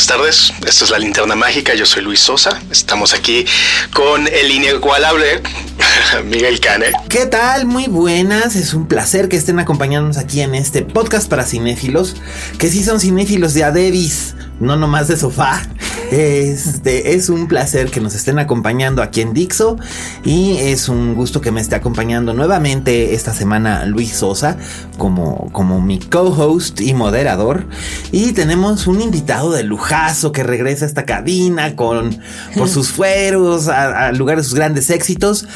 Buenas 0.00 0.18
tardes, 0.18 0.52
esta 0.66 0.84
es 0.84 0.90
la 0.90 0.98
linterna 0.98 1.36
mágica, 1.36 1.74
yo 1.74 1.84
soy 1.84 2.02
Luis 2.02 2.20
Sosa, 2.20 2.58
estamos 2.70 3.12
aquí 3.12 3.44
con 3.92 4.26
el 4.28 4.50
inigualable 4.50 5.42
Miguel 6.24 6.58
Cane. 6.58 6.86
¿Qué 7.10 7.26
tal? 7.26 7.66
Muy 7.66 7.86
buenas, 7.86 8.56
es 8.56 8.72
un 8.72 8.88
placer 8.88 9.28
que 9.28 9.36
estén 9.36 9.58
acompañándonos 9.58 10.16
aquí 10.16 10.40
en 10.40 10.54
este 10.54 10.80
podcast 10.80 11.28
para 11.28 11.44
cinéfilos, 11.44 12.16
que 12.58 12.70
sí 12.70 12.82
son 12.82 12.98
cinéfilos 12.98 13.52
de 13.52 13.64
Adebis, 13.64 14.36
no 14.60 14.76
nomás 14.76 15.08
de 15.08 15.16
sofá. 15.16 15.62
Este 16.10 17.14
es 17.14 17.28
un 17.28 17.46
placer 17.46 17.90
que 17.90 18.00
nos 18.00 18.14
estén 18.16 18.40
acompañando 18.40 19.00
aquí 19.00 19.20
en 19.20 19.32
Dixo 19.32 19.76
y 20.24 20.56
es 20.56 20.88
un 20.88 21.14
gusto 21.14 21.40
que 21.40 21.52
me 21.52 21.60
esté 21.60 21.76
acompañando 21.76 22.34
nuevamente 22.34 23.14
esta 23.14 23.32
semana 23.32 23.84
Luis 23.84 24.16
Sosa 24.16 24.56
como, 24.98 25.50
como 25.52 25.80
mi 25.80 26.00
co-host 26.00 26.80
y 26.80 26.94
moderador. 26.94 27.66
Y 28.10 28.32
tenemos 28.32 28.88
un 28.88 29.00
invitado 29.00 29.52
de 29.52 29.62
lujazo 29.62 30.32
que 30.32 30.42
regresa 30.42 30.84
a 30.84 30.88
esta 30.88 31.04
cabina 31.04 31.76
con 31.76 32.18
por 32.56 32.68
sus 32.68 32.88
fueros, 32.92 33.68
a, 33.68 34.08
a 34.08 34.12
lugar 34.12 34.36
de 34.36 34.44
sus 34.44 34.54
grandes 34.54 34.90
éxitos. 34.90 35.46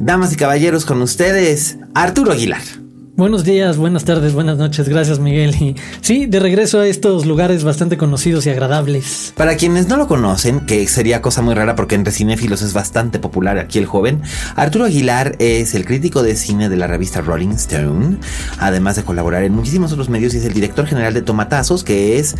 Damas 0.00 0.32
y 0.32 0.36
caballeros, 0.36 0.84
con 0.84 1.02
ustedes, 1.02 1.78
Arturo 1.94 2.32
Aguilar. 2.32 2.83
Buenos 3.16 3.44
días, 3.44 3.76
buenas 3.76 4.04
tardes, 4.04 4.32
buenas 4.32 4.58
noches, 4.58 4.88
gracias 4.88 5.20
Miguel. 5.20 5.54
Y 5.54 5.76
sí, 6.00 6.26
de 6.26 6.40
regreso 6.40 6.80
a 6.80 6.88
estos 6.88 7.26
lugares 7.26 7.62
bastante 7.62 7.96
conocidos 7.96 8.44
y 8.46 8.50
agradables. 8.50 9.32
Para 9.36 9.56
quienes 9.56 9.86
no 9.86 9.96
lo 9.96 10.08
conocen, 10.08 10.66
que 10.66 10.84
sería 10.88 11.22
cosa 11.22 11.40
muy 11.40 11.54
rara 11.54 11.76
porque 11.76 11.94
entre 11.94 12.12
cinéfilos 12.12 12.60
es 12.60 12.72
bastante 12.72 13.20
popular 13.20 13.56
aquí 13.58 13.78
el 13.78 13.86
joven, 13.86 14.20
Arturo 14.56 14.86
Aguilar 14.86 15.36
es 15.38 15.76
el 15.76 15.84
crítico 15.84 16.24
de 16.24 16.34
cine 16.34 16.68
de 16.68 16.76
la 16.76 16.88
revista 16.88 17.20
Rolling 17.20 17.50
Stone, 17.50 18.16
además 18.58 18.96
de 18.96 19.04
colaborar 19.04 19.44
en 19.44 19.54
muchísimos 19.54 19.92
otros 19.92 20.08
medios 20.08 20.34
y 20.34 20.38
es 20.38 20.44
el 20.44 20.52
director 20.52 20.84
general 20.84 21.14
de 21.14 21.22
Tomatazos, 21.22 21.84
que 21.84 22.18
es 22.18 22.34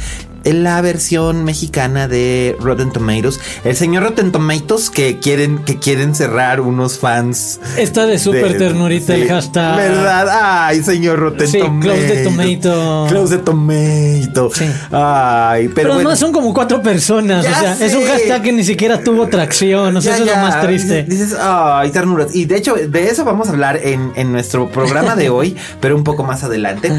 la 0.44 0.80
versión 0.82 1.44
mexicana 1.44 2.08
de 2.08 2.56
Rotten 2.60 2.92
Tomatoes. 2.92 3.40
El 3.64 3.76
señor 3.76 4.02
Rotten 4.02 4.30
Tomatoes 4.30 4.90
que 4.90 5.18
quieren, 5.18 5.64
que 5.64 5.78
quieren 5.78 6.14
cerrar 6.14 6.60
unos 6.60 6.98
fans. 6.98 7.60
Está 7.78 8.06
de 8.06 8.18
súper 8.18 8.58
ternurita 8.58 9.14
sí, 9.14 9.22
el 9.22 9.28
hashtag. 9.28 9.76
¿Verdad? 9.76 10.63
Ay, 10.66 10.82
señor 10.82 11.18
Rotten 11.18 11.48
Sí, 11.48 11.60
close 11.80 12.02
the 12.08 12.24
tomato. 12.24 13.06
Close 13.08 13.36
the 13.36 13.42
tomato. 13.42 14.50
Sí. 14.54 14.64
Ay, 14.90 15.68
pero, 15.68 15.74
Pero, 15.74 15.88
bueno. 15.88 15.94
además 15.94 16.18
son 16.18 16.32
como 16.32 16.52
cuatro 16.54 16.82
personas. 16.82 17.44
Ya 17.44 17.50
o 17.50 17.60
sea, 17.76 17.86
es 17.86 17.94
un 17.94 18.06
hashtag 18.06 18.42
que 18.42 18.52
ni 18.52 18.64
siquiera 18.64 19.02
tuvo 19.02 19.26
tracción. 19.28 19.96
O 19.96 20.00
sea, 20.00 20.12
Ya, 20.12 20.16
eso 20.22 20.24
es 20.24 20.36
lo 20.36 20.42
más 20.42 20.60
triste. 20.62 21.02
Dices, 21.04 21.36
ay, 21.40 21.90
ternura. 21.90 22.26
Y 22.32 22.44
de 22.46 22.56
hecho, 22.56 22.74
de 22.74 23.08
eso 23.08 23.24
vamos 23.24 23.48
a 23.48 23.52
hablar 23.52 23.78
en, 23.82 24.12
en 24.16 24.32
nuestro 24.32 24.68
programa 24.70 25.16
de 25.16 25.28
hoy, 25.30 25.56
pero 25.80 25.96
un 25.96 26.04
poco 26.04 26.24
más 26.24 26.44
adelante. 26.44 26.92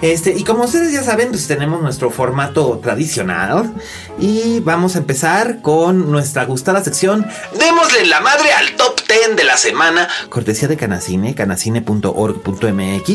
Este, 0.00 0.30
y 0.36 0.44
como 0.44 0.64
ustedes 0.64 0.92
ya 0.92 1.02
saben, 1.02 1.30
pues 1.30 1.46
tenemos 1.48 1.82
nuestro 1.82 2.10
formato 2.10 2.78
tradicional. 2.82 3.72
Y 4.20 4.60
vamos 4.60 4.94
a 4.94 4.98
empezar 4.98 5.60
con 5.60 6.10
nuestra 6.10 6.44
gustada 6.44 6.82
sección. 6.84 7.26
Démosle 7.58 8.06
la 8.06 8.20
madre 8.20 8.52
al 8.52 8.76
top 8.76 9.00
10 9.08 9.36
de 9.36 9.44
la 9.44 9.56
semana. 9.56 10.08
Cortesía 10.28 10.68
de 10.68 10.76
Canacine, 10.76 11.34
canacine.org.mx. 11.34 13.07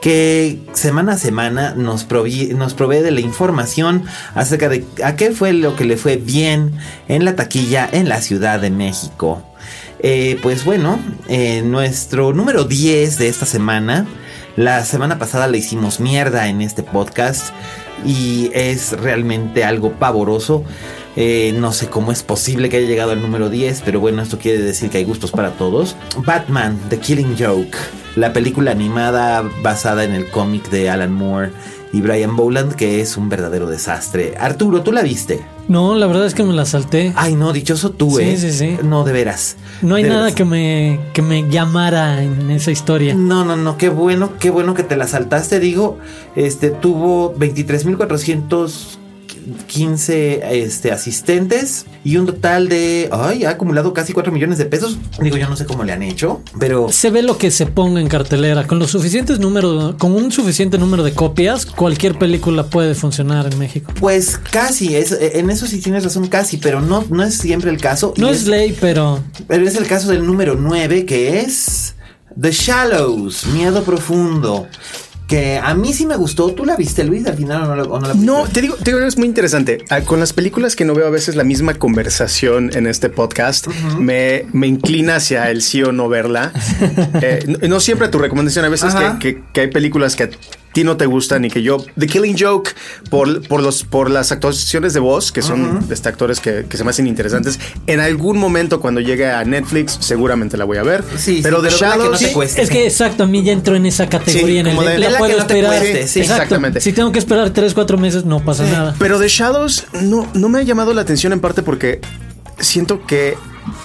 que 0.00 0.58
semana 0.74 1.12
a 1.14 1.18
semana 1.18 1.74
nos, 1.76 2.08
provi- 2.08 2.54
nos 2.54 2.74
provee 2.74 3.00
de 3.00 3.10
la 3.10 3.20
información 3.20 4.04
acerca 4.34 4.68
de 4.68 4.84
a 5.04 5.16
qué 5.16 5.32
fue 5.32 5.52
lo 5.52 5.74
que 5.76 5.84
le 5.84 5.96
fue 5.96 6.16
bien 6.16 6.72
en 7.08 7.24
la 7.24 7.34
taquilla 7.36 7.88
en 7.90 8.08
la 8.08 8.20
Ciudad 8.20 8.60
de 8.60 8.70
México. 8.70 9.42
Eh, 10.00 10.38
pues 10.42 10.64
bueno, 10.64 11.00
eh, 11.28 11.62
nuestro 11.62 12.32
número 12.32 12.64
10 12.64 13.18
de 13.18 13.28
esta 13.28 13.46
semana, 13.46 14.06
la 14.56 14.84
semana 14.84 15.18
pasada 15.18 15.48
le 15.48 15.58
hicimos 15.58 15.98
mierda 15.98 16.48
en 16.48 16.60
este 16.62 16.84
podcast 16.84 17.48
y 18.06 18.50
es 18.54 18.92
realmente 18.92 19.64
algo 19.64 19.92
pavoroso. 19.94 20.62
Eh, 21.20 21.52
no 21.58 21.72
sé 21.72 21.88
cómo 21.88 22.12
es 22.12 22.22
posible 22.22 22.68
que 22.68 22.76
haya 22.76 22.86
llegado 22.86 23.10
al 23.10 23.20
número 23.20 23.50
10, 23.50 23.82
pero 23.84 23.98
bueno, 23.98 24.22
esto 24.22 24.38
quiere 24.38 24.58
decir 24.62 24.88
que 24.88 24.98
hay 24.98 25.04
gustos 25.04 25.32
para 25.32 25.50
todos. 25.50 25.96
Batman, 26.24 26.78
The 26.90 26.98
Killing 26.98 27.34
Joke, 27.36 27.76
la 28.14 28.32
película 28.32 28.70
animada 28.70 29.42
basada 29.60 30.04
en 30.04 30.12
el 30.12 30.30
cómic 30.30 30.70
de 30.70 30.88
Alan 30.90 31.12
Moore 31.12 31.50
y 31.92 32.02
Brian 32.02 32.36
Boland, 32.36 32.74
que 32.76 33.00
es 33.00 33.16
un 33.16 33.28
verdadero 33.28 33.66
desastre. 33.66 34.34
Arturo, 34.38 34.82
¿tú 34.82 34.92
la 34.92 35.02
viste? 35.02 35.40
No, 35.66 35.96
la 35.96 36.06
verdad 36.06 36.24
es 36.24 36.34
que 36.34 36.44
me 36.44 36.52
la 36.52 36.66
salté. 36.66 37.12
Ay, 37.16 37.34
no, 37.34 37.52
dichoso 37.52 37.90
tú, 37.90 38.16
Sí, 38.18 38.22
¿eh? 38.22 38.36
sí, 38.36 38.52
sí. 38.52 38.76
No, 38.84 39.02
de 39.02 39.12
veras. 39.12 39.56
No 39.82 39.96
hay 39.96 40.04
nada 40.04 40.20
veras. 40.20 40.34
que 40.36 40.44
me, 40.44 41.00
que 41.14 41.22
me 41.22 41.48
llamara 41.50 42.22
en 42.22 42.48
esa 42.52 42.70
historia. 42.70 43.14
No, 43.16 43.44
no, 43.44 43.56
no, 43.56 43.76
qué 43.76 43.88
bueno, 43.88 44.34
qué 44.38 44.50
bueno 44.50 44.74
que 44.74 44.84
te 44.84 44.96
la 44.96 45.08
saltaste, 45.08 45.58
digo. 45.58 45.98
Este 46.36 46.70
tuvo 46.70 47.34
23.415 49.38 50.40
este, 50.50 50.92
asistentes 50.92 51.86
y 52.04 52.16
un 52.16 52.26
total 52.26 52.68
de. 52.68 53.08
Ay, 53.12 53.44
ha 53.44 53.50
acumulado 53.50 53.92
casi 53.92 54.12
4 54.12 54.32
millones 54.32 54.58
de 54.58 54.66
pesos. 54.66 54.98
Digo, 55.20 55.36
yo 55.36 55.48
no 55.48 55.56
sé 55.56 55.66
cómo 55.66 55.84
le 55.84 55.92
han 55.92 56.02
hecho, 56.02 56.42
pero. 56.58 56.90
Se 56.90 57.10
ve 57.10 57.22
lo 57.22 57.38
que 57.38 57.50
se 57.50 57.66
ponga 57.66 58.00
en 58.00 58.08
cartelera. 58.08 58.66
Con 58.66 58.78
los 58.78 58.90
suficientes 58.90 59.38
números, 59.38 59.94
con 59.98 60.12
un 60.12 60.32
suficiente 60.32 60.78
número 60.78 61.02
de 61.02 61.12
copias, 61.12 61.66
cualquier 61.66 62.18
película 62.18 62.64
puede 62.64 62.94
funcionar 62.94 63.52
en 63.52 63.58
México. 63.58 63.92
Pues 63.98 64.38
casi, 64.38 64.96
es, 64.96 65.12
en 65.12 65.50
eso 65.50 65.66
sí 65.66 65.80
tienes 65.80 66.04
razón, 66.04 66.28
casi, 66.28 66.56
pero 66.56 66.80
no, 66.80 67.04
no 67.10 67.22
es 67.22 67.34
siempre 67.38 67.70
el 67.70 67.80
caso. 67.80 68.14
No 68.16 68.28
Y 68.28 68.32
es 68.32 68.46
ley, 68.46 68.76
pero 68.80 69.22
Pero 69.46 69.66
es 69.66 69.76
el 69.76 69.86
caso 69.86 70.08
del 70.08 70.26
número 70.26 70.54
9, 70.54 71.04
que 71.04 71.40
es 71.40 71.94
The 72.40 72.52
Shallows, 72.52 73.46
Miedo 73.46 73.82
Profundo. 73.82 74.66
Que 75.28 75.58
a 75.62 75.74
mí 75.74 75.92
sí 75.92 76.06
me 76.06 76.16
gustó. 76.16 76.52
¿Tú 76.54 76.64
la 76.64 76.74
viste, 76.74 77.04
Luis? 77.04 77.26
Al 77.26 77.36
final 77.36 77.62
o 77.64 77.76
no, 77.76 77.82
o 77.82 78.00
no 78.00 78.06
la 78.08 78.12
viste? 78.14 78.26
No, 78.26 78.44
te 78.50 78.62
digo, 78.62 78.76
te 78.76 78.92
digo, 78.92 78.98
es 79.06 79.18
muy 79.18 79.26
interesante. 79.28 79.84
Ah, 79.90 80.00
Con 80.00 80.20
las 80.20 80.32
películas 80.32 80.74
que 80.74 80.84
no 80.86 80.94
veo 80.94 81.06
a 81.06 81.10
veces 81.10 81.36
la 81.36 81.44
misma 81.44 81.74
conversación 81.74 82.70
en 82.74 82.86
este 82.86 83.10
podcast, 83.10 83.66
me, 83.98 84.46
me 84.54 84.66
inclina 84.66 85.16
hacia 85.16 85.50
el 85.50 85.60
sí 85.62 85.82
o 85.82 85.92
no 85.92 86.08
verla. 86.08 86.50
Eh, 87.20 87.44
no, 87.46 87.68
no 87.68 87.80
siempre 87.80 88.08
tu 88.08 88.18
recomendación, 88.18 88.64
a 88.64 88.68
veces 88.68 88.94
que, 88.94 89.18
que- 89.18 89.42
que 89.52 89.60
hay 89.62 89.66
películas 89.68 90.16
que 90.16 90.30
ti 90.78 90.84
no 90.84 90.96
te 90.96 91.06
gustan 91.06 91.44
y 91.44 91.50
que 91.50 91.62
yo... 91.62 91.84
The 91.98 92.06
Killing 92.06 92.36
Joke, 92.38 92.70
por, 93.10 93.46
por, 93.48 93.60
los, 93.62 93.82
por 93.82 94.10
las 94.10 94.30
actuaciones 94.30 94.94
de 94.94 95.00
voz, 95.00 95.32
que 95.32 95.42
son 95.42 95.84
este, 95.90 96.08
actores 96.08 96.38
que, 96.38 96.66
que 96.68 96.76
se 96.76 96.84
me 96.84 96.90
hacen 96.90 97.08
interesantes, 97.08 97.58
en 97.88 97.98
algún 97.98 98.38
momento 98.38 98.80
cuando 98.80 99.00
llegue 99.00 99.28
a 99.28 99.44
Netflix 99.44 99.98
seguramente 100.00 100.56
la 100.56 100.64
voy 100.64 100.78
a 100.78 100.84
ver. 100.84 101.02
Sí, 101.16 101.40
pero 101.42 101.56
sí, 101.60 101.68
The 101.68 101.76
pero 101.80 102.02
que 102.02 102.08
no 102.10 102.18
te 102.46 102.62
es 102.62 102.70
que 102.70 102.86
exacto, 102.86 103.24
a 103.24 103.26
mí 103.26 103.42
ya 103.42 103.52
entro 103.52 103.74
en 103.74 103.86
esa 103.86 104.08
categoría 104.08 104.46
Sí, 104.48 104.58
en 104.58 104.66
el 104.68 104.76
como 104.76 104.88
de, 104.88 104.94
de- 104.98 105.10
la 105.10 105.18
puedo 105.18 105.32
que 105.34 105.40
no 105.40 105.46
te 105.46 105.54
esperar. 105.54 105.78
cueste, 105.80 106.06
sí, 106.06 106.20
Exacto. 106.20 106.42
exactamente. 106.44 106.80
Si 106.80 106.92
tengo 106.92 107.10
que 107.10 107.18
esperar 107.18 107.50
3, 107.50 107.74
4 107.74 107.98
meses, 107.98 108.24
no 108.24 108.38
pasa 108.44 108.64
nada. 108.64 108.94
Pero 109.00 109.18
The 109.18 109.28
Shadows 109.28 109.86
no, 110.02 110.28
no 110.34 110.48
me 110.48 110.60
ha 110.60 110.62
llamado 110.62 110.94
la 110.94 111.00
atención 111.02 111.32
en 111.32 111.40
parte 111.40 111.62
porque 111.64 112.00
siento 112.60 113.04
que 113.06 113.36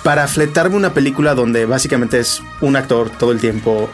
para 0.03 0.27
fletarme 0.27 0.75
una 0.75 0.93
película 0.93 1.33
donde 1.35 1.65
básicamente 1.65 2.19
es 2.19 2.41
un 2.61 2.75
actor 2.75 3.09
todo 3.09 3.31
el 3.31 3.39
tiempo, 3.39 3.89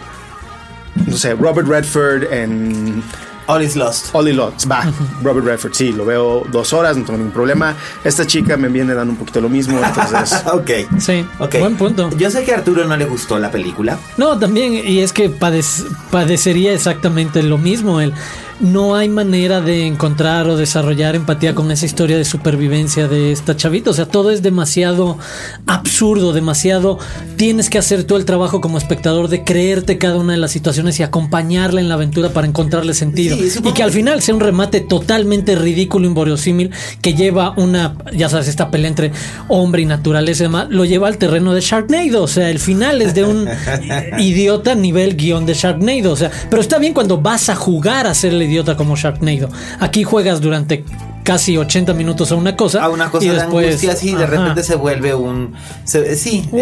no 1.08 1.18
sé, 1.18 1.34
Robert 1.36 1.68
Redford 1.68 2.24
en 2.32 3.04
All 3.48 3.64
is 3.64 3.76
Lost. 3.76 4.10
Ollie 4.14 4.34
Lots, 4.34 4.70
va, 4.70 4.84
Robert 5.24 5.44
Redford, 5.46 5.74
sí, 5.74 5.92
lo 5.92 6.06
veo 6.06 6.46
dos 6.52 6.72
horas, 6.72 6.96
no 6.98 7.04
tengo 7.04 7.18
ningún 7.18 7.34
problema. 7.34 7.74
Esta 8.04 8.28
chica 8.28 8.58
me 8.58 8.68
viene 8.68 8.94
dando 8.94 9.12
un 9.14 9.18
poquito 9.18 9.42
lo 9.42 9.50
mismo, 9.50 9.80
entonces... 9.84 10.44
ok. 10.54 10.70
Sí, 11.00 11.26
Ok. 11.40 11.56
buen 11.60 11.76
punto. 11.76 12.10
Yo 12.16 12.30
sé 12.30 12.44
que 12.44 12.52
a 12.54 12.58
Arturo 12.58 12.86
no 12.86 12.96
le 12.96 13.06
gustó 13.06 13.40
la 13.40 13.50
película. 13.50 13.98
No, 14.18 14.38
también, 14.38 14.74
y 14.74 15.00
es 15.00 15.14
que 15.14 15.32
padec- 15.32 15.88
padecería 16.12 16.74
exactamente 16.74 17.42
lo 17.42 17.58
mismo. 17.58 18.00
El, 18.02 18.14
no 18.60 18.96
hay 18.96 19.10
manera 19.10 19.62
de 19.62 19.88
encontrar 19.88 20.48
o 20.48 20.58
desarrollar 20.58 21.16
empatía 21.16 21.56
con 21.56 21.72
esa 21.72 21.86
historia 21.86 22.18
de 22.18 22.26
supervivencia 22.26 23.08
de 23.08 23.32
esta 23.32 23.56
chavita. 23.56 23.90
O 23.92 23.94
sea, 23.94 24.06
todo 24.06 24.32
es 24.32 24.42
demasiado 24.42 25.18
absurdo, 25.66 26.34
demasiado. 26.34 27.00
Tienes 27.38 27.70
que 27.70 27.78
hacer 27.78 28.04
todo 28.04 28.18
el 28.18 28.26
trabajo 28.26 28.62
como 28.62 28.78
espectador 28.78 29.30
de 29.30 29.44
creerte 29.44 29.98
cada 29.98 30.18
una 30.18 30.34
de 30.34 30.40
las 30.40 30.52
situaciones 30.52 31.00
y 31.00 31.04
acompañarla 31.04 31.80
en 31.80 31.90
la 31.90 31.96
aventura 31.96 32.30
para 32.30 32.48
encontrarle 32.48 32.94
sentido. 32.94 33.38
Sí, 33.38 33.60
y 33.64 33.72
que 33.72 33.84
al 33.84 33.92
final 33.92 34.22
sea 34.22 34.36
un 34.36 34.42
remate 34.42 34.82
totalmente 34.82 35.56
ridículo, 35.56 36.08
inverosímil, 36.08 36.72
que 37.02 37.14
lleva 37.14 37.54
una, 37.58 37.96
ya 38.14 38.30
sabes, 38.30 38.48
esta 38.48 38.72
pelea 38.72 38.90
entre 38.90 39.12
hombre 39.48 39.82
y 39.82 39.86
naturaleza 39.86 40.44
y 40.44 40.48
demás, 40.48 40.68
lo 40.70 40.86
lleva 40.86 41.08
al 41.08 41.18
terreno 41.18 41.54
de 41.54 41.62
Sharknado. 41.62 42.24
O 42.24 42.28
sea, 42.28 42.50
el 42.50 42.60
final 42.60 43.02
es 43.02 43.14
de 43.14 43.24
un 43.24 43.48
idiota 44.20 44.76
nivel 44.76 45.16
guion 45.16 45.46
de 45.46 45.54
Sharknado. 45.54 46.12
O 46.12 46.16
sea, 46.16 46.32
pero 46.50 46.62
está 46.62 46.78
bien 46.78 46.94
cuando 46.94 47.20
vas 47.20 47.50
a 47.50 47.56
jugar 47.56 48.08
a 48.08 48.14
ser 48.14 48.34
el 48.34 48.49
idiota 48.50 48.76
como 48.76 48.96
Sharknado. 48.96 49.50
Aquí 49.80 50.04
juegas 50.04 50.42
durante 50.42 50.84
casi 51.30 51.58
80 51.58 51.94
minutos 51.94 52.32
a 52.32 52.36
una 52.36 52.56
cosa. 52.56 52.84
A 52.84 52.90
una 52.90 53.12
cosa 53.12 53.24
y 53.24 53.30
de 53.30 53.36
después, 53.36 53.68
angustia 53.68 53.92
así, 53.92 54.16
de 54.16 54.26
repente 54.26 54.64
se 54.64 54.74
vuelve 54.76 55.14
un. 55.14 55.54
se- 55.84 56.16
sí, 56.16 56.42
sí, 56.42 56.50
sí. 56.50 56.58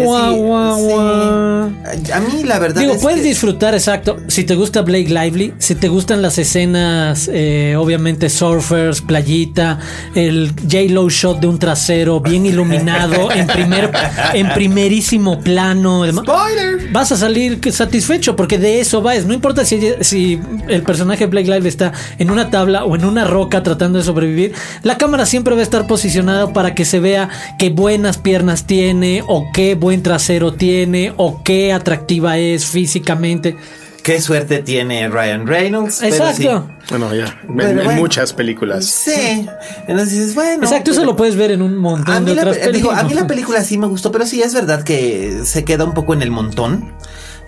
A 2.12 2.20
mí 2.20 2.44
la 2.44 2.58
verdad 2.58 2.82
Digo, 2.82 2.92
es 2.92 3.00
puedes 3.00 3.22
que- 3.22 3.28
disfrutar, 3.28 3.72
exacto. 3.74 4.18
Si 4.28 4.44
te 4.44 4.54
gusta 4.54 4.82
Blake 4.82 5.08
Lively, 5.08 5.54
si 5.58 5.74
te 5.74 5.88
gustan 5.88 6.20
las 6.20 6.36
escenas, 6.36 7.30
eh, 7.32 7.76
obviamente 7.78 8.28
surfers, 8.28 9.00
playita, 9.00 9.78
el 10.14 10.52
J-Lo 10.70 11.08
shot 11.08 11.40
de 11.40 11.46
un 11.46 11.58
trasero 11.58 12.20
bien 12.20 12.44
iluminado, 12.46 13.32
en 13.32 13.46
primer, 13.46 13.90
en 14.34 14.52
primerísimo 14.52 15.40
plano. 15.40 16.04
¡Spoiler! 16.12 16.92
Vas 16.92 17.10
a 17.12 17.16
salir 17.16 17.58
satisfecho 17.72 18.36
porque 18.36 18.58
de 18.58 18.80
eso 18.80 19.02
va. 19.02 19.14
No 19.20 19.32
importa 19.32 19.64
si, 19.64 19.80
si 20.02 20.38
el 20.68 20.82
personaje 20.82 21.24
de 21.24 21.30
Blake 21.30 21.46
Lively 21.48 21.68
está 21.68 21.92
en 22.18 22.30
una 22.30 22.50
tabla 22.50 22.84
o 22.84 22.94
en 22.96 23.06
una 23.06 23.24
roca 23.24 23.62
tratando 23.62 23.98
de 23.98 24.04
sobrevivir, 24.04 24.52
la 24.82 24.98
cámara 24.98 25.26
siempre 25.26 25.54
va 25.54 25.60
a 25.60 25.64
estar 25.64 25.86
posicionada 25.86 26.52
para 26.52 26.74
que 26.74 26.84
se 26.84 27.00
vea 27.00 27.28
qué 27.58 27.70
buenas 27.70 28.18
piernas 28.18 28.66
tiene 28.66 29.22
o 29.26 29.46
qué 29.52 29.74
buen 29.74 30.02
trasero 30.02 30.52
tiene 30.54 31.12
o 31.16 31.42
qué 31.42 31.72
atractiva 31.72 32.38
es 32.38 32.66
físicamente. 32.66 33.56
Qué 34.02 34.22
suerte 34.22 34.60
tiene 34.62 35.06
Ryan 35.08 35.46
Reynolds. 35.46 35.98
pero 36.00 36.14
Exacto. 36.14 36.70
Bueno, 36.88 37.14
ya. 37.14 37.38
En, 37.46 37.56
Pero 37.56 37.68
en 37.70 37.84
bueno. 37.84 38.00
muchas 38.00 38.32
películas. 38.32 38.86
Sí. 38.86 39.10
Sí. 39.14 39.46
Entonces 39.86 40.10
dices, 40.18 40.34
bueno. 40.34 40.62
Exacto, 40.64 40.92
eso 40.92 41.00
pero- 41.00 41.10
lo 41.12 41.16
puedes 41.16 41.36
ver 41.36 41.50
en 41.50 41.60
un 41.60 41.76
montón 41.76 42.14
A 42.14 42.20
de 42.20 42.24
mí, 42.26 42.34
la, 42.34 42.42
otras 42.42 42.56
pe- 42.56 42.60
digo, 42.72 42.72
películas. 42.90 43.00
a 43.00 43.04
mí 43.06 43.12
la 43.14 43.26
película 43.26 43.62
sí 43.64 43.76
me 43.76 43.86
gustó, 43.86 44.10
pero 44.10 44.24
sí 44.24 44.40
es 44.40 44.54
verdad 44.54 44.82
que 44.82 45.40
se 45.44 45.62
queda 45.64 45.84
un 45.84 45.92
poco 45.92 46.14
en 46.14 46.22
el 46.22 46.30
montón. 46.30 46.94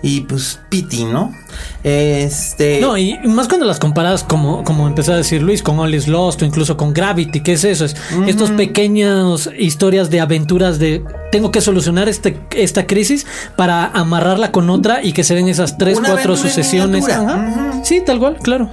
Y 0.03 0.21
pues, 0.21 0.59
piti, 0.69 1.03
¿no? 1.05 1.31
Este. 1.83 2.79
No, 2.81 2.97
y 2.97 3.19
más 3.25 3.47
cuando 3.47 3.65
las 3.65 3.79
comparas, 3.79 4.23
como, 4.23 4.63
como 4.63 4.87
empezó 4.87 5.13
a 5.13 5.17
decir 5.17 5.41
Luis, 5.41 5.61
con 5.61 5.79
All 5.79 5.93
is 5.93 6.07
Lost 6.07 6.41
o 6.41 6.45
incluso 6.45 6.75
con 6.77 6.93
Gravity, 6.93 7.41
¿qué 7.41 7.53
es 7.53 7.63
eso? 7.63 7.85
Es 7.85 7.95
estos 8.27 8.51
pequeñas 8.51 9.49
historias 9.57 10.09
de 10.09 10.19
aventuras 10.19 10.79
de 10.79 11.03
tengo 11.31 11.51
que 11.51 11.61
solucionar 11.61 12.09
este, 12.09 12.39
esta 12.55 12.85
crisis 12.87 13.25
para 13.55 13.85
amarrarla 13.85 14.51
con 14.51 14.69
otra 14.69 15.03
y 15.03 15.13
que 15.13 15.23
se 15.23 15.35
den 15.35 15.47
esas 15.47 15.77
tres, 15.77 15.97
Una 15.99 16.09
cuatro 16.09 16.35
sucesiones. 16.35 17.05
Sí, 17.83 18.01
tal 18.05 18.19
cual, 18.19 18.37
claro. 18.41 18.69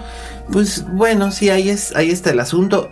Pues 0.52 0.84
bueno, 0.88 1.30
sí, 1.30 1.50
ahí, 1.50 1.68
es, 1.68 1.94
ahí 1.94 2.10
está 2.10 2.30
el 2.30 2.40
asunto. 2.40 2.90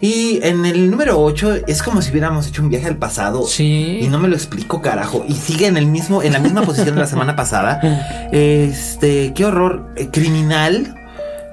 Y 0.00 0.40
en 0.42 0.66
el 0.66 0.90
número 0.90 1.20
8 1.20 1.60
es 1.66 1.82
como 1.82 2.02
si 2.02 2.10
hubiéramos 2.10 2.46
hecho 2.46 2.62
un 2.62 2.68
viaje 2.68 2.86
al 2.86 2.98
pasado. 2.98 3.46
Sí. 3.46 3.98
Y 4.02 4.08
no 4.08 4.18
me 4.18 4.28
lo 4.28 4.36
explico, 4.36 4.82
carajo. 4.82 5.24
Y 5.26 5.34
sigue 5.34 5.66
en 5.66 5.76
el 5.76 5.86
mismo, 5.86 6.22
en 6.22 6.32
la 6.32 6.38
misma 6.38 6.62
posición 6.62 6.94
de 6.94 7.00
la 7.00 7.06
semana 7.06 7.36
pasada. 7.36 7.80
Este, 8.30 9.32
qué 9.34 9.44
horror. 9.44 9.92
Eh, 9.96 10.08
criminal. 10.12 10.94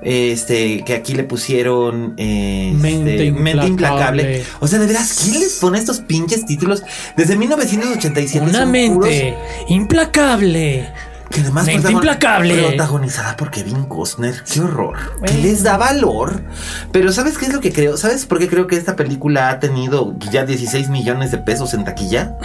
Este, 0.02 0.84
que 0.86 0.94
aquí 0.94 1.16
le 1.16 1.24
pusieron 1.24 2.14
Mente 2.16 3.16
este, 3.16 3.32
Mente 3.32 3.66
implacable. 3.66 4.44
O 4.60 4.68
sea, 4.68 4.78
de 4.78 4.86
veras, 4.86 5.20
¿quién 5.24 5.40
les 5.40 5.54
pone 5.54 5.80
estos 5.80 6.02
pinches 6.02 6.46
títulos? 6.46 6.84
Desde 7.18 7.36
1987. 7.36 8.46
Una 8.48 8.66
mente 8.68 9.36
implacable. 9.68 10.90
Que 11.36 11.42
además 11.42 11.66
Mente 11.66 11.88
protagon- 11.90 11.94
implacable. 11.94 12.64
Protagonizada 12.64 13.36
por 13.36 13.52
Kevin 13.52 13.84
Costner. 13.84 14.36
Qué 14.52 14.62
horror. 14.62 14.96
Que 15.26 15.34
les 15.40 15.64
da 15.64 15.76
valor. 15.78 16.42
Pero 16.92 17.12
¿sabes 17.12 17.38
qué 17.38 17.46
es 17.48 17.54
lo 17.54 17.60
que 17.60 17.74
creo? 17.74 17.98
¿Sabes 17.98 18.26
por 18.26 18.40
qué 18.40 18.48
creo 18.48 18.68
que 18.68 18.78
esta 18.78 18.96
película 18.96 19.50
ha 19.50 19.60
tenido 19.60 20.16
ya 20.32 20.46
16 20.46 20.90
millones 20.90 21.32
de 21.32 21.38
pesos 21.40 21.74
en 21.74 21.84
taquilla? 21.84 22.38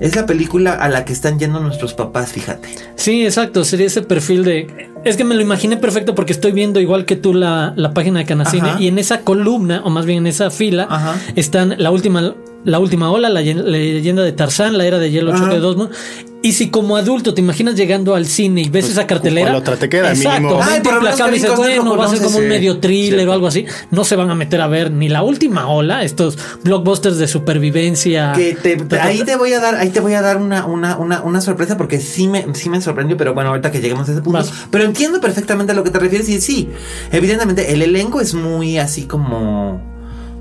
Es 0.00 0.16
la 0.16 0.26
película 0.26 0.72
a 0.72 0.88
la 0.88 1.04
que 1.04 1.12
están 1.12 1.38
yendo 1.38 1.60
nuestros 1.60 1.94
papás, 1.94 2.32
fíjate. 2.32 2.68
Sí, 2.96 3.24
exacto. 3.24 3.64
Sería 3.64 3.86
ese 3.86 4.02
perfil 4.02 4.42
de. 4.42 4.90
Es 5.04 5.16
que 5.16 5.22
me 5.22 5.34
lo 5.36 5.40
imaginé 5.42 5.76
perfecto 5.76 6.14
porque 6.16 6.32
estoy 6.32 6.50
viendo 6.50 6.80
igual 6.80 7.04
que 7.04 7.14
tú 7.14 7.34
la, 7.34 7.72
la 7.76 7.94
página 7.94 8.18
de 8.18 8.24
Canacine 8.26 8.70
Ajá. 8.70 8.80
y 8.80 8.88
en 8.88 8.98
esa 8.98 9.20
columna, 9.20 9.82
o 9.84 9.90
más 9.90 10.04
bien 10.06 10.18
en 10.18 10.26
esa 10.26 10.50
fila, 10.50 10.88
Ajá. 10.90 11.14
están 11.36 11.76
la 11.78 11.92
última, 11.92 12.34
la 12.64 12.78
última 12.80 13.12
ola, 13.12 13.28
la 13.28 13.42
leyenda 13.42 14.22
de 14.22 14.32
Tarzán, 14.32 14.76
la 14.76 14.86
era 14.86 14.98
de 14.98 15.10
hielo, 15.12 15.30
choque 15.32 15.44
Ajá. 15.44 15.54
de 15.54 15.60
dos 15.60 15.76
mundos. 15.76 15.96
Y 16.44 16.52
si 16.52 16.70
como 16.70 16.96
adulto 16.96 17.34
te 17.34 17.40
imaginas 17.40 17.76
llegando 17.76 18.16
al 18.16 18.26
cine 18.26 18.62
y 18.62 18.68
ves 18.68 18.90
esa 18.90 19.06
cartelera. 19.06 19.50
¿cuál 19.50 19.62
otra 19.62 19.76
te 19.76 19.88
queda, 19.88 20.10
Exacto? 20.12 20.58
Ay, 20.60 20.78
implacable 20.78 21.36
y 21.36 21.40
dices, 21.40 21.56
bueno, 21.56 21.96
va 21.96 22.06
a 22.06 22.08
ser 22.08 22.18
como 22.20 22.38
un 22.38 22.42
sí, 22.42 22.48
medio 22.48 22.78
thriller 22.80 23.10
cierto. 23.14 23.30
o 23.30 23.34
algo 23.34 23.46
así. 23.46 23.64
No 23.92 24.02
se 24.04 24.16
van 24.16 24.28
a 24.28 24.34
meter 24.34 24.60
a 24.60 24.66
ver 24.66 24.90
ni 24.90 25.08
la 25.08 25.22
última 25.22 25.68
ola, 25.68 26.02
estos 26.02 26.36
blockbusters 26.64 27.18
de 27.18 27.28
supervivencia. 27.28 28.32
Que 28.34 28.54
te, 28.60 28.76
te- 28.76 28.98
ahí 29.00 29.22
te 29.24 29.36
voy 29.36 29.52
a 29.52 29.60
dar, 29.60 29.76
ahí 29.76 29.90
te 29.90 30.00
voy 30.00 30.14
a 30.14 30.22
dar 30.22 30.36
una, 30.38 30.66
una, 30.66 30.96
una, 30.96 31.22
una 31.22 31.40
sorpresa 31.40 31.76
porque 31.76 32.00
sí 32.00 32.26
me, 32.26 32.44
sí 32.54 32.68
me 32.68 32.80
sorprendió, 32.80 33.16
pero 33.16 33.34
bueno, 33.34 33.50
ahorita 33.50 33.70
que 33.70 33.80
lleguemos 33.80 34.08
a 34.08 34.12
ese 34.12 34.22
punto. 34.22 34.38
Vas. 34.40 34.52
Pero 34.70 34.82
entiendo 34.84 35.20
perfectamente 35.20 35.72
a 35.72 35.74
lo 35.76 35.84
que 35.84 35.90
te 35.90 35.98
refieres 36.00 36.28
y 36.28 36.40
sí, 36.40 36.68
evidentemente 37.12 37.72
el 37.72 37.82
elenco 37.82 38.20
es 38.20 38.34
muy 38.34 38.78
así 38.78 39.04
como. 39.04 39.91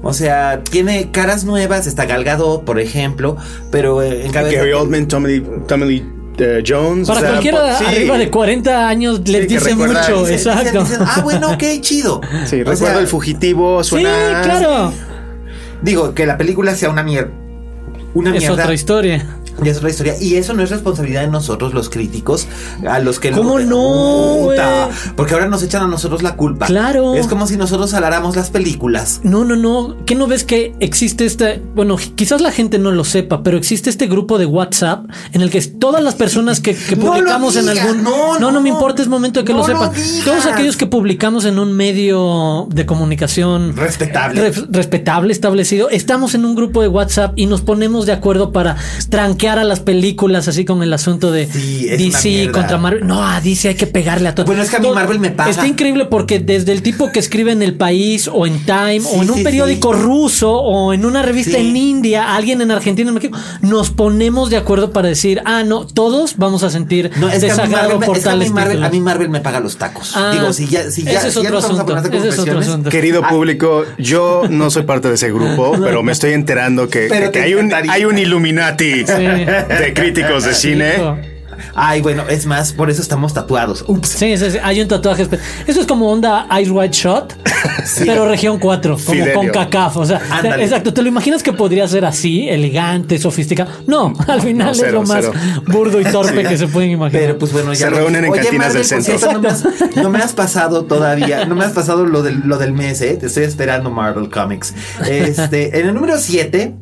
O 0.03 0.13
sea, 0.13 0.61
tiene 0.69 1.11
caras 1.11 1.43
nuevas, 1.45 1.85
está 1.87 2.05
Galgado, 2.05 2.61
por 2.63 2.79
ejemplo, 2.79 3.37
pero 3.69 4.01
eh, 4.01 4.25
en 4.25 4.31
cabeza. 4.31 4.57
Gary 4.57 4.73
Oldman, 4.73 5.07
Tommy 5.07 5.27
Lee, 5.39 5.45
Tommy 5.67 5.85
Lee, 5.85 6.05
eh, 6.39 6.63
Jones. 6.67 7.07
Para 7.07 7.19
o 7.19 7.21
sea, 7.21 7.29
cualquiera 7.31 7.77
sí. 7.77 7.85
arriba 7.85 8.17
de 8.17 8.31
40 8.31 8.87
años 8.89 9.21
les 9.27 9.41
Sí, 9.43 9.47
dice 9.55 9.69
recuerda- 9.69 10.01
mucho, 10.01 10.21
dicen- 10.25 10.33
exacto. 10.33 10.79
dicen, 10.83 10.99
ah, 11.01 11.21
bueno, 11.23 11.51
ok, 11.51 11.63
chido. 11.81 12.19
Sí, 12.45 12.55
O 12.55 12.59
recuerdo 12.59 12.77
sea, 12.77 12.99
el 12.99 13.07
fugitivo, 13.07 13.83
Sí, 13.83 13.89
suena. 13.91 14.41
claro. 14.43 14.91
Digo, 15.83 16.13
que 16.15 16.25
la 16.25 16.37
película 16.37 16.73
sea 16.75 16.89
una 16.89 17.03
mierda. 17.03 17.31
Una 18.13 18.31
Es 18.35 18.39
mierda. 18.39 18.63
otra 18.63 18.73
historia. 18.73 19.25
Ya 19.63 19.71
es 19.71 19.77
otra 19.77 19.89
historia. 19.89 20.15
Y 20.19 20.35
eso 20.35 20.53
no 20.53 20.63
es 20.63 20.69
responsabilidad 20.69 21.21
de 21.21 21.27
nosotros, 21.27 21.73
los 21.73 21.89
críticos, 21.89 22.47
a 22.87 22.99
los 22.99 23.19
que 23.19 23.31
¿Cómo 23.31 23.59
no, 23.59 24.37
Puta. 24.43 24.89
Porque 25.15 25.33
ahora 25.33 25.47
nos 25.47 25.63
echan 25.63 25.83
a 25.83 25.87
nosotros 25.87 26.23
la 26.23 26.35
culpa. 26.35 26.65
Claro. 26.65 27.15
Es 27.15 27.27
como 27.27 27.47
si 27.47 27.57
nosotros 27.57 27.93
aláramos 27.93 28.35
las 28.35 28.49
películas. 28.49 29.19
No, 29.23 29.45
no, 29.45 29.55
no. 29.55 29.95
¿Qué 30.05 30.15
no 30.15 30.27
ves 30.27 30.43
que 30.43 30.73
existe 30.79 31.25
este? 31.25 31.61
Bueno, 31.75 31.97
quizás 32.15 32.41
la 32.41 32.51
gente 32.51 32.79
no 32.79 32.91
lo 32.91 33.03
sepa, 33.03 33.43
pero 33.43 33.57
existe 33.57 33.89
este 33.89 34.07
grupo 34.07 34.37
de 34.37 34.45
WhatsApp 34.45 35.05
en 35.33 35.41
el 35.41 35.49
que 35.49 35.61
todas 35.61 36.03
las 36.03 36.15
personas 36.15 36.59
que, 36.59 36.75
que 36.75 36.95
No 37.01 37.05
lo 37.05 37.11
publicamos 37.13 37.55
en 37.55 37.69
algún. 37.69 38.03
no, 38.03 38.39
no, 38.39 38.51
no. 38.51 38.61
me 38.61 38.69
importa, 38.69 39.01
es 39.01 39.07
momento 39.07 39.39
de 39.41 39.45
que 39.45 39.53
No 39.53 39.59
lo 39.59 39.65
sepan. 39.65 39.91
Todos 40.25 40.45
aquellos 40.45 40.75
que 40.77 40.87
publicamos 40.87 41.45
en 41.45 41.59
un 41.59 41.73
medio 41.73 42.67
de 42.71 42.85
comunicación 42.85 43.75
Respetable. 43.75 44.49
re- 44.51 44.65
respetable, 44.69 45.31
establecido, 45.33 45.89
estamos 45.89 46.33
en 46.35 46.45
un 46.45 46.55
grupo 46.55 46.81
de 46.81 46.87
WhatsApp 46.87 47.33
y 47.35 47.45
nos 47.45 47.61
ponemos 47.61 48.05
de 48.05 48.13
acuerdo 48.13 48.51
para 48.51 48.75
tranquear 49.09 49.50
a 49.59 49.63
las 49.63 49.79
películas, 49.79 50.47
así 50.47 50.65
con 50.65 50.81
el 50.83 50.93
asunto 50.93 51.31
de 51.31 51.47
Sí, 51.47 51.87
DC 51.87 52.51
contra 52.51 52.77
Marvel. 52.77 53.05
No, 53.07 53.23
a 53.25 53.41
DC 53.41 53.69
hay 53.69 53.75
que 53.75 53.87
pegarle 53.87 54.29
a 54.29 54.35
todo. 54.35 54.45
Bueno, 54.45 54.61
es 54.63 54.69
que 54.69 54.75
a 54.77 54.79
mí 54.79 54.85
Todo- 54.85 54.95
Marvel 54.95 55.19
me 55.19 55.31
paga. 55.31 55.49
Está 55.49 55.67
increíble 55.67 56.05
porque 56.05 56.39
desde 56.39 56.71
el 56.71 56.81
tipo 56.81 57.11
que 57.11 57.19
escribe 57.19 57.51
en 57.51 57.61
El 57.61 57.75
País 57.75 58.29
o 58.31 58.45
en 58.45 58.59
Time 58.65 58.99
Sí, 59.01 59.07
o 59.15 59.21
en 59.23 59.29
un 59.31 59.37
sí, 59.37 59.43
periódico 59.43 59.93
sí. 59.93 59.99
ruso 60.01 60.51
o 60.53 60.93
en 60.93 61.05
una 61.05 61.21
revista 61.21 61.57
Sí. 61.57 61.67
en 61.67 61.75
India, 61.77 62.35
alguien 62.35 62.61
en 62.61 62.71
Argentina, 62.71 63.09
en 63.09 63.15
México, 63.15 63.37
nos 63.61 63.89
ponemos 63.91 64.49
de 64.49 64.57
acuerdo 64.57 64.91
para 64.91 65.07
decir, 65.09 65.41
ah, 65.45 65.63
no, 65.63 65.85
todos 65.87 66.37
vamos 66.37 66.63
a 66.63 66.69
sentir 66.69 67.11
No, 67.17 67.29
es 67.29 67.39
que 67.43 67.51
a 67.51 67.55
mí 67.55 67.61
desagrado 67.61 67.71
Marvel, 67.83 67.99
me- 67.99 68.05
por 68.05 68.17
es 68.17 68.23
que 68.23 68.29
a 68.29 68.35
mí 68.35 68.49
Marvel, 68.49 68.71
títulos. 68.77 68.87
a 68.87 68.91
mí 68.91 68.99
Marvel 69.01 69.29
me 69.29 69.39
paga 69.41 69.59
los 69.59 69.77
tacos. 69.77 70.11
Ah, 70.15 70.31
Digo, 70.33 70.51
si 70.53 70.67
ya, 70.67 70.89
si 70.91 71.03
ya, 71.03 71.11
ese 71.13 71.27
es 71.29 71.33
si 71.33 71.41
ya 71.41 71.47
otro 71.49 71.57
a 71.57 71.59
asunto, 71.59 71.85
poner 71.85 72.03
de 72.03 72.17
ese 72.17 72.27
es 72.29 72.33
otro 72.33 72.53
confesiones, 72.53 72.67
asunto. 72.67 72.89
Querido 72.89 73.21
público, 73.27 73.83
yo 73.97 74.43
no 74.49 74.69
soy 74.69 74.83
parte 74.83 75.07
de 75.09 75.15
ese 75.15 75.31
grupo, 75.31 75.73
pero 75.83 76.03
me 76.03 76.11
estoy 76.11 76.33
enterando 76.33 76.87
que, 76.89 77.07
que 77.31 77.39
hay, 77.41 77.53
un, 77.55 77.71
hay 77.73 78.05
un 78.05 78.17
Illuminati 78.17 79.03
de 79.35 79.93
críticos 79.93 80.43
de 80.45 80.53
cine. 80.53 81.31
Ay, 81.75 82.01
bueno, 82.01 82.23
es 82.27 82.47
más, 82.47 82.73
por 82.73 82.89
eso 82.89 83.01
estamos 83.03 83.33
tatuados. 83.35 83.85
Ups. 83.87 84.07
Sí, 84.09 84.35
sí, 84.35 84.49
sí, 84.51 84.57
hay 84.63 84.81
un 84.81 84.87
tatuaje. 84.87 85.27
Eso 85.67 85.81
es 85.81 85.85
como 85.85 86.09
onda 86.11 86.47
Ice 86.59 86.71
White 86.71 86.97
Shot, 86.97 87.35
pero 87.99 88.27
región 88.27 88.57
4, 88.57 88.97
como 88.97 89.11
Fidelio. 89.13 89.33
con 89.35 89.47
CACAF. 89.49 89.97
O 89.97 90.05
sea, 90.05 90.19
Ándale. 90.31 90.63
exacto. 90.63 90.91
¿Te 90.91 91.03
lo 91.03 91.07
imaginas 91.09 91.43
que 91.43 91.53
podría 91.53 91.87
ser 91.87 92.03
así, 92.03 92.49
elegante, 92.49 93.19
sofisticado? 93.19 93.69
No, 93.85 94.11
al 94.27 94.41
final 94.41 94.75
No, 94.75 94.85
es 94.85 94.91
lo 94.91 95.03
más 95.03 95.23
cero. 95.23 95.33
burdo 95.67 96.01
y 96.01 96.05
torpe 96.05 96.43
que 96.43 96.57
se 96.57 96.67
pueden 96.67 96.91
imaginar. 96.91 97.21
Pero 97.21 97.37
pues 97.37 97.53
bueno, 97.53 97.73
ya 97.73 97.85
Se 97.85 97.91
lo- 97.91 97.97
reúnen 97.97 98.25
en 98.25 98.31
Oye, 98.31 98.41
cantinas 98.41 98.67
Marvel, 98.73 98.87
del 98.89 98.97
por 98.97 99.03
centro. 99.03 99.17
cierto, 99.19 99.33
no, 99.33 99.41
me 99.41 99.49
has, 99.49 99.95
no 99.97 100.09
me 100.09 100.19
has 100.19 100.33
pasado 100.33 100.85
todavía, 100.85 101.45
no 101.45 101.53
me 101.55 101.63
has 101.65 101.73
pasado 101.73 102.05
lo 102.07 102.23
del, 102.23 102.39
lo 102.43 102.57
del 102.57 102.73
mes, 102.73 103.01
¿eh? 103.01 103.17
Te 103.19 103.27
estoy 103.27 103.43
esperando 103.43 103.91
Marvel 103.91 104.29
Comics. 104.31 104.73
Este, 105.07 105.79
en 105.79 105.87
el 105.89 105.93
número 105.93 106.17
7 106.17 106.59
eh, 106.63 106.73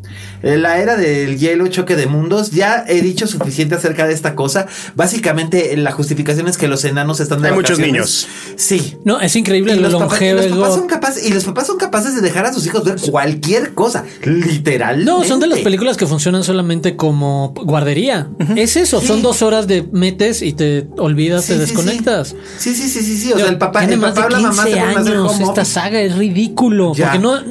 la 0.42 0.80
era 0.80 0.96
del 0.96 1.38
hielo, 1.38 1.68
choque 1.68 1.96
de 1.96 2.08
mundos. 2.08 2.52
Ya 2.52 2.86
he 2.88 3.02
dicho 3.02 3.28
suficiente 3.28 3.76
acerca 3.76 4.08
de 4.08 4.14
esta 4.14 4.36
cosa. 4.36 4.68
Básicamente, 4.96 5.76
la 5.78 5.92
justificación 5.92 6.48
es 6.48 6.58
que 6.58 6.68
los 6.68 6.84
enanos 6.86 7.20
están 7.20 7.42
de 7.42 7.50
Hay 7.50 7.56
muchos 7.56 7.78
vacaciones. 7.78 7.94
niños. 7.94 8.28
Sí. 8.56 8.98
No, 9.06 9.20
es 9.20 9.36
increíble 9.36 9.76
Y 9.76 9.80
los, 9.80 9.94
papás, 9.94 10.22
y 10.22 10.30
longevo. 10.32 10.42
los 10.50 10.58
papás 10.60 10.76
son 10.76 10.88
capaces, 10.88 11.26
y 11.28 11.34
los 11.34 11.44
papás 11.44 11.68
son 11.68 11.78
capaces 11.78 12.16
de 12.16 12.22
dejar 12.22 12.46
a 12.46 12.54
sus 12.54 12.66
hijos 12.66 12.84
ver 12.84 12.96
cualquier 13.12 13.74
cosa. 13.74 14.04
Literalmente. 14.24 15.06
No, 15.12 15.24
son 15.24 15.40
de 15.40 15.48
las 15.48 15.60
películas 15.60 15.98
que 15.98 16.06
funcionan 16.06 16.44
solamente 16.44 16.96
como 16.96 17.54
guardería. 17.56 18.30
Es 18.56 18.76
eso, 18.78 19.02
son 19.02 19.22
dos 19.22 19.42
horas 19.42 19.68
de 19.68 19.84
metes 19.92 20.42
y 20.42 20.54
te 20.54 20.88
olvidas, 20.98 21.46
Sí, 21.46 21.54
te 21.54 21.54
sí, 21.56 21.60
desconectas. 21.62 22.36
Sí, 22.58 22.74
sí, 22.76 22.90
sí, 22.90 23.02
sí, 23.02 23.18
sí. 23.18 23.34
O 23.34 23.38
sea, 23.38 23.48
el 23.50 23.58
papá, 23.58 23.80
tiene 23.80 23.94
el 23.96 24.00
más 24.00 24.12
papá 24.14 24.28
o 24.28 24.30
de 24.30 24.42
la 24.42 24.50
mamá 24.50 24.64
15 24.64 24.70
se 24.70 24.78
ponen 24.80 24.98
a 24.98 25.00
hacer 25.02 25.14
años. 25.16 25.40
Esta 25.40 25.66
saga 25.66 26.02
es 26.02 26.16
ridículo. 26.16 26.94
Ya. 26.94 27.06
Porque 27.12 27.20
no, 27.20 27.42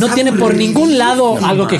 no 0.00 0.14
tiene 0.14 0.32
por 0.32 0.54
ningún 0.54 0.98
lado 0.98 1.38
algo 1.44 1.66
que 1.66 1.78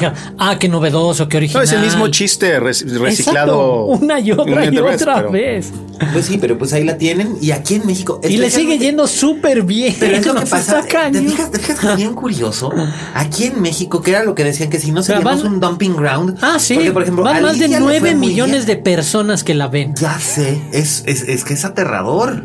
ah, 0.55 0.59
qué 0.59 0.69
novedoso, 0.69 1.29
qué 1.29 1.37
No, 1.37 1.39
original. 1.39 1.65
es 1.65 1.73
el 1.73 1.81
mismo 1.81 2.09
chiste 2.09 2.59
rec- 2.61 2.85
reciclado. 2.99 3.87
Exacto, 3.89 4.05
una 4.05 4.21
y 4.21 4.33
otra 4.33 4.45
una 4.45 4.65
y 4.65 4.71
vez, 4.71 5.03
otra 5.03 5.17
pero- 5.17 5.31
vez. 5.33 5.73
Pues 6.13 6.27
sí, 6.27 6.39
pero 6.41 6.59
pues 6.59 6.73
ahí 6.73 6.83
la 6.83 6.99
tienen. 6.99 7.37
Y 7.41 7.53
aquí 7.53 7.77
en 7.77 7.87
México. 7.87 8.21
Y 8.29 8.37
le 8.37 8.51
sigue 8.51 8.79
yendo 8.79 9.07
súper 9.07 9.63
bien. 9.63 9.95
Pero 10.01 10.17
es 10.17 10.27
lo 10.27 10.35
que 10.41 10.47
pasa. 10.47 10.85
cañón. 10.89 11.25
¿Te 11.25 11.31
fijas, 11.31 11.51
te 11.53 11.59
fijas 11.61 11.97
bien 11.97 12.15
curioso? 12.15 12.73
Aquí 13.15 13.45
en 13.45 13.63
México, 13.63 14.03
que 14.03 14.11
era 14.11 14.25
lo 14.25 14.35
que 14.35 14.43
decían 14.43 14.71
que 14.71 14.81
si 14.81 14.91
no 14.91 15.03
seríamos 15.05 15.43
van- 15.45 15.53
un 15.55 15.61
dumping 15.61 15.95
ground. 15.97 16.37
Ah, 16.43 16.57
sí. 16.59 16.75
Porque, 16.75 16.91
por 16.93 17.03
ejemplo, 17.03 17.25
Van 17.25 17.41
más 17.43 17.59
de 17.59 17.67
Alicia 17.67 17.79
le 17.81 17.85
fue 17.87 18.01
9 18.01 18.15
muy 18.17 18.27
millones 18.29 18.67
de 18.67 18.77
personas 18.77 19.45
que 19.45 19.55
la 19.55 19.69
ven. 19.69 19.95
Ya 19.95 20.19
sé, 20.19 20.61
es, 20.73 21.05
es, 21.07 21.23
es 21.29 21.45
que 21.45 21.55
es 21.55 21.65
aterrador. 21.65 22.43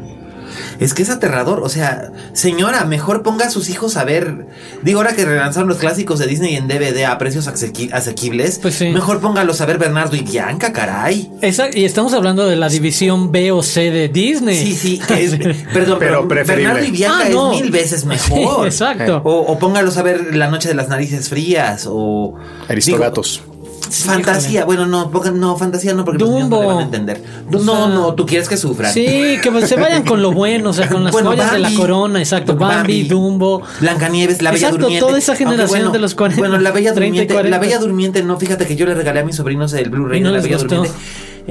Es 0.80 0.94
que 0.94 1.04
es 1.04 1.10
aterrador. 1.10 1.60
O 1.64 1.70
sea, 1.70 2.12
señora, 2.34 2.86
mejor 2.86 3.22
ponga 3.24 3.46
a 3.48 3.50
sus 3.50 3.70
hijos 3.70 3.98
a 3.98 4.04
ver. 4.06 4.48
Digo, 4.82 5.00
ahora 5.00 5.14
que 5.14 5.26
relanzaron 5.26 5.68
los 5.70 5.78
clásicos 5.78 6.20
de 6.20 6.28
Disney 6.28 6.56
en 6.56 6.68
DVD 6.68 7.06
a 7.06 7.18
precios 7.18 7.48
asequi- 7.48 7.92
asequibles, 7.92 8.60
Pues 8.60 8.76
sí. 8.76 8.90
mejor 8.90 9.20
póngalos 9.20 9.60
a 9.62 9.66
ver 9.66 9.78
Bernardo 9.78 10.16
y 10.16 10.22
Bianca, 10.22 10.72
caray. 10.72 11.30
Exacto, 11.42 11.78
y 11.78 11.86
estamos 11.86 12.14
hablando 12.14 12.48
de 12.48 12.56
la 12.56 12.70
división 12.70 13.32
B 13.32 13.52
o 13.52 13.62
C 13.62 13.92
de 13.92 14.08
Disney. 14.10 14.56
Sí, 14.56 14.74
sí, 14.74 15.00
que 15.06 15.24
es, 15.26 15.36
perdón, 15.74 15.98
Pero. 16.00 16.26
Bernardo 16.28 16.84
y 16.86 16.92
Bianca 16.92 17.26
Ah, 17.26 17.30
no. 17.30 17.54
es 17.54 17.62
mil 17.62 17.72
veces 17.72 18.06
mejor. 18.06 18.62
Sí, 18.62 18.68
exacto. 18.84 19.22
O, 19.26 19.40
o 19.52 19.60
póngalos 19.60 19.98
a 19.98 20.04
ver 20.04 20.36
La 20.36 20.50
Noche 20.50 20.70
de 20.70 20.76
las 20.76 20.88
Narices 20.88 21.28
Frías 21.30 21.86
o 21.90 22.36
Aristogatos. 22.70 23.42
digo, 23.46 23.49
fantasía, 23.90 24.66
bueno, 24.66 24.86
no, 24.86 25.12
no, 25.34 25.58
fantasía 25.58 25.94
no, 25.94 26.06
porque 26.06 26.20
los 26.20 26.30
niños 26.30 26.50
no 26.50 26.56
Dumbo. 26.58 26.68
van 26.70 26.78
a 26.80 26.84
entender. 26.84 27.24
O 27.48 27.58
No, 27.60 27.76
sea, 27.76 27.88
no, 27.88 28.14
tú 28.16 28.26
quieres 28.26 28.48
que 28.48 28.58
sufran. 28.58 28.94
Sí, 28.94 29.38
que 29.42 29.68
se 29.68 29.76
vayan 29.76 30.04
con 30.04 30.22
lo 30.22 30.32
bueno, 30.32 30.70
o 30.70 30.74
sea, 30.74 30.88
con 30.90 31.04
las 31.04 31.12
Bueno, 31.20 31.32
joyas 31.32 31.52
de 31.52 31.60
la 31.60 31.68
Bambi. 31.70 31.80
corona, 31.82 32.20
exacto. 32.20 32.56
Bambi, 32.56 33.04
Dumbo. 33.04 33.62
Blancanieves, 33.82 34.42
la 34.42 34.52
Bella 34.52 34.68
Exacto, 34.68 34.82
Durmiente. 34.86 35.06
toda 35.06 35.18
esa 35.18 35.36
generación 35.36 35.92
de 35.92 36.00
los 36.00 36.16
40, 36.16 36.40
Bueno, 36.42 36.58
la 36.60 36.72
Bella 36.72 36.94
30 36.94 37.00
y 37.06 37.10
Durmiente, 37.10 37.34
40. 37.34 37.58
la 37.58 37.62
Bella 37.62 37.80
Durmiente, 37.80 38.24
no, 38.24 38.38
fíjate 38.40 38.66
que 38.68 38.76
yo 38.76 38.86
le 38.86 38.96
regalé 38.96 39.20
a 39.22 39.24
mis 39.26 39.36
sobrinos 39.36 39.74
el 39.74 39.90
Blu-ray 39.90 40.22
no 40.22 40.30
de 40.32 40.38
la 40.38 40.42
Bella 40.44 40.58
gustó. 40.58 40.76
Durmiente. 40.76 40.98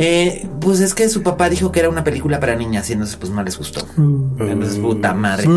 Eh, 0.00 0.47
pues 0.61 0.78
es 0.78 0.95
que 0.95 1.09
su 1.09 1.25
papá 1.25 1.49
dijo 1.50 1.73
que 1.73 1.80
era 1.80 1.88
una 1.88 2.04
película 2.04 2.38
para 2.38 2.54
niñas 2.54 2.88
y 2.88 2.92
entonces 2.92 3.16
pues 3.16 3.33
no 3.33 3.42
les 3.42 3.59
gustó. 3.59 3.85
Mm. 3.97 4.40
Entonces, 4.42 4.78
puta 4.78 5.12
madre. 5.12 5.49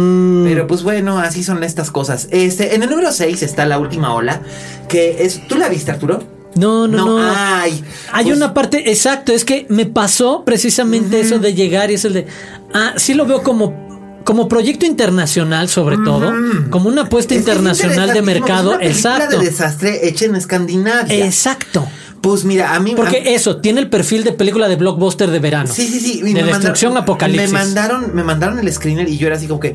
Pero 0.46 0.66
pues 0.66 0.82
bueno, 0.82 1.20
así 1.20 1.44
son 1.44 1.64
estas 1.64 1.92
cosas. 1.92 2.28
Este, 2.32 2.74
en 2.74 2.82
el 2.82 2.90
número 2.90 3.12
6 3.12 3.44
está 3.44 3.68
la 3.68 3.78
última 3.78 4.16
ola, 4.16 4.42
que 4.88 5.24
es. 5.26 5.48
¿Tú 5.48 5.58
la 5.60 5.70
viste, 5.70 5.92
Arturo? 5.92 6.24
No, 6.56 6.88
no, 6.88 7.06
no. 7.06 7.18
Ay. 7.20 7.84
Hay 8.12 8.26
pues, 8.26 8.38
una 8.38 8.54
parte, 8.54 8.90
exacto, 8.92 9.32
es 9.32 9.46
que 9.46 9.66
me 9.70 9.86
pasó 9.86 10.44
precisamente 10.46 11.20
eso 11.20 11.40
de 11.40 11.54
llegar 11.54 11.92
y 11.92 11.96
es 11.96 12.06
el 12.06 12.14
de, 12.14 12.28
ah, 12.74 12.94
sí 12.98 13.14
lo 13.14 13.26
veo 13.26 13.42
como, 13.42 14.22
como 14.26 14.48
proyecto 14.50 14.86
internacional 14.86 15.70
sobre 15.70 15.98
todo, 15.98 16.34
como 16.70 16.90
una 16.90 17.04
apuesta 17.04 17.34
es 17.34 17.40
internacional 17.40 18.14
de 18.14 18.22
mercado, 18.22 18.80
es 18.80 19.04
una 19.04 19.16
película 19.16 19.16
exacto. 19.18 19.40
de 19.40 19.46
desastre 19.46 20.08
hecha 20.08 20.26
en 20.26 20.36
Escandinavia. 20.36 21.26
Exacto. 21.26 21.88
Pues 22.22 22.46
mira, 22.46 22.76
a 22.76 22.80
mí. 22.80 22.92
a- 22.92 22.96
Porque 22.96 23.34
eso, 23.34 23.58
tiene 23.58 23.80
el 23.80 23.90
perfil 23.90 24.24
de 24.24 24.32
película 24.34 24.68
de 24.68 24.76
blockbuster 24.76 25.32
de 25.32 25.40
verano. 25.40 25.74
Sí, 25.74 25.88
sí, 25.88 26.00
sí. 26.00 26.22
De 26.34 26.44
destrucción 26.44 26.94
mandaron- 26.94 27.04
apocalipsis. 27.04 27.52
Me 27.52 27.58
mandaron, 27.60 28.14
me 28.16 28.24
mandaron 28.24 28.60
el 28.60 28.72
screener 28.72 29.10
y 29.10 29.18
yo 29.18 29.26
era 29.26 29.38
así 29.38 29.48
como 29.48 29.60
que. 29.60 29.74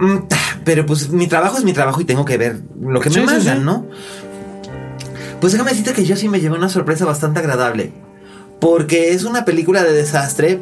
mm, 0.00 0.16
Pero 0.64 0.84
pues 0.86 1.10
mi 1.10 1.28
trabajo 1.28 1.56
es 1.56 1.62
mi 1.62 1.72
trabajo 1.72 2.00
y 2.00 2.04
tengo 2.04 2.24
que 2.24 2.36
ver 2.36 2.60
lo 2.80 2.98
que 3.00 3.10
me 3.10 3.14
sí, 3.14 3.20
mandan, 3.20 3.58
sí. 3.58 3.64
¿no? 3.64 3.86
Pues 5.40 5.52
déjame 5.52 5.70
decirte 5.70 5.92
que 5.92 6.04
yo 6.04 6.16
sí 6.16 6.28
me 6.28 6.40
llevé 6.40 6.56
una 6.56 6.68
sorpresa 6.68 7.04
bastante 7.04 7.38
agradable. 7.40 7.92
Porque 8.60 9.12
es 9.12 9.24
una 9.24 9.44
película 9.44 9.82
de 9.84 9.92
desastre. 9.92 10.60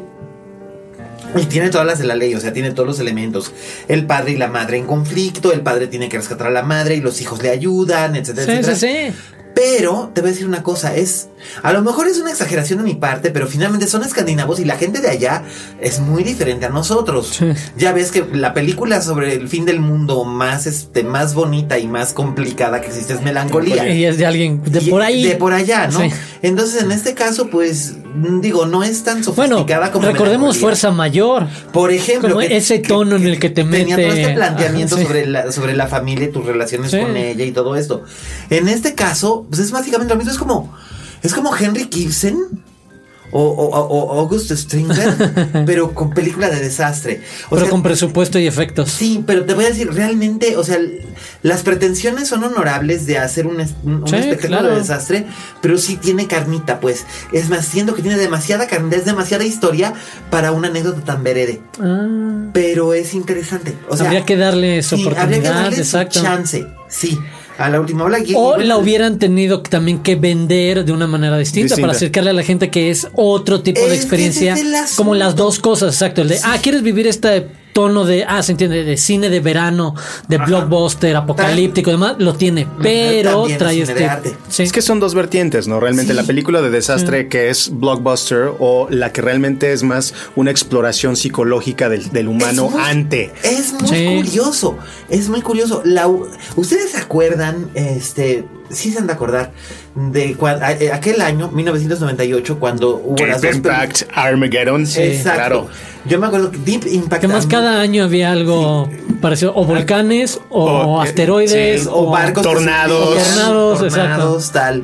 Y 1.35 1.45
tiene 1.47 1.69
todas 1.69 1.85
las 1.85 1.99
de 1.99 2.05
la 2.05 2.15
ley, 2.15 2.33
o 2.35 2.39
sea, 2.39 2.53
tiene 2.53 2.71
todos 2.71 2.87
los 2.87 2.99
elementos. 2.99 3.51
El 3.89 4.05
padre 4.05 4.31
y 4.31 4.37
la 4.37 4.47
madre 4.47 4.77
en 4.77 4.85
conflicto, 4.85 5.51
el 5.51 5.61
padre 5.61 5.87
tiene 5.87 6.07
que 6.09 6.17
rescatar 6.17 6.47
a 6.47 6.51
la 6.51 6.61
madre 6.63 6.95
y 6.95 7.01
los 7.01 7.19
hijos 7.21 7.41
le 7.43 7.49
ayudan, 7.49 8.15
etcétera, 8.15 8.45
Sí, 8.45 8.51
etcétera. 8.59 8.75
sí, 8.75 9.11
sí. 9.11 9.36
Pero 9.57 10.11
te 10.13 10.21
voy 10.21 10.29
a 10.29 10.33
decir 10.33 10.45
una 10.47 10.61
cosa, 10.61 10.95
es 10.95 11.29
a 11.63 11.73
lo 11.73 11.81
mejor 11.81 12.07
es 12.07 12.19
una 12.19 12.29
exageración 12.29 12.77
de 12.79 12.85
mi 12.85 12.93
parte, 12.93 13.31
pero 13.31 13.47
finalmente 13.47 13.87
son 13.87 14.03
escandinavos 14.03 14.59
y 14.59 14.65
la 14.65 14.75
gente 14.77 15.01
de 15.01 15.09
allá 15.09 15.43
es 15.81 15.99
muy 15.99 16.23
diferente 16.23 16.67
a 16.67 16.69
nosotros. 16.69 17.37
Sí. 17.39 17.47
Ya 17.75 17.91
ves 17.91 18.11
que 18.11 18.23
la 18.33 18.53
película 18.53 19.01
sobre 19.01 19.33
el 19.33 19.47
fin 19.49 19.65
del 19.65 19.79
mundo 19.79 20.25
más 20.25 20.67
este 20.67 21.03
más 21.03 21.33
bonita 21.33 21.79
y 21.79 21.87
más 21.87 22.13
complicada 22.13 22.81
que 22.81 22.87
existe 22.87 23.13
es 23.13 23.21
Melancolía. 23.23 23.87
Y 23.91 24.05
es 24.05 24.19
de 24.19 24.27
alguien 24.27 24.61
de 24.63 24.79
Y- 24.79 24.91
por 24.91 25.01
ahí. 25.01 25.23
De 25.23 25.35
por 25.37 25.53
allá, 25.53 25.87
¿no? 25.87 26.01
Sí. 26.01 26.09
Entonces, 26.43 26.83
en 26.83 26.91
este 26.91 27.15
caso, 27.15 27.47
pues, 27.47 27.95
digo, 28.41 28.67
no 28.67 28.83
es 28.83 29.03
tan 29.03 29.23
Bueno, 29.23 29.55
sofisticada 29.55 29.91
como 29.91 30.05
recordemos 30.05 30.39
Melancolía. 30.55 30.61
Fuerza 30.61 30.91
Mayor. 30.91 31.47
Por 31.73 31.91
ejemplo, 31.91 32.29
Como 32.29 32.41
ese 32.41 32.77
tono 32.79 33.15
en 33.15 33.25
el 33.25 33.39
que 33.39 33.49
te 33.49 33.63
tenía 33.63 33.95
mete- 33.97 34.03
todo 34.07 34.13
este 34.21 34.33
planteamiento 34.35 34.95
Ajá, 34.95 35.01
sí. 35.01 35.07
sobre, 35.07 35.25
la, 35.25 35.51
sobre 35.51 35.75
la 35.75 35.87
familia 35.87 36.25
y 36.27 36.31
tus 36.31 36.45
relaciones 36.45 36.91
con 36.91 37.17
ella 37.17 37.43
y 37.43 37.51
todo 37.51 37.75
esto. 37.75 38.03
En 38.51 38.67
este 38.69 38.93
caso, 38.93 39.46
pues 39.49 39.59
es 39.61 39.71
básicamente 39.71 40.13
lo 40.13 40.17
mismo. 40.17 40.31
Es 40.31 40.37
como, 40.37 40.73
es 41.23 41.33
como 41.33 41.55
Henry 41.55 41.87
Gibson 41.91 42.63
o, 43.29 43.41
o- 43.43 44.19
August 44.21 44.49
Strindberg, 44.51 45.63
pero 45.65 45.93
con 45.93 46.11
película 46.11 46.49
de 46.49 46.61
desastre. 46.61 47.21
O 47.47 47.49
pero 47.51 47.61
sea, 47.63 47.69
con 47.69 47.83
presupuesto 47.83 48.39
y 48.39 48.47
efectos. 48.47 48.89
Sí, 48.89 49.21
pero 49.27 49.43
te 49.43 49.53
voy 49.53 49.65
a 49.65 49.67
decir, 49.67 49.91
realmente, 49.93 50.55
o 50.55 50.63
sea, 50.63 50.77
las 51.43 51.61
pretensiones 51.61 52.29
son 52.29 52.45
honorables 52.45 53.05
de 53.05 53.17
hacer 53.17 53.45
un, 53.45 53.57
Sí, 53.57 54.15
espectáculo 54.15 54.47
claro. 54.47 54.69
de 54.69 54.79
desastre, 54.79 55.25
pero 55.61 55.77
sí 55.77 55.97
tiene 55.97 56.25
carnita, 56.27 56.79
pues. 56.79 57.05
Es 57.33 57.49
más, 57.49 57.65
siento 57.65 57.95
que 57.95 58.01
tiene 58.01 58.17
demasiada 58.17 58.65
carnita, 58.65 58.95
es 58.95 59.03
demasiada 59.05 59.43
historia 59.43 59.93
para 60.29 60.53
una 60.53 60.69
anécdota 60.69 61.01
tan 61.01 61.21
verede. 61.21 61.61
Ah, 61.81 62.07
Pero 62.53 62.93
es 62.93 63.13
interesante. 63.13 63.75
O 63.89 63.97
sea, 63.97 64.05
habría 64.05 64.23
que 64.25 64.37
darle 64.37 64.81
su 64.83 64.95
sí, 64.95 65.01
habría 65.05 65.15
que 65.17 65.23
oportunidad, 65.25 65.53
darle 65.63 65.77
exacto. 65.79 66.21
chance, 66.21 66.65
sí. 66.87 67.19
A 67.57 67.69
la 67.69 67.79
última 67.79 68.03
ola. 68.05 68.19
y- 68.19 68.33
O 68.35 68.57
la 68.57 68.77
hubieran 68.77 69.17
tenido 69.19 69.61
también 69.61 69.99
que 69.99 70.15
vender 70.15 70.85
de 70.85 70.91
una 70.91 71.07
manera 71.07 71.37
distinta, 71.37 71.67
Distinta. 71.75 71.81
para 71.87 71.97
acercarle 71.97 72.29
a 72.29 72.33
la 72.33 72.43
gente 72.43 72.69
que 72.69 72.89
es 72.91 73.07
otro 73.13 73.61
tipo 73.61 73.81
Es 73.81 73.89
de 73.89 73.95
experiencia, 73.95 74.55
como 74.95 75.15
las 75.15 75.35
dos 75.35 75.59
cosas, 75.59 75.93
exacto. 75.95 76.21
El 76.21 76.27
de, 76.29 76.39
ah, 76.43 76.57
¿quieres 76.61 76.83
vivir 76.83 77.07
este 77.07 77.47
tono 77.77 78.05
de, 78.05 78.25
ah, 78.27 78.41
se 78.41 78.53
entiende, 78.53 78.83
de 78.83 78.97
cine 78.97 79.29
de 79.29 79.39
verano, 79.39 79.93
de 80.27 80.39
blockbuster, 80.39 81.15
apocalíptico 81.15 81.91
y 81.91 81.93
demás? 81.93 82.15
Lo 82.17 82.33
tiene, 82.33 82.67
pero 82.81 83.41
También 83.41 83.59
trae 83.59 83.73
cine 83.73 83.83
este. 83.83 83.93
de 83.99 84.05
arte. 84.09 84.37
Sí. 84.49 84.63
Es 84.63 84.71
que 84.71 84.81
son 84.81 84.99
dos 84.99 85.13
vertientes, 85.13 85.67
¿no? 85.67 85.79
Realmente 85.79 86.13
Sí. 86.13 86.17
la 86.17 86.23
película 86.23 86.63
de 86.63 86.71
desastre 86.71 87.27
que 87.27 87.51
es 87.51 87.69
blockbuster 87.71 88.49
o 88.57 88.87
la 88.89 89.11
que 89.13 89.21
realmente 89.21 89.73
es 89.73 89.83
más 89.83 90.15
una 90.35 90.49
exploración 90.49 91.15
psicológica 91.15 91.87
del, 91.87 92.09
del 92.11 92.29
humano 92.29 92.65
Es 92.65 92.71
muy- 92.71 92.81
ante. 92.81 93.31
Es 93.43 93.73
muy 93.73 93.87
Sí. 93.95 94.05
curioso, 94.15 94.77
es 95.09 95.29
muy 95.29 95.41
curioso. 95.43 95.83
La, 95.85 96.07
¿Ustedes 96.55 96.89
se 96.93 96.97
acuerdan, 96.97 97.69
este, 97.75 98.43
sí 98.69 98.91
se 98.91 98.99
han 98.99 99.07
de 99.07 99.13
acordar, 99.13 99.51
de 99.95 100.35
a- 100.61 100.71
eh, 100.73 100.91
aquel 100.91 101.21
año, 101.21 101.49
1998, 101.51 102.59
cuando 102.59 102.95
hubo 102.97 103.25
las 103.25 103.41
Deep 103.41 103.51
dos 103.51 103.55
Impact, 103.57 104.01
Armageddon. 104.13 104.85
peli- 104.85 105.07
Exacto. 105.15 105.37
Claro. 105.39 105.67
Yo 106.05 106.19
me 106.19 106.27
acuerdo 106.27 106.51
que 106.51 106.57
Deep 106.59 106.87
Impact. 106.87 107.21
Que 107.21 107.27
más 107.27 107.45
cada 107.47 107.81
año 107.81 108.03
había 108.03 108.31
algo 108.31 108.89
parecido, 109.21 109.53
o 109.55 109.65
volcanes, 109.65 110.39
o, 110.49 110.63
O, 110.65 111.01
eh, 111.03 111.07
asteroides, 111.07 111.83
sí, 111.83 111.89
o 111.91 112.09
barcos. 112.09 112.43
Tornados. 112.43 113.15
Tornados, 113.23 113.79
tornados, 113.79 114.51
tal. 114.51 114.83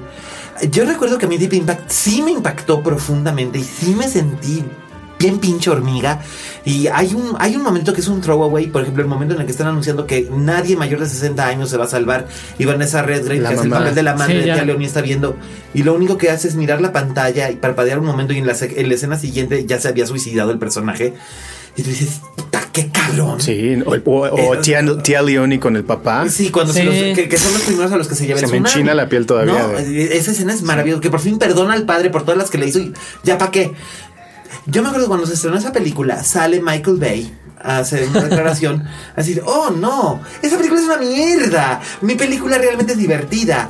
Yo 0.69 0.85
recuerdo 0.85 1.17
que 1.17 1.25
a 1.25 1.29
mí 1.29 1.37
Deep 1.37 1.53
Impact 1.53 1.89
sí 1.89 2.21
me 2.21 2.31
impactó 2.31 2.81
profundamente 2.83 3.59
y 3.59 3.63
sí 3.63 3.95
me 3.95 4.07
sentí 4.07 4.63
bien 5.23 5.39
pinche 5.39 5.69
hormiga. 5.69 6.21
Y 6.65 6.87
hay 6.87 7.13
un, 7.13 7.35
hay 7.39 7.55
un 7.55 7.61
momento 7.63 7.93
que 7.93 8.01
es 8.01 8.07
un 8.07 8.21
throwaway, 8.21 8.67
por 8.67 8.81
ejemplo, 8.81 9.01
el 9.03 9.09
momento 9.09 9.33
en 9.33 9.39
el 9.41 9.45
que 9.45 9.51
están 9.51 9.67
anunciando 9.67 10.05
que 10.05 10.29
nadie 10.31 10.75
mayor 10.75 10.99
de 10.99 11.07
60 11.07 11.45
años 11.47 11.69
se 11.69 11.77
va 11.77 11.85
a 11.85 11.87
salvar 11.87 12.27
y 12.59 12.65
Vanessa 12.65 13.01
Redgrave, 13.01 13.39
La 13.39 13.49
que 13.49 13.55
hace 13.55 13.63
el 13.65 13.69
papel 13.71 13.95
de 13.95 14.03
la 14.03 14.15
madre 14.15 14.33
Sí, 14.33 14.39
de 14.41 14.45
ya. 14.47 14.53
tía 14.55 14.65
Leonie, 14.65 14.85
está 14.87 15.01
viendo. 15.01 15.35
Y 15.73 15.83
lo 15.83 15.93
único 15.93 16.17
que 16.17 16.29
hace 16.29 16.47
es 16.47 16.55
mirar 16.55 16.81
la 16.81 16.91
pantalla 16.91 17.49
y 17.51 17.55
parpadear 17.55 17.99
un 17.99 18.05
momento 18.05 18.33
y 18.33 18.37
en 18.37 18.47
la, 18.47 18.55
en 18.59 18.87
la 18.89 18.95
escena 18.95 19.17
siguiente 19.17 19.65
ya 19.65 19.79
se 19.79 19.87
había 19.87 20.05
suicidado 20.07 20.51
el 20.51 20.59
personaje. 20.59 21.13
Y 21.75 21.81
tú 21.81 21.89
dices, 21.89 22.21
puta, 22.35 22.61
qué 22.71 22.89
cabrón. 22.89 23.41
Sí, 23.41 23.77
o, 23.85 23.91
o- 23.91 24.29
o 24.29 24.53
Eh, 24.55 24.59
tía, 24.61 24.81
tía 25.01 25.21
Leoni 25.23 25.57
con 25.57 25.75
el 25.75 25.83
papá. 25.83 26.29
Sí, 26.29 26.49
cuando 26.51 26.71
se 26.71 26.83
los, 26.83 26.93
que, 26.93 27.27
que 27.27 27.37
son 27.37 27.51
los 27.53 27.63
primeros 27.63 27.91
a 27.91 27.97
los 27.97 28.07
que 28.07 28.13
se 28.15 28.27
lleva 28.27 28.39
Se 28.39 28.45
el 28.45 28.51
me 28.51 28.57
enchina 28.59 28.93
la 28.93 29.09
piel 29.09 29.25
todavía 29.25 29.53
No, 29.53 29.77
esa 29.79 30.31
escena 30.31 30.53
es 30.53 30.61
maravillosa. 30.61 31.01
Que 31.01 31.09
por 31.09 31.19
fin 31.19 31.39
perdona 31.39 31.73
al 31.73 31.85
padre 31.85 32.09
por 32.11 32.21
todas 32.23 32.37
las 32.37 32.49
que 32.51 32.57
le 32.59 32.67
hizo 32.67 32.79
y 32.79 32.93
ya 33.23 33.37
para 33.39 33.49
qué. 33.51 33.73
Yo 34.65 34.81
me 34.81 34.87
acuerdo 34.87 35.07
cuando 35.07 35.25
se 35.25 35.33
estrenó 35.33 35.57
esa 35.57 35.73
película, 35.73 36.23
sale 36.23 36.61
Michael 36.61 36.97
Bay 36.97 37.37
a 37.61 37.79
hacer 37.79 38.07
una 38.07 38.21
declaración, 38.23 38.83
a 39.13 39.17
decir, 39.17 39.41
oh 39.45 39.71
no, 39.71 40.21
esa 40.41 40.57
película 40.57 40.79
es 40.79 40.87
una 40.87 40.97
mierda. 40.97 41.81
Mi 42.01 42.15
película 42.15 42.57
realmente 42.57 42.93
es 42.93 42.97
divertida. 42.99 43.69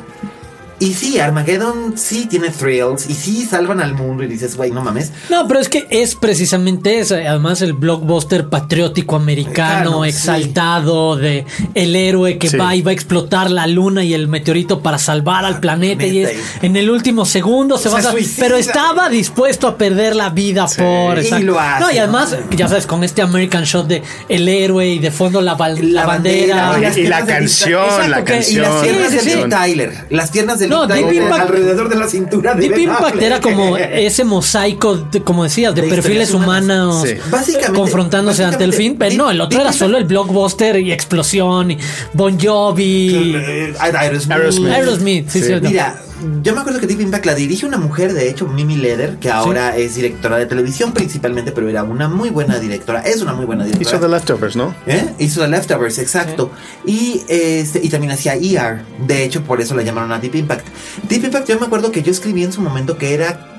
Y 0.84 0.94
sí, 0.94 1.20
Armageddon 1.20 1.94
sí 1.98 2.26
tiene 2.30 2.50
thrills 2.50 3.10
y 3.10 3.14
sí 3.14 3.46
salvan 3.46 3.80
al 3.80 3.94
mundo 3.94 4.24
y 4.24 4.28
dices, 4.28 4.58
güey, 4.58 4.72
no 4.72 4.84
mames. 4.84 5.12
No, 5.30 5.48
pero 5.48 5.60
es 5.62 5.70
que 5.70 5.88
es 5.90 6.16
precisamente 6.16 7.00
eso. 7.00 7.16
Además, 7.16 7.62
el 7.62 7.72
blockbuster 7.74 8.50
patriótico 8.50 9.16
americano, 9.16 10.04
sí. 10.04 10.10
exaltado 10.10 11.16
de 11.16 11.46
el 11.74 11.96
héroe 11.96 12.38
que 12.38 12.50
Sí. 12.50 12.58
va 12.58 12.76
y 12.76 12.82
va 12.82 12.92
a 12.92 12.94
explotar 12.94 13.50
la 13.50 13.66
luna 13.68 14.04
y 14.04 14.14
el 14.14 14.28
meteorito 14.28 14.82
para 14.82 14.98
salvar 14.98 15.46
al 15.46 15.60
planeta. 15.60 16.06
Y 16.06 16.20
es, 16.24 16.32
en 16.62 16.76
el 16.76 16.90
último 16.90 17.26
segundo 17.26 17.78
se, 17.78 17.84
Se 17.84 17.90
va 17.90 18.00
a. 18.00 18.14
Pero 18.40 18.58
estaba 18.58 19.08
dispuesto 19.10 19.68
a 19.68 19.78
perder 19.78 20.16
la 20.16 20.32
vida 20.32 20.66
por. 20.68 21.18
Y 21.20 21.44
lo 21.44 21.60
hace, 21.60 21.80
no, 21.82 21.92
y 21.92 21.98
además, 21.98 22.36
¿no? 22.50 22.58
ya 22.58 22.68
sabes, 22.68 22.86
con 22.88 23.04
este 23.06 23.22
American 23.22 23.64
shot 23.64 23.88
de 23.88 24.04
el 24.28 24.50
héroe 24.50 24.88
y 24.88 25.00
de 25.00 25.12
fondo 25.12 25.42
la, 25.42 25.56
bal- 25.58 25.80
la 25.80 26.02
La 26.02 26.06
bandera. 26.08 26.70
bandera, 26.72 27.00
y 27.00 27.04
la 27.08 27.26
canción, 27.26 27.86
la 28.12 28.20
y 28.20 28.56
las 28.56 28.82
piernas 28.84 29.12
Sí, 29.24 29.30
de. 29.30 29.48
Tyler. 29.48 29.94
Las 30.10 30.32
piernas 30.32 30.60
de 30.60 30.68
Liv 30.68 30.73
No, 30.74 30.88
Deep 30.88 31.12
Impact- 31.12 31.42
alrededor 31.42 31.90
de 31.90 31.96
la 31.96 32.08
cintura 32.08 32.54
de 32.54 32.62
Deep 32.62 32.72
Ben 32.72 32.82
Impact 32.82 33.04
Affleck. 33.06 33.24
era 33.24 33.42
como 33.42 33.78
ese 33.78 34.24
mosaico, 34.24 34.96
de- 34.96 35.22
como 35.22 35.44
decías, 35.44 35.74
de, 35.76 35.82
De 35.84 35.88
perfiles 35.90 36.34
humanos 36.34 37.04
Sí. 37.08 37.16
Básicamente- 37.30 37.74
confrontándose 37.80 38.44
ante 38.44 38.64
el 38.64 38.74
fin. 38.74 38.96
Pero 38.98 39.16
no, 39.16 39.32
el 39.32 39.40
otro 39.42 39.60
Deep 39.60 39.62
era 39.62 39.72
solo 39.74 39.98
el 39.98 40.06
blockbuster 40.06 40.78
y 40.80 40.92
explosión 40.92 41.72
y 41.72 41.78
Bon 42.14 42.38
Jovi. 42.40 43.34
Eh, 43.36 43.74
Aerosmith. 43.80 44.32
Aerosmith. 44.32 44.72
Aerosmith, 44.74 45.30
sí, 45.30 45.42
Sí. 45.44 45.54
Mira, 45.62 46.02
yo 46.42 46.54
me 46.54 46.62
acuerdo 46.62 46.80
que 46.80 46.88
Deep 46.88 47.02
Impact 47.02 47.26
la 47.26 47.36
dirige 47.36 47.66
una 47.66 47.78
mujer, 47.78 48.14
de 48.14 48.30
hecho, 48.30 48.48
Mimi 48.48 48.76
Leder, 48.76 49.18
que 49.18 49.30
ahora 49.30 49.76
es 49.76 49.96
directora 49.96 50.38
de 50.38 50.46
televisión 50.46 50.94
principalmente, 50.94 51.52
pero 51.52 51.70
era 51.70 51.84
una 51.84 52.08
muy 52.08 52.30
buena 52.30 52.60
directora. 52.60 53.02
Es 53.02 53.22
una 53.22 53.34
muy 53.34 53.46
buena 53.46 53.66
directora. 53.66 53.98
Hizo 53.98 54.06
The 54.06 54.12
Leftovers, 54.12 54.56
¿no? 54.56 54.76
¿Eh? 54.86 55.10
Hizo 55.20 55.42
The 55.42 55.48
Leftovers, 55.48 55.98
exacto. 56.00 56.52
Y, 56.86 57.22
este, 57.28 57.80
y 57.84 57.90
también 57.90 58.12
hacía 58.14 58.36
ER. 58.36 58.84
De 59.06 59.24
hecho, 59.24 59.44
por 59.44 59.60
eso 59.62 59.76
la 59.76 59.84
llamaron 59.84 60.12
a 60.12 60.20
Deep 60.20 60.36
Impact. 60.36 60.66
Deep 61.10 61.26
Impact, 61.26 61.50
yo 61.50 61.60
me 61.60 61.66
acuerdo 61.66 61.92
que 61.92 62.02
yo 62.04 62.12
escribí 62.12 62.44
en 62.44 62.52
su 62.54 62.62
momento 62.62 62.98
que 62.98 63.14
era. 63.14 63.50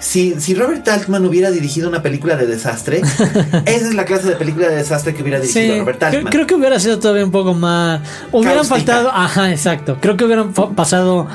Si, 0.00 0.34
si 0.40 0.54
Robert 0.54 0.86
Altman 0.88 1.24
hubiera 1.24 1.52
dirigido 1.52 1.88
una 1.88 2.02
película 2.02 2.34
de 2.34 2.46
desastre, 2.46 2.98
esa 3.66 3.88
es 3.88 3.94
la 3.94 4.04
clase 4.04 4.28
de 4.28 4.34
película 4.34 4.68
de 4.68 4.74
desastre 4.74 5.14
que 5.14 5.22
hubiera 5.22 5.38
dirigido 5.38 5.74
Sí, 5.74 5.78
Robert 5.78 6.02
Altman. 6.02 6.32
creo 6.32 6.44
que 6.48 6.56
hubiera 6.56 6.80
sido 6.80 6.98
todavía 6.98 7.24
un 7.24 7.30
poco 7.30 7.54
más. 7.54 8.00
Hubieran 8.32 8.64
faltado. 8.64 9.12
Ajá, 9.12 9.52
exacto. 9.52 9.98
Creo 10.00 10.16
que 10.16 10.24
hubieran 10.24 10.52
pasado. 10.52 11.28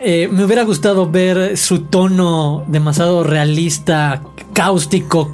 Eh, 0.00 0.28
me 0.30 0.44
hubiera 0.44 0.62
gustado 0.64 1.10
ver 1.10 1.56
su 1.56 1.80
tono 1.80 2.64
demasiado 2.68 3.24
realista, 3.24 4.22
cáustico, 4.52 5.30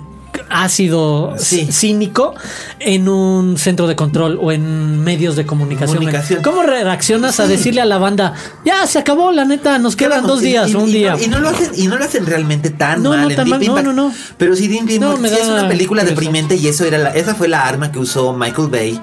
ácido, 0.49 1.35
Sí. 1.39 1.67
cínico 1.73 2.35
en 2.79 3.09
un 3.09 3.57
centro 3.59 3.87
de 3.87 3.97
control 3.97 4.39
o 4.41 4.53
en 4.53 5.03
medios 5.03 5.35
de 5.37 5.45
comunicación. 5.47 5.97
Comunicación. 5.99 6.43
¿Cómo 6.43 6.63
reaccionas 6.63 7.41
a 7.41 7.47
decirle 7.47 7.81
a 7.81 7.85
la 7.87 7.99
banda, 7.99 8.35
ya 8.65 8.87
se 8.87 8.99
acabó, 8.99 9.33
la 9.33 9.45
neta, 9.45 9.79
nos 9.79 9.97
quedan 9.97 10.27
dos 10.27 10.43
y- 10.43 10.47
días, 10.47 10.71
y- 10.71 10.75
un 10.75 10.89
y 10.89 10.93
día? 10.93 11.13
No, 11.17 11.23
y 11.23 11.29
no 11.29 11.39
lo 11.41 11.49
hacen, 11.49 11.71
y 11.77 11.87
no 11.87 11.97
lo 11.97 12.05
hacen 12.05 12.25
realmente 12.27 12.71
tan 12.71 13.03
No, 13.03 13.11
mal 13.11 13.23
no 13.23 13.31
en 13.31 13.37
tan 13.37 13.45
Deep 13.47 13.51
mal, 13.51 13.61
no, 13.61 13.67
Impact. 13.67 13.87
no, 13.87 13.93
no. 13.93 14.15
Pero 14.39 14.55
sí, 14.57 14.69
Deep 14.69 14.81
Impact 14.83 15.01
No, 15.01 15.17
me 15.17 15.29
sí 15.29 15.37
es 15.41 15.49
una 15.49 15.69
película 15.69 16.05
deprimente 16.05 16.57
y 16.57 16.67
eso 16.69 16.85
era 16.85 16.99
la, 16.99 17.11
esa 17.11 17.35
fue 17.35 17.49
la 17.49 17.67
arma 17.67 17.91
que 17.93 17.99
usó 17.99 18.33
Michael 18.33 18.69
Bay 18.69 19.01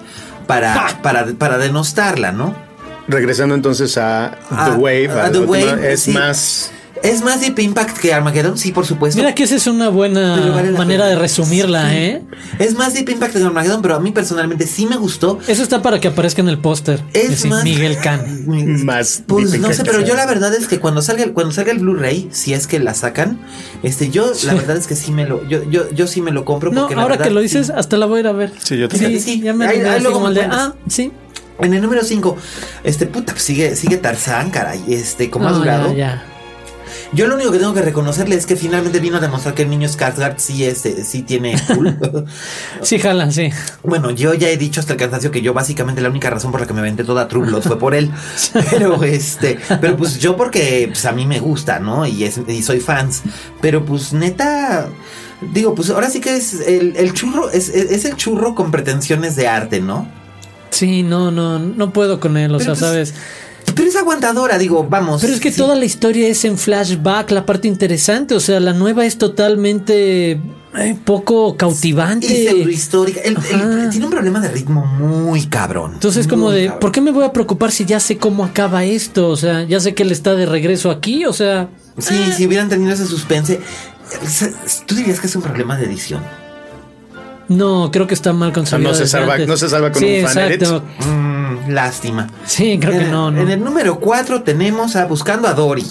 para, 0.48 1.00
para, 1.04 1.26
para 1.34 1.58
denostarla, 1.58 2.32
¿no? 2.32 2.69
Regresando 3.10 3.56
entonces 3.56 3.98
a 3.98 4.38
A- 4.50 4.72
The 4.72 4.78
Wave, 4.78 5.10
a 5.10 5.26
a 5.26 5.32
The 5.32 5.94
es 5.94 6.02
sí. 6.04 6.12
más. 6.12 6.72
Es 7.02 7.22
más 7.24 7.40
Deep 7.40 7.58
Impact 7.60 7.98
que 7.98 8.14
Armageddon, 8.14 8.58
sí, 8.58 8.74
por 8.74 8.86
supuesto. 8.86 9.22
Mira 9.22 9.34
que 9.34 9.44
esa 9.44 9.56
es 9.56 9.68
una 9.68 9.88
buena 9.88 10.52
vale 10.52 10.72
manera 10.72 11.04
pena. 11.06 11.06
de 11.06 11.16
resumirla, 11.16 11.90
Sí. 11.92 11.96
¿eh? 11.96 12.22
Es 12.60 12.74
más 12.76 12.94
Deep 12.94 13.08
Impact 13.12 13.38
que 13.38 13.42
Armageddon, 13.42 13.82
pero 13.82 13.96
a 13.96 14.02
mí 14.02 14.12
personalmente 14.12 14.68
sí 14.68 14.86
me 14.86 14.98
gustó. 14.98 15.40
Eso 15.48 15.64
está 15.64 15.82
para 15.82 16.02
que 16.02 16.10
aparezca 16.10 16.42
en 16.42 16.50
el 16.50 16.58
póster. 16.60 17.02
Es 17.14 17.30
Decir, 17.30 17.52
más 17.52 17.64
Miguel 17.64 17.96
Can. 18.04 18.46
Más 18.86 19.24
Pues 19.26 19.52
Deep 19.54 19.62
no 19.62 19.72
sé, 19.72 19.86
pero 19.86 20.02
yo 20.02 20.14
la 20.14 20.26
verdad 20.26 20.54
es 20.54 20.68
que 20.68 20.82
cuando 20.82 21.02
salga 21.02 21.24
el, 21.24 21.32
cuando 21.32 21.54
salga 21.54 21.72
el 21.72 21.80
Blu-ray, 21.80 22.28
si 22.34 22.54
es 22.54 22.68
que 22.68 22.80
la 22.80 22.94
sacan, 22.94 23.40
este, 23.82 24.10
yo 24.10 24.34
la 24.44 24.56
verdad 24.56 24.76
es 24.76 24.86
que 24.86 24.98
sí 24.98 25.14
me 25.14 25.26
lo, 25.26 25.48
yo, 25.48 25.64
yo, 25.70 25.90
yo 25.92 26.06
sí 26.06 26.22
me 26.22 26.32
lo 26.32 26.44
compro. 26.44 26.70
No, 26.70 26.82
porque 26.82 26.96
la 26.98 27.04
ahora 27.04 27.14
verdad 27.14 27.28
que 27.30 27.34
lo 27.34 27.40
sí- 27.40 27.44
dices, 27.44 27.70
hasta 27.70 27.96
la 27.96 28.08
voy 28.08 28.18
a 28.18 28.20
ir 28.22 28.28
a 28.28 28.34
ver. 28.34 28.52
Sí, 28.62 28.78
yo 28.78 28.90
Sí, 28.90 29.00
también. 29.00 29.22
Sí, 29.22 29.40
ya 29.40 29.54
me 29.54 29.66
ahí- 29.68 29.80
ahí 29.80 30.02
luego 30.02 30.16
como 30.16 30.28
el 30.28 30.34
de, 30.34 30.42
ah, 30.42 30.74
sí. 30.90 31.14
En 31.60 31.74
el 31.74 31.82
número 31.82 32.04
5, 32.04 32.38
este 32.84 33.06
puta, 33.06 33.34
pues 33.34 33.44
sigue, 33.44 33.76
sigue 33.76 33.98
Tarzán, 33.98 34.50
caray. 34.52 34.84
Este, 34.88 35.30
como 35.30 35.48
ha 35.48 35.52
No, 35.52 35.58
durado. 35.60 35.90
ya, 35.92 35.96
ya. 35.98 36.26
Yo 37.12 37.28
lo 37.28 37.36
único 37.36 37.52
que 37.52 37.58
tengo 37.60 37.74
que 37.74 37.82
reconocerle 37.82 38.36
es 38.36 38.46
que 38.46 38.56
finalmente 38.56 39.00
vino 39.00 39.18
a 39.18 39.20
demostrar 39.20 39.54
que 39.56 39.64
el 39.64 39.70
niño 39.70 39.88
Skarsgård 39.88 40.36
sí, 40.38 40.64
este, 40.64 41.04
sí 41.04 41.22
tiene 41.24 41.56
cool. 41.76 41.98
Sí, 42.84 43.00
jalan, 43.00 43.32
sí. 43.32 43.50
bueno, 43.84 44.12
yo 44.12 44.34
ya 44.36 44.50
he 44.50 44.58
dicho 44.58 44.80
hasta 44.80 44.94
el 44.94 45.00
cansancio 45.00 45.32
que 45.32 45.42
yo 45.42 45.54
básicamente 45.54 46.02
la 46.02 46.10
única 46.10 46.30
razón 46.30 46.52
por 46.52 46.62
la 46.62 46.68
que 46.68 46.74
me 46.74 46.80
aventé 46.80 47.04
toda 47.04 47.28
True 47.28 47.48
Blood 47.48 47.64
fue 47.64 47.80
por 47.80 47.94
él. 47.96 48.12
Pero 48.72 49.04
este, 49.04 49.60
pero 49.82 49.98
pues 49.98 50.20
yo 50.20 50.36
porque 50.38 50.86
pues 50.88 51.06
a 51.06 51.12
mí 51.12 51.26
me 51.26 51.40
gusta, 51.40 51.80
¿no? 51.80 52.06
Y, 52.08 52.24
es, 52.24 52.40
y 52.48 52.62
soy 52.64 52.80
fans. 52.80 53.24
Pero 53.62 53.86
pues 53.86 54.14
neta, 54.14 54.88
digo, 55.54 55.74
pues 55.76 55.90
ahora 55.90 56.10
sí 56.10 56.20
que 56.22 56.36
es 56.36 56.54
el, 56.62 56.96
el 56.96 57.14
churro, 57.14 57.50
es, 57.50 57.70
es- 57.70 57.92
es 57.92 58.06
el 58.06 58.16
churro 58.18 58.56
con 58.56 58.72
pretensiones 58.72 59.36
de 59.36 59.48
arte, 59.48 59.80
¿no? 59.82 60.08
Sí, 60.80 61.04
no, 61.04 61.30
no, 61.30 61.60
no 61.60 61.92
puedo 61.92 62.22
con 62.22 62.38
él, 62.38 62.56
o 62.56 62.58
Pero 62.58 62.76
sea, 62.76 62.90
pues, 62.90 63.10
¿sabes? 63.10 63.14
Pero 63.76 63.90
es 63.90 63.96
aguantadora, 63.98 64.58
digo, 64.58 64.88
vamos. 64.90 65.20
Pero 65.22 65.34
es 65.34 65.42
que 65.42 65.52
sí. 65.52 65.58
toda 65.58 65.76
la 65.76 65.84
historia 65.84 66.28
es 66.30 66.46
en 66.46 66.58
flashback, 66.58 67.32
la 67.32 67.46
parte 67.46 67.68
interesante, 67.68 68.34
o 68.34 68.40
sea, 68.40 68.62
la 68.62 68.72
nueva 68.72 69.06
es 69.06 69.18
totalmente 69.18 70.32
eh, 70.78 70.98
poco 71.04 71.58
cautivante. 71.58 72.28
Y 72.28 72.48
pseudohistórica. 72.48 73.20
El- 73.20 73.36
tiene 73.90 74.06
un 74.06 74.12
problema 74.12 74.40
de 74.40 74.48
ritmo 74.50 74.86
muy 74.86 75.48
cabrón. 75.48 75.96
Entonces, 75.96 76.28
como 76.28 76.50
de, 76.50 76.66
cabrón. 76.68 76.80
¿por 76.80 76.92
qué 76.94 77.02
me 77.02 77.12
voy 77.12 77.26
a 77.26 77.34
preocupar 77.34 77.72
si 77.72 77.84
ya 77.84 78.00
sé 78.00 78.18
cómo 78.18 78.46
acaba 78.46 78.86
esto? 78.86 79.28
O 79.28 79.36
sea, 79.36 79.64
ya 79.66 79.82
sé 79.82 79.94
que 79.94 80.04
él 80.04 80.12
está 80.12 80.34
de 80.36 80.46
regreso 80.46 80.92
aquí, 80.92 81.26
o 81.26 81.34
sea. 81.34 81.68
Sí, 81.98 82.16
eh, 82.16 82.34
si 82.36 82.48
hubieran 82.48 82.70
tenido 82.70 82.94
ese 82.94 83.06
suspense. 83.06 83.60
¿Tú 84.86 84.96
dirías 84.96 85.20
que 85.20 85.28
es 85.28 85.36
un 85.36 85.42
problema 85.42 85.78
de 85.78 85.86
edición? 85.86 86.24
No, 87.50 87.90
creo 87.92 88.08
que 88.08 88.14
está 88.14 88.32
mal 88.32 88.54
concebido. 88.54 88.90
no 88.92 88.96
se 88.96 89.06
salva- 89.08 89.34
antes. 89.34 89.48
no 89.48 89.58
se 89.58 89.68
salva 89.70 89.92
con 89.92 90.02
sí, 90.02 90.20
un 90.22 90.28
fan 90.28 90.38
edit. 90.52 90.62
exacto. 90.62 90.84
Mm, 91.06 91.70
lástima. 91.72 92.28
Sí, 92.46 92.78
creo 92.80 92.98
que 93.00 93.06
no, 93.08 93.32
no. 93.32 93.42
En 93.42 93.50
el 93.50 93.64
número 93.64 94.00
4 94.00 94.44
tenemos 94.44 94.96
a 94.96 95.06
Buscando 95.06 95.48
a 95.48 95.54
Dory. 95.54 95.86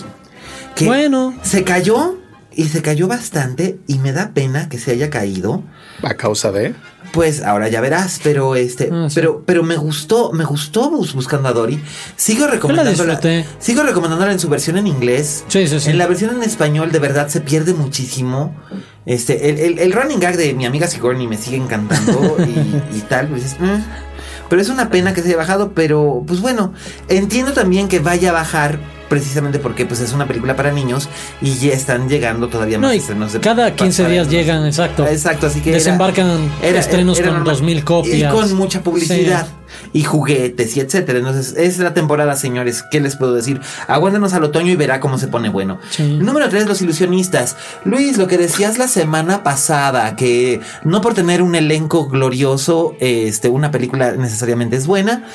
Que 0.75 0.87
Bueno. 0.87 1.35
Se 1.43 1.65
cayó 1.65 2.17
y 2.55 2.65
se 2.69 2.81
cayó 2.83 3.07
bastante 3.09 3.79
y 3.87 3.99
me 3.99 4.13
da 4.13 4.31
pena 4.33 4.69
que 4.69 4.79
se 4.79 4.93
haya 4.93 5.11
caído. 5.11 5.63
A 6.03 6.15
causa 6.15 6.53
de. 6.53 6.75
Pues 7.13 7.43
ahora 7.43 7.69
ya 7.69 7.81
verás, 7.81 8.21
pero 8.23 8.55
este, 8.55 8.91
Ah, 8.93 9.07
sí. 9.09 9.15
pero, 9.15 9.43
pero 9.47 9.63
me 9.63 9.77
gustó, 9.77 10.31
me 10.33 10.45
gustó 10.45 10.91
Bus- 10.91 11.15
buscando 11.15 11.49
a 11.49 11.53
Dory. 11.53 11.83
Sigo 12.17 12.47
recomendándola. 12.47 13.19
Sigo 13.59 13.83
recomendándola 13.83 14.31
en 14.33 14.39
su 14.39 14.49
versión 14.49 14.77
en 14.77 14.87
inglés. 14.87 15.45
Sí, 15.49 15.67
sí, 15.67 15.81
sí. 15.81 15.91
En 15.91 15.99
la 15.99 16.07
versión 16.07 16.37
en 16.37 16.43
español, 16.43 16.93
de 16.93 16.99
verdad, 16.99 17.29
se 17.29 17.41
pierde 17.41 17.73
muchísimo. 17.75 18.55
Este, 19.09 19.49
el, 19.51 19.59
el- 19.59 19.79
el 19.81 19.93
running 19.93 20.21
gag 20.21 20.37
de 20.37 20.53
mi 20.55 20.67
amiga 20.67 20.87
Sigourney 20.87 21.27
me 21.27 21.37
sigue 21.37 21.57
encantando 21.57 22.37
y, 22.47 22.97
y 22.97 23.01
tal. 23.09 23.27
Pues, 23.29 23.45
es, 23.45 23.59
mm. 23.59 23.83
Pero 24.49 24.63
es 24.63 24.69
una 24.69 24.89
pena 24.91 25.13
que 25.15 25.23
se 25.23 25.29
haya 25.29 25.37
bajado, 25.37 25.73
pero 25.73 26.23
pues 26.27 26.41
bueno, 26.41 26.73
entiendo 27.09 27.53
también 27.53 27.89
que 27.89 27.99
vaya 28.01 28.31
a 28.31 28.33
bajar 28.33 28.79
precisamente 29.09 29.59
porque 29.59 29.87
pues 29.87 30.01
es 30.01 30.13
una 30.13 30.27
película 30.27 30.55
para 30.57 30.73
niños 30.73 31.09
y 31.41 31.55
ya 31.55 31.73
están 31.73 32.09
llegando 32.09 32.49
todavía 32.49 32.79
más 32.79 32.89
No, 32.91 32.93
estrenos 32.95 33.33
de- 33.33 33.41
cada 33.41 33.71
pa- 33.71 33.77
15 33.77 34.03
para 34.03 34.13
días 34.13 34.29
llegan, 34.29 34.67
exacto. 34.67 35.07
Exacto, 35.07 35.47
así 35.47 35.61
que 35.61 35.71
era- 35.71 35.79
Desembarcan 35.79 36.51
estrenos 36.63 37.19
con 37.19 37.27
normal. 37.27 37.45
2000 37.45 37.85
copias. 37.85 38.17
Y 38.17 38.25
con 38.35 38.55
mucha 38.55 38.83
publicidad. 38.83 39.47
Y 39.93 40.03
juguetes 40.03 40.77
y 40.77 40.81
etcétera. 40.81 41.19
Entonces, 41.19 41.55
es 41.57 41.79
la 41.79 41.93
temporada, 41.93 42.37
señores. 42.37 42.83
¿Qué 42.91 43.01
les 43.01 43.17
puedo 43.17 43.35
decir? 43.35 43.61
Aguántenos 43.87 44.33
al 44.33 44.45
otoño 44.45 44.73
y 44.73 44.77
verá 44.77 44.99
cómo 44.99 45.19
se 45.19 45.29
pone 45.29 45.51
bueno. 45.51 45.79
Sí. 45.91 46.05
Número 46.21 46.49
3, 46.49 46.67
los 46.67 46.81
ilusionistas. 46.81 47.57
Luis, 47.85 48.17
lo 48.17 48.27
que 48.27 48.39
decías 48.39 48.79
la 48.79 48.89
semana 48.89 49.43
pasada, 49.43 50.17
que 50.17 50.61
no 50.85 51.01
por 51.03 51.13
tener 51.15 51.43
un 51.43 51.55
elenco 51.55 52.09
glorioso, 52.09 52.95
este, 52.99 53.49
una 53.51 53.71
película 53.71 54.13
necesariamente 54.13 54.77
es 54.77 54.87
buena. 54.87 55.27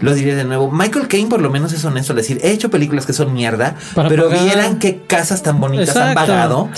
Lo 0.00 0.14
diré 0.14 0.34
de 0.34 0.44
nuevo. 0.44 0.70
Michael 0.70 1.08
Caine, 1.08 1.28
por 1.30 1.40
lo 1.40 1.48
menos, 1.50 1.72
es 1.72 1.84
honesto 1.84 2.12
al 2.12 2.18
decir: 2.18 2.38
he 2.42 2.50
hecho 2.50 2.70
películas 2.70 3.06
que 3.06 3.12
son 3.12 3.32
mierda, 3.32 3.76
Para 3.94 4.08
pero 4.08 4.28
pagar. 4.28 4.44
vieran 4.44 4.78
qué 4.78 5.00
casas 5.06 5.42
tan 5.42 5.60
bonitas 5.60 5.96
han 5.96 6.14
pagado. 6.14 6.68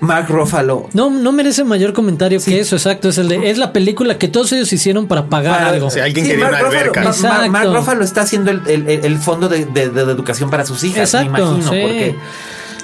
Mark 0.00 0.26
Ruffalo 0.28 0.88
No, 0.92 1.08
no 1.08 1.32
merece 1.32 1.64
mayor 1.64 1.92
comentario 1.94 2.38
que 2.42 2.60
eso, 2.60 2.76
exacto. 2.76 3.08
Es 3.08 3.18
el 3.18 3.28
de, 3.28 3.48
es 3.50 3.56
la 3.58 3.72
película 3.72 4.18
que 4.18 4.28
todos 4.28 4.52
ellos 4.52 4.70
hicieron 4.72 5.06
para 5.06 5.26
pagar 5.28 5.56
Para- 5.58 5.70
algo. 5.70 5.90
Sí, 5.90 6.00
alguien 6.00 6.26
quería 6.26 6.44
Mark 6.50 6.56
una 6.60 6.68
Ruffalo- 6.70 7.08
alberca. 7.08 7.48
Mark 7.48 7.74
Ruffalo 7.74 8.04
está 8.04 8.22
haciendo 8.22 8.50
el, 8.50 8.60
el- 8.66 8.88
el 8.88 9.18
fondo 9.18 9.48
de, 9.48 9.64
de- 9.66 9.88
de 9.88 10.00
educación 10.02 10.50
para 10.50 10.66
sus 10.66 10.84
hijas, 10.84 11.14
Exacto. 11.14 11.30
me 11.32 11.38
imagino. 11.40 11.70
sí. 11.72 11.80
Porque, 11.80 12.14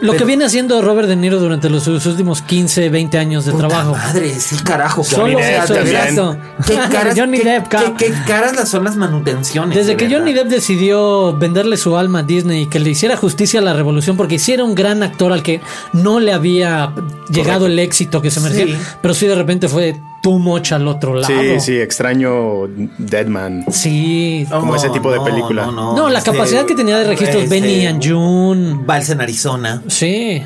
Lo 0.00 0.14
que 0.16 0.24
viene 0.24 0.44
haciendo 0.44 0.80
Robert 0.82 1.08
De 1.08 1.16
Niro 1.16 1.38
durante 1.38 1.68
los, 1.70 1.82
sus 1.84 2.04
últimos 2.06 2.42
15, 2.42 2.88
20 2.88 3.18
años 3.18 3.44
de 3.44 3.52
Puta 3.52 3.68
trabajo. 3.68 3.92
Madre, 3.92 4.38
sí, 4.38 4.56
carajo. 4.64 5.04
Solo 5.04 5.38
eso, 5.38 5.74
exacto. 5.74 6.36
¿Qué 6.66 6.74
caras, 6.90 7.14
Johnny 7.18 7.38
qué, 7.38 7.44
Depp, 7.50 7.68
qué- 7.68 7.94
qué 8.06 8.14
caras 8.26 8.56
las 8.56 8.68
son 8.68 8.84
las 8.84 8.96
manutenciones. 8.96 9.76
Desde 9.76 9.90
de 9.92 9.96
que 9.96 10.04
verdad. 10.04 10.18
Johnny 10.20 10.32
Depp 10.32 10.48
decidió 10.48 11.36
venderle 11.36 11.76
su 11.76 11.96
alma 11.96 12.20
a 12.20 12.22
Disney 12.22 12.62
y 12.62 12.66
que 12.66 12.78
le 12.80 12.90
hiciera 12.90 13.16
justicia 13.16 13.60
a 13.60 13.62
la 13.62 13.72
revolución, 13.74 14.16
porque 14.16 14.36
hiciera 14.36 14.64
un 14.64 14.74
gran 14.74 15.02
actor 15.02 15.32
al 15.32 15.42
que 15.42 15.60
no 15.92 16.20
le 16.20 16.32
había 16.32 16.92
llegado 17.30 17.66
el 17.66 17.78
éxito 17.78 18.22
que 18.22 18.30
se 18.30 18.40
merecía, 18.40 18.66
Sí. 18.66 18.82
pero 19.02 19.14
sí 19.14 19.26
de 19.26 19.34
repente 19.34 19.68
fue 19.68 20.00
too 20.22 20.38
much 20.38 20.72
al 20.72 20.87
otro 20.88 21.14
lado. 21.14 21.26
Sí, 21.26 21.61
sí, 21.61 21.76
extraño 21.78 22.66
Deadman. 22.98 23.64
Sí. 23.70 24.46
Como 24.50 24.76
ese 24.76 24.90
tipo 24.90 25.11
de 25.12 25.20
película. 25.20 25.66
No, 25.66 25.72
no, 25.72 25.96
No, 25.96 26.09
la 26.11 26.18
este, 26.18 26.30
capacidad 26.33 26.66
que 26.66 26.74
tenía 26.74 26.98
de 26.98 27.04
registros 27.06 27.44
este, 27.44 27.61
Benny 27.61 27.87
and 27.87 28.04
June. 28.06 28.80
Vals 28.85 29.11
en 29.11 29.20
Arizona, 29.20 29.83
Sí. 29.88 30.42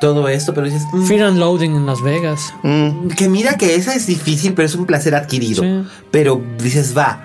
todo 0.00 0.28
esto, 0.28 0.52
pero 0.54 0.66
dices, 0.66 0.82
mm, 0.92 1.06
Fear 1.06 1.22
and 1.26 1.38
Loading 1.38 1.76
en 1.76 1.86
Las 1.86 2.02
Vegas. 2.02 2.52
que 3.16 3.28
mira 3.28 3.56
que 3.56 3.74
esa 3.76 3.94
es 3.94 4.06
difícil, 4.06 4.54
pero 4.54 4.66
es 4.66 4.74
un 4.74 4.86
placer 4.86 5.14
adquirido. 5.14 5.62
Sí. 5.62 5.82
Pero 6.10 6.42
dices, 6.58 6.96
va. 6.96 7.24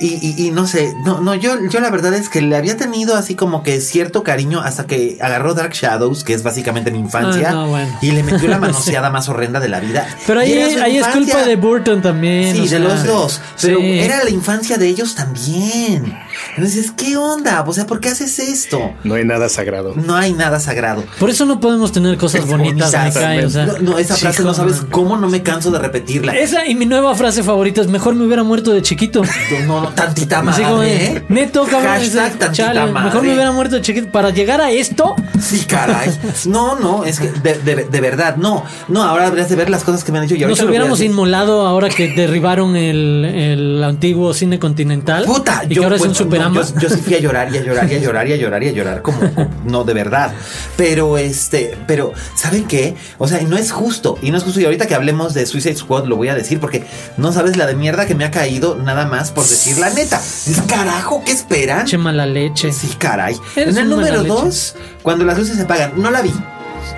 Y, 0.00 0.18
y- 0.20 0.46
y 0.46 0.50
no 0.50 0.66
sé, 0.66 0.92
no, 1.04 1.20
no, 1.20 1.34
yo, 1.34 1.56
yo 1.70 1.80
la 1.80 1.90
verdad 1.90 2.12
es 2.14 2.28
que 2.28 2.40
le 2.42 2.56
había 2.56 2.76
tenido 2.76 3.16
así 3.16 3.34
como 3.34 3.62
que 3.62 3.80
cierto 3.80 4.22
cariño 4.22 4.60
hasta 4.60 4.86
que 4.86 5.18
agarró 5.20 5.54
Dark 5.54 5.72
Shadows, 5.72 6.24
que 6.24 6.34
es 6.34 6.42
básicamente 6.42 6.90
mi 6.90 6.98
infancia, 6.98 7.50
Ah, 7.50 7.52
no, 7.52 7.68
bueno. 7.68 7.98
y 8.02 8.10
le 8.10 8.22
metió 8.22 8.48
la 8.48 8.58
manoseada 8.60 9.10
más 9.10 9.28
horrenda 9.28 9.60
de 9.60 9.68
la 9.68 9.80
vida. 9.80 10.06
Pero 10.26 10.40
ahí, 10.40 10.52
ahí 10.54 10.98
es 10.98 11.06
culpa 11.08 11.42
de 11.44 11.56
Burton 11.56 12.02
también. 12.02 12.54
Sí, 12.54 12.62
de 12.62 12.68
sea, 12.68 12.78
los 12.78 13.04
dos. 13.04 13.40
Pero 13.60 13.78
sí. 13.80 13.98
era 14.00 14.22
la 14.24 14.30
infancia 14.30 14.76
de 14.78 14.86
ellos 14.88 15.14
también. 15.14 16.16
Entonces, 16.56 16.90
¿qué 16.96 17.16
onda? 17.16 17.64
O 17.66 17.72
sea, 17.72 17.86
¿por 17.86 18.00
qué 18.00 18.08
haces 18.08 18.38
esto? 18.38 18.92
No 19.04 19.14
hay 19.14 19.24
nada 19.24 19.48
sagrado. 19.48 19.94
No 19.94 20.14
hay 20.16 20.32
nada 20.32 20.60
sagrado. 20.60 21.04
Por 21.18 21.30
eso 21.30 21.44
no 21.46 21.60
podemos 21.60 21.92
tener 21.92 22.16
cosas 22.16 22.46
bonitas, 22.46 22.92
me 22.92 23.12
cae, 23.12 23.44
o 23.46 23.50
sea. 23.50 23.66
no, 23.66 23.78
no, 23.78 23.98
esa 23.98 24.16
frase 24.16 24.42
no 24.42 24.54
sabes 24.54 24.82
cómo 24.90 25.16
no 25.16 25.28
me 25.28 25.42
canso 25.42 25.70
de 25.70 25.78
repetirla. 25.78 26.36
Esa 26.36 26.66
y 26.66 26.74
mi 26.74 26.86
nueva 26.86 27.14
frase 27.14 27.42
favorita 27.42 27.80
es 27.80 27.88
mejor 27.88 28.14
me 28.14 28.24
hubiera 28.24 28.42
muerto 28.42 28.72
de 28.72 28.82
chiquito. 28.82 29.22
No, 29.66 29.80
no, 29.82 29.88
tantita 29.90 30.38
Así 30.40 30.46
madre. 30.46 30.64
como 30.64 30.80
de, 30.80 31.04
¿eh? 31.06 31.24
neto, 31.28 31.64
cabrón. 31.64 31.82
Hashtag 31.92 32.26
ese, 32.28 32.38
tantita 32.38 32.52
chale, 32.52 32.92
madre. 32.92 33.04
mejor 33.06 33.22
me 33.22 33.34
hubiera 33.34 33.52
muerto 33.52 33.76
de 33.76 33.82
chiquito. 33.82 34.10
Para 34.10 34.30
llegar 34.30 34.60
a 34.60 34.70
esto, 34.70 35.14
Sí, 35.40 35.64
caray. 35.66 36.10
No, 36.46 36.78
no, 36.78 37.04
es 37.04 37.20
que 37.20 37.28
de, 37.30 37.54
de- 37.58 37.84
de 37.84 38.00
verdad, 38.00 38.36
no. 38.36 38.64
No, 38.88 39.02
ahora 39.02 39.26
habrías 39.26 39.48
de 39.48 39.56
ver 39.56 39.68
las 39.70 39.84
cosas 39.84 40.02
que 40.04 40.12
me 40.12 40.18
han 40.18 40.26
dicho. 40.26 40.34
Y 40.40 40.44
nos 40.46 40.60
hubiéramos 40.62 41.00
inmolado 41.00 41.66
ahora 41.66 41.88
que 41.88 42.08
derribaron 42.14 42.74
el, 42.76 43.24
el 43.24 43.84
antiguo 43.84 44.32
cine 44.34 44.58
continental. 44.58 45.24
Puta, 45.24 45.62
y 45.68 45.74
que 45.74 45.82
ahora 45.84 45.96
es 45.96 46.02
un 46.02 46.14
no, 46.26 46.54
yo, 46.54 46.62
yo 46.80 46.88
sí 46.88 47.00
fui 47.00 47.14
a 47.14 47.20
llorar 47.20 47.52
y 47.52 47.58
a 47.58 47.62
llorar 47.62 47.90
y 47.90 47.94
a 47.94 47.98
llorar 47.98 48.28
y 48.28 48.32
a 48.32 48.36
llorar 48.36 48.62
y 48.62 48.68
a 48.68 48.72
llorar 48.72 49.02
como, 49.02 49.18
no 49.64 49.84
de 49.84 49.94
verdad. 49.94 50.32
Pero 50.76 51.18
este, 51.18 51.76
pero 51.86 52.12
¿saben 52.34 52.64
qué? 52.66 52.96
O 53.18 53.28
sea, 53.28 53.40
no 53.42 53.56
es 53.56 53.72
justo 53.72 54.18
y 54.22 54.30
no 54.30 54.38
es 54.38 54.44
justo 54.44 54.60
y 54.60 54.64
ahorita 54.64 54.86
que 54.86 54.94
hablemos 54.94 55.34
de 55.34 55.46
Suicide 55.46 55.76
Squad 55.76 56.06
lo 56.06 56.16
voy 56.16 56.28
a 56.28 56.34
decir 56.34 56.60
porque 56.60 56.84
no 57.16 57.32
sabes 57.32 57.56
la 57.56 57.66
de 57.66 57.74
mierda 57.74 58.06
que 58.06 58.14
me 58.14 58.24
ha 58.24 58.30
caído 58.30 58.76
nada 58.76 59.06
más 59.06 59.30
por 59.30 59.44
decir 59.44 59.78
la 59.78 59.90
neta. 59.90 60.18
Es 60.18 60.60
carajo, 60.66 61.22
¿qué 61.24 61.32
esperan? 61.32 61.86
Che 61.86 61.98
mala 61.98 62.26
leche. 62.26 62.72
Sí, 62.72 62.88
caray. 62.98 63.36
Eres 63.54 63.76
en 63.76 63.82
el 63.82 63.88
número 63.88 64.24
dos, 64.24 64.76
cuando 65.02 65.24
las 65.24 65.38
luces 65.38 65.56
se 65.56 65.62
apagan, 65.62 65.92
no 65.96 66.10
la 66.10 66.22
vi. 66.22 66.32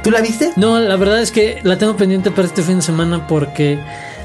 ¿Tú 0.03 0.11
la 0.11 0.21
viste? 0.21 0.53
No, 0.57 0.79
la 0.79 0.97
verdad 0.97 1.21
es 1.21 1.33
que 1.33 1.61
la 1.65 1.79
tengo 1.79 1.97
pendiente 1.97 2.31
para 2.31 2.47
este 2.47 2.63
fin 2.63 2.77
de 2.77 2.83
semana 2.83 3.27
porque 3.27 3.79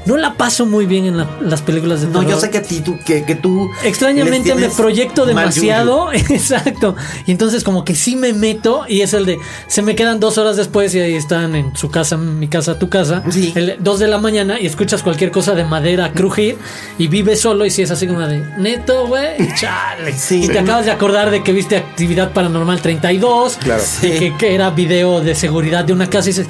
no 0.06 0.16
la 0.16 0.34
paso 0.34 0.66
muy 0.66 0.86
bien 0.86 1.04
en 1.06 1.16
la- 1.16 1.28
las 1.40 1.62
películas 1.62 2.00
de 2.02 2.08
No, 2.08 2.20
terror. 2.20 2.30
yo 2.34 2.40
sé 2.40 2.50
que 2.50 2.58
a 2.58 2.62
ti 2.62 2.80
tú, 2.80 2.98
que, 3.04 3.24
que 3.24 3.34
tú. 3.34 3.70
Extrañamente 3.84 4.54
me 4.54 4.68
proyecto 4.68 5.24
demasiado, 5.26 6.12
exacto. 6.12 6.94
Y 7.26 7.30
entonces 7.32 7.64
como 7.64 7.84
que 7.84 7.94
sí 7.94 8.16
me 8.16 8.32
meto 8.32 8.84
y 8.88 9.00
es 9.02 9.14
el 9.14 9.24
de, 9.26 9.38
se 9.66 9.82
me 9.82 9.94
quedan 9.94 10.20
dos 10.20 10.36
horas 10.38 10.56
después 10.56 10.94
y 10.94 11.00
ahí 11.00 11.14
están 11.14 11.54
en 11.54 11.74
su 11.76 11.90
casa, 11.90 12.16
mi 12.16 12.48
casa, 12.48 12.78
tu 12.78 12.88
casa, 12.88 13.22
Sí. 13.30 13.52
el, 13.56 13.76
dos 13.80 13.98
de 13.98 14.08
la 14.08 14.18
mañana 14.18 14.60
y 14.60 14.66
escuchas 14.66 15.02
cualquier 15.02 15.30
cosa 15.30 15.54
de 15.54 15.64
madera 15.64 16.12
crujir 16.12 16.56
y 16.98 17.08
vives 17.08 17.40
solo 17.40 17.64
y 17.64 17.70
si 17.70 17.82
es 17.82 17.90
así 17.90 18.06
como 18.06 18.20
de, 18.20 18.38
neto, 18.58 19.06
güey, 19.06 19.36
chale. 19.58 20.12
Sí. 20.12 20.44
y 20.44 20.48
te 20.48 20.58
acabas 20.58 20.84
de 20.86 20.90
acordar 20.92 21.30
de 21.30 21.42
que 21.42 21.52
viste 21.52 21.76
Actividad 21.76 22.32
Paranormal 22.32 22.80
32, 22.80 23.56
Claro. 23.62 23.82
y 24.02 24.10
que, 24.10 24.36
que 24.36 24.54
era 24.54 24.70
video 24.70 25.20
de 25.20 25.34
seguridad 25.34 25.84
de 25.84 25.92
una 25.92 26.08
casa 26.10 26.28
y 26.28 26.32
dices... 26.32 26.46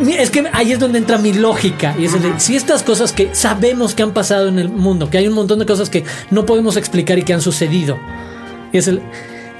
"Mi- 0.00 0.14
Es 0.14 0.30
que 0.30 0.44
ahí 0.52 0.72
es 0.72 0.78
donde 0.78 0.98
entra 0.98 1.18
mi 1.18 1.32
lógica. 1.32 1.94
Y 1.98 2.04
es 2.06 2.14
el 2.14 2.22
de, 2.22 2.32
si 2.40 2.56
estas 2.56 2.82
cosas 2.82 3.12
que 3.12 3.30
sabemos 3.34 3.94
que 3.94 4.02
han 4.02 4.12
pasado 4.12 4.48
en 4.48 4.58
el 4.58 4.68
mundo, 4.68 5.10
que 5.10 5.18
hay 5.18 5.28
un 5.28 5.34
montón 5.34 5.58
de 5.58 5.66
cosas 5.66 5.90
que 5.90 6.04
no 6.30 6.44
podemos 6.46 6.76
explicar 6.76 7.18
y 7.18 7.22
que 7.22 7.34
han 7.34 7.40
sucedido. 7.40 7.98
Y 8.72 8.78
es 8.78 8.88
el. 8.88 9.02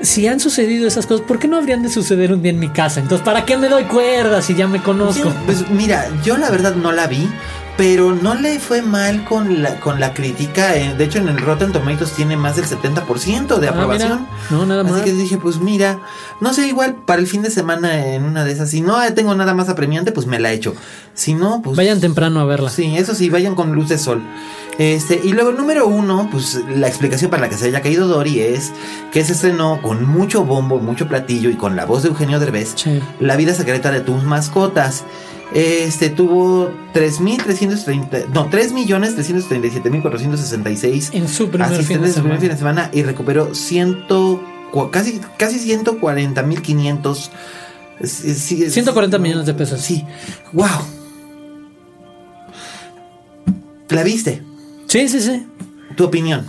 Si 0.00 0.26
han 0.26 0.40
sucedido 0.40 0.86
esas 0.86 1.06
cosas, 1.06 1.24
¿por 1.26 1.38
qué 1.38 1.48
no 1.48 1.56
habrían 1.56 1.82
de 1.82 1.88
suceder 1.88 2.32
un 2.32 2.42
día 2.42 2.50
en 2.50 2.58
mi 2.58 2.68
casa? 2.68 3.00
Entonces, 3.00 3.24
¿para 3.24 3.44
qué 3.46 3.56
me 3.56 3.68
doy 3.68 3.84
cuerda 3.84 4.42
si 4.42 4.54
ya 4.54 4.66
me 4.66 4.82
conozco? 4.82 5.32
Pues 5.46 5.70
mira, 5.70 6.08
yo 6.24 6.36
la 6.36 6.50
verdad 6.50 6.74
no 6.74 6.92
la 6.92 7.06
vi, 7.06 7.26
pero 7.76 8.14
no 8.14 8.34
le 8.36 8.60
fue 8.60 8.82
mal 8.82 9.24
con 9.24 9.62
la, 9.62 9.80
con 9.80 9.98
la 9.98 10.14
crítica. 10.14 10.76
eh, 10.76 10.94
De 10.96 11.04
hecho, 11.04 11.18
en 11.18 11.28
el 11.28 11.38
Rotten 11.38 11.72
Tomatoes 11.72 12.12
tiene 12.12 12.36
más 12.36 12.54
del 12.56 12.66
70% 12.66 13.58
de 13.58 13.66
Ah, 13.66 13.70
aprobación. 13.70 14.20
mira. 14.20 14.30
No, 14.50 14.64
nada 14.66 14.82
Así 14.82 14.92
más. 14.92 15.02
que 15.02 15.12
dije, 15.12 15.38
pues 15.38 15.58
mira, 15.58 15.98
no 16.40 16.52
sé, 16.54 16.68
igual 16.68 16.94
para 17.04 17.20
el 17.20 17.26
fin 17.26 17.42
de 17.42 17.50
semana 17.50 18.06
en 18.14 18.22
una 18.24 18.44
de 18.44 18.52
esas. 18.52 18.70
Si 18.70 18.80
no 18.80 18.96
tengo 19.14 19.34
nada 19.34 19.54
más 19.54 19.68
apremiante, 19.68 20.12
pues 20.12 20.26
me 20.26 20.38
la 20.38 20.52
echo. 20.52 20.74
Si 21.14 21.34
no, 21.34 21.62
pues. 21.62 21.76
Vayan 21.76 22.00
temprano 22.00 22.40
a 22.40 22.44
verla. 22.44 22.70
Sí, 22.70 22.96
eso 22.96 23.14
sí, 23.14 23.28
vayan 23.28 23.54
con 23.56 23.72
luz 23.74 23.88
de 23.88 23.98
sol. 23.98 24.22
Este, 24.78 25.20
y 25.22 25.32
luego 25.32 25.52
número 25.52 25.86
uno, 25.86 26.28
pues 26.32 26.60
la 26.76 26.88
explicación 26.88 27.30
para 27.30 27.42
la 27.42 27.48
que 27.48 27.56
se 27.56 27.66
haya 27.66 27.80
caído 27.80 28.08
Dory 28.08 28.40
es 28.40 28.72
que 29.12 29.24
se 29.24 29.32
estrenó 29.32 29.80
con 29.82 30.04
mucho 30.08 30.44
bombo, 30.44 30.78
mucho 30.80 31.06
platillo 31.08 31.48
y 31.50 31.54
con 31.54 31.76
la 31.76 31.84
voz 31.86 32.02
de 32.02 32.08
Eugenio 32.08 32.40
Derbez, 32.40 32.72
Sí. 32.74 33.00
La 33.20 33.36
vida 33.36 33.54
secreta 33.54 33.90
de 33.92 34.00
tus 34.00 34.24
mascotas. 34.24 35.04
Este 35.54 36.10
tuvo 36.10 36.72
3.330, 36.94 38.26
no, 38.32 38.50
3.337.466 38.50 41.10
En 41.14 41.28
su 41.28 41.48
primer 41.48 41.68
fin 41.68 41.76
asistentes 41.76 42.00
de 42.00 42.06
en 42.08 42.14
su 42.14 42.20
primer 42.22 42.22
semana. 42.38 42.40
fin 42.40 42.48
de 42.50 42.56
semana 42.56 42.90
y 42.92 43.02
recuperó 43.04 43.54
100, 43.54 44.08
cua- 44.08 44.90
casi, 44.90 45.20
casi 45.38 45.60
140.500. 45.76 47.30
sí, 48.02 48.34
sí, 48.34 48.68
140 48.70 49.18
millones 49.18 49.46
de 49.46 49.54
pesos. 49.54 49.80
Sí, 49.80 50.04
wow. 50.52 50.66
¿La 53.90 54.02
viste? 54.02 54.42
Sí, 54.88 55.08
sí, 55.08 55.20
sí. 55.20 55.46
Tu 55.96 56.04
opinión. 56.04 56.44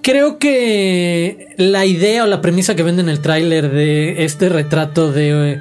Creo 0.00 0.38
que 0.38 1.54
la 1.58 1.84
idea 1.84 2.24
o 2.24 2.26
la 2.26 2.40
premisa 2.40 2.74
que 2.74 2.82
vende 2.82 3.02
en 3.02 3.08
el 3.08 3.20
tráiler 3.20 3.70
de 3.70 4.24
este 4.24 4.48
retrato 4.48 5.12
de... 5.12 5.60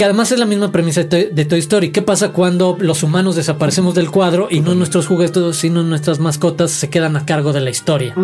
que 0.00 0.06
además 0.06 0.32
es 0.32 0.38
la 0.38 0.46
misma 0.46 0.72
premisa 0.72 1.02
de 1.02 1.06
Toy, 1.10 1.28
de 1.30 1.44
Toy 1.44 1.58
Story. 1.58 1.90
¿Qué 1.90 2.00
pasa 2.00 2.30
cuando 2.30 2.74
los 2.80 3.02
humanos 3.02 3.36
desaparecemos 3.36 3.94
del 3.94 4.10
cuadro 4.10 4.48
y 4.50 4.60
no 4.60 4.74
nuestros 4.74 5.06
juguetes, 5.06 5.56
sino 5.56 5.82
nuestras 5.82 6.18
mascotas 6.20 6.70
se 6.70 6.88
quedan 6.88 7.16
a 7.18 7.26
cargo 7.26 7.52
de 7.52 7.60
la 7.60 7.68
historia? 7.68 8.14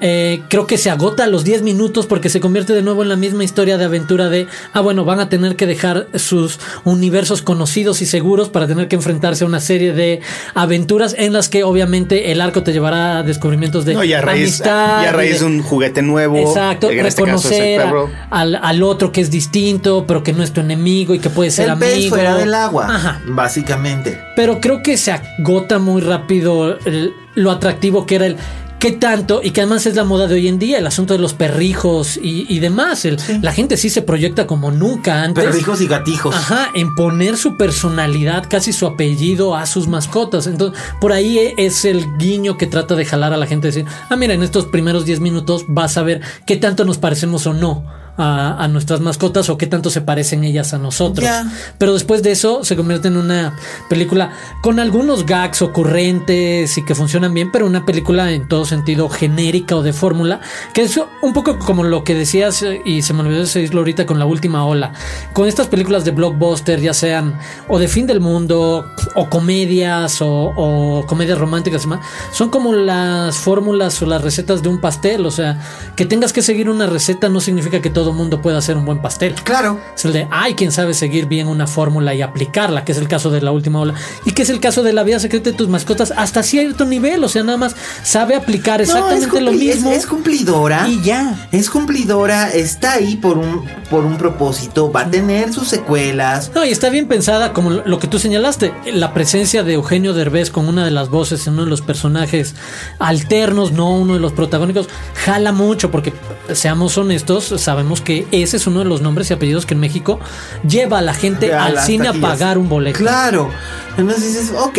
Eh, 0.00 0.42
creo 0.48 0.68
que 0.68 0.78
se 0.78 0.90
agota 0.90 1.24
a 1.24 1.26
los 1.26 1.42
10 1.42 1.62
minutos 1.62 2.06
porque 2.06 2.28
se 2.28 2.38
convierte 2.38 2.72
de 2.72 2.82
nuevo 2.82 3.02
en 3.02 3.08
la 3.08 3.16
misma 3.16 3.42
historia 3.42 3.78
de 3.78 3.84
aventura 3.86 4.28
de, 4.28 4.46
ah, 4.72 4.80
bueno, 4.80 5.04
van 5.04 5.18
a 5.18 5.28
tener 5.28 5.56
que 5.56 5.66
dejar 5.66 6.06
sus 6.14 6.60
universos 6.84 7.42
conocidos 7.42 8.00
y 8.00 8.06
seguros 8.06 8.48
para 8.48 8.68
tener 8.68 8.86
que 8.86 8.94
enfrentarse 8.94 9.42
a 9.42 9.48
una 9.48 9.58
serie 9.58 9.92
de 9.94 10.20
aventuras 10.54 11.16
en 11.18 11.32
las 11.32 11.48
que 11.48 11.64
obviamente 11.64 12.30
el 12.30 12.40
arco 12.40 12.62
te 12.62 12.72
llevará 12.72 13.18
a 13.18 13.22
descubrimientos 13.24 13.84
de 13.84 13.94
No, 13.94 14.04
y 14.04 14.12
a 14.12 14.20
raíz, 14.20 14.60
amistad 14.60 15.02
y 15.02 15.06
a 15.06 15.08
y 15.08 15.12
raíz 15.12 15.40
de 15.40 15.46
un 15.46 15.62
juguete 15.64 16.00
nuevo. 16.00 16.36
Exacto, 16.38 16.88
este 16.90 17.02
caso 17.02 17.24
reconocer 17.24 17.80
a- 17.80 17.84
perro. 17.86 18.08
al, 18.30 18.54
al 18.54 18.82
otro 18.84 19.10
que 19.10 19.20
es 19.20 19.32
distinto, 19.32 20.04
pero 20.06 20.22
que 20.22 20.32
no 20.32 20.44
es 20.44 20.52
tu 20.52 20.60
enemigo 20.60 21.07
y 21.14 21.18
que 21.18 21.30
puede 21.30 21.50
ser 21.50 21.66
el 21.66 21.70
amigo. 21.72 21.90
pez 21.92 22.08
fuera 22.08 22.34
del 22.36 22.54
agua. 22.54 22.86
Ajá. 22.94 23.20
Básicamente. 23.26 24.20
Pero 24.36 24.60
creo 24.60 24.82
que 24.82 24.96
se 24.96 25.12
agota 25.12 25.78
muy 25.78 26.00
rápido 26.02 26.78
el- 26.84 27.12
lo 27.34 27.50
atractivo 27.50 28.06
que 28.06 28.14
era 28.16 28.26
el 28.26 28.36
qué 28.78 28.92
tanto 28.92 29.40
y 29.42 29.50
que 29.50 29.60
además 29.62 29.86
es 29.86 29.96
la 29.96 30.04
moda 30.04 30.28
de 30.28 30.34
hoy 30.36 30.46
en 30.46 30.60
día, 30.60 30.78
el 30.78 30.86
asunto 30.86 31.14
de 31.14 31.18
los 31.18 31.34
perrijos 31.34 32.16
y, 32.22 32.46
y 32.48 32.60
demás. 32.60 33.04
El- 33.04 33.18
La 33.42 33.52
gente 33.52 33.76
sí 33.76 33.90
se 33.90 34.02
proyecta 34.02 34.46
como 34.46 34.70
nunca 34.70 35.22
antes. 35.24 35.44
Perrijos 35.44 35.80
y 35.80 35.88
gatijos. 35.88 36.34
Ajá, 36.36 36.68
en 36.74 36.94
poner 36.94 37.36
su 37.36 37.56
personalidad, 37.56 38.44
casi 38.48 38.72
su 38.72 38.86
apellido 38.86 39.56
a 39.56 39.66
sus 39.66 39.88
mascotas. 39.88 40.46
Entonces, 40.46 40.80
por 41.00 41.12
ahí 41.12 41.38
e- 41.38 41.54
es 41.58 41.84
el 41.84 42.06
guiño 42.18 42.56
que 42.56 42.68
trata 42.68 42.94
de 42.94 43.04
jalar 43.04 43.32
a 43.32 43.36
la 43.36 43.46
gente, 43.48 43.66
decir, 43.66 43.84
ah, 44.10 44.14
mira, 44.16 44.34
en 44.34 44.44
estos 44.44 44.66
primeros 44.66 45.04
10 45.04 45.18
minutos 45.18 45.64
vas 45.66 45.96
a 45.96 46.02
ver 46.04 46.20
qué 46.46 46.56
tanto 46.56 46.84
nos 46.84 46.98
parecemos 46.98 47.46
o 47.48 47.54
no. 47.54 47.84
A, 48.18 48.64
a 48.64 48.66
nuestras 48.66 49.00
mascotas 49.00 49.48
o 49.48 49.56
qué 49.56 49.68
tanto 49.68 49.90
se 49.90 50.00
parecen 50.00 50.42
ellas 50.42 50.74
a 50.74 50.78
nosotros. 50.78 51.24
Ya. 51.24 51.46
Pero 51.78 51.94
después 51.94 52.22
de 52.24 52.32
eso 52.32 52.64
se 52.64 52.74
convierte 52.74 53.06
en 53.06 53.16
una 53.16 53.54
película 53.88 54.32
con 54.60 54.80
algunos 54.80 55.24
gags 55.24 55.62
ocurrentes 55.62 56.76
y 56.76 56.84
que 56.84 56.94
funcionan 56.96 57.32
bien, 57.32 57.52
pero 57.52 57.66
una 57.66 57.86
película 57.86 58.32
en 58.32 58.48
todo 58.48 58.64
sentido 58.64 59.08
genérica 59.08 59.76
o 59.76 59.82
de 59.82 59.92
fórmula, 59.92 60.40
que 60.74 60.82
es 60.82 60.98
un 61.22 61.32
poco 61.32 61.58
como 61.58 61.84
lo 61.84 62.02
que 62.02 62.14
decías 62.14 62.62
eh, 62.62 62.82
y 62.84 63.02
se 63.02 63.14
me 63.14 63.20
olvidó 63.20 63.40
decirlo 63.40 63.80
ahorita 63.80 64.04
con 64.04 64.18
la 64.18 64.26
última 64.26 64.66
ola. 64.66 64.92
Con 65.32 65.46
estas 65.46 65.68
películas 65.68 66.04
de 66.04 66.10
blockbuster, 66.10 66.80
ya 66.80 66.94
sean 66.94 67.38
o 67.68 67.78
de 67.78 67.86
fin 67.86 68.06
del 68.06 68.20
mundo 68.20 68.84
o 69.14 69.30
comedias 69.30 70.20
o, 70.22 70.52
o 70.56 71.06
comedias 71.06 71.38
románticas, 71.38 71.84
y 71.84 71.88
son 72.34 72.50
como 72.50 72.72
las 72.72 73.36
fórmulas 73.36 74.00
o 74.02 74.06
las 74.06 74.22
recetas 74.22 74.62
de 74.62 74.68
un 74.68 74.80
pastel. 74.80 75.26
O 75.26 75.30
sea, 75.30 75.60
que 75.96 76.04
tengas 76.04 76.32
que 76.32 76.42
seguir 76.42 76.68
una 76.68 76.86
receta 76.86 77.28
no 77.28 77.40
significa 77.40 77.80
que 77.80 77.90
todo 77.90 78.07
todo 78.08 78.16
mundo 78.16 78.40
puede 78.40 78.56
hacer 78.56 78.78
un 78.78 78.86
buen 78.86 79.02
pastel. 79.02 79.34
Claro. 79.34 79.78
Es 79.94 80.02
el 80.06 80.14
de, 80.14 80.26
hay 80.30 80.54
quien 80.54 80.72
sabe 80.72 80.94
seguir 80.94 81.26
bien 81.26 81.46
una 81.46 81.66
fórmula 81.66 82.14
y 82.14 82.22
aplicarla, 82.22 82.82
que 82.82 82.92
es 82.92 82.98
el 82.98 83.06
caso 83.06 83.28
de 83.30 83.42
la 83.42 83.52
última 83.52 83.80
ola. 83.80 83.92
Y 84.24 84.32
que 84.32 84.42
es 84.42 84.48
el 84.48 84.60
caso 84.60 84.82
de 84.82 84.94
la 84.94 85.02
vida 85.02 85.20
secreta 85.20 85.50
de 85.50 85.56
tus 85.56 85.68
mascotas 85.68 86.10
hasta 86.16 86.42
cierto 86.42 86.86
nivel. 86.86 87.22
O 87.22 87.28
sea, 87.28 87.42
nada 87.42 87.58
más 87.58 87.76
sabe 88.02 88.34
aplicar 88.34 88.80
exactamente 88.80 89.42
lo 89.42 89.52
mismo. 89.52 89.90
Es, 89.90 90.06
cumplidora. 90.06 90.88
Y 90.88 91.02
ya. 91.02 91.48
Es 91.52 91.68
cumplidora, 91.68 92.48
está 92.50 92.94
ahí 92.94 93.16
por 93.16 93.36
un, 93.36 93.62
por 93.90 94.06
un 94.06 94.16
propósito, 94.16 94.90
va 94.90 95.02
a 95.02 95.10
tener 95.10 95.52
sus 95.52 95.68
secuelas. 95.68 96.50
No, 96.54 96.64
y 96.64 96.70
está 96.70 96.88
bien 96.88 97.08
pensada, 97.08 97.52
como 97.52 97.72
lo 97.72 97.98
que 97.98 98.06
tú 98.06 98.18
señalaste, 98.18 98.72
la 98.90 99.12
presencia 99.12 99.64
de 99.64 99.74
Eugenio 99.74 100.14
Derbez 100.14 100.50
con 100.50 100.66
una 100.66 100.86
de 100.86 100.92
las 100.92 101.10
voces 101.10 101.46
en 101.46 101.52
uno 101.52 101.64
de 101.64 101.70
los 101.70 101.82
personajes 101.82 102.54
alternos, 102.98 103.72
no 103.72 103.90
uno 103.90 104.14
de 104.14 104.20
los 104.20 104.32
protagónicos, 104.32 104.88
jala 105.14 105.52
mucho, 105.52 105.90
porque 105.90 106.14
seamos 106.54 106.96
honestos, 106.96 107.52
sabemos 107.58 107.97
que 108.00 108.26
ese 108.32 108.56
es 108.56 108.66
uno 108.66 108.80
de 108.80 108.84
los 108.84 109.00
nombres 109.02 109.30
y 109.30 109.34
apellidos 109.34 109.66
que 109.66 109.74
en 109.74 109.80
México 109.80 110.18
lleva 110.66 110.98
a 110.98 111.02
la 111.02 111.14
gente 111.14 111.54
al 111.54 111.78
cine 111.80 112.08
a 112.08 112.12
pagar 112.12 112.58
un 112.58 112.68
boleto. 112.68 112.98
Claro. 112.98 113.50
Entonces 113.96 114.24
dices, 114.24 114.52
ok. 114.58 114.78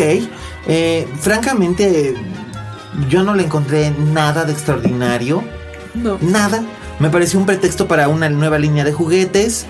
eh, 0.67 1.07
francamente, 1.19 2.15
yo 3.09 3.23
no 3.23 3.33
le 3.35 3.43
encontré 3.43 3.91
nada 3.91 4.45
de 4.45 4.53
extraordinario. 4.53 5.43
No. 5.93 6.17
Nada. 6.21 6.63
Me 6.99 7.09
pareció 7.09 7.39
un 7.39 7.45
pretexto 7.45 7.87
para 7.87 8.09
una 8.09 8.29
nueva 8.29 8.59
línea 8.59 8.83
de 8.83 8.93
juguetes. 8.93 9.65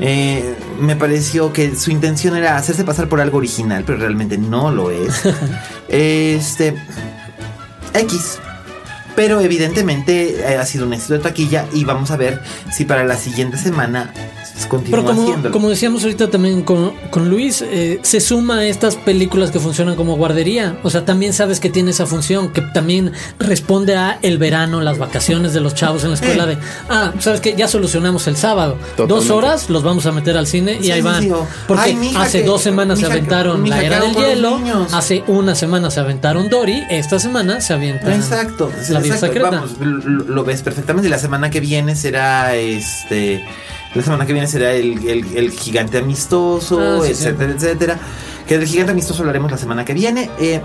Eh, 0.00 0.54
me 0.80 0.94
pareció 0.94 1.52
que 1.52 1.74
su 1.74 1.90
intención 1.90 2.36
era 2.36 2.56
hacerse 2.56 2.84
pasar 2.84 3.08
por 3.08 3.20
algo 3.20 3.38
original, 3.38 3.82
pero 3.86 3.98
realmente 3.98 4.38
no 4.38 4.70
lo 4.70 4.90
es. 4.90 5.22
este. 5.88 6.74
X. 7.94 8.38
Pero 9.18 9.40
evidentemente 9.40 10.42
eh, 10.42 10.58
ha 10.58 10.64
sido 10.64 10.86
un 10.86 10.92
éxito 10.92 11.14
de 11.14 11.18
taquilla 11.18 11.66
y 11.72 11.82
vamos 11.82 12.12
a 12.12 12.16
ver 12.16 12.40
si 12.70 12.84
para 12.84 13.02
la 13.02 13.16
siguiente 13.16 13.56
semana 13.56 14.12
Pero 14.90 15.04
como, 15.04 15.50
como 15.52 15.68
decíamos 15.68 16.02
ahorita 16.02 16.30
también 16.30 16.62
con, 16.62 16.92
con 17.10 17.28
Luis, 17.30 17.62
eh, 17.62 17.98
se 18.02 18.20
suma 18.20 18.58
a 18.58 18.64
estas 18.66 18.96
películas 18.96 19.50
que 19.50 19.60
funcionan 19.60 19.94
como 19.96 20.16
guardería. 20.16 20.78
O 20.82 20.90
sea, 20.90 21.04
también 21.04 21.32
sabes 21.32 21.60
que 21.60 21.70
tiene 21.70 21.90
esa 21.92 22.06
función, 22.06 22.52
que 22.52 22.60
también 22.60 23.12
responde 23.38 23.96
a 23.96 24.18
el 24.22 24.38
verano, 24.38 24.80
las 24.80 24.98
vacaciones 24.98 25.52
de 25.52 25.60
los 25.60 25.74
chavos 25.74 26.02
en 26.04 26.10
la 26.10 26.14
escuela 26.16 26.46
de, 26.46 26.58
ah, 26.88 27.12
sabes 27.20 27.40
que 27.40 27.54
ya 27.56 27.68
solucionamos 27.68 28.26
el 28.26 28.36
sábado. 28.36 28.76
Dos 29.06 29.30
horas 29.30 29.70
los 29.70 29.82
vamos 29.82 30.06
a 30.06 30.12
meter 30.12 30.36
al 30.36 30.46
cine 30.46 30.78
y 30.82 30.90
ahí 30.90 31.00
van. 31.02 31.22
sí, 31.22 31.30
Porque 31.66 31.82
"Ay, 31.84 31.96
mija, 31.96 32.22
hace 32.22 32.40
que- 32.40 32.46
dos 32.46 32.62
semanas 32.62 32.98
se 32.98 33.06
aventaron 33.06 33.68
la 33.68 33.82
era 33.82 34.00
del 34.00 34.14
hielo, 34.14 34.58
niños". 34.58 34.92
hace 34.94 35.22
una 35.26 35.54
semana 35.54 35.90
se 35.90 36.00
aventaron 36.00 36.48
Dory, 36.48 36.82
esta 36.90 37.18
semana 37.18 37.60
se 37.60 37.72
avientan 37.74 38.12
Exacto, 38.12 38.70
la 38.90 39.00
vida 39.00 39.14
exacto. 39.14 39.26
secreta. 39.34 39.50
Vamos, 39.50 39.76
lo, 39.80 40.24
lo 40.24 40.44
ves 40.44 40.62
perfectamente. 40.62 41.08
Y 41.08 41.10
la 41.10 41.18
semana 41.18 41.50
que 41.50 41.60
viene 41.60 41.94
será 41.96 42.54
este. 42.54 43.44
La 43.94 44.02
semana 44.02 44.26
que 44.26 44.32
viene 44.32 44.46
será 44.48 44.72
el, 44.72 45.06
el- 45.08 45.36
el 45.36 45.50
gigante 45.50 45.98
amistoso, 45.98 46.78
Ah, 46.80 47.00
sí, 47.04 47.12
etcétera, 47.12 47.52
etcétera. 47.52 47.98
Que 48.46 48.58
del 48.58 48.68
gigante 48.68 48.92
amistoso 48.92 49.20
hablaremos 49.22 49.50
la 49.50 49.58
semana 49.58 49.84
que 49.84 49.94
viene. 49.94 50.30
Eh, 50.38 50.60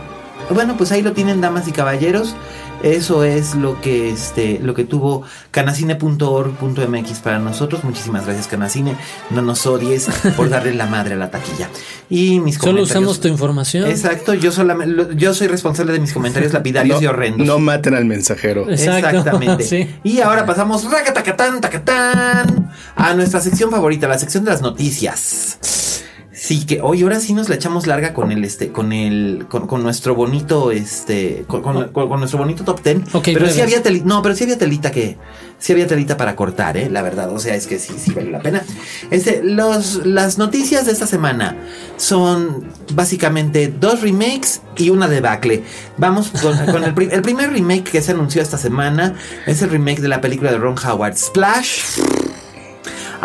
bueno, 0.49 0.75
pues 0.77 0.91
ahí 0.91 1.01
lo 1.01 1.13
tienen, 1.13 1.39
damas 1.41 1.67
y 1.67 1.71
caballeros. 1.71 2.35
Eso 2.81 3.23
es 3.23 3.55
lo 3.55 3.79
que 3.79 4.09
este, 4.09 4.59
lo 4.61 4.73
que 4.73 4.83
tuvo 4.83 5.23
canacine.org.mx 5.51 7.19
para 7.19 7.39
nosotros. 7.39 7.83
Muchísimas 7.85 8.25
gracias, 8.25 8.47
Canacine. 8.47 8.95
No 9.29 9.41
nos 9.41 9.65
odies 9.65 10.07
por 10.37 10.49
darle 10.49 10.73
la 10.73 10.85
madre 10.85 11.13
a 11.13 11.17
la 11.17 11.31
taquilla. 11.31 11.69
Y 12.09 12.39
mis 12.41 12.55
Solo 12.55 12.79
comentarios- 12.81 12.89
usamos 12.91 13.19
tu 13.21 13.27
información. 13.29 13.89
Exacto, 13.89 14.33
yo 14.33 14.51
solamente 14.51 15.15
yo 15.15 15.33
soy 15.33 15.47
responsable 15.47 15.93
de 15.93 15.99
mis 15.99 16.11
comentarios 16.13 16.51
lapidarios 16.53 17.01
y 17.01 17.05
horrendos. 17.05 17.47
no 17.47 17.57
maten 17.59 17.93
al 17.95 18.03
mensajero. 18.05 18.69
Exacto, 18.69 19.07
Exactamente. 19.07 19.63
sí. 19.69 19.87
Y 20.03 20.19
ahora 20.19 20.45
pasamos 20.45 20.83
racatacatán, 20.91 21.61
tacatán, 21.61 22.69
a 22.97 23.13
nuestra 23.13 23.39
sección 23.39 23.71
favorita, 23.71 24.07
la 24.09 24.19
sección 24.19 24.43
de 24.43 24.51
las 24.51 24.61
noticias. 24.61 26.02
Sí, 26.45 26.65
que 26.65 26.81
hoy 26.81 27.03
ahora 27.03 27.21
sí 27.21 27.33
nos 27.33 27.47
la 27.47 27.55
echamos 27.55 27.87
larga 27.87 28.13
con 28.13 28.29
el 28.33 28.43
este, 28.43 28.67
con 28.73 28.91
el, 28.91 29.45
con, 29.47 29.65
con 29.65 29.81
nuestro 29.81 30.13
bonito, 30.13 30.71
este, 30.71 31.45
con, 31.47 31.61
con- 31.61 31.87
con- 31.93 32.09
con 32.09 32.19
nuestro 32.19 32.37
bonito 32.37 32.65
top 32.65 32.81
ten. 32.81 33.01
Ok, 33.13 33.29
pero 33.33 33.49
sí 33.49 33.61
había 33.61 33.81
telita, 33.81 34.05
no, 34.05 34.21
pero 34.21 34.35
sí 34.35 34.43
había 34.43 34.57
telita 34.57 34.91
que, 34.91 35.15
sí 35.57 35.71
había 35.71 35.87
telita 35.87 36.17
para 36.17 36.35
cortar, 36.35 36.75
eh, 36.75 36.89
la 36.89 37.01
verdad. 37.01 37.31
O 37.31 37.39
sea, 37.39 37.55
es 37.55 37.65
que 37.65 37.79
sí, 37.79 37.93
sí 37.97 38.11
vale 38.11 38.29
la 38.29 38.39
pena. 38.41 38.61
Este, 39.09 39.41
los, 39.41 40.05
las 40.05 40.37
noticias 40.37 40.85
de 40.85 40.91
esta 40.91 41.07
semana 41.07 41.55
son 41.95 42.65
básicamente 42.93 43.69
dos 43.69 44.01
remakes 44.01 44.63
y 44.75 44.89
una 44.89 45.07
debacle. 45.07 45.63
Vamos 45.97 46.29
con, 46.41 46.57
con 46.65 46.83
el, 46.83 46.93
pri- 46.93 47.07
el 47.09 47.21
primer 47.21 47.51
remake 47.53 47.85
que 47.89 48.01
se 48.01 48.11
anunció 48.11 48.41
esta 48.41 48.57
semana 48.57 49.15
es 49.47 49.61
el 49.61 49.69
remake 49.69 50.01
de 50.01 50.09
la 50.09 50.19
película 50.19 50.51
de 50.51 50.57
Ron 50.57 50.75
Howard, 50.77 51.15
Splash. 51.15 51.99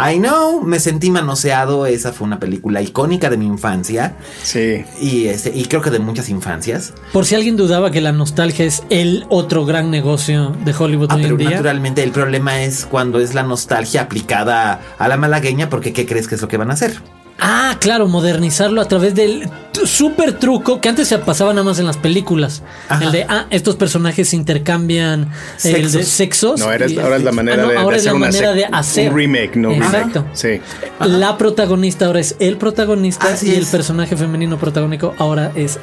I 0.01 0.19
know, 0.19 0.63
me 0.63 0.79
sentí 0.79 1.11
manoseado. 1.11 1.85
Esa 1.87 2.13
fue 2.13 2.27
una 2.27 2.39
película 2.39 2.81
icónica 2.81 3.31
de 3.31 3.37
mi 3.37 3.47
infancia 3.47 4.15
Sí. 4.45 4.85
y, 5.01 5.27
este, 5.27 5.51
y 5.53 5.65
creo 5.65 5.83
que 5.83 5.91
de 5.91 5.99
muchas 5.99 6.29
infancias. 6.29 6.93
Por 7.13 7.25
si 7.27 7.35
alguien 7.35 7.57
dudaba 7.57 7.91
que 7.91 8.01
la 8.01 8.13
nostalgia 8.13 8.65
es 8.65 8.85
el 8.91 9.27
otro 9.29 9.65
gran 9.67 9.91
negocio 9.91 10.55
de 10.65 10.73
Hollywood 10.79 11.09
Ah, 11.11 11.17
hoy 11.17 11.23
pero 11.23 11.35
en 11.35 11.39
día. 11.39 11.51
naturalmente 11.51 12.03
el 12.05 12.13
problema 12.13 12.63
es 12.63 12.87
cuando 12.87 13.19
es 13.19 13.35
la 13.35 13.43
nostalgia 13.43 14.03
aplicada 14.03 14.81
a 14.99 15.09
la 15.09 15.17
malagueña, 15.17 15.69
porque 15.69 15.93
¿qué 15.93 16.07
crees 16.07 16.29
que 16.29 16.37
es 16.37 16.43
lo 16.43 16.49
que 16.49 16.57
van 16.59 16.71
a 16.71 16.75
hacer? 16.75 17.01
Ah, 17.41 17.77
claro, 17.81 18.09
modernizarlo 18.09 18.81
a 18.81 18.87
través 18.87 19.15
del 19.15 19.49
super 19.85 20.33
truco 20.41 20.81
que 20.81 20.89
antes 20.89 21.07
se 21.07 21.19
pasaba 21.19 21.53
nada 21.53 21.63
más 21.65 21.79
en 21.79 21.87
las 21.87 21.97
películas. 21.97 22.63
Ajá. 22.89 23.05
El 23.05 23.13
de, 23.13 23.27
ah, 23.29 23.47
estos 23.51 23.77
personajes 23.77 24.35
intercambian 24.35 25.31
el 25.63 25.83
de 25.83 25.89
Sexos. 25.89 26.09
sexos. 26.09 26.61
No, 26.61 26.67
ahora 26.67 26.87
es, 26.87 26.93
y- 26.93 26.99
ahora 26.99 27.17
es 27.17 27.23
la 27.23 27.31
manera 27.33 27.55
Ah, 27.55 27.63
no, 27.63 27.69
de, 27.69 27.75
de 27.75 27.79
ahora 27.81 27.97
es 27.97 28.03
hacer 28.03 28.13
la 28.13 28.19
manera 28.19 28.53
de 28.55 28.65
hacer. 28.65 29.11
un 29.13 29.17
remake, 29.17 29.57
no 29.57 29.71
Exacto. 29.71 30.21
remake. 30.25 30.37
Sí. 30.37 30.61
La 31.07 31.39
protagonista 31.39 32.07
ahora 32.07 32.21
es 32.21 32.35
el 32.41 32.57
protagonista 32.57 33.29
Así 33.33 33.51
y 33.53 33.55
el 33.55 33.67
personaje 33.67 34.17
femenino 34.17 34.59
protagónico 34.59 35.15
ahora 35.19 35.53
es 35.55 35.79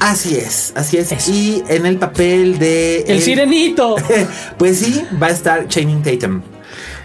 Así 0.00 0.36
es, 0.36 0.72
así 0.76 0.96
es. 0.98 1.10
Eso. 1.10 1.30
Y 1.32 1.64
en 1.68 1.84
el 1.86 1.96
papel 1.96 2.58
de... 2.58 3.00
el 3.08 3.20
sirenito. 3.22 3.96
Pues 4.58 4.78
sí, 4.78 5.02
va 5.20 5.28
a 5.28 5.30
estar 5.30 5.66
Channing 5.68 6.02
Tatum. 6.02 6.40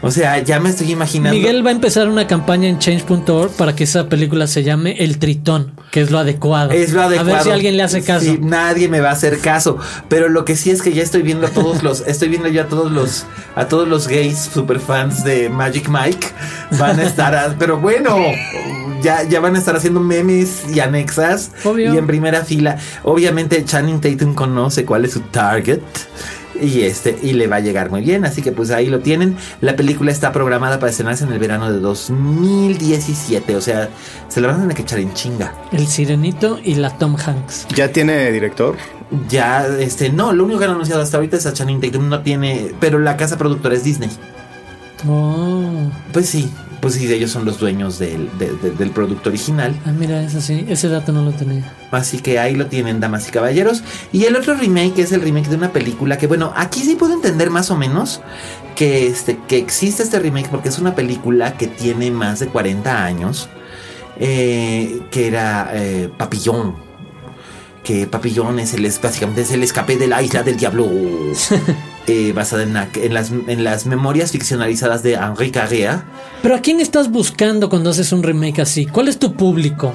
O 0.06 0.12
sea, 0.12 0.40
ya 0.40 0.60
me 0.60 0.70
estoy 0.70 0.92
imaginando... 0.92 1.38
Miguel 1.38 1.66
va 1.66 1.70
a 1.70 1.72
empezar 1.72 2.10
una 2.10 2.28
campaña 2.28 2.68
en 2.68 2.78
change.org 2.78 3.52
para 3.54 3.74
que 3.74 3.86
esa 3.86 4.10
película 4.10 4.48
se 4.48 4.62
llame 4.62 4.98
El 5.00 5.18
Tritón, 5.18 5.72
que 5.92 6.02
es 6.02 6.12
lo 6.12 6.20
adecuado. 6.20 6.72
Es 6.72 6.92
lo 6.92 7.02
adecuado. 7.04 7.32
A 7.32 7.34
ver 7.36 7.44
si 7.44 7.52
alguien 7.52 7.78
le 7.78 7.84
hace 7.84 8.04
caso. 8.04 8.26
Sí, 8.26 8.38
nadie 8.42 8.90
me 8.90 9.00
va 9.00 9.10
a 9.12 9.14
hacer 9.14 9.40
caso. 9.40 9.78
Pero 10.10 10.28
lo 10.28 10.44
que 10.44 10.58
sí 10.58 10.72
es 10.72 10.82
que 10.82 10.92
ya 10.92 11.02
estoy 11.02 11.22
viendo 11.22 11.48
a 11.48 11.52
todos 11.52 11.84
los, 11.84 12.02
estoy 12.08 12.28
viendo 12.28 12.50
ya 12.50 12.64
a 12.64 12.68
todos 12.68 12.92
los, 12.92 13.26
a 13.56 13.70
todos 13.70 13.88
los 13.88 14.10
gays 14.10 14.38
super 14.54 14.82
fans 14.82 15.24
de 15.24 15.48
Magic 15.48 15.88
Mike. 15.88 16.28
Van 16.78 17.00
a 17.00 17.04
estar, 17.04 17.34
a- 17.34 17.56
pero 17.60 17.80
bueno, 17.80 18.18
ya, 19.02 19.24
ya 19.24 19.40
van 19.40 19.56
a 19.56 19.60
estar 19.60 19.74
haciendo 19.78 20.02
memes 20.02 20.64
y 20.76 20.82
anexas. 20.82 21.52
Obvio. 21.64 21.94
Y 21.94 21.98
en 21.98 22.08
primera 22.08 22.44
fila. 22.44 22.78
Obviamente 23.04 23.64
Channing 23.64 24.02
Tatum 24.02 24.34
conoce 24.34 24.84
cuál 24.84 25.06
es 25.06 25.14
su 25.14 25.22
target. 25.22 25.80
Y 26.64 26.84
este, 26.84 27.18
y 27.22 27.34
le 27.34 27.48
va 27.48 27.58
a 27.58 27.60
llegar 27.60 27.92
muy 27.92 28.02
bien. 28.02 28.24
Así 28.26 28.42
que 28.42 28.52
pues 28.52 28.72
ahí 28.72 28.88
lo 28.88 29.00
tienen. 29.00 29.36
La 29.60 29.76
película 29.76 30.12
está 30.12 30.32
programada 30.32 30.80
para 30.80 30.92
estrenarse 30.92 31.26
en 31.26 31.34
el 31.34 31.40
verano 31.40 31.72
de 31.72 31.80
2017. 31.80 33.56
O 33.56 33.62
sea, 33.62 33.90
se 34.30 34.40
la 34.40 34.48
van 34.48 34.58
a 34.58 34.60
tener 34.62 34.76
que 34.76 34.84
echar 34.84 35.00
en 35.00 35.14
chinga. 35.14 35.54
El 35.72 35.88
sirenito 35.88 36.60
y 36.64 36.76
la 36.76 36.98
Tom 36.98 37.18
Hanks. 37.18 37.68
¿Ya 37.76 37.92
tiene 37.92 38.32
director? 38.32 38.78
Ya, 39.30 39.68
este, 39.68 40.10
no, 40.10 40.34
lo 40.34 40.46
único 40.46 40.60
que 40.60 40.66
han 40.66 40.72
anunciado 40.72 41.02
hasta 41.02 41.18
ahorita 41.18 41.38
es 41.38 41.46
a 41.46 41.54
Channing 41.54 41.82
Tatum, 41.82 42.10
no 42.10 42.22
tiene, 42.22 42.74
pero 42.80 42.98
la 42.98 43.18
casa 43.18 43.38
productora 43.38 43.76
es 43.76 43.84
Disney. 43.84 44.10
Oh. 45.08 45.92
Pues 46.12 46.30
sí, 46.30 46.50
pues 46.84 46.96
sí, 46.96 47.12
ellos 47.12 47.32
son 47.32 47.46
los 47.46 47.58
dueños 47.60 47.98
del, 47.98 48.30
de- 48.38 48.52
de- 48.58 48.72
del 48.72 48.92
producto 48.92 49.30
original. 49.30 49.74
Ah, 49.86 49.92
mira, 49.92 50.22
eso 50.22 50.42
sí, 50.42 50.66
ese 50.68 50.90
dato 50.90 51.12
no 51.14 51.24
lo 51.24 51.32
tenía. 51.32 51.74
Así 51.92 52.20
que 52.20 52.38
ahí 52.40 52.54
lo 52.56 52.68
tienen, 52.68 53.00
damas 53.00 53.28
y 53.28 53.32
caballeros. 53.32 53.84
Y 54.12 54.26
el 54.26 54.36
otro 54.36 54.54
remake 54.54 55.00
es 55.00 55.12
el 55.14 55.22
remake 55.22 55.48
de 55.48 55.56
una 55.56 55.72
película 55.72 56.18
que, 56.18 56.28
bueno, 56.28 56.52
aquí 56.56 56.82
sí 56.82 56.96
puedo 56.96 57.14
entender 57.14 57.50
más 57.50 57.72
o 57.72 57.78
menos 57.78 58.20
que, 58.76 59.08
este, 59.08 59.40
que 59.48 59.58
existe 59.58 60.04
este 60.04 60.20
remake 60.20 60.50
porque 60.50 60.68
es 60.70 60.78
una 60.78 60.94
película 60.94 61.56
que 61.58 61.68
tiene 61.68 62.12
más 62.12 62.40
de 62.40 62.48
40 62.48 63.06
años, 63.06 63.48
eh, 64.20 65.02
que 65.10 65.28
era 65.28 65.72
eh, 65.74 66.10
Papillón. 66.18 66.76
Que 67.84 68.08
Papillón 68.08 68.60
es 68.60 68.74
el, 68.74 68.86
es 68.86 69.02
básicamente 69.02 69.42
es 69.42 69.52
el 69.52 69.64
escape 69.64 69.98
de 69.98 70.08
la 70.08 70.22
isla 70.22 70.44
del 70.44 70.58
diablo. 70.58 70.88
eh, 72.08 72.34
basada 72.34 72.64
en, 72.64 72.74
la- 72.74 72.88
en 72.96 73.14
las, 73.14 73.32
en 73.32 73.64
las 73.64 73.86
memorias 73.86 74.32
ficcionalizadas 74.32 75.04
de 75.04 75.14
Henri 75.14 75.52
Carrère. 75.52 76.02
Pero 76.42 76.56
¿a 76.56 76.60
quién 76.60 76.80
estás 76.80 77.10
buscando 77.12 77.70
cuando 77.70 77.90
haces 77.92 78.12
un 78.12 78.24
remake 78.24 78.60
así? 78.62 78.86
¿Cuál 78.86 79.08
es 79.08 79.18
tu 79.20 79.34
público? 79.34 79.94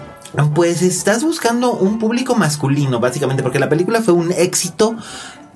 Pues 0.54 0.82
estás 0.82 1.22
buscando 1.24 1.72
un 1.72 1.98
público 1.98 2.34
masculino, 2.34 3.00
básicamente, 3.00 3.42
porque 3.42 3.58
la 3.58 3.68
película 3.70 4.02
fue 4.02 4.12
un 4.14 4.30
éxito 4.30 4.94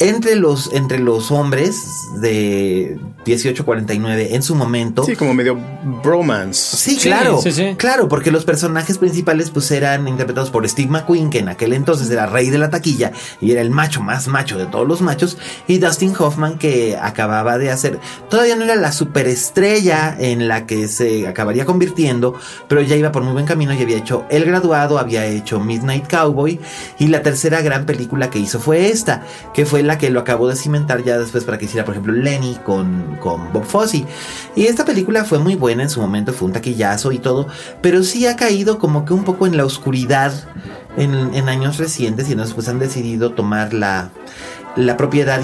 entre 0.08 0.36
los, 0.36 0.72
entre 0.72 0.98
los 0.98 1.30
hombres 1.30 1.82
de 2.20 2.98
1849 3.26 4.34
en 4.34 4.42
su 4.42 4.54
momento. 4.54 5.04
Sí, 5.04 5.16
como 5.16 5.34
medio 5.34 5.58
bromance. 6.02 6.76
Sí, 6.76 6.92
Sí, 6.98 7.08
claro. 7.08 7.40
sí, 7.42 7.52
sí. 7.52 7.74
Claro, 7.76 8.08
porque 8.08 8.30
los 8.30 8.44
personajes 8.44 8.98
principales 8.98 9.50
pues 9.50 9.70
eran 9.70 10.06
interpretados 10.08 10.50
por 10.50 10.68
Steve 10.68 10.88
McQueen, 10.90 11.30
que 11.30 11.38
en 11.38 11.48
aquel 11.48 11.72
entonces 11.72 12.10
era 12.10 12.26
rey 12.26 12.50
de 12.50 12.58
la 12.58 12.70
taquilla 12.70 13.12
y 13.40 13.52
era 13.52 13.60
el 13.60 13.70
macho 13.70 14.00
más 14.02 14.28
macho 14.28 14.58
de 14.58 14.66
todos 14.66 14.86
los 14.86 15.00
machos, 15.00 15.38
y 15.66 15.78
Dustin 15.78 16.14
Hoffman 16.18 16.58
que 16.58 16.96
acababa 17.00 17.58
de 17.58 17.70
hacer, 17.70 17.98
todavía 18.28 18.56
no 18.56 18.64
era 18.64 18.76
la 18.76 18.92
superestrella 18.92 20.16
en 20.18 20.48
la 20.48 20.66
que 20.66 20.88
se 20.88 21.26
acabaría 21.26 21.64
convirtiendo, 21.64 22.34
pero 22.68 22.82
ya 22.82 22.96
iba 22.96 23.12
por 23.12 23.22
muy 23.22 23.32
buen 23.32 23.46
camino 23.46 23.72
y 23.72 23.82
había 23.82 23.96
hecho 23.96 24.24
El 24.30 24.44
Graduado, 24.44 24.98
había 24.98 25.24
hecho 25.26 25.60
Midnight 25.60 26.08
Cowboy 26.10 26.60
y 26.98 27.06
la 27.08 27.22
tercera 27.22 27.60
gran 27.62 27.86
película 27.86 28.30
que 28.30 28.38
hizo 28.38 28.60
fue 28.60 28.88
esta, 28.90 29.24
que 29.54 29.64
fue 29.66 29.82
la 29.82 29.91
que 29.98 30.10
lo 30.10 30.20
acabó 30.20 30.48
de 30.48 30.56
cimentar 30.56 31.02
ya 31.04 31.18
después 31.18 31.44
para 31.44 31.58
que 31.58 31.66
hiciera, 31.66 31.84
por 31.84 31.94
ejemplo, 31.94 32.12
Lenny 32.12 32.58
con, 32.64 33.16
con 33.20 33.52
Bob 33.52 33.64
Fosse. 33.64 34.04
Y 34.54 34.66
esta 34.66 34.84
película 34.84 35.24
fue 35.24 35.38
muy 35.38 35.54
buena 35.54 35.82
en 35.82 35.90
su 35.90 36.00
momento, 36.00 36.32
fue 36.32 36.46
un 36.46 36.52
taquillazo 36.52 37.12
y 37.12 37.18
todo, 37.18 37.46
pero 37.80 38.02
sí 38.02 38.26
ha 38.26 38.36
caído 38.36 38.78
como 38.78 39.04
que 39.04 39.14
un 39.14 39.24
poco 39.24 39.46
en 39.46 39.56
la 39.56 39.64
oscuridad 39.64 40.32
en, 40.96 41.48
años 41.48 41.78
recientes 41.78 42.28
y 42.28 42.32
entonces 42.32 42.54
pues 42.54 42.68
han 42.68 42.78
decidido 42.78 43.32
tomar 43.32 43.72
la, 43.72 44.10
la 44.76 44.96
propiedad 44.96 45.40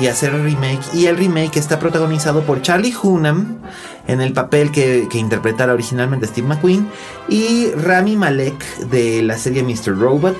y 0.00 0.06
hacer 0.06 0.34
el 0.34 0.44
remake. 0.44 0.82
Y 0.94 1.06
el 1.06 1.16
remake 1.16 1.56
está 1.56 1.78
protagonizado 1.78 2.42
por 2.42 2.62
Charlie 2.62 2.94
Hunnam 3.00 3.58
en 4.06 4.20
el 4.20 4.32
papel 4.32 4.72
que, 4.72 5.06
que 5.10 5.18
interpretara 5.18 5.74
originalmente 5.74 6.26
Steve 6.26 6.48
McQueen 6.48 6.88
y 7.28 7.70
Rami 7.72 8.16
Malek 8.16 8.78
de 8.88 9.22
la 9.22 9.36
serie 9.36 9.62
Mr. 9.62 9.96
Robot 9.98 10.36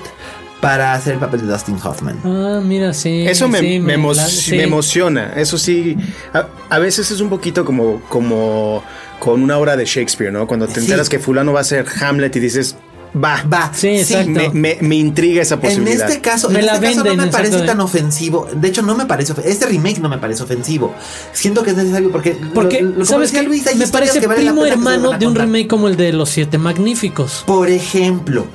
para 0.61 0.93
hacer 0.93 1.13
el 1.13 1.19
papel 1.19 1.41
de 1.41 1.47
Dustin 1.47 1.77
Hoffman. 1.83 2.19
Ah, 2.25 2.59
mira, 2.63 2.93
sí. 2.93 3.25
Eso 3.27 3.47
me, 3.47 3.59
sí, 3.59 3.79
me 3.79 3.97
emo- 3.97 4.13
la- 4.15 4.27
sí. 4.27 4.55
me 4.57 4.63
emociona. 4.63 5.33
Eso 5.35 5.57
sí. 5.57 5.95
A, 6.33 6.47
a 6.69 6.79
veces 6.79 7.09
es 7.11 7.21
un 7.21 7.29
poquito 7.29 7.63
como, 7.63 8.01
como 8.09 8.83
con 9.19 9.41
una 9.41 9.57
obra 9.57 9.77
de 9.77 9.85
Shakespeare, 9.85 10.31
¿no? 10.31 10.47
Cuando 10.47 10.67
te 10.67 10.75
Sí. 10.75 10.79
enteras 10.81 11.07
que 11.09 11.19
fulano 11.19 11.53
va 11.53 11.61
a 11.61 11.63
ser 11.63 11.85
Hamlet 12.01 12.35
y 12.35 12.39
dices, 12.41 12.75
va, 13.15 13.41
Va, 13.51 13.71
Sí, 13.73 13.87
exacto. 13.87 14.29
Me, 14.31 14.49
me- 14.49 14.77
me 14.81 14.95
intriga 14.95 15.41
esa 15.41 15.55
En 15.55 15.61
posibilidad. 15.61 16.09
este 16.09 16.21
caso, 16.21 16.49
Me 16.49 16.59
en 16.59 16.65
la 16.67 16.73
este 16.75 16.87
caso 16.87 17.03
no 17.05 17.15
me 17.15 17.27
parece 17.27 17.61
tan 17.61 17.79
ofensivo. 17.81 18.47
De 18.53 18.67
hecho, 18.67 18.81
no 18.81 18.95
me 18.95 19.05
parece 19.05 19.33
Este 19.45 19.65
remake 19.65 19.99
no 19.99 20.09
me 20.09 20.17
parece 20.19 20.43
ofensivo. 20.43 20.93
Siento 21.33 21.63
que 21.63 21.71
es 21.71 21.77
necesario 21.77 22.11
porque. 22.11 22.37
lo- 22.39 22.53
Porque, 22.53 22.81
lo- 22.81 22.91
como 22.93 23.05
¿sabes 23.05 23.31
qué? 23.31 23.41
Luis, 23.43 23.65
hay 23.67 23.75
Me 23.77 23.87
parece 23.87 24.19
que 24.19 24.27
vale 24.27 24.43
la 24.43 24.51
primo 24.51 24.63
que 24.65 24.71
hermano 24.71 25.17
de 25.17 25.25
un 25.25 25.35
remake 25.35 25.67
como 25.67 25.87
el 25.87 25.95
de 25.97 26.11
Los 26.13 26.29
Siete 26.29 26.57
Magníficos. 26.57 27.43
Por 27.47 27.69
ejemplo. 27.69 28.45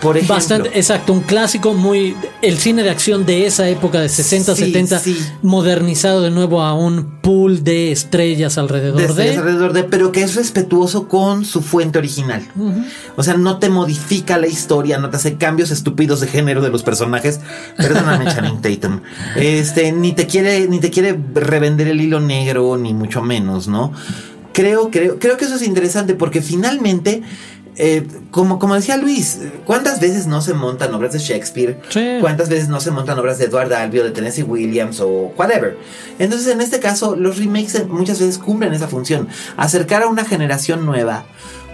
Por 0.00 0.16
ejemplo. 0.16 0.36
Bastante, 0.36 0.68
exacto, 0.74 1.12
un 1.12 1.20
clásico 1.22 1.74
muy. 1.74 2.14
El 2.40 2.58
cine 2.58 2.84
de 2.84 2.90
acción 2.90 3.26
de 3.26 3.46
esa 3.46 3.68
época 3.68 4.00
de 4.00 4.08
60, 4.08 4.54
Sí, 4.54 4.64
70, 4.66 4.98
sí. 5.00 5.18
modernizado 5.42 6.22
de 6.22 6.30
nuevo 6.30 6.62
a 6.62 6.72
un 6.74 7.18
pool 7.20 7.64
de 7.64 7.90
estrellas 7.90 8.58
alrededor 8.58 8.96
de 8.96 9.02
de. 9.02 9.08
estrellas 9.10 9.38
alrededor 9.38 9.72
de, 9.72 9.82
pero 9.84 10.12
que 10.12 10.22
es 10.22 10.36
respetuoso 10.36 11.08
con 11.08 11.44
su 11.44 11.62
fuente 11.62 11.98
original. 11.98 12.46
O 13.16 13.24
sea, 13.24 13.34
no 13.34 13.58
te 13.58 13.70
modifica 13.70 14.38
la 14.38 14.46
historia, 14.46 14.98
no 14.98 15.10
te 15.10 15.16
hace 15.16 15.36
cambios 15.36 15.72
estúpidos 15.72 16.20
de 16.20 16.28
género 16.28 16.62
de 16.62 16.68
los 16.70 16.84
personajes. 16.84 17.40
Perdóname, 17.76 18.24
Channing 18.32 18.60
Tatum. 18.62 19.00
Este, 19.34 19.90
ni 19.90 20.12
te 20.12 20.28
quiere, 20.28 20.68
ni 20.68 20.78
te 20.78 20.90
quiere 20.90 21.18
revender 21.34 21.88
el 21.88 22.00
hilo 22.00 22.20
negro, 22.20 22.76
ni 22.76 22.94
mucho 22.94 23.20
menos, 23.20 23.66
¿no? 23.66 23.92
Creo, 24.52 24.90
creo, 24.90 25.18
creo 25.18 25.36
que 25.36 25.44
eso 25.44 25.56
es 25.56 25.62
interesante 25.62 26.14
porque 26.14 26.40
finalmente. 26.40 27.22
Eh, 27.78 28.06
como, 28.32 28.58
como 28.58 28.74
decía 28.74 28.96
Luis, 28.96 29.38
¿cuántas 29.64 30.00
veces 30.00 30.26
no 30.26 30.42
se 30.42 30.52
montan 30.52 30.92
obras 30.92 31.12
de 31.12 31.20
Shakespeare? 31.20 31.80
Sí. 31.88 32.18
¿Cuántas 32.20 32.48
veces 32.48 32.68
no 32.68 32.80
se 32.80 32.90
montan 32.90 33.18
obras 33.18 33.38
de 33.38 33.44
Edward 33.44 33.72
Albee 33.72 34.00
o 34.00 34.04
de 34.04 34.10
Tennessee 34.10 34.42
Williams 34.42 35.00
o 35.00 35.32
whatever? 35.36 35.78
Entonces, 36.18 36.52
en 36.52 36.60
este 36.60 36.80
caso, 36.80 37.14
los 37.14 37.38
remakes 37.38 37.76
eh, 37.76 37.84
muchas 37.84 38.18
veces 38.18 38.38
cumplen 38.38 38.74
esa 38.74 38.88
función. 38.88 39.28
Acercar 39.56 40.02
a 40.02 40.08
una 40.08 40.24
generación 40.24 40.84
nueva 40.84 41.24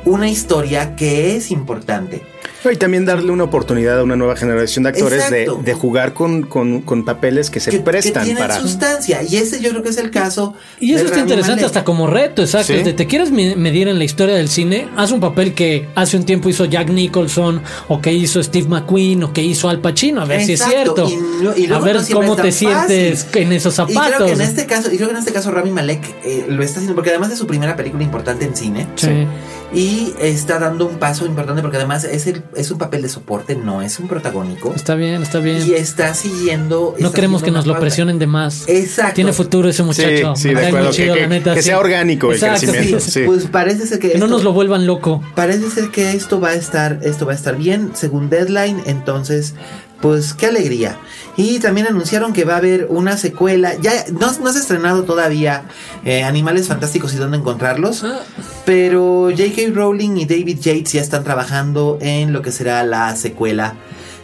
una 0.05 0.29
historia 0.29 0.97
que 0.97 1.37
es 1.37 1.51
importante. 1.51 2.23
No, 2.65 2.73
Y 2.73 2.77
también 2.77 3.05
darle 3.05 3.31
una 3.31 3.45
oportunidad 3.45 3.99
a 3.99 4.03
una 4.03 4.17
nueva 4.17 4.37
generación 4.37 4.85
de 4.85 4.91
actores 4.91 5.31
de, 5.31 5.51
de 5.63 5.75
jugar 5.75 6.15
con, 6.15 6.43
con- 6.45 6.81
con 6.83 7.05
papeles 7.05 7.51
que 7.51 7.61
se 7.61 7.71
que, 7.71 7.79
que 7.79 7.83
prestan 7.83 8.25
tienen 8.25 8.43
para. 8.43 8.59
sustancia. 8.61 9.23
Y 9.23 9.37
ese 9.37 9.61
yo 9.61 9.71
creo 9.71 9.83
que 9.83 9.91
es 9.91 9.99
el 9.99 10.11
caso. 10.11 10.55
Y 10.81 10.95
eso 10.95 11.05
está 11.05 11.17
Rami 11.17 11.23
interesante 11.31 11.57
Malek. 11.63 11.67
hasta 11.67 11.85
como 11.85 12.07
reto, 12.07 12.43
exacto. 12.43 12.73
Sí. 12.73 12.83
De, 12.83 12.93
¿Te 12.93 13.07
quieres 13.07 13.31
me- 13.31 13.55
medir 13.57 13.89
en 13.89 13.99
la 13.99 14.05
historia 14.05 14.35
del 14.35 14.49
cine? 14.49 14.89
Haz 14.97 15.13
un 15.13 15.21
papel 15.21 15.55
que 15.55 15.89
hace 15.95 16.17
un 16.17 16.25
tiempo 16.25 16.49
hizo 16.49 16.65
Jack 16.65 16.89
Nicholson, 16.91 17.63
o 17.89 18.01
que 18.01 18.13
hizo 18.13 18.43
Steve 18.43 18.69
McQueen, 18.69 19.23
o 19.25 19.33
que 19.33 19.43
hizo 19.43 19.69
Al 19.69 19.81
Pacino, 19.81 20.23
a 20.23 20.25
ver 20.25 20.45
si 20.45 20.55
es 20.55 20.63
cierto. 20.63 21.09
y 21.09 21.43
lo- 21.45 21.57
y 21.57 21.67
a 21.73 21.79
ver 21.79 21.97
no 21.97 22.03
cómo 22.13 22.37
te 22.37 22.51
sientes 22.53 23.25
fácil. 23.25 23.43
en 23.43 23.53
esos 23.53 23.75
Y 23.75 23.77
creo 23.85 23.95
zapatos. 24.05 24.27
que 24.27 24.33
en 24.33 24.41
este 24.41 24.67
caso, 24.67 24.91
y 24.93 24.97
creo 24.97 25.09
que 25.09 25.15
en 25.15 25.21
este 25.21 25.33
caso 25.33 25.51
Rami 25.51 25.71
Malek 25.71 26.03
eh, 26.25 26.47
lo 26.49 26.63
está 26.63 26.79
haciendo 26.79 26.95
porque 26.95 27.11
además 27.11 27.31
es 27.31 27.39
su 27.39 27.47
primera 27.47 27.77
película 27.77 28.03
importante 28.03 28.45
en 28.47 28.57
cine. 28.57 28.87
Sí. 28.97 29.27
Y 29.73 30.15
está 30.21 30.59
dando 30.61 30.87
un 30.87 30.99
paso 30.99 31.27
importante 31.27 31.61
porque 31.61 31.79
además 31.79 32.05
es, 32.05 32.27
el, 32.29 32.43
es 32.57 32.71
un 32.71 32.79
papel 32.79 33.03
de 33.03 33.09
soporte, 33.09 33.57
no 33.57 33.83
es 33.83 33.99
un 33.99 34.09
protagónico. 34.09 34.73
Está 34.75 34.95
bien, 34.95 35.23
está 35.23 35.39
bien. 35.41 35.67
Y 35.67 35.73
está 35.75 36.15
siguiendo. 36.15 36.95
no 36.99 37.07
está 37.07 37.15
queremos 37.17 37.43
que 37.43 37.51
nos 37.51 37.67
lo 37.67 37.79
presionen 37.79 38.19
de 38.19 38.27
más. 38.27 38.65
Exacto. 38.69 39.15
Tiene 39.15 39.33
futuro 39.33 39.69
ese 39.69 39.83
muchacho. 39.83 40.35
Sí, 40.37 40.49
sí, 40.49 40.55
de 40.55 40.67
acuerdo, 40.67 40.91
chido, 40.91 41.15
que- 41.15 41.21
la 41.21 41.27
neta, 41.27 41.55
que 41.55 41.63
sí. 41.63 41.69
sea 41.69 41.79
orgánico 41.79 42.29
el 42.29 42.35
Exacto, 42.35 42.61
crecimiento. 42.73 43.01
sí. 43.01 43.11
Sí. 43.11 43.23
Pues 43.27 43.47
parece 43.47 43.87
ser 43.87 43.99
que. 43.99 44.13
Que 44.13 44.19
no 44.19 44.27
nos 44.27 44.45
lo 44.45 44.53
vuelvan 44.53 44.87
loco. 44.87 45.23
Parece 45.35 45.71
ser 45.71 45.91
que 45.91 46.13
esto 46.13 46.41
va 46.41 46.51
a 46.51 46.55
estar, 46.55 47.01
esto 47.03 47.27
va 47.27 47.33
a 47.33 47.35
estar 47.35 47.57
bien, 47.57 47.91
según 47.95 48.31
Deadline. 48.31 48.83
Entonces, 48.87 49.55
pues 50.01 50.35
qué 50.35 50.47
alegría. 50.47 50.99
Y 51.37 51.59
también 51.59 51.87
anunciaron 51.87 52.33
que 52.33 52.45
va 52.45 52.55
a 52.55 52.59
haber 52.59 52.87
una 52.91 53.17
secuela. 53.17 53.75
Ya 53.81 54.05
no, 54.13 54.33
no 54.41 54.53
se 54.53 54.59
ha 54.59 54.61
estrenado 54.61 55.05
todavía 55.05 55.65
eh, 56.05 56.23
Animales 56.23 56.69
Fantásticos 56.69 57.15
y 57.15 57.17
dónde 57.17 57.39
encontrarlos. 57.39 58.05
Ah. 58.05 58.21
Pero 58.65 59.31
J.K. 59.31 59.73
Rowling 59.75 60.17
y 60.17 60.27
David 60.27 60.59
Yates 60.61 60.93
ya 60.93 61.01
están 61.01 61.25
trabajando 61.25 61.99
en 62.01 62.33
lo 62.33 62.43
que 62.43 62.53
será 62.53 62.85
la 62.85 63.17
secuela. 63.17 63.75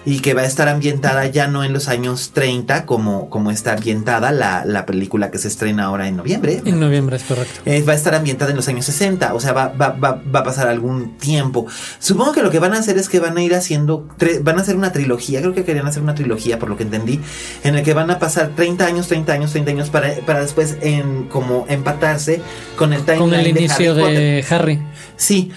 Y 0.05 0.21
que 0.21 0.35
va 0.35 0.43
a 0.43 0.47
estar 0.47 0.69
ambientada 0.69 1.27
ya 1.27 1.47
no 1.47 1.63
en 1.63 1.73
los 1.73 1.89
años 1.89 2.31
30 2.33 2.87
como, 2.87 3.29
como 3.29 3.51
está 3.51 3.73
ambientada 3.75 4.33
la, 4.33 4.65
la 4.65 4.87
película 4.87 5.31
que 5.31 5.39
se 5.39 5.49
estrena 5.49 5.85
ahora 5.85 6.09
en 6.09 6.17
noviembre. 6.17 6.63
En 6.65 6.81
noviembre 6.81 7.17
es 7.17 7.23
correcto. 7.25 7.61
Eh, 7.67 7.83
va 7.83 7.93
a 7.93 7.97
estar 7.97 8.15
ambientada 8.15 8.51
en 8.51 8.57
los 8.57 8.69
años 8.69 8.87
60, 8.87 9.35
o 9.35 9.41
sea, 9.41 9.53
va, 9.53 9.69
va, 9.69 9.91
va, 9.91 10.23
va 10.35 10.41
a 10.41 10.45
pasar 10.45 10.69
algún 10.69 11.19
tiempo. 11.19 11.67
Supongo 11.99 12.33
que 12.33 12.43
lo 12.43 12.51
que 12.51 12.59
van 12.59 12.75
a 12.75 12.79
hacer 12.79 12.97
es 12.99 13.09
que 13.09 13.21
van 13.21 13.37
a 13.37 13.43
ir 13.43 13.55
haciendo, 13.55 14.09
van 14.43 14.59
a 14.59 14.63
hacer 14.63 14.77
una 14.77 14.93
trilogía, 14.93 15.41
creo 15.41 15.55
que 15.55 15.65
querían 15.65 15.87
hacer 15.87 16.03
una 16.03 16.15
trilogía, 16.15 16.59
por 16.59 16.71
lo 16.71 16.77
que 16.77 16.85
entendí, 16.85 17.21
en 17.63 17.75
el 17.77 17.83
que 17.83 17.95
van 17.95 18.11
a 18.11 18.19
pasar 18.19 18.53
30 18.57 18.87
años, 18.87 19.09
30 19.09 19.33
años, 19.33 19.51
30 19.53 19.71
años 19.71 19.91
para, 19.91 20.15
para 20.27 20.41
después 20.41 20.77
en, 20.81 21.25
como 21.25 21.67
empatarse 21.69 22.41
con 22.77 22.93
el 22.93 23.03
timeline 23.03 23.31
Con 23.31 23.35
el 23.35 23.45
de 23.45 23.51
inicio 23.51 23.93
Harry 23.93 24.01
Potter. 24.03 24.19
de 24.19 24.55
Harry. 24.55 24.83
Sí. 25.17 25.51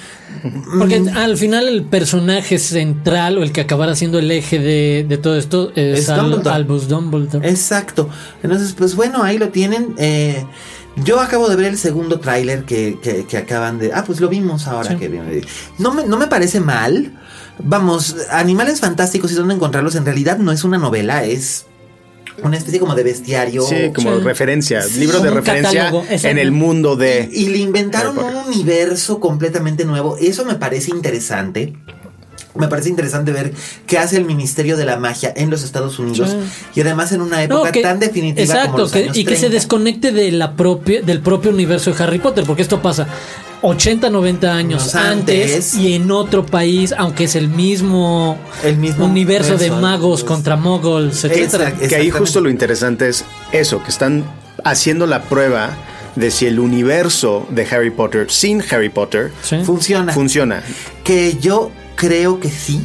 Porque 0.80 1.00
Mm, 1.00 1.17
al 1.17 1.38
final 1.38 1.67
el 1.67 1.84
personaje 1.84 2.58
central 2.60 3.38
o 3.38 3.43
el 3.43 3.52
que 3.52 3.62
acabará 3.62 3.96
siendo 3.96 4.19
el 4.19 4.30
eje 4.32 4.60
de, 4.60 5.06
de 5.08 5.17
todo 5.17 5.38
esto 5.38 5.72
es, 5.76 6.00
Es 6.00 6.10
Al- 6.10 6.22
Dumbledore. 6.22 6.56
Albus 6.56 6.88
Dumbledore. 6.88 7.50
Exacto. 7.50 8.10
Entonces, 8.41 8.74
pues 8.74 8.96
bueno, 8.96 9.24
ahí 9.24 9.38
lo 9.38 9.50
tienen. 9.50 9.96
Eh, 9.98 10.46
yo 11.04 11.19
acabo 11.19 11.50
de 11.50 11.56
ver 11.56 11.65
el 11.67 11.78
segundo 11.78 12.19
tráiler 12.19 12.65
que, 12.65 13.00
que, 13.02 13.26
que 13.26 13.38
acaban 13.38 13.80
de... 13.80 13.91
Ah, 13.93 14.04
pues 14.06 14.19
lo 14.19 14.30
vimos 14.30 14.67
ahora 14.67 14.89
Sí. 14.91 14.96
que 14.98 15.08
viene. 15.08 15.41
No 15.80 15.93
me, 15.93 16.06
no 16.06 16.17
me 16.17 16.28
parece 16.28 16.60
mal. 16.60 17.12
Vamos, 17.60 18.15
Animales 18.32 18.80
Fantásticos 18.80 19.32
y 19.32 19.36
dónde 19.36 19.54
encontrarlos 19.56 19.96
en 19.96 20.06
realidad 20.06 20.38
no 20.38 20.52
es 20.52 20.63
una 20.63 20.78
novela, 20.78 21.24
es 21.24 21.65
una 22.41 22.58
especie 22.58 22.80
como 22.80 22.96
de 22.96 23.04
bestiario. 23.04 23.62
Sí, 23.63 23.91
como 23.93 24.17
Sí. 24.17 24.24
referencia, 24.24 24.82
Sí, 24.82 25.00
libro 25.00 25.19
de 25.19 25.30
referencia 25.30 25.86
catálogo, 25.86 26.06
en 26.10 26.38
el 26.38 26.52
mundo 26.52 26.96
de. 26.96 27.30
Y 27.32 27.50
le 27.50 27.60
inventaron 27.60 28.17
un 28.17 28.36
universo 28.48 29.19
completamente 29.19 29.86
nuevo. 29.86 30.17
Eso 30.17 30.43
me 30.46 30.56
parece 30.56 30.91
interesante. 30.91 31.74
Me 32.56 32.67
parece 32.67 32.89
interesante 32.89 33.32
ver 33.32 33.52
qué 33.88 33.98
hace 33.98 34.15
el 34.15 34.26
Ministerio 34.26 34.78
de 34.78 34.86
la 34.86 34.98
Magia 34.98 35.34
en 35.36 35.50
los 35.50 35.63
Estados 35.63 35.98
Unidos 35.98 36.30
Sí. 36.30 36.72
y 36.76 36.82
además 36.82 37.12
en 37.12 37.22
una 37.22 37.41
época 37.41 37.72
que- 37.72 37.82
tan 37.82 38.00
definitiva 38.00 38.43
exacto, 38.43 38.65
como 38.74 38.78
los 38.84 38.91
que- 38.91 39.04
años 39.06 39.17
y 39.17 39.26
que 39.26 39.34
se 39.34 39.39
30. 39.48 39.56
desconecte 39.56 40.12
de 40.12 40.32
la 40.32 40.56
propia, 40.56 41.02
del 41.02 41.22
propio 41.22 41.50
universo 41.50 41.91
de 41.91 42.04
Harry 42.04 42.19
Potter, 42.19 42.43
porque 42.46 42.62
esto 42.62 42.80
pasa 42.80 43.08
80, 43.63 44.10
90 44.10 44.54
años 44.54 44.93
antes, 44.93 45.52
antes. 45.54 45.76
y 45.76 45.93
en 45.95 46.12
otro 46.12 46.45
país, 46.45 46.93
aunque 46.97 47.23
es 47.23 47.36
el 47.36 47.47
mismo, 47.47 48.38
El 48.63 48.78
mismo 48.78 49.06
universo 49.06 49.58
de 49.58 49.71
magos 49.71 50.23
contra 50.23 50.56
moguls, 50.56 51.23
etcétera. 51.23 51.69
Exacto. 51.69 51.88
Que 51.88 51.95
ahí 51.95 52.10
justo 52.12 52.41
lo 52.41 52.49
interesante 52.49 53.08
es 53.10 53.23
eso, 53.52 53.82
que 53.82 53.89
están 53.89 54.23
haciendo 54.63 55.08
la 55.08 55.23
prueba 55.23 55.71
de 56.15 56.30
si 56.30 56.45
el 56.45 56.60
universo 56.60 57.47
de 57.49 57.65
Harry 57.71 57.89
Potter 57.89 58.30
sin 58.30 58.62
Harry 58.69 58.89
Potter 58.89 59.32
Sí. 59.41 59.58
Funciona. 59.63 60.13
funciona. 60.13 60.62
que 61.04 61.38
yo 61.41 61.71
creo 61.95 62.39
que 62.39 62.49
sí. 62.49 62.82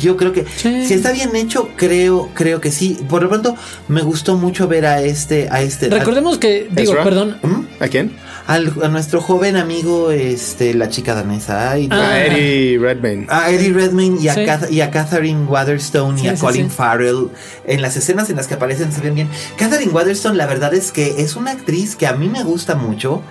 Yo 0.00 0.16
creo 0.16 0.32
que 0.32 0.46
Sí. 0.56 0.86
si 0.86 0.94
está 0.94 1.10
bien 1.12 1.34
hecho, 1.34 1.68
creo, 1.76 2.30
creo 2.34 2.60
que 2.60 2.70
sí. 2.70 2.98
Por 3.08 3.22
lo 3.24 3.28
pronto, 3.28 3.56
me 3.88 4.00
gustó 4.02 4.36
mucho 4.36 4.68
ver 4.68 4.86
a 4.86 5.02
este, 5.02 5.48
a 5.50 5.60
este. 5.60 5.88
Recordemos 5.90 6.38
que, 6.38 6.68
digo, 6.70 6.92
Ezra. 6.92 7.04
perdón, 7.04 7.36
¿Mm? 7.42 7.82
¿A 7.82 7.88
quién? 7.88 8.12
Al- 8.46 8.72
a 8.82 8.88
nuestro 8.88 9.20
joven 9.20 9.56
amigo, 9.56 10.10
este, 10.10 10.74
la 10.74 10.88
chica 10.88 11.14
danesa. 11.14 11.70
Ay, 11.70 11.88
Ah. 11.90 12.10
A 12.12 12.26
Eddie 12.26 12.78
Redmayne. 12.78 13.26
A 13.28 13.50
Eddie 13.50 13.72
Redmayne 13.72 14.18
y 14.20 14.28
a, 14.28 14.34
Sí. 14.34 14.40
Kath- 14.44 14.70
y 14.70 14.80
a 14.80 14.90
Catherine 14.90 15.44
Waterstone 15.46 16.18
y 16.18 16.22
Sí, 16.22 16.28
a 16.28 16.36
sí, 16.36 16.40
Colin 16.40 16.68
sí. 16.70 16.76
Farrell 16.76 17.28
en 17.66 17.82
las 17.82 17.96
escenas 17.96 18.28
en 18.30 18.36
las 18.36 18.46
que 18.46 18.54
aparecen 18.54 18.92
se 18.92 19.00
ven 19.00 19.14
bien. 19.14 19.28
Catherine 19.56 19.92
Waterstone, 19.92 20.36
la 20.36 20.46
verdad 20.46 20.74
es 20.74 20.92
que 20.92 21.22
es 21.22 21.36
una 21.36 21.52
actriz 21.52 21.96
que 21.96 22.06
a 22.06 22.12
mí 22.14 22.28
me 22.28 22.42
gusta 22.42 22.74
mucho. 22.74 23.22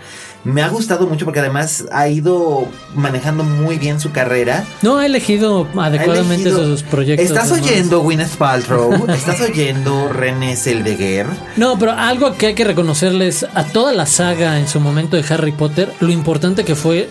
Me 0.44 0.64
ha 0.64 0.70
gustado 0.70 1.06
mucho 1.06 1.26
porque 1.26 1.40
además 1.40 1.86
ha 1.92 2.08
ido 2.08 2.68
manejando 2.96 3.44
muy 3.44 3.78
bien 3.78 4.00
su 4.00 4.12
carrera. 4.12 4.66
No 4.82 4.98
ha 4.98 5.06
elegido 5.06 5.68
Ha 5.78 5.86
adecuadamente 5.86 6.50
elegido- 6.50 6.66
sus 6.66 6.84
proyectos. 6.84 7.28
Estás 7.28 7.52
oyendo 7.52 8.00
Gwyneth 8.02 8.38
Paltrow, 8.38 9.06
estás 9.12 9.40
oyendo 9.42 10.10
René 10.12 10.56
Zellweger. 10.56 11.28
No, 11.58 11.78
pero 11.78 11.92
algo 11.92 12.36
que 12.38 12.48
hay 12.48 12.56
que 12.56 12.64
reconocerles 12.64 13.46
a 13.54 13.66
toda 13.66 13.94
la 13.94 14.06
saga 14.08 14.58
en 14.60 14.68
su 14.68 14.80
momento 14.80 15.16
de 15.16 15.24
Harry 15.34 15.52
Potter, 15.52 15.94
lo 16.00 16.10
importante 16.10 16.66
que 16.66 16.76
fue 16.76 17.10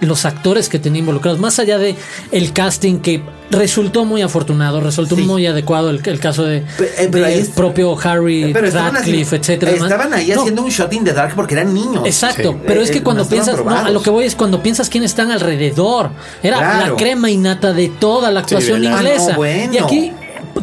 los 0.00 0.24
actores 0.24 0.68
que 0.68 0.78
tenía 0.78 1.00
involucrados, 1.00 1.38
más 1.38 1.58
allá 1.60 1.78
de 1.78 1.94
el 2.32 2.52
casting 2.52 2.98
que 2.98 3.22
resultó 3.50 4.04
muy 4.04 4.22
afortunado, 4.22 4.80
resultó 4.80 5.16
Sí. 5.16 5.22
muy 5.22 5.46
adecuado 5.46 5.90
el, 5.90 6.00
el 6.04 6.20
caso 6.20 6.44
de, 6.44 6.58
eh, 6.58 7.08
pero 7.10 7.26
es- 7.26 7.48
propio 7.48 7.96
Harry 8.02 8.50
Pero 8.52 8.68
estaban 8.68 8.94
Radcliffe, 8.94 9.36
etcétera. 9.36 9.72
Estaban 9.72 10.12
ahí 10.14 10.30
No, 10.34 10.40
haciendo 10.40 10.62
un 10.62 10.70
shot 10.70 10.92
in 10.92 11.04
the 11.04 11.12
dark 11.12 11.34
porque 11.34 11.54
eran 11.54 11.74
niños. 11.74 12.02
Exacto, 12.04 12.52
Sí. 12.52 12.58
pero 12.66 12.80
es 12.80 12.88
Eh, 12.90 12.92
que 12.92 12.98
eh, 12.98 13.02
cuando 13.02 13.26
piensas, 13.28 13.56
no, 13.64 13.70
a 13.70 13.90
lo 13.90 14.02
que 14.02 14.10
voy 14.10 14.24
es 14.24 14.34
cuando 14.34 14.62
piensas 14.62 14.88
quiénes 14.88 15.10
están 15.10 15.30
alrededor. 15.30 16.10
Era 16.42 16.58
Claro. 16.58 16.92
la 16.92 16.96
crema 16.96 17.30
innata 17.30 17.72
de 17.72 17.88
toda 17.88 18.30
la 18.30 18.40
actuación 18.40 18.80
de 18.82 18.88
inglesa. 18.88 19.24
Ah, 19.26 19.32
no, 19.32 19.36
bueno. 19.36 19.72
Y 19.74 19.78
aquí 19.78 20.12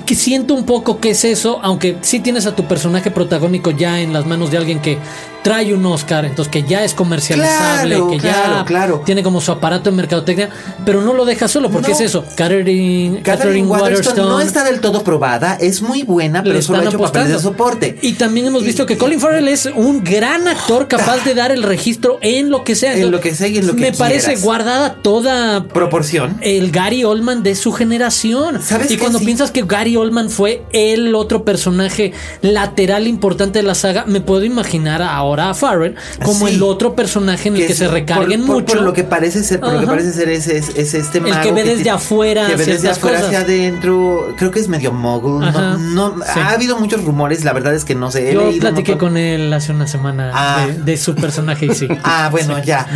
que 0.05 0.15
siento 0.15 0.53
un 0.53 0.65
poco 0.65 0.99
que 0.99 1.09
es 1.11 1.23
eso, 1.25 1.59
aunque 1.63 1.97
sí 2.01 2.19
tienes 2.19 2.45
a 2.45 2.55
tu 2.55 2.65
personaje 2.65 3.09
protagónico 3.11 3.71
ya 3.71 3.99
en 4.01 4.13
las 4.13 4.25
manos 4.25 4.51
de 4.51 4.57
alguien 4.57 4.79
que 4.81 4.97
trae 5.43 5.73
un 5.73 5.85
Oscar, 5.85 6.25
entonces 6.25 6.51
que 6.51 6.63
ya 6.63 6.83
es 6.83 6.93
comercializable, 6.93 7.95
Claro, 7.95 8.11
que 8.11 8.17
claro, 8.17 8.53
ya 8.59 8.65
claro. 8.65 9.01
tiene 9.05 9.23
como 9.23 9.39
su 9.41 9.51
aparato 9.51 9.89
de 9.89 9.95
mercadotecnia, 9.95 10.49
pero 10.85 11.01
no 11.01 11.13
lo 11.13 11.25
deja 11.25 11.47
solo, 11.47 11.69
porque 11.69 11.89
No. 11.89 11.95
es 11.95 12.01
eso. 12.01 12.25
Catherine, 12.35 13.21
Catherine 13.21 13.23
Catherine 13.23 13.67
Waterstone 13.67 14.17
no 14.21 14.39
está 14.41 14.63
del 14.63 14.79
todo 14.81 15.03
probada, 15.03 15.55
es 15.59 15.81
muy 15.81 16.03
buena, 16.03 16.43
pero 16.43 16.61
solo 16.61 16.79
ha 16.79 16.85
hecho 16.85 16.99
papeles 16.99 17.29
de 17.29 17.39
soporte. 17.39 17.97
Y 18.01 18.13
también 18.13 18.47
hemos 18.47 18.63
visto 18.63 18.85
que 18.85 18.97
Colin 18.97 19.19
Farrell 19.19 19.47
es 19.47 19.67
un 19.73 20.03
gran 20.03 20.47
actor 20.47 20.87
capaz 20.87 21.23
de 21.23 21.33
dar 21.33 21.51
el 21.51 21.63
registro 21.63 22.19
en 22.21 22.49
lo 22.49 22.63
que 22.63 22.75
sea. 22.75 22.95
En 22.95 23.11
lo 23.11 23.19
que 23.19 23.33
sea 23.35 23.47
y 23.47 23.57
en 23.57 23.67
lo 23.67 23.75
que 23.75 23.81
Me 23.81 23.93
parece 23.93 24.27
quieras. 24.27 24.43
guardada 24.43 24.95
toda 25.01 25.63
Proporción. 25.67 26.37
el 26.41 26.71
Gary 26.71 27.03
Oldman 27.03 27.43
de 27.43 27.55
su 27.55 27.71
generación. 27.71 28.61
¿Sabes 28.61 28.91
y 28.91 28.97
cuando 28.97 29.19
Sí. 29.19 29.25
piensas 29.25 29.51
que 29.51 29.63
Gary 29.63 29.95
Oldman 29.95 30.29
fue 30.29 30.63
el 30.71 31.15
otro 31.15 31.43
personaje 31.45 32.13
lateral 32.41 33.07
importante 33.07 33.59
de 33.59 33.63
la 33.63 33.75
saga, 33.75 34.05
me 34.07 34.21
puedo 34.21 34.43
imaginar 34.43 35.01
ahora 35.27 35.49
a 35.49 35.53
Farrell 35.53 35.95
como 36.23 36.47
Sí. 36.47 36.55
el 36.55 36.63
otro 36.63 36.95
personaje 36.95 37.49
en 37.49 37.57
el 37.57 37.67
que, 37.67 37.73
se 37.75 37.87
recarguen 37.87 38.41
por- 38.41 38.47
por- 38.47 38.55
mucho. 38.63 38.75
Por 38.75 38.83
lo 38.83 38.93
que 38.93 39.03
parece 39.03 39.43
ser, 39.43 39.59
por 39.59 39.73
lo 39.73 39.79
que 39.79 39.87
parece 39.87 40.11
ser 40.13 40.29
es, 40.29 40.47
es, 40.47 40.69
es 40.75 40.93
este 40.93 41.19
El 41.19 41.25
que 41.25 41.29
mago 41.31 41.53
ve 41.53 41.63
desde 41.63 41.89
afuera 41.89 42.47
que 42.47 42.55
ve 42.55 42.65
desde 42.65 42.89
afuera 42.89 43.17
cosas. 43.17 43.27
hacia 43.33 43.41
adentro. 43.45 44.33
Creo 44.37 44.51
que 44.51 44.59
es 44.59 44.67
medio 44.67 44.91
mogul. 44.91 45.43
Ajá. 45.43 45.77
No, 45.79 46.15
no- 46.15 46.23
Sí. 46.23 46.39
ha 46.39 46.49
habido 46.51 46.77
muchos 46.79 47.03
rumores, 47.03 47.43
la 47.43 47.53
verdad 47.53 47.73
es 47.75 47.85
que 47.85 47.95
no 47.95 48.11
sé. 48.11 48.33
Yo 48.33 48.51
platiqué 48.59 48.97
con 48.97 49.17
él 49.17 49.51
hace 49.53 49.71
una 49.71 49.87
semana 49.87 50.31
Ah. 50.33 50.67
de, 50.67 50.73
de 50.91 50.97
su 50.97 51.15
personaje 51.15 51.65
y 51.67 51.75
sí. 51.75 51.87
Ah, 52.03 52.29
bueno, 52.31 52.61
ya, 52.63 52.87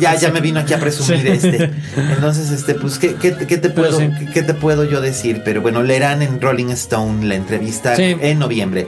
ya, 0.00 0.14
ya 0.16 0.30
me 0.30 0.40
vino 0.40 0.60
aquí 0.60 0.72
a 0.74 0.78
presumir 0.80 1.20
Sí. 1.22 1.48
este. 1.48 1.70
Entonces, 1.96 2.50
este, 2.50 2.74
pues, 2.74 2.98
¿qué, 2.98 3.14
qué, 3.14 3.34
qué 3.36 3.56
te 3.58 3.70
Pero 3.70 3.90
puedo, 3.90 4.10
qué, 4.32 4.42
te 4.42 4.54
puedo 4.54 4.84
yo 4.84 5.00
decir? 5.00 5.42
Pero 5.44 5.60
bueno, 5.62 5.82
leerán 5.82 6.22
en 6.22 6.40
Rolling 6.40 6.70
Stone 6.70 7.24
la 7.26 7.34
entrevista 7.34 7.94
en 7.96 8.38
noviembre. 8.38 8.86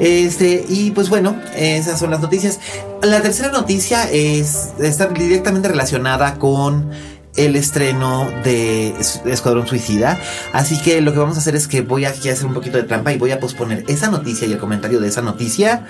Este, 0.00 0.64
y 0.68 0.92
pues 0.92 1.08
bueno, 1.08 1.36
esas 1.56 1.98
son 1.98 2.10
las 2.10 2.20
noticias. 2.28 2.60
La 3.02 3.20
tercera 3.22 3.50
noticia 3.50 4.10
es, 4.10 4.70
está 4.80 5.06
directamente 5.06 5.68
relacionada 5.68 6.34
con 6.34 6.90
el 7.36 7.56
estreno 7.56 8.28
de 8.44 8.88
Es- 8.98 9.22
Escuadrón 9.24 9.66
Suicida. 9.66 10.18
Así 10.52 10.78
que 10.80 11.00
lo 11.00 11.12
que 11.12 11.18
vamos 11.20 11.36
a 11.36 11.40
hacer 11.40 11.56
es 11.56 11.68
que 11.68 11.80
voy 11.82 12.04
a 12.04 12.10
hacer 12.10 12.44
un 12.46 12.54
poquito 12.54 12.76
de 12.76 12.82
trampa 12.82 13.12
y 13.12 13.18
voy 13.18 13.30
a 13.30 13.40
posponer 13.40 13.84
esa 13.88 14.10
noticia 14.10 14.46
y 14.46 14.52
el 14.52 14.58
comentario 14.58 15.00
de 15.00 15.08
esa 15.08 15.22
noticia 15.22 15.86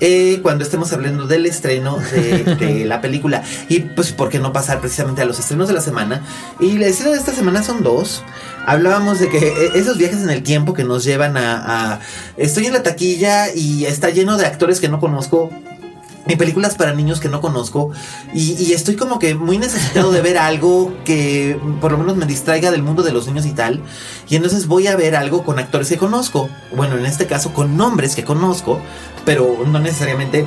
eh, 0.00 0.40
cuando 0.42 0.64
estemos 0.64 0.92
hablando 0.92 1.26
del 1.26 1.46
estreno 1.46 1.98
de, 2.12 2.44
de 2.60 2.84
la 2.84 3.00
película. 3.00 3.42
Y 3.68 3.80
pues, 3.80 4.12
¿por 4.12 4.28
qué 4.28 4.38
no 4.38 4.52
pasar 4.52 4.80
precisamente 4.80 5.20
a 5.22 5.24
los 5.24 5.38
estrenos 5.38 5.66
de 5.68 5.74
la 5.74 5.80
semana? 5.80 6.22
Y 6.60 6.76
el 6.76 6.82
estreno 6.82 7.12
de 7.12 7.18
esta 7.18 7.32
semana 7.32 7.62
son 7.64 7.82
dos. 7.82 8.22
Hablábamos 8.66 9.18
de 9.18 9.28
que 9.28 9.38
eh, 9.48 9.70
esos 9.74 9.98
viajes 9.98 10.22
en 10.22 10.30
el 10.30 10.42
tiempo 10.44 10.74
que 10.74 10.84
nos 10.84 11.02
llevan 11.04 11.36
a, 11.36 11.94
a- 11.94 12.00
Estoy 12.36 12.66
en 12.66 12.72
la 12.72 12.82
taquilla 12.84 13.52
y 13.52 13.84
está 13.86 14.10
lleno 14.10 14.36
de 14.36 14.46
actores 14.46 14.78
que 14.80 14.88
no 14.88 15.00
conozco. 15.00 15.50
Y 16.26 16.36
películas 16.36 16.74
para 16.74 16.94
niños 16.94 17.20
que 17.20 17.28
no 17.28 17.40
conozco. 17.42 17.90
Y, 18.32 18.52
y 18.62 18.72
estoy 18.72 18.96
como 18.96 19.18
que 19.18 19.34
muy 19.34 19.58
necesitado 19.58 20.10
de 20.10 20.22
ver 20.22 20.38
algo 20.38 20.94
que 21.04 21.58
por 21.82 21.92
lo 21.92 21.98
menos 21.98 22.16
me 22.16 22.24
distraiga 22.24 22.70
del 22.70 22.82
mundo 22.82 23.02
de 23.02 23.12
los 23.12 23.26
niños 23.26 23.44
y 23.44 23.52
tal. 23.52 23.82
Y 24.30 24.36
entonces 24.36 24.66
voy 24.66 24.86
a 24.86 24.96
ver 24.96 25.16
algo 25.16 25.44
con 25.44 25.58
actores 25.58 25.88
que 25.88 25.98
conozco. 25.98 26.48
Bueno, 26.74 26.96
en 26.96 27.04
este 27.04 27.26
caso 27.26 27.52
con 27.52 27.76
nombres 27.76 28.14
que 28.14 28.24
conozco. 28.24 28.80
Pero 29.26 29.64
no 29.66 29.78
necesariamente 29.80 30.46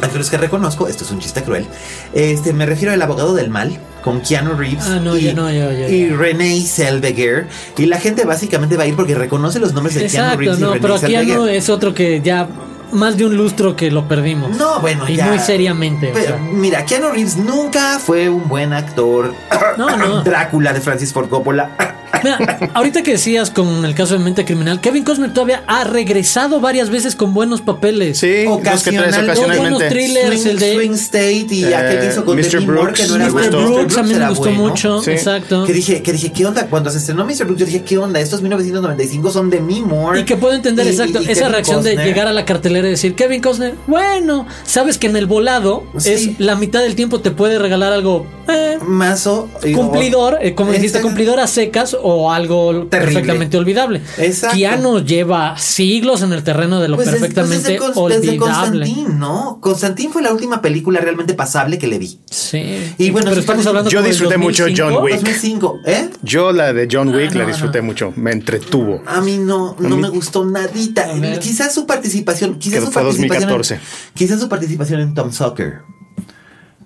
actores 0.00 0.30
que 0.30 0.38
reconozco. 0.38 0.88
Esto 0.88 1.04
es 1.04 1.10
un 1.10 1.18
chiste 1.20 1.42
cruel. 1.42 1.66
Este, 2.14 2.52
me 2.54 2.64
refiero 2.66 2.92
al 2.94 3.02
abogado 3.02 3.34
del 3.34 3.50
mal. 3.50 3.78
Con 4.02 4.20
Keanu 4.20 4.54
Reeves 4.54 4.84
Ah, 4.86 5.00
no, 5.00 5.16
y, 5.16 5.22
ya 5.24 5.34
no, 5.34 5.50
ya, 5.50 5.72
ya, 5.72 5.88
y. 5.88 6.08
Renee 6.10 6.64
Zellweger. 6.64 7.48
Y 7.76 7.86
la 7.86 7.98
gente 7.98 8.24
básicamente 8.24 8.76
va 8.76 8.84
a 8.84 8.86
ir 8.86 8.94
porque 8.94 9.16
reconoce 9.16 9.58
los 9.58 9.72
nombres 9.74 9.96
de 9.96 10.06
Keanu 10.06 10.38
Reeves 10.38 10.58
y 10.58 10.60
no, 10.62 10.68
Renee 10.68 10.80
pero 10.80 10.96
Zellweger. 10.98 11.36
no 11.36 11.48
es 11.48 11.68
otro 11.68 11.92
que 11.92 12.20
ya 12.22 12.48
más 12.92 13.16
de 13.16 13.26
un 13.26 13.36
lustro 13.36 13.76
que 13.76 13.90
lo 13.90 14.08
perdimos. 14.08 14.56
No, 14.56 14.80
bueno, 14.80 15.08
y 15.08 15.16
ya. 15.16 15.26
muy 15.26 15.38
seriamente. 15.38 16.12
o 16.12 16.16
sea. 16.16 16.36
mira, 16.36 16.84
Keanu 16.84 17.10
Reeves 17.10 17.36
nunca 17.36 17.98
fue 17.98 18.28
un 18.28 18.48
buen 18.48 18.72
actor. 18.72 19.34
No, 19.76 19.96
no. 19.96 20.22
Drácula 20.24 20.72
de 20.72 20.80
Francis 20.80 21.12
Ford 21.12 21.28
Coppola. 21.28 21.95
Mira, 22.22 22.70
ahorita 22.74 23.02
que 23.02 23.12
decías 23.12 23.50
con 23.50 23.84
el 23.84 23.94
caso 23.94 24.14
de 24.16 24.24
Mente 24.24 24.44
Criminal, 24.44 24.80
Kevin 24.80 25.04
Costner 25.04 25.32
todavía 25.32 25.62
ha 25.66 25.84
regresado 25.84 26.60
varias 26.60 26.90
veces 26.90 27.14
con 27.16 27.34
buenos 27.34 27.60
papeles. 27.60 28.18
Sí, 28.18 28.44
los 28.44 28.82
que 28.82 28.92
traes 28.92 29.14
Ocasional- 29.14 29.26
Dos 29.26 29.36
buenos 29.46 29.80
ocasionalmente. 29.82 29.88
thrillers, 29.88 30.40
Swing, 30.42 30.50
el 30.50 30.58
de 30.58 30.74
Swing 30.74 30.90
State 30.92 31.46
y 31.50 31.64
Eh, 31.64 31.74
aquel 31.74 32.00
que 32.00 32.06
hizo 32.08 32.24
con 32.24 32.36
Mr. 32.36 32.50
Demi 32.50 32.66
Moore, 32.66 32.82
Brooks, 32.82 33.00
que 33.00 33.06
no 33.08 33.16
era 33.16 33.30
Mr. 33.30 33.50
Brooks 33.50 33.96
a 33.98 34.02
mí 34.02 34.14
me 34.14 34.28
gustó 34.28 34.42
bueno. 34.44 34.58
mucho, 34.62 35.02
Sí. 35.02 35.10
exacto. 35.10 35.64
Que 35.66 35.72
dije, 35.72 36.02
que 36.02 36.12
dije, 36.12 36.32
¿qué 36.32 36.46
onda? 36.46 36.66
Cuando 36.68 36.90
se 36.90 36.98
estrenó 36.98 37.24
Mr. 37.24 37.44
Brooks, 37.44 37.60
yo 37.60 37.66
dije, 37.66 37.82
¿qué 37.82 37.98
onda? 37.98 38.20
Estos 38.20 38.42
1995 38.42 39.30
son 39.30 39.50
de 39.50 39.60
Me 39.60 39.80
Moore. 39.80 40.20
Y 40.20 40.24
que 40.24 40.36
puedo 40.36 40.54
entender 40.54 40.86
Y- 40.86 40.90
exacto 40.90 41.20
y- 41.22 41.26
y 41.26 41.30
esa 41.30 41.40
Kevin 41.42 41.52
reacción 41.52 41.82
de 41.82 41.96
llegar 41.96 42.26
a 42.28 42.32
la 42.32 42.44
cartelera 42.44 42.86
y 42.88 42.90
decir, 42.92 43.14
Kevin 43.14 43.40
Costner, 43.40 43.74
bueno, 43.86 44.46
sabes 44.64 44.98
que 44.98 45.06
en 45.06 45.16
el 45.16 45.26
volado 45.26 45.84
Sí. 45.98 46.10
es 46.12 46.40
la 46.40 46.56
mitad 46.56 46.80
del 46.82 46.94
tiempo 46.94 47.20
te 47.20 47.30
puede 47.30 47.58
regalar 47.58 47.92
algo 47.92 48.26
eh, 48.48 48.78
Mazo. 48.86 49.48
cumplidor, 49.74 50.38
eh, 50.40 50.54
como 50.54 50.72
dijiste, 50.72 51.00
cumplidor 51.00 51.40
a 51.40 51.46
secas 51.46 51.96
o 52.00 52.30
algo 52.32 52.86
Terrible. 52.86 52.88
perfectamente 52.88 53.56
olvidable. 53.56 54.02
Exacto. 54.18 54.56
Keanu 54.56 55.04
lleva 55.04 55.56
siglos 55.58 56.22
en 56.22 56.32
el 56.32 56.42
terreno 56.42 56.80
de 56.80 56.88
lo 56.88 56.96
Pues 56.96 57.06
desde- 57.06 57.20
perfectamente 57.20 57.56
pues 57.56 57.64
desde, 57.64 57.78
Cons- 57.80 58.08
desde 58.08 58.28
olvidable. 58.30 58.38
Constantine, 58.86 59.14
¿no? 59.14 59.58
Constantine 59.60 60.12
fue 60.12 60.22
la 60.22 60.32
última 60.32 60.62
película 60.62 61.00
realmente 61.00 61.34
pasable 61.34 61.78
que 61.78 61.86
le 61.86 61.98
vi. 61.98 62.20
Sí. 62.30 62.94
Y 62.98 63.10
bueno, 63.10 63.28
pero 63.28 63.40
estamos 63.40 63.66
hablando 63.66 63.90
yo 63.90 64.02
disfruté 64.02 64.36
mucho 64.36 64.64
2005. 64.64 64.94
John 64.94 65.04
Wick. 65.04 65.14
2005, 65.16 65.78
¿eh? 65.86 66.10
Yo 66.22 66.52
la 66.52 66.72
de 66.72 66.88
John 66.90 67.08
Wick 67.14 67.30
Ah, 67.32 67.38
la 67.38 67.42
no, 67.44 67.48
disfruté 67.48 67.78
no. 67.78 67.84
mucho, 67.84 68.12
me 68.16 68.32
entretuvo. 68.32 69.02
A 69.06 69.20
mí 69.20 69.38
no, 69.38 69.76
no 69.78 69.96
me 69.96 70.08
gustó 70.08 70.44
nadita. 70.44 71.08
Quizás 71.40 71.74
su 71.74 71.86
participación, 71.86 72.58
quizás 72.58 72.80
Que 72.80 72.86
su 72.86 72.92
fue 72.92 73.02
participación, 73.02 73.48
2014. 73.48 73.74
En, 73.74 73.80
quizás 74.14 74.40
su 74.40 74.48
participación 74.48 75.00
en 75.00 75.14
Tom 75.14 75.32
Sawyer. 75.32 75.80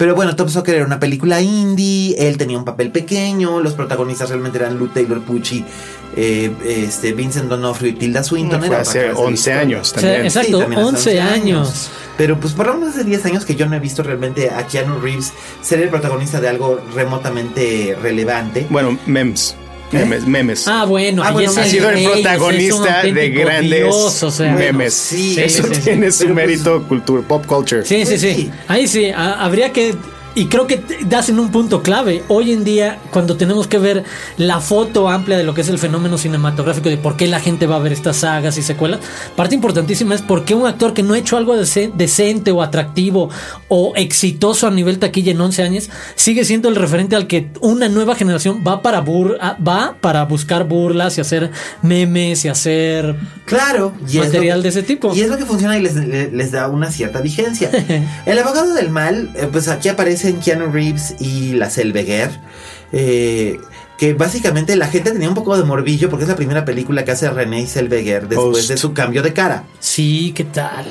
Pero 0.01 0.15
bueno, 0.15 0.35
Tom 0.35 0.49
Sawyer 0.49 0.77
era 0.77 0.87
una 0.87 0.99
película 0.99 1.43
indie, 1.43 2.15
él 2.17 2.39
tenía 2.39 2.57
un 2.57 2.65
papel 2.65 2.91
pequeño, 2.91 3.61
los 3.61 3.75
protagonistas 3.75 4.31
realmente 4.31 4.57
eran 4.57 4.79
Lou 4.79 4.89
Taylor 4.89 5.21
Pucci, 5.21 5.63
eh, 6.17 6.51
este, 6.65 7.13
Vincent 7.13 7.51
D'Onofrio 7.51 7.91
y 7.91 7.93
Tilda 7.93 8.23
Swinton. 8.25 8.61
Fue 8.61 8.69
era 8.69 8.81
hace 8.81 9.01
otra 9.01 9.11
clase 9.11 9.21
de 9.21 9.27
11 9.27 9.35
historia. 9.35 9.61
años 9.61 9.81
O 9.81 9.85
sea, 9.85 10.01
también. 10.01 10.25
exacto, 10.25 10.59
también 10.61 10.81
hace 10.81 10.89
11 10.89 11.21
años. 11.21 11.91
Pero 12.17 12.41
pues 12.41 12.55
por 12.55 12.69
lo 12.69 12.79
menos 12.79 12.95
hace 12.95 13.05
10 13.05 13.27
años 13.27 13.45
que 13.45 13.57
yo 13.57 13.67
no 13.67 13.77
he 13.77 13.79
visto 13.79 14.03
realmente 14.03 14.49
a 14.49 14.67
Keanu 14.67 15.01
Reeves 15.01 15.35
ser 15.61 15.83
el 15.83 15.91
protagonista 15.91 16.41
de 16.41 16.49
algo 16.49 16.81
remotamente 16.95 17.95
relevante. 18.01 18.67
Bueno, 18.71 18.99
memes. 19.05 19.55
Memes, 19.93 20.27
memes. 20.27 20.69
Ah, 20.69 20.85
bueno, 20.85 21.23
Ah, 21.25 21.33
bueno, 21.33 21.51
es 21.51 21.59
ha 21.59 21.65
sido 21.65 21.91
el 21.91 22.05
protagonista 22.05 23.03
de 23.03 23.31
grandes 23.31 23.71
dios, 23.85 24.23
o 24.23 24.31
sea. 24.31 24.53
memes. 24.55 24.95
sí, 24.95 25.37
Eso 25.39 25.65
sí, 25.67 25.75
sí. 25.75 25.81
tiene 25.83 26.11
su 26.13 26.19
Pero, 26.25 26.35
pues, 26.35 26.47
mérito 26.47 26.83
cultura, 26.85 27.23
pop 27.27 27.45
culture. 27.47 27.85
Sí, 27.85 28.07
sí, 28.07 28.19
sí. 28.19 28.51
Ahí 28.69 28.87
sí, 28.87 29.07
ha- 29.11 29.45
habría 29.45 29.73
que 29.73 29.95
y 30.35 30.47
creo 30.47 30.67
que 30.67 30.81
das 31.09 31.29
en 31.29 31.39
un 31.41 31.51
punto 31.51 31.83
clave. 31.83 32.23
Hoy 32.29 32.53
en 32.53 32.63
día, 32.65 32.99
cuando 33.11 33.37
tenemos 33.37 33.67
que 33.67 33.79
ver 33.79 34.05
la 34.37 34.61
foto 34.61 35.09
amplia 35.09 35.37
de 35.37 35.45
lo 35.45 35.55
que 35.55 35.63
es 35.63 35.69
el 35.69 35.79
fenómeno 35.79 36.19
cinematográfico, 36.19 36.89
de 36.89 36.97
por 36.99 37.17
qué 37.17 37.27
la 37.27 37.41
gente 37.41 37.67
va 37.67 37.77
a 37.77 37.81
ver 37.81 37.93
estas 37.93 38.19
sagas 38.19 38.57
y 38.57 38.63
secuelas, 38.63 39.01
parte 39.37 39.55
importantísima 39.55 40.15
es 40.15 40.23
por 40.23 40.45
qué 40.45 40.55
un 40.55 40.67
actor 40.67 40.95
que 40.95 41.03
no 41.03 41.15
ha 41.15 41.19
hecho 41.19 41.37
algo 41.37 41.57
dece- 41.57 41.93
decente 41.95 42.53
o 42.53 42.63
atractivo 42.63 43.29
o 43.69 43.93
exitoso 43.97 44.67
a 44.67 44.71
nivel 44.71 44.99
taquilla 44.99 45.33
en 45.33 45.41
11 45.41 45.63
años, 45.63 45.91
sigue 46.15 46.45
siendo 46.45 46.69
el 46.69 46.77
referente 46.77 47.17
al 47.17 47.27
que 47.27 47.51
una 47.61 47.89
nueva 47.89 48.15
generación 48.15 48.63
va 48.67 48.83
para, 48.83 49.05
bur- 49.05 49.39
va 49.67 49.97
para 50.01 50.25
buscar 50.27 50.65
burlas 50.65 51.19
y 51.19 51.21
hacer 51.21 51.51
memes 51.83 52.45
y 52.45 52.49
hacer... 52.49 53.17
Claro, 53.47 53.93
y 54.09 54.19
Material 54.19 54.59
que- 54.59 54.63
de 54.63 54.69
ese 54.69 54.83
tipo. 54.85 55.13
Y 55.15 55.23
es 55.23 55.29
lo 55.29 55.37
que 55.37 55.45
funciona 55.45 55.77
y 55.77 55.83
les, 55.83 55.97
le- 55.97 56.31
les 56.31 56.53
da 56.53 56.69
una 56.69 56.91
cierta 56.93 57.21
vigencia. 57.21 57.69
El 58.27 58.39
abogado 58.39 58.75
del 58.75 58.91
mal, 58.91 59.31
eh, 59.35 59.49
pues 59.51 59.67
aquí 59.67 59.89
aparecen 60.21 60.41
Keanu 60.41 60.71
Reeves 60.73 61.15
y 61.19 61.53
la 61.55 61.71
Selveguer. 61.71 62.31
eh, 62.93 63.59
que 63.99 64.15
básicamente 64.15 64.77
la 64.77 64.87
gente 64.89 65.11
tenía 65.11 65.29
un 65.29 65.35
poco 65.35 65.57
de 65.59 65.63
morbillo 65.65 66.09
porque 66.09 66.23
es 66.25 66.29
la 66.31 66.35
primera 66.37 66.65
película 66.65 67.05
que 67.05 67.11
hace 67.11 67.29
René 67.29 67.67
Selveguer 67.67 68.29
después 68.29 68.59
Host. 68.61 68.71
de 68.71 68.77
su 68.79 68.95
cambio 68.95 69.23
de 69.23 69.35
cara. 69.35 69.65
Sí, 69.79 70.33
¿qué 70.35 70.45
tal? 70.45 70.87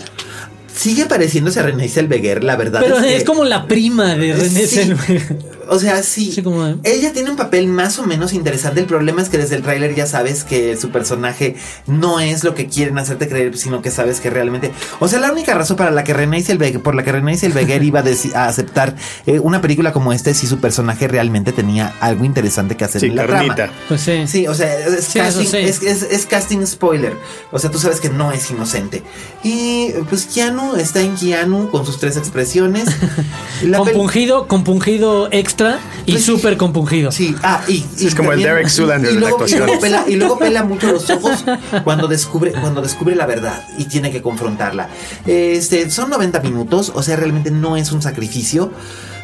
Sigue 0.71 1.07
pareciéndose 1.07 1.59
a 1.59 1.63
René 1.63 1.89
Selveguer, 1.89 2.43
la 2.43 2.55
verdad. 2.55 2.81
Pero 2.83 2.99
es, 2.99 3.05
es 3.05 3.17
que- 3.19 3.25
como 3.25 3.45
la 3.45 3.65
prima 3.65 4.13
de 4.15 4.33
René 4.33 4.67
Sí. 4.67 4.67
Zellweger. 4.67 5.37
O 5.69 5.79
sea, 5.79 6.01
sí. 6.03 6.31
Sí, 6.31 6.41
como- 6.41 6.65
Ella 6.83 7.13
tiene 7.13 7.29
un 7.29 7.35
papel 7.35 7.67
más 7.67 7.99
o 7.99 8.03
menos 8.03 8.33
interesante. 8.33 8.79
El 8.81 8.85
problema 8.87 9.21
es 9.21 9.29
que 9.29 9.37
desde 9.37 9.55
el 9.55 9.61
tráiler 9.63 9.95
ya 9.95 10.05
sabes 10.05 10.43
que 10.43 10.75
su 10.77 10.89
personaje 10.89 11.55
no 11.87 12.19
es 12.19 12.43
lo 12.43 12.55
que 12.55 12.67
quieren 12.67 12.97
hacerte 12.97 13.27
creer, 13.27 13.57
sino 13.57 13.81
que 13.81 13.91
sabes 13.91 14.19
que 14.19 14.29
realmente. 14.29 14.71
O 14.99 15.07
sea, 15.07 15.19
la 15.19 15.31
única 15.31 15.53
razón 15.53 15.77
para 15.77 15.91
la 15.91 16.03
que 16.03 16.13
René 16.13 16.41
Zellweger, 16.41 16.81
por 16.81 16.95
la 16.95 17.03
que 17.03 17.11
René 17.11 17.37
Zellweger 17.37 17.83
iba 17.83 17.99
a, 18.01 18.03
a 18.39 18.47
aceptar 18.47 18.95
eh, 19.25 19.39
una 19.39 19.61
película 19.61 19.93
como 19.93 20.13
esta 20.13 20.29
es 20.31 20.37
si 20.37 20.47
su 20.47 20.59
personaje 20.59 21.07
realmente 21.07 21.51
tenía 21.51 21.93
algo 21.99 22.25
interesante 22.25 22.75
que 22.75 22.85
hacer 22.85 23.01
Sí, 23.01 23.07
en 23.07 23.15
la 23.15 23.27
carnita. 23.27 23.55
trama. 23.55 23.73
Pues 23.87 24.01
sí. 24.01 24.27
Sí, 24.27 24.47
o 24.47 24.53
sea, 24.53 24.73
es, 24.73 25.05
Sí, 25.05 25.19
casting, 25.19 25.45
sí. 25.45 25.57
es, 25.57 25.81
es- 25.83 26.03
es 26.03 26.25
casting 26.25 26.65
spoiler. 26.65 27.15
O 27.51 27.59
sea, 27.59 27.69
tú 27.71 27.79
sabes 27.79 27.99
que 27.99 28.09
no 28.09 28.31
es 28.31 28.49
inocente. 28.51 29.03
Y 29.43 29.91
pues 30.09 30.25
Keanu 30.25 30.75
está 30.75 31.01
en 31.01 31.15
Keanu 31.15 31.69
con 31.69 31.85
sus 31.85 31.99
tres 31.99 32.17
expresiones. 32.17 32.85
La 33.63 33.77
compungido, 33.79 34.47
compungido 34.47 35.27
extra 35.31 35.58
y 36.05 36.11
Pues 36.13 36.23
sí. 36.25 36.31
súper 36.31 36.57
compungido. 36.57 37.11
Sí, 37.11 37.35
ah, 37.43 37.61
y, 37.67 37.85
y 37.97 38.07
es 38.07 38.15
como 38.15 38.31
el 38.33 38.41
Derek 38.41 38.69
Zoolander 38.69 39.11
y 39.11 39.15
de 39.15 39.21
la 39.21 39.27
luego, 39.29 39.37
y 39.39 39.43
actuación. 39.43 39.65
luego 39.67 39.81
pela, 39.81 40.05
y 40.07 40.15
luego 40.15 40.39
pela 40.39 40.63
mucho 40.63 40.91
los 40.91 41.09
ojos 41.09 41.43
cuando 41.83 42.07
descubre, 42.07 42.51
cuando 42.53 42.81
descubre 42.81 43.15
la 43.15 43.25
verdad 43.25 43.63
y 43.77 43.85
tiene 43.85 44.11
que 44.11 44.21
confrontarla. 44.21 44.89
Este, 45.25 45.89
son 45.89 46.09
90 46.09 46.39
minutos, 46.41 46.91
o 46.95 47.03
sea, 47.03 47.15
realmente 47.15 47.51
no 47.51 47.77
es 47.77 47.91
un 47.91 48.01
sacrificio. 48.01 48.71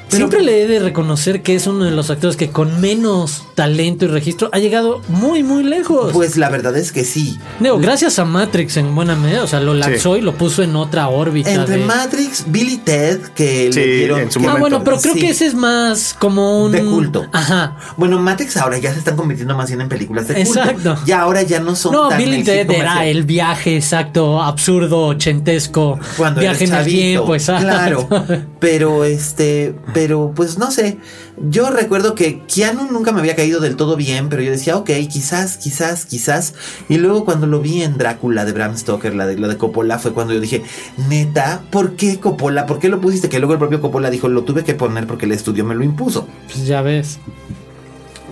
Pero 0.10 0.28
Siempre 0.30 0.42
le 0.44 0.62
he 0.64 0.68
de 0.68 0.80
reconocer 0.80 1.42
que 1.42 1.56
es 1.56 1.66
uno 1.68 1.84
de 1.86 1.92
los 1.92 2.10
actores 2.10 2.38
que 2.38 2.50
con 2.50 2.80
menos 2.80 3.44
talento 3.56 4.06
y 4.06 4.08
registro 4.08 4.50
ha 4.54 4.60
llegado 4.60 5.02
muy, 5.10 5.44
muy 5.44 5.64
lejos. 5.64 6.12
Pues 6.14 6.38
la 6.38 6.50
verdad 6.50 6.78
es 6.78 6.92
que 6.92 7.04
sí. 7.04 7.38
Digo, 7.60 7.80
gracias 7.80 8.20
a 8.20 8.26
Matrix 8.26 8.78
en 8.78 8.94
buena 8.96 9.16
medida, 9.16 9.44
o 9.44 9.48
sea, 9.48 9.60
lo 9.60 9.74
lanzó 9.74 10.16
y 10.16 10.22
lo 10.22 10.36
puso 10.36 10.62
en 10.64 10.76
otra 10.76 11.08
órbita. 11.10 11.52
Entre 11.52 11.78
de- 11.80 11.86
Matrix, 11.86 12.46
Billy 12.48 12.78
Ted, 12.78 13.20
que 13.36 13.70
Sí, 13.74 13.80
le 13.80 13.88
dieron. 13.98 14.20
en 14.22 14.32
su 14.32 14.40
que- 14.40 14.48
Ah, 14.48 14.56
bueno, 14.60 14.84
pero 14.84 15.00
creo 15.00 15.14
Sí. 15.16 15.20
que 15.20 15.30
ese 15.30 15.48
es 15.48 15.56
más 15.56 16.16
como 16.18 16.64
un. 16.66 16.72
De 16.72 16.84
culto. 16.84 17.26
Ajá. 17.34 17.78
Bueno, 17.98 18.20
Matrix 18.20 18.58
ahora 18.58 18.78
ya 18.78 18.94
se 18.94 19.00
están 19.00 19.16
convirtiendo 19.16 19.56
más 19.58 19.68
bien 19.70 19.82
en 19.82 19.90
películas 19.90 20.28
de 20.28 20.36
culto. 20.46 20.60
Exacto. 20.62 20.98
Ya 21.06 21.22
ahora 21.22 21.42
ya 21.44 21.60
no 21.60 21.76
son 21.76 21.92
No, 21.94 22.10
tan 22.10 22.20
Billy 22.20 22.44
Ted 22.44 22.70
era 22.70 23.06
el 23.06 23.24
viaje 23.24 23.76
exacto, 23.76 24.42
absurdo, 24.42 25.08
ochentesco. 25.08 26.00
cuando 26.16 26.42
viaje 26.42 26.66
en 26.66 26.74
el 26.74 26.86
tiempo, 26.86 27.34
exacto. 27.36 27.66
Claro. 27.68 28.08
Pero 28.66 29.04
este, 29.04 29.76
pero 29.94 30.34
pues 30.36 30.58
no 30.58 30.72
sé. 30.72 30.98
Yo 31.38 31.70
recuerdo 31.70 32.16
que 32.16 32.42
Keanu 32.48 32.92
nunca 32.92 33.12
me 33.12 33.20
había 33.20 33.36
caído 33.36 33.60
del 33.60 33.76
todo 33.76 33.96
bien, 33.96 34.28
pero 34.28 34.42
yo 34.42 34.50
decía, 34.50 34.76
ok, 34.76 34.90
quizás, 35.08 35.58
quizás, 35.58 36.08
quizás. 36.08 36.56
Y 36.90 36.98
luego 36.98 37.26
cuando 37.26 37.46
lo 37.46 37.60
vi 37.62 37.84
en 37.84 38.00
Drácula 38.00 38.44
de 38.44 38.54
Bram 38.54 38.76
Stoker, 38.76 39.14
la 39.14 39.28
de, 39.28 39.38
lo 39.38 39.50
de 39.50 39.58
Coppola, 39.58 40.00
fue 40.00 40.14
cuando 40.14 40.34
yo 40.34 40.40
dije, 40.40 40.64
neta, 41.08 41.62
¿por 41.70 41.96
qué 41.96 42.20
Coppola? 42.20 42.66
¿Por 42.66 42.80
qué 42.80 42.90
lo 42.90 43.00
pusiste? 43.00 43.30
Que 43.30 43.38
luego 43.38 43.54
el 43.54 43.60
propio 43.60 43.82
Coppola 43.82 44.10
dijo, 44.10 44.30
lo 44.30 44.46
tuve 44.46 44.64
que 44.64 44.74
poner 44.74 45.06
porque 45.06 45.28
el 45.28 45.34
estudio 45.34 45.64
me 45.64 45.76
lo 45.76 45.84
impuso. 45.84 46.28
Pues 46.52 46.66
ya 46.66 46.82
ves. 46.82 47.20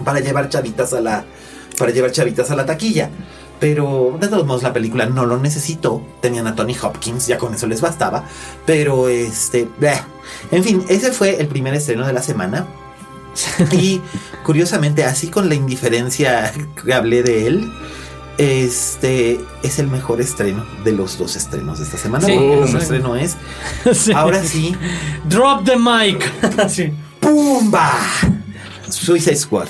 Para 0.03 0.19
llevar 0.19 0.49
chavitas 0.49 0.93
a 0.93 1.01
la, 1.01 1.25
para 1.77 1.91
llevar 1.91 2.11
chavitas 2.11 2.49
a 2.49 2.55
la 2.55 2.65
taquilla. 2.65 3.11
Pero 3.63 4.17
de 4.19 4.27
todos 4.27 4.45
modos 4.45 4.61
la 4.61 4.73
película 4.73 5.05
no 5.05 5.25
lo 5.25 5.37
necesitó. 5.37 6.05
Tenían 6.19 6.47
a 6.47 6.53
Tony 6.53 6.75
Hopkins, 6.81 7.27
ya 7.27 7.37
con 7.37 7.53
eso 7.53 7.65
les 7.65 7.79
bastaba. 7.79 8.25
Pero 8.65 9.07
este, 9.07 9.69
bleh. 9.79 10.01
en 10.51 10.65
fin, 10.65 10.83
ese 10.89 11.13
fue 11.13 11.39
el 11.39 11.47
primer 11.47 11.73
estreno 11.73 12.05
de 12.05 12.11
la 12.11 12.21
semana. 12.21 12.67
Y 13.71 14.01
curiosamente, 14.43 15.05
así 15.05 15.29
con 15.29 15.47
la 15.47 15.55
indiferencia 15.55 16.51
que 16.83 16.93
hablé 16.93 17.23
de 17.23 17.47
él, 17.47 17.71
este 18.37 19.39
es 19.63 19.79
el 19.79 19.87
mejor 19.87 20.19
estreno 20.19 20.65
de 20.83 20.91
los 20.91 21.17
dos 21.17 21.37
estrenos 21.37 21.79
de 21.79 21.85
esta 21.85 21.97
semana. 21.97 22.25
Sí, 22.25 22.33
porque 22.33 22.45
el 22.45 22.63
otro 22.63 22.65
exacto. 22.65 22.83
estreno 22.95 23.15
es, 23.15 23.37
Sí. 23.97 24.11
ahora 24.11 24.43
sí, 24.43 24.75
Drop 25.23 25.63
the 25.63 25.77
mic. 25.77 26.21
sí. 26.67 26.91
¡Pumba! 27.21 27.93
Suicide 28.89 29.37
Squad. 29.37 29.69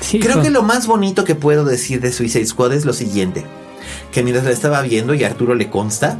Sí, 0.00 0.18
Creo 0.18 0.34
hijo. 0.36 0.42
que 0.42 0.50
lo 0.50 0.62
más 0.62 0.86
bonito 0.86 1.24
que 1.24 1.34
puedo 1.34 1.64
decir 1.64 2.00
de 2.00 2.12
Suicide 2.12 2.46
Squad 2.46 2.72
es 2.72 2.84
lo 2.84 2.92
siguiente. 2.92 3.44
Que 4.12 4.22
mientras 4.22 4.44
la 4.46 4.52
estaba 4.52 4.80
viendo 4.82 5.14
y 5.14 5.24
a 5.24 5.28
Arturo 5.28 5.54
le 5.54 5.68
consta, 5.70 6.18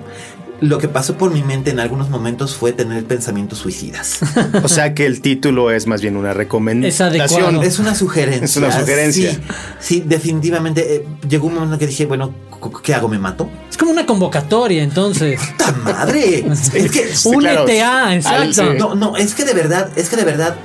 lo 0.61 0.77
que 0.79 0.89
pasó 0.89 1.17
por 1.17 1.33
mi 1.33 1.43
mente 1.43 1.71
en 1.71 1.81
algunos 1.81 2.11
momentos 2.11 2.55
fue 2.55 2.73
tener 2.73 3.05
pensamientos 3.05 3.59
suicidas. 3.59 4.21
O 4.63 4.69
sea 4.69 4.93
que 4.95 5.07
el 5.07 5.23
título 5.23 5.71
es 5.71 5.87
más 5.87 6.03
bien 6.03 6.17
una 6.17 6.33
Es 6.33 6.37
recomendación. 6.37 7.09
adecuado. 7.09 7.63
es 7.63 7.79
una 7.79 7.95
sugerencia. 7.95 8.45
Es 8.45 8.57
una 8.57 8.71
sugerencia. 8.79 9.33
Sí, 9.33 9.39
sí, 9.81 10.05
definitivamente. 10.07 10.97
eh, 10.97 11.07
llegó 11.29 11.47
un 11.47 11.55
momento 11.55 11.79
que 11.79 11.87
dije, 11.87 12.05
bueno, 12.07 12.35
¿qué 12.83 12.95
hago? 12.95 13.09
¿Me 13.09 13.19
mato? 13.19 13.49
Es 13.71 13.79
como 13.79 13.93
una 13.93 14.05
convocatoria, 14.05 14.83
entonces. 14.83 15.41
¡Ta 15.57 15.73
madre! 15.73 16.45
es 16.53 16.91
que... 16.91 17.15
Sí, 17.15 17.31
claro. 17.39 17.63
Únete 17.65 17.83
a, 17.83 18.15
exacto. 18.15 18.43
Al- 18.43 18.55
sí. 18.55 18.79
No, 18.79 18.95
no, 18.95 19.17
es 19.17 19.35
que 19.35 19.45
de 19.45 19.55
verdad, 19.55 19.91
es 19.97 20.09
que 20.11 20.17
de 20.17 20.25
verdad... 20.25 20.57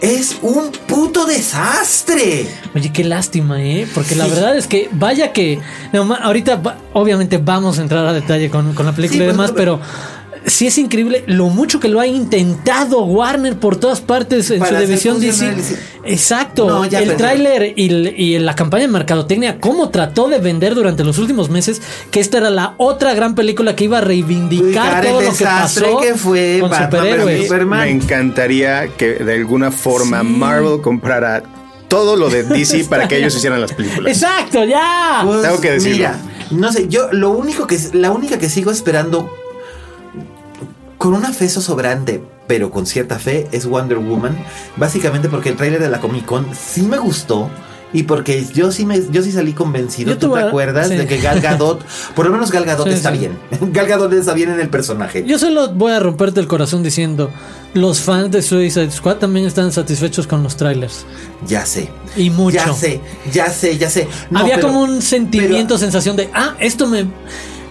Es 0.00 0.38
un 0.40 0.72
puto 0.86 1.26
desastre. 1.26 2.46
Oye, 2.74 2.90
qué 2.92 3.04
lástima, 3.04 3.62
¿eh? 3.62 3.86
Porque 3.94 4.14
la 4.14 4.24
Sí. 4.24 4.30
verdad 4.30 4.56
es 4.56 4.66
que, 4.66 4.88
vaya 4.92 5.32
que. 5.32 5.60
no, 5.92 6.14
ahorita, 6.14 6.60
obviamente, 6.94 7.36
vamos 7.38 7.78
a 7.78 7.82
entrar 7.82 8.06
a 8.06 8.12
detalle 8.14 8.48
con, 8.48 8.72
con 8.74 8.86
la 8.86 8.92
película 8.92 9.18
Sí, 9.18 9.24
y 9.24 9.26
demás, 9.26 9.52
pero. 9.54 9.78
Sí 10.46 10.66
es 10.66 10.78
increíble 10.78 11.22
lo 11.26 11.48
mucho 11.50 11.80
que 11.80 11.88
lo 11.88 12.00
ha 12.00 12.06
intentado 12.06 13.04
Warner 13.04 13.58
por 13.58 13.76
todas 13.76 14.00
partes 14.00 14.50
en 14.50 14.60
Para 14.60 14.80
su 14.80 14.86
división 14.86 15.20
DC. 15.20 15.76
Exacto. 16.04 16.66
No, 16.66 16.84
ya 16.86 17.00
el 17.00 17.14
tráiler 17.16 17.74
y, 17.76 17.88
el- 17.88 18.14
y 18.18 18.38
la 18.38 18.54
campaña 18.54 18.82
de 18.86 18.88
mercadotecnia, 18.92 19.60
cómo 19.60 19.90
trató 19.90 20.28
de 20.28 20.38
vender 20.38 20.74
durante 20.74 21.04
los 21.04 21.18
últimos 21.18 21.50
meses 21.50 21.82
que 22.10 22.20
esta 22.20 22.38
era 22.38 22.48
la 22.50 22.74
otra 22.78 23.12
gran 23.14 23.34
película 23.34 23.76
que 23.76 23.84
iba 23.84 23.98
a 23.98 24.00
reivindicar 24.00 25.04
el 25.04 25.12
todo 25.12 25.20
lo 25.22 25.32
que 25.34 25.44
pasó 25.44 26.00
que 26.00 26.14
fue 26.14 26.58
con 26.60 26.70
Batman 26.70 26.90
superhéroes. 26.90 27.26
versus 27.26 27.46
Superman. 27.46 27.80
Me 27.80 27.90
encantaría 27.90 28.88
que 28.96 29.14
de 29.16 29.34
alguna 29.34 29.70
forma 29.70 30.22
Marvel 30.22 30.80
comprara 30.80 31.42
todo 31.88 32.16
lo 32.16 32.30
de 32.30 32.44
DC 32.44 32.84
para 32.88 33.08
que 33.08 33.18
ellos 33.18 33.34
hicieran 33.36 33.60
las 33.60 33.72
películas. 33.74 34.10
Exacto, 34.14 34.64
ya. 34.64 35.20
Pues, 35.24 35.42
Tengo 35.42 35.60
que 35.60 35.72
decirlo. 35.72 35.96
Mira, 35.96 36.18
no 36.50 36.72
sé, 36.72 36.88
yo 36.88 37.12
lo 37.12 37.30
único 37.30 37.66
que 37.66 37.78
la 37.92 38.10
única 38.10 38.38
que 38.38 38.48
sigo 38.48 38.70
esperando 38.70 39.30
con 41.00 41.14
una 41.14 41.32
fe 41.32 41.48
sobrante, 41.48 42.22
pero 42.46 42.70
con 42.70 42.84
cierta 42.84 43.18
fe, 43.18 43.48
es 43.52 43.64
Wonder 43.64 43.96
Woman. 43.96 44.36
Básicamente 44.76 45.30
porque 45.30 45.48
el 45.48 45.56
tráiler 45.56 45.80
de 45.80 45.88
la 45.88 45.98
Comic 45.98 46.26
Con 46.26 46.46
sí 46.54 46.82
me 46.82 46.98
gustó. 46.98 47.48
Y 47.94 48.02
porque 48.02 48.44
yo 48.54 48.70
sí 48.70 48.84
me, 48.84 49.00
yo 49.10 49.22
sí 49.22 49.32
salí 49.32 49.54
convencido, 49.54 50.10
Yo 50.12 50.18
¿tú 50.18 50.30
te 50.32 50.40
acuerdas? 50.40 50.88
sí. 50.88 50.94
De 50.96 51.06
que 51.06 51.18
Gal 51.18 51.40
Gadot, 51.40 51.82
por 52.14 52.26
lo 52.26 52.30
menos 52.32 52.50
Gal 52.52 52.64
Gadot 52.66 52.86
Sí, 52.86 52.92
está 52.92 53.12
sí. 53.12 53.18
bien. 53.18 53.38
Gal 53.72 53.86
Gadot 53.86 54.12
está 54.12 54.34
bien 54.34 54.50
en 54.50 54.60
el 54.60 54.68
personaje. 54.68 55.24
Yo 55.26 55.38
solo 55.38 55.70
voy 55.72 55.92
a 55.92 56.00
romperte 56.00 56.38
el 56.38 56.46
corazón 56.46 56.82
diciendo, 56.82 57.30
los 57.72 58.00
fans 58.00 58.30
de 58.30 58.42
Suicide 58.42 58.90
Squad 58.92 59.16
también 59.16 59.46
están 59.46 59.72
satisfechos 59.72 60.26
con 60.26 60.42
los 60.42 60.56
trailers. 60.56 61.06
Ya 61.48 61.64
sé. 61.64 61.88
Y 62.14 62.28
mucho. 62.30 62.58
Ya 62.58 62.72
sé, 62.74 63.00
ya 63.32 63.48
sé, 63.50 63.78
ya 63.78 63.88
sé. 63.88 64.06
No, 64.30 64.40
Había 64.40 64.56
pero- 64.56 64.68
como 64.68 64.82
un 64.82 65.00
sentimiento, 65.02 65.74
pero- 65.74 65.78
sensación 65.78 66.14
de, 66.14 66.28
ah, 66.34 66.54
esto 66.60 66.86
me... 66.86 67.06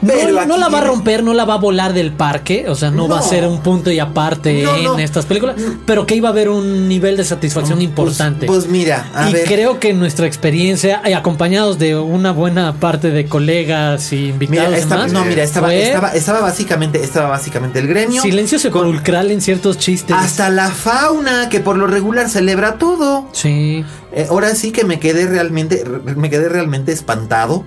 No, 0.01 0.13
Pero 0.13 0.31
no 0.33 0.39
aquí 0.53 0.59
la 0.61 0.69
va 0.69 0.77
a 0.79 0.83
romper, 0.85 1.23
no 1.23 1.33
la 1.33 1.43
va 1.43 1.55
a 1.55 1.57
volar 1.57 1.91
del 1.93 2.13
parque, 2.13 2.65
o 2.69 2.75
sea, 2.75 2.89
no, 2.89 3.07
va 3.09 3.19
a 3.19 3.21
ser 3.21 3.45
un 3.45 3.59
punto 3.61 3.91
y 3.91 3.99
aparte 3.99 4.63
No, 4.63 4.93
en 4.95 4.99
estas 5.01 5.25
películas, 5.25 5.57
pero 5.85 6.05
que 6.05 6.15
iba 6.15 6.29
a 6.29 6.31
haber 6.31 6.47
un 6.49 6.87
nivel 6.87 7.17
de 7.17 7.25
satisfacción 7.25 7.81
importante. 7.81 8.45
Pues, 8.45 8.59
pues 8.59 8.71
mira, 8.71 9.09
a 9.13 9.29
y 9.29 9.33
ver. 9.33 9.45
creo 9.45 9.79
que 9.79 9.93
nuestra 9.93 10.25
experiencia, 10.25 11.01
y 11.05 11.11
acompañados 11.11 11.79
de 11.79 11.97
una 11.97 12.31
buena 12.31 12.73
parte 12.75 13.11
de 13.11 13.25
colegas 13.25 14.13
y 14.13 14.27
invitados 14.29 14.69
Mira, 14.69 14.79
demás, 14.85 15.11
no, 15.11 15.25
mira, 15.25 15.43
estaba, 15.43 15.67
fue 15.67 15.83
estaba, 15.87 16.13
estaba 16.13 16.39
básicamente, 16.41 17.03
estaba 17.03 17.27
básicamente 17.27 17.79
el 17.79 17.87
gremio. 17.87 18.21
silencio 18.21 18.57
sepulcral 18.57 19.31
en 19.31 19.41
ciertos 19.41 19.77
chistes. 19.79 20.15
Hasta 20.17 20.49
la 20.49 20.69
fauna, 20.69 21.49
que 21.49 21.59
por 21.59 21.77
lo 21.77 21.87
regular 21.87 22.29
celebra 22.29 22.75
todo. 22.77 23.27
Sí. 23.33 23.83
Eh, 24.11 24.27
ahora 24.29 24.55
sí 24.55 24.71
que 24.71 24.85
me 24.85 24.99
quedé 24.99 25.27
realmente, 25.27 25.83
re- 25.85 26.15
me 26.15 26.29
quedé 26.29 26.47
realmente 26.49 26.91
espantado. 26.91 27.63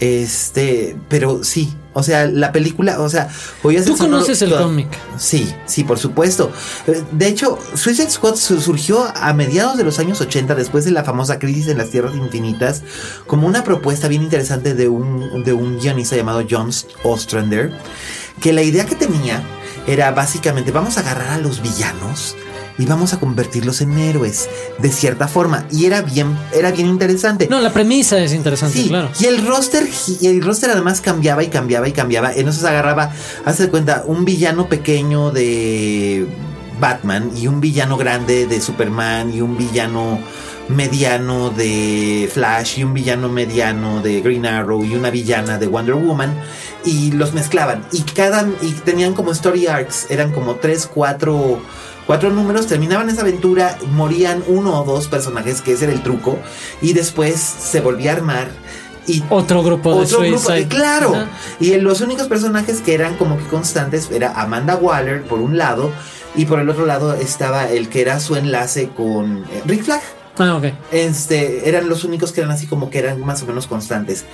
Este, 0.00 0.96
pero 1.08 1.42
sí, 1.42 1.74
O 1.94 2.02
sea, 2.02 2.26
la 2.26 2.52
película, 2.52 3.00
o 3.00 3.08
sea, 3.08 3.30
¿Tú 3.62 3.96
conoces 3.96 4.42
el 4.42 4.54
cómic? 4.54 4.88
Sí, 5.16 5.50
sí, 5.64 5.82
por 5.82 5.98
supuesto. 5.98 6.52
Eh, 6.86 7.02
de 7.10 7.26
hecho, 7.26 7.58
Suicide 7.74 8.10
Squad 8.10 8.36
surgió 8.36 9.06
a 9.16 9.32
mediados 9.32 9.78
de 9.78 9.84
los 9.84 9.98
años 9.98 10.20
80, 10.20 10.54
después 10.54 10.84
de 10.84 10.90
la 10.90 11.04
famosa 11.04 11.38
crisis 11.38 11.68
en 11.68 11.78
las 11.78 11.88
Tierras 11.88 12.14
Infinitas, 12.14 12.82
como 13.26 13.46
una 13.46 13.64
propuesta 13.64 14.08
bien 14.08 14.22
interesante 14.22 14.74
de 14.74 14.90
un, 14.90 15.42
de 15.42 15.54
un 15.54 15.78
guionista 15.78 16.16
llamado 16.16 16.44
John 16.48 16.70
Ostrander, 17.02 17.72
que 18.42 18.52
la 18.52 18.62
idea 18.62 18.84
que 18.84 18.96
tenía 18.96 19.42
era 19.86 20.10
básicamente, 20.10 20.72
vamos 20.72 20.98
a 20.98 21.00
agarrar 21.00 21.30
a 21.30 21.38
los 21.38 21.62
villanos 21.62 22.36
y 22.78 22.86
vamos 22.86 23.12
a 23.12 23.20
convertirlos 23.20 23.80
en 23.80 23.98
héroes 23.98 24.48
de 24.78 24.90
cierta 24.90 25.28
forma 25.28 25.66
y 25.70 25.86
era 25.86 26.02
bien 26.02 26.36
era 26.54 26.70
bien 26.70 26.88
interesante. 26.88 27.48
No, 27.48 27.60
la 27.60 27.72
premisa 27.72 28.18
es 28.18 28.32
interesante, 28.32 28.78
sí, 28.78 28.88
claro. 28.88 29.10
Y 29.18 29.26
el 29.26 29.46
roster 29.46 29.86
y 30.20 30.26
el 30.26 30.42
roster 30.42 30.70
además 30.70 31.00
cambiaba 31.00 31.42
y 31.42 31.48
cambiaba 31.48 31.88
y 31.88 31.92
cambiaba. 31.92 32.32
Entonces 32.32 32.64
agarraba, 32.64 33.12
hace 33.44 33.64
de 33.64 33.70
cuenta, 33.70 34.04
un 34.06 34.24
villano 34.24 34.68
pequeño 34.68 35.30
de 35.30 36.26
Batman 36.80 37.30
y 37.36 37.46
un 37.46 37.60
villano 37.60 37.96
grande 37.96 38.46
de 38.46 38.60
Superman 38.60 39.32
y 39.32 39.40
un 39.40 39.56
villano 39.56 40.18
mediano 40.68 41.50
de 41.50 42.28
Flash 42.32 42.78
y 42.78 42.84
un 42.84 42.92
villano 42.92 43.28
mediano 43.28 44.02
de 44.02 44.20
Green 44.20 44.46
Arrow 44.46 44.84
y 44.84 44.94
una 44.94 45.10
villana 45.10 45.58
de 45.58 45.68
Wonder 45.68 45.94
Woman 45.94 46.34
y 46.84 47.12
los 47.12 47.32
mezclaban 47.34 47.84
y 47.92 48.02
cada 48.02 48.48
y 48.62 48.72
tenían 48.72 49.14
como 49.14 49.30
story 49.30 49.68
arcs 49.68 50.06
eran 50.10 50.32
como 50.32 50.56
tres 50.56 50.88
cuatro 50.92 51.60
cuatro 52.06 52.30
números, 52.30 52.66
terminaban 52.66 53.08
esa 53.10 53.22
aventura, 53.22 53.78
morían 53.92 54.42
uno 54.46 54.80
o 54.80 54.84
dos 54.84 55.08
personajes, 55.08 55.60
que 55.60 55.72
ese 55.72 55.84
era 55.84 55.92
el 55.92 56.02
truco, 56.02 56.38
y 56.80 56.92
después 56.92 57.36
se 57.36 57.80
volvía 57.80 58.12
a 58.12 58.16
armar. 58.16 58.48
Y 59.06 59.22
otro 59.30 59.62
grupo 59.62 59.94
de 59.94 60.04
otro 60.04 60.20
grupo, 60.20 60.50
claro. 60.68 61.14
Y 61.60 61.76
los 61.76 62.00
únicos 62.00 62.26
personajes 62.26 62.80
que 62.80 62.94
eran 62.94 63.16
como 63.16 63.38
que 63.38 63.44
constantes 63.44 64.10
era 64.10 64.32
Amanda 64.40 64.76
Waller 64.76 65.22
por 65.22 65.38
un 65.38 65.56
lado 65.56 65.92
y 66.34 66.44
por 66.46 66.58
el 66.58 66.68
otro 66.68 66.86
lado 66.86 67.14
estaba 67.14 67.70
el 67.70 67.88
que 67.88 68.00
era 68.00 68.18
su 68.18 68.34
enlace 68.36 68.88
con 68.88 69.44
eh, 69.44 69.62
Rick 69.64 69.84
Flag. 69.84 70.02
Ah, 70.38 70.56
ok. 70.56 70.64
Este, 70.92 71.68
eran 71.68 71.88
los 71.88 72.04
únicos 72.04 72.32
que 72.32 72.40
eran 72.40 72.52
así 72.52 72.66
como 72.66 72.90
que 72.90 72.98
eran 72.98 73.24
más 73.24 73.42
o 73.42 73.46
menos 73.46 73.66
constantes. 73.66 74.24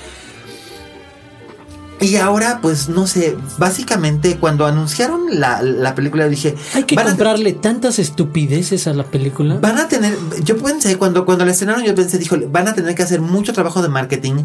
Y 2.03 2.17
ahora, 2.17 2.59
pues 2.61 2.89
no 2.89 3.07
sé, 3.07 3.37
básicamente 3.59 4.37
cuando 4.37 4.67
anunciaron 4.67 5.21
la, 5.31 5.95
película 5.95 6.27
dije... 6.27 6.57
Hay 6.75 6.83
que 6.83 6.97
comprarle 6.97 7.53
tantas 7.53 8.01
estupideces 8.01 8.89
a 8.89 8.93
la 8.93 9.05
película. 9.05 9.59
Van 9.61 9.79
a 9.79 9.87
tener, 9.87 10.17
yo 10.43 10.59
pensé, 10.59 10.99
cuando, 10.99 11.25
cuando 11.25 11.45
la 11.45 11.53
estrenaron 11.53 11.85
yo 11.85 11.95
pensé, 11.95 12.19
dijo, 12.19 12.37
van 12.49 12.67
a 12.67 12.75
tener 12.75 12.97
que 12.97 13.05
hacer 13.05 13.21
mucho 13.21 13.53
trabajo 13.53 13.83
de 13.83 13.89
marketing 13.89 14.45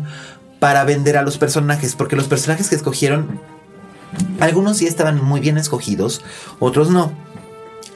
para 0.59 0.83
vender 0.83 1.17
a 1.17 1.23
los 1.23 1.37
personajes, 1.37 1.95
porque 1.95 2.15
los 2.15 2.27
personajes 2.27 2.69
que 2.69 2.75
escogieron, 2.75 3.39
algunos 4.39 4.77
sí 4.77 4.85
estaban 4.85 5.23
muy 5.23 5.39
bien 5.39 5.57
escogidos, 5.57 6.21
otros 6.59 6.91
no. 6.91 7.11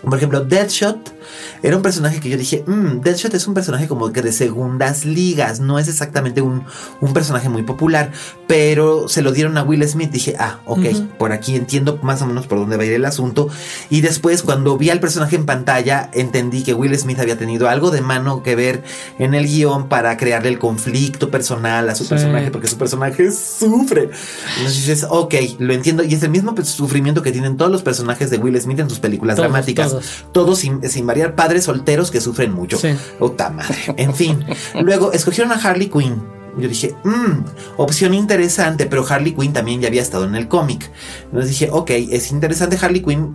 Por 0.03 0.18
ejemplo, 0.18 0.41
Deadshot 0.41 1.14
era 1.63 1.76
un 1.76 1.82
personaje 1.82 2.19
que 2.19 2.30
yo 2.30 2.38
dije, 2.38 2.63
mmm, 2.65 3.01
Deadshot 3.01 3.34
es 3.34 3.47
un 3.47 3.53
personaje 3.53 3.88
como 3.88 4.11
que 4.11 4.22
de 4.22 4.32
segundas 4.32 5.05
ligas, 5.05 5.59
no 5.59 5.80
es 5.80 5.88
exactamente 5.88 6.41
un, 6.41 6.63
un, 7.01 7.13
personaje 7.13 7.49
muy 7.49 7.63
popular, 7.63 8.11
pero 8.47 9.07
se 9.09 9.22
lo 9.22 9.32
dieron 9.32 9.57
a 9.57 9.63
Will 9.63 9.88
Smith. 9.88 10.11
Dije, 10.11 10.36
ah, 10.39 10.59
ok, 10.65 10.86
por 11.17 11.32
aquí 11.32 11.55
entiendo 11.55 11.99
más 12.01 12.22
o 12.22 12.26
menos 12.26 12.47
por 12.47 12.59
dónde 12.59 12.78
va 12.78 12.84
a 12.84 12.86
ir 12.86 12.93
el 12.93 13.05
asunto. 13.05 13.49
Y 13.89 14.01
después, 14.01 14.43
cuando 14.43 14.78
vi 14.78 14.89
al 14.89 14.99
personaje 14.99 15.36
en 15.36 15.45
pantalla, 15.45 16.09
entendí 16.13 16.63
que 16.63 16.74
Will 16.74 16.97
Smith 16.97 17.19
había 17.19 17.38
tenido 17.38 17.69
algo 17.69 17.91
de 17.91 18.01
mano 18.01 18.43
que 18.43 18.55
ver 18.55 18.84
en 19.19 19.34
el 19.34 19.45
guion 19.45 19.89
para 19.89 20.17
crearle 20.17 20.49
el 20.49 20.59
conflicto 20.59 21.30
personal 21.30 21.89
a 21.89 21.95
su 21.95 22.07
personaje, 22.07 22.51
porque 22.51 22.67
su 22.67 22.78
personaje 22.78 23.32
sufre. 23.32 24.09
Entonces 24.57 24.76
dices, 24.76 25.05
ok, 25.09 25.36
lo 25.59 25.74
entiendo. 25.74 26.03
Y 26.03 26.13
es 26.13 26.24
el 26.24 26.30
mismo 26.30 26.55
sufrimiento 26.63 27.22
que 27.22 27.32
tienen 27.32 27.57
todos 27.57 27.72
los 27.72 27.82
personajes 27.82 28.30
de 28.30 28.38
Will 28.38 28.59
Smith 28.59 28.80
en 28.80 28.89
sus 28.89 28.99
películas 28.99 29.38
dramáticas. 29.38 29.95
Todos, 30.32 30.59
sin, 30.59 30.88
sin 30.89 31.05
variar 31.05 31.20
padres 31.30 31.65
solteros 31.65 32.11
que 32.11 32.22
sufren 32.22 32.51
mucho. 32.51 32.78
Sí. 32.78 32.95
madre. 33.19 33.78
En 33.97 34.13
fin. 34.13 34.45
Luego 34.82 35.11
escogieron 35.11 35.51
a 35.51 35.55
Harley 35.55 35.89
Quinn. 35.89 36.22
Yo 36.57 36.67
dije, 36.67 36.93
mmm, 37.03 37.45
opción 37.78 38.13
interesante, 38.13 38.86
pero 38.86 39.05
Harley 39.07 39.34
Quinn 39.34 39.53
también 39.53 39.80
ya 39.80 39.88
había 39.88 40.01
estado 40.01 40.26
en 40.26 40.36
el 40.36 40.47
cómic. 40.47 40.91
Entonces 41.26 41.51
dije, 41.51 41.69
ok, 41.72 41.91
es 41.91 42.32
interesante 42.32 42.78
Harley 42.82 43.01
Quinn. 43.01 43.34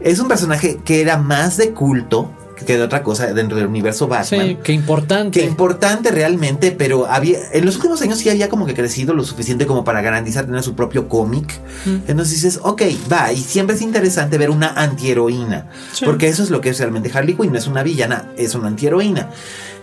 Es 0.00 0.20
un 0.20 0.28
personaje 0.28 0.78
que 0.84 1.00
era 1.00 1.16
más 1.16 1.56
de 1.56 1.72
culto, 1.72 2.30
que 2.64 2.76
de 2.76 2.82
otra 2.82 3.02
cosa 3.02 3.32
dentro 3.32 3.56
del 3.56 3.66
universo 3.66 4.08
Batman. 4.08 4.46
Sí, 4.48 4.58
qué 4.62 4.72
importante. 4.72 5.40
Qué 5.40 5.46
importante 5.46 6.10
realmente, 6.10 6.72
pero 6.72 7.06
había 7.06 7.38
en 7.52 7.64
los 7.64 7.76
últimos 7.76 8.00
años 8.02 8.18
sí 8.18 8.28
había 8.28 8.48
como 8.48 8.66
que 8.66 8.74
crecido 8.74 9.14
lo 9.14 9.24
suficiente 9.24 9.66
como 9.66 9.84
para 9.84 10.00
garantizar 10.02 10.46
tener 10.46 10.62
su 10.62 10.74
propio 10.74 11.08
cómic. 11.08 11.60
Mm. 11.84 11.96
Entonces 12.08 12.42
dices, 12.42 12.60
ok, 12.62 12.82
va, 13.10 13.32
y 13.32 13.38
siempre 13.38 13.76
es 13.76 13.82
interesante 13.82 14.38
ver 14.38 14.50
una 14.50 14.68
antiheroína, 14.68 15.68
porque 16.04 16.28
eso 16.28 16.42
es 16.42 16.50
lo 16.50 16.60
que 16.60 16.70
es 16.70 16.78
realmente 16.78 17.10
Harley 17.12 17.34
Quinn, 17.34 17.52
no 17.52 17.58
es 17.58 17.66
una 17.66 17.82
villana, 17.82 18.30
es 18.36 18.54
una 18.54 18.68
antiheroína 18.68 19.28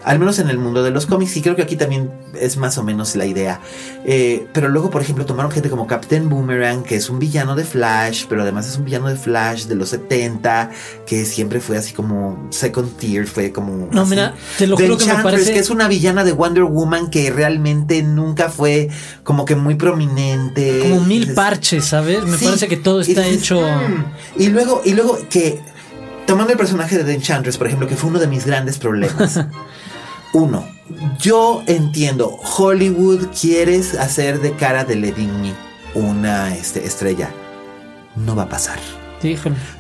al 0.04 0.20
menos 0.20 0.39
en 0.39 0.50
el 0.50 0.58
mundo 0.58 0.84
de 0.84 0.91
los 0.91 1.06
cómics, 1.06 1.36
y 1.38 1.41
creo 1.41 1.56
que 1.56 1.62
aquí 1.62 1.76
también 1.76 2.12
es 2.39 2.58
más 2.58 2.78
o 2.78 2.84
menos 2.84 3.16
la 3.16 3.26
idea. 3.26 3.60
Eh, 4.06 4.47
pero 4.54 4.70
luego, 4.70 4.89
por 4.89 5.02
ejemplo, 5.02 5.26
tomaron 5.26 5.52
gente 5.52 5.70
como 5.70 5.88
Captain 5.88 6.30
Boomerang, 6.30 6.84
que 6.84 6.95
es 6.95 7.10
un 7.10 7.20
villano 7.20 7.56
de 7.56 7.66
Flash, 7.66 8.26
pero 8.30 8.43
además 8.43 8.68
es 8.68 8.78
un 8.78 8.86
villano 8.86 9.08
de 9.08 9.16
Flash 9.16 9.66
de 9.66 9.76
los 9.76 9.89
70, 9.89 10.72
que 11.06 11.26
siempre 11.26 11.60
fue 11.60 11.78
así 11.78 11.93
como 11.93 12.47
second 12.52 12.95
tier, 12.97 13.28
fue 13.28 13.52
como... 13.52 13.89
No, 13.91 14.06
mira, 14.06 14.34
te 14.58 14.68
lo 14.68 14.78
juro 14.78 14.97
que 14.97 15.06
me 15.06 15.24
parece... 15.24 15.54
que 15.54 15.60
es 15.60 15.70
una 15.70 15.88
villana 15.88 16.24
de 16.24 16.32
Wonder 16.32 16.64
Woman 16.64 17.10
que 17.10 17.30
realmente 17.30 18.02
nunca 18.02 18.50
fue 18.50 18.89
como 19.24 19.45
que 19.45 19.56
muy 19.56 19.76
prominente. 19.76 20.80
Como 20.82 21.02
mil 21.02 21.34
parches, 21.34 21.86
¿sabes? 21.86 22.24
Me 22.24 22.38
parece 22.38 22.68
que 22.68 22.78
todo 22.78 23.02
está 23.02 23.28
hecho... 23.28 23.62
Mm". 23.62 24.41
Y 24.41 24.47
luego, 24.47 24.82
y 24.86 24.93
luego 24.93 25.20
que... 25.30 25.60
Tomando 26.26 26.52
el 26.52 26.60
personaje 26.60 26.95
de 26.95 27.04
The 27.04 27.14
Enchantress, 27.16 27.58
por 27.58 27.66
ejemplo, 27.66 27.88
que 27.88 27.95
fue 27.95 28.08
uno 28.12 28.20
de 28.20 28.28
mis 28.28 28.45
grandes 28.45 28.78
problemas. 28.78 29.39
Uno, 30.34 30.65
yo 31.19 31.63
entiendo, 31.65 32.38
Hollywood 32.57 33.27
quieres 33.39 33.95
hacer 33.95 34.41
de 34.41 34.53
cara 34.53 34.84
de 34.84 34.95
Levigny 34.95 35.53
una 35.95 36.55
este, 36.55 36.86
estrella. 36.86 37.32
No 38.15 38.36
va 38.36 38.43
a 38.43 38.49
pasar. 38.49 38.80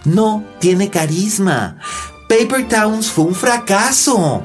No 0.05 0.43
tiene 0.59 0.89
carisma. 0.89 1.77
Paper 2.27 2.67
Towns 2.67 3.07
fue 3.07 3.25
un 3.25 3.35
fracaso. 3.35 4.43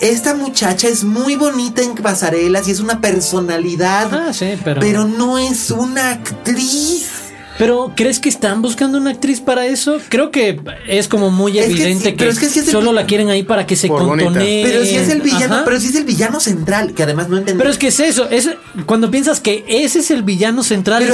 Esta 0.00 0.34
muchacha 0.34 0.88
es 0.88 1.02
muy 1.02 1.36
bonita 1.36 1.82
en 1.82 1.94
pasarelas 1.94 2.68
y 2.68 2.70
es 2.70 2.80
una 2.80 3.00
personalidad. 3.00 4.08
Ah, 4.12 4.32
sí, 4.32 4.56
pero. 4.62 4.80
Pero 4.80 5.04
no 5.04 5.38
es 5.38 5.70
una 5.70 6.10
actriz. 6.12 7.27
Pero, 7.58 7.92
¿crees 7.96 8.20
que 8.20 8.28
están 8.28 8.62
buscando 8.62 8.98
una 8.98 9.10
actriz 9.10 9.40
para 9.40 9.66
eso? 9.66 9.98
Creo 10.08 10.30
que 10.30 10.60
es 10.86 11.08
como 11.08 11.30
muy 11.30 11.58
evidente 11.58 12.14
que, 12.14 12.32
solo 12.32 12.92
la 12.92 13.04
quieren 13.04 13.30
ahí 13.30 13.42
para 13.42 13.66
que 13.66 13.74
se 13.74 13.88
contone. 13.88 14.62
Pero 14.64 14.84
si 14.84 14.94
es 14.94 15.08
el 15.08 15.22
villano, 15.22 15.62
pero 15.64 15.80
si 15.80 15.88
es 15.88 15.96
el 15.96 16.04
villano 16.04 16.38
central, 16.38 16.94
que 16.94 17.02
además 17.02 17.28
no 17.28 17.36
entendí. 17.36 17.58
Pero 17.58 17.70
es 17.70 17.78
que 17.78 17.88
es 17.88 17.98
eso, 17.98 18.30
es 18.30 18.48
cuando 18.86 19.10
piensas 19.10 19.40
que 19.40 19.64
ese 19.66 19.98
es 19.98 20.12
el 20.12 20.22
villano 20.22 20.62
central. 20.62 21.04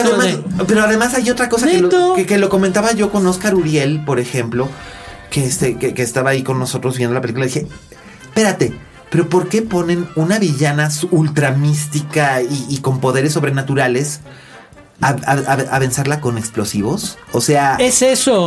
Pero, 0.67 0.83
además, 0.83 1.15
hay 1.15 1.31
otra 1.31 1.49
cosa 1.49 1.67
que 1.67 1.79
lo, 1.79 2.15
que, 2.15 2.39
lo, 2.39 2.51
comentaba 2.51 2.93
yo 2.93 3.11
con 3.11 3.27
Oscar 3.27 3.55
Uriel, 3.55 4.05
por 4.05 4.21
ejemplo, 4.21 4.69
que, 5.31 5.47
este, 5.47 5.79
que, 5.79 6.03
estaba 6.03 6.31
ahí 6.31 6.43
con 6.43 6.59
nosotros 6.59 6.99
viendo 6.99 7.15
la 7.15 7.23
película. 7.23 7.47
dije, 7.47 7.67
espérate, 8.23 8.75
pero 9.11 9.31
¿por 9.31 9.49
qué 9.49 9.63
ponen 9.63 10.09
una 10.15 10.39
villana 10.39 10.91
ultra 11.11 11.53
mística 11.53 12.43
y, 12.43 12.67
y 12.69 12.79
con 12.79 13.01
poderes 13.01 13.33
sobrenaturales? 13.33 14.21
A, 15.01 15.79
vencerla 15.79 16.21
con 16.21 16.39
explosivos? 16.39 17.19
O 17.33 17.41
sea, 17.41 17.77
es 17.79 18.03
eso. 18.03 18.47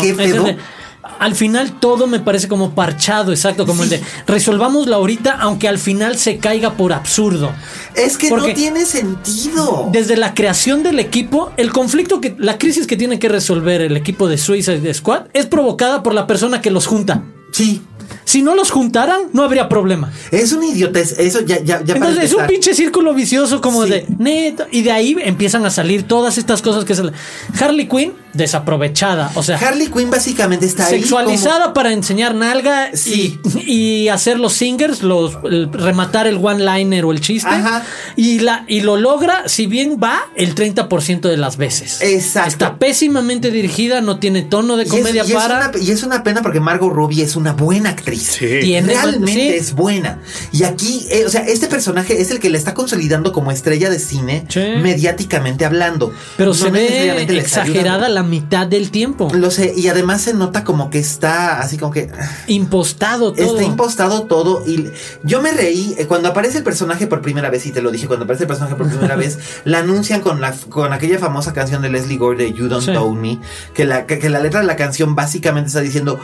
al 1.20 1.36
final 1.36 1.80
todo 1.80 2.08
me 2.08 2.20
parece 2.20 2.48
como 2.48 2.72
parchado, 2.72 3.32
exacto, 3.32 3.66
como 3.66 3.84
el 3.84 3.90
de 3.90 4.02
resolvámosla 4.26 4.98
ahorita, 4.98 5.38
aunque 5.40 5.68
al 5.68 5.80
final 5.80 6.18
se 6.18 6.38
caiga 6.38 6.74
por 6.74 6.94
absurdo. 6.94 7.52
Es 7.96 8.18
que 8.18 8.30
no 8.30 8.46
tiene 8.54 8.86
sentido. 8.86 9.90
Desde 9.92 10.18
la 10.18 10.34
creación 10.34 10.84
del 10.84 11.00
equipo, 11.00 11.52
el 11.58 11.72
conflicto 11.72 12.22
que, 12.22 12.36
la 12.38 12.58
crisis 12.58 12.88
que 12.88 12.98
tiene 12.98 13.20
que 13.20 13.30
resolver 13.30 13.82
el 13.82 13.98
equipo 13.98 14.28
de 14.28 14.38
Suicide 14.38 14.94
Squad 14.94 15.28
es 15.34 15.46
provocada 15.46 16.04
por 16.04 16.14
la 16.14 16.28
persona 16.28 16.62
que 16.62 16.72
los 16.72 16.88
junta. 16.88 17.24
Sí. 17.52 17.82
Si 18.28 18.42
no 18.42 18.56
los 18.56 18.72
juntaran, 18.72 19.22
no 19.32 19.42
habría 19.42 19.70
problema. 19.70 20.12
Es 20.32 20.52
un 20.52 20.62
idiotez. 20.62 21.18
Eso 21.18 21.40
ya, 21.40 21.64
ya, 21.64 21.82
ya 21.82 21.96
Entonces, 21.96 22.26
es 22.26 22.34
un 22.34 22.46
pinche 22.46 22.74
círculo 22.74 23.14
vicioso 23.14 23.62
como 23.62 23.86
de 23.86 24.06
neto. 24.18 24.68
Y 24.70 24.82
de 24.82 24.92
ahí 24.92 25.16
empiezan 25.24 25.66
a 25.66 25.70
salir 25.70 26.04
todas 26.04 26.38
estas 26.38 26.62
cosas 26.62 26.84
que 26.84 26.94
salen. 26.94 27.14
Harley 27.58 27.88
Quinn 27.88 28.12
desaprovechada. 28.38 29.32
O 29.36 29.44
sea, 29.44 29.58
Harley 29.58 29.88
Quinn 29.88 30.10
básicamente 30.10 30.66
está 30.66 30.88
ahí 30.88 31.00
sexualizada 31.02 31.62
como- 31.64 31.74
para 31.74 31.92
enseñar 31.92 32.36
nalga 32.36 32.92
Sí. 32.94 33.40
y, 33.66 33.74
y 34.06 34.10
hacer 34.10 34.40
los 34.40 34.54
singers, 34.54 35.04
los 35.04 35.38
el- 35.44 35.72
rematar 35.72 36.28
el 36.28 36.38
one 36.38 36.64
liner 36.64 37.06
o 37.06 37.12
el 37.12 37.22
chiste. 37.22 37.50
Ajá. 37.50 37.84
Y 38.16 38.40
la 38.40 38.64
y 38.68 38.82
lo 38.82 38.98
logra, 38.98 39.44
si 39.48 39.68
bien 39.68 39.98
va 40.02 40.20
el 40.36 40.56
30% 40.56 41.30
de 41.30 41.38
las 41.38 41.58
veces. 41.58 42.02
Exacto. 42.02 42.50
Está 42.50 42.78
pésimamente 42.78 43.52
dirigida, 43.52 44.02
no 44.02 44.20
tiene 44.20 44.42
tono 44.44 44.78
de 44.78 44.84
Y 44.84 44.88
es- 44.88 44.92
comedia 44.92 45.24
es, 45.24 45.32
para. 45.32 45.70
una, 45.70 45.72
y 45.82 45.92
es 45.92 46.04
una 46.04 46.24
pena 46.24 46.42
porque 46.42 46.60
Margot 46.60 46.92
Robbie 46.94 47.24
es 47.24 47.36
una 47.36 47.54
buena 47.54 47.90
actriz. 47.90 48.38
Sí. 48.40 48.48
Tiene- 48.62 48.88
Realmente 48.94 49.34
sí. 49.34 49.48
es 49.50 49.74
buena. 49.74 50.20
Y 50.52 50.64
aquí, 50.64 51.06
eh, 51.10 51.24
o 51.26 51.30
sea, 51.30 51.42
este 51.42 51.68
personaje 51.68 52.22
es 52.22 52.32
el 52.32 52.40
que 52.40 52.50
le 52.50 52.58
está 52.58 52.74
consolidando 52.74 53.32
como 53.32 53.52
estrella 53.52 53.90
de 53.90 54.00
cine, 54.00 54.46
Sí. 54.50 54.60
mediáticamente 54.82 55.66
hablando. 55.66 56.14
Pero 56.38 56.50
No 56.50 56.54
se 56.54 56.70
ve 56.72 57.38
exagerada 57.38 58.10
la 58.10 58.24
mitad 58.28 58.68
del 58.68 58.92
tiempo. 58.92 59.30
Lo 59.34 59.50
sé, 59.52 59.74
y 59.76 59.88
además 59.88 60.22
se 60.22 60.34
nota 60.34 60.64
como 60.64 60.90
que 60.90 61.00
está 61.00 61.60
así 61.60 61.78
como 61.78 61.92
que 61.92 62.10
Impostado 62.48 63.34
todo. 63.34 63.46
está 63.46 63.64
impostado 63.64 64.24
todo. 64.24 64.64
Y 64.68 64.90
yo 65.24 65.42
me 65.42 65.52
reí 65.52 65.96
eh, 65.98 66.06
cuando 66.06 66.30
aparece 66.30 66.60
el 66.60 66.64
personaje 66.64 67.08
por 67.08 67.22
primera 67.22 67.50
vez, 67.50 67.66
y 67.66 67.72
te 67.72 67.82
lo 67.82 67.92
dije, 67.92 68.08
cuando 68.08 68.26
aparece 68.26 68.44
el 68.44 68.48
personaje 68.48 68.76
por 68.76 68.88
primera 68.88 69.16
vez, 69.18 69.40
la 69.66 69.80
anuncian 69.80 70.22
con 70.22 70.42
la 70.42 70.54
con 70.70 70.94
aquella 70.94 71.20
famosa 71.20 71.54
canción 71.54 71.82
de 71.82 71.90
Leslie 71.90 72.18
Gore 72.18 72.38
de 72.38 72.54
You 72.54 72.68
Don't 72.68 72.86
Sí. 72.86 72.92
Own 72.96 73.20
Me, 73.20 73.40
que 73.74 73.86
la, 73.86 74.06
que, 74.06 74.20
que 74.20 74.30
la 74.30 74.40
letra 74.40 74.60
de 74.62 74.66
la 74.68 74.76
canción 74.76 75.16
básicamente 75.16 75.68
está 75.68 75.82
diciendo 75.82 76.20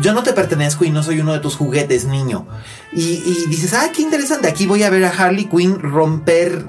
yo 0.00 0.12
no 0.12 0.22
te 0.22 0.32
pertenezco 0.32 0.84
y 0.84 0.90
no 0.90 1.02
soy 1.02 1.20
uno 1.20 1.32
de 1.32 1.38
tus 1.38 1.54
juguetes, 1.56 2.04
niño. 2.06 2.46
Y, 2.92 3.02
y 3.24 3.46
dices, 3.48 3.74
ah, 3.74 3.90
qué 3.94 4.02
interesante. 4.02 4.48
Aquí 4.48 4.66
voy 4.66 4.82
a 4.82 4.90
ver 4.90 5.04
a 5.04 5.10
Harley 5.10 5.44
Quinn 5.44 5.78
romper 5.80 6.64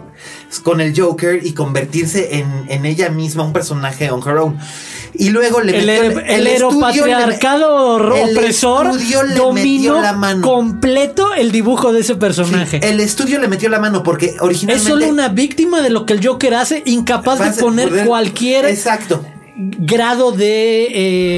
con 0.64 0.80
el 0.82 1.00
Joker 1.00 1.46
y 1.46 1.54
convertirse 1.54 2.38
en, 2.38 2.66
en 2.70 2.86
ella 2.86 3.10
misma 3.10 3.44
un 3.44 3.54
personaje 3.54 4.10
on 4.12 4.22
her 4.28 4.38
own. 4.38 4.58
Y 5.18 5.30
luego 5.30 5.62
le 5.62 5.78
El, 5.80 5.86
metió 5.86 6.04
el, 6.04 6.30
el 6.30 6.48
estudio 6.48 7.06
le- 7.06 7.12
heteropatriarcado 7.14 8.16
el 8.16 8.38
opresor 8.38 8.88
estudio 8.88 9.24
le 9.24 9.36
dominó 9.36 9.94
metió 9.94 10.02
la 10.02 10.14
mano. 10.14 10.42
completo 10.42 11.34
el 11.34 11.52
dibujo 11.52 11.94
de 11.94 12.02
ese 12.02 12.14
Sí, 12.14 12.20
personaje. 12.20 12.80
el 12.84 13.00
estudio 13.00 13.40
le 13.40 13.48
metió 13.48 13.70
la 13.70 13.80
mano 13.80 14.04
porque 14.04 14.28
es 14.28 14.42
originalmente. 14.42 14.90
solo 14.90 15.08
una 15.08 15.30
víctima 15.30 15.82
de 15.82 15.90
lo 15.90 16.06
que 16.06 16.14
el 16.14 16.26
Joker 16.26 16.54
hace, 16.56 16.84
incapaz 16.86 17.40
de 17.40 17.62
poner 17.62 17.90
poder- 17.90 18.06
cualquier 18.08 18.66
Exacto. 18.66 19.26
Grado 19.58 20.32
de... 20.32 20.86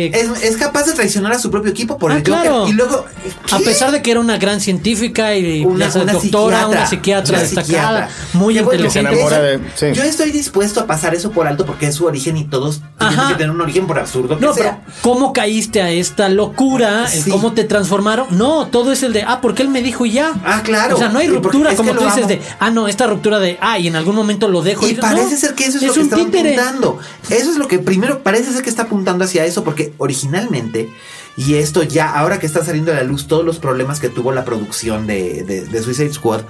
eh, 0.07 0.11
Es, 0.13 0.43
es 0.43 0.57
capaz 0.57 0.85
de 0.87 0.93
traicionar 0.93 1.31
a 1.33 1.39
su 1.39 1.51
propio 1.51 1.71
equipo 1.71 1.97
por 1.97 2.11
Ah, 2.11 2.15
el 2.15 2.19
Joker. 2.21 2.33
claro. 2.41 2.67
Y 2.67 2.73
luego. 2.73 3.05
a 3.51 3.59
pesar 3.59 3.91
de 3.91 4.01
que 4.01 4.11
era 4.11 4.19
una 4.19 4.37
gran 4.37 4.59
científica 4.59 5.35
y 5.35 5.63
una, 5.65 5.85
ya 5.85 5.91
sabes, 5.91 6.03
una 6.05 6.13
doctora, 6.13 6.57
psiquiatra, 6.57 6.77
una 6.79 6.87
psiquiatra 6.87 7.33
una 7.35 7.41
destacada, 7.43 8.07
psiquiatra. 8.09 8.09
muy 8.33 8.57
inteligente. 8.57 8.89
se 8.91 8.99
enamora 8.99 9.37
Eso- 9.53 9.63
de- 9.63 9.93
sí. 9.93 9.99
Yo 9.99 10.03
estoy 10.03 10.31
dispuesto 10.31 10.79
a 10.79 10.87
pasar 10.87 11.13
eso 11.13 11.31
por 11.31 11.47
alto 11.47 11.65
porque 11.65 11.87
es 11.87 11.95
su 11.95 12.05
origen 12.05 12.37
y 12.37 12.45
todos 12.45 12.81
tienen 12.97 13.27
que 13.27 13.33
tener 13.35 13.51
un 13.51 13.61
origen 13.61 13.85
por 13.87 13.99
absurdo 13.99 14.37
que 14.39 14.45
No, 14.45 14.53
pero. 14.55 14.77
¿cómo 15.01 15.33
caíste 15.33 15.81
a 15.81 15.91
esta 15.91 16.29
locura? 16.29 17.05
El 17.13 17.21
Sí. 17.23 17.29
¿Cómo 17.31 17.53
te 17.53 17.63
transformaron? 17.65 18.27
No, 18.31 18.67
todo 18.67 18.91
es 18.93 19.03
el 19.03 19.13
de, 19.13 19.23
ah, 19.23 19.41
porque 19.41 19.61
él 19.63 19.69
me 19.69 19.81
dijo 19.83 20.05
y 20.05 20.11
ya. 20.11 20.33
Ah, 20.45 20.61
claro. 20.63 20.95
O 20.95 20.99
sea, 20.99 21.09
no 21.09 21.19
hay 21.19 21.27
Y 21.27 21.29
ruptura 21.29 21.75
como 21.75 21.93
tú 21.93 22.03
dices 22.03 22.19
amo. 22.19 22.27
de, 22.27 22.41
ah, 22.59 22.69
no, 22.71 22.87
esta 22.87 23.05
ruptura 23.07 23.39
de, 23.39 23.57
ah, 23.61 23.77
y 23.79 23.87
en 23.87 23.95
algún 23.95 24.15
momento 24.15 24.47
lo 24.47 24.61
dejo. 24.61 24.87
Y 24.87 24.93
no, 24.93 25.01
parece 25.01 25.37
ser 25.37 25.53
que 25.55 25.65
eso 25.65 25.77
es, 25.77 25.83
lo 25.83 25.93
que 25.93 26.15
apuntando. 26.15 26.99
Eso 27.29 27.51
es 27.51 27.57
lo 27.57 27.67
que 27.67 27.79
primero 27.79 28.06
parece 28.23 28.51
ser 28.53 28.63
que 28.63 28.69
está 28.69 28.83
apuntando 28.83 29.23
hacia 29.25 29.45
eso, 29.45 29.63
porque 29.63 29.93
originalmente, 29.97 30.89
y 31.35 31.55
esto 31.55 31.83
ya, 31.83 32.11
ahora 32.11 32.39
que 32.39 32.45
está 32.47 32.63
saliendo 32.65 32.91
a 32.91 32.95
la 32.95 33.03
luz 33.03 33.27
todos 33.27 33.45
los 33.45 33.59
problemas 33.59 33.99
que 33.99 34.09
tuvo 34.09 34.31
la 34.31 34.43
producción 34.45 35.05
de, 35.07 35.43
de- 35.43 35.65
de 35.65 35.83
Suicide 35.83 36.13
Squad, 36.13 36.41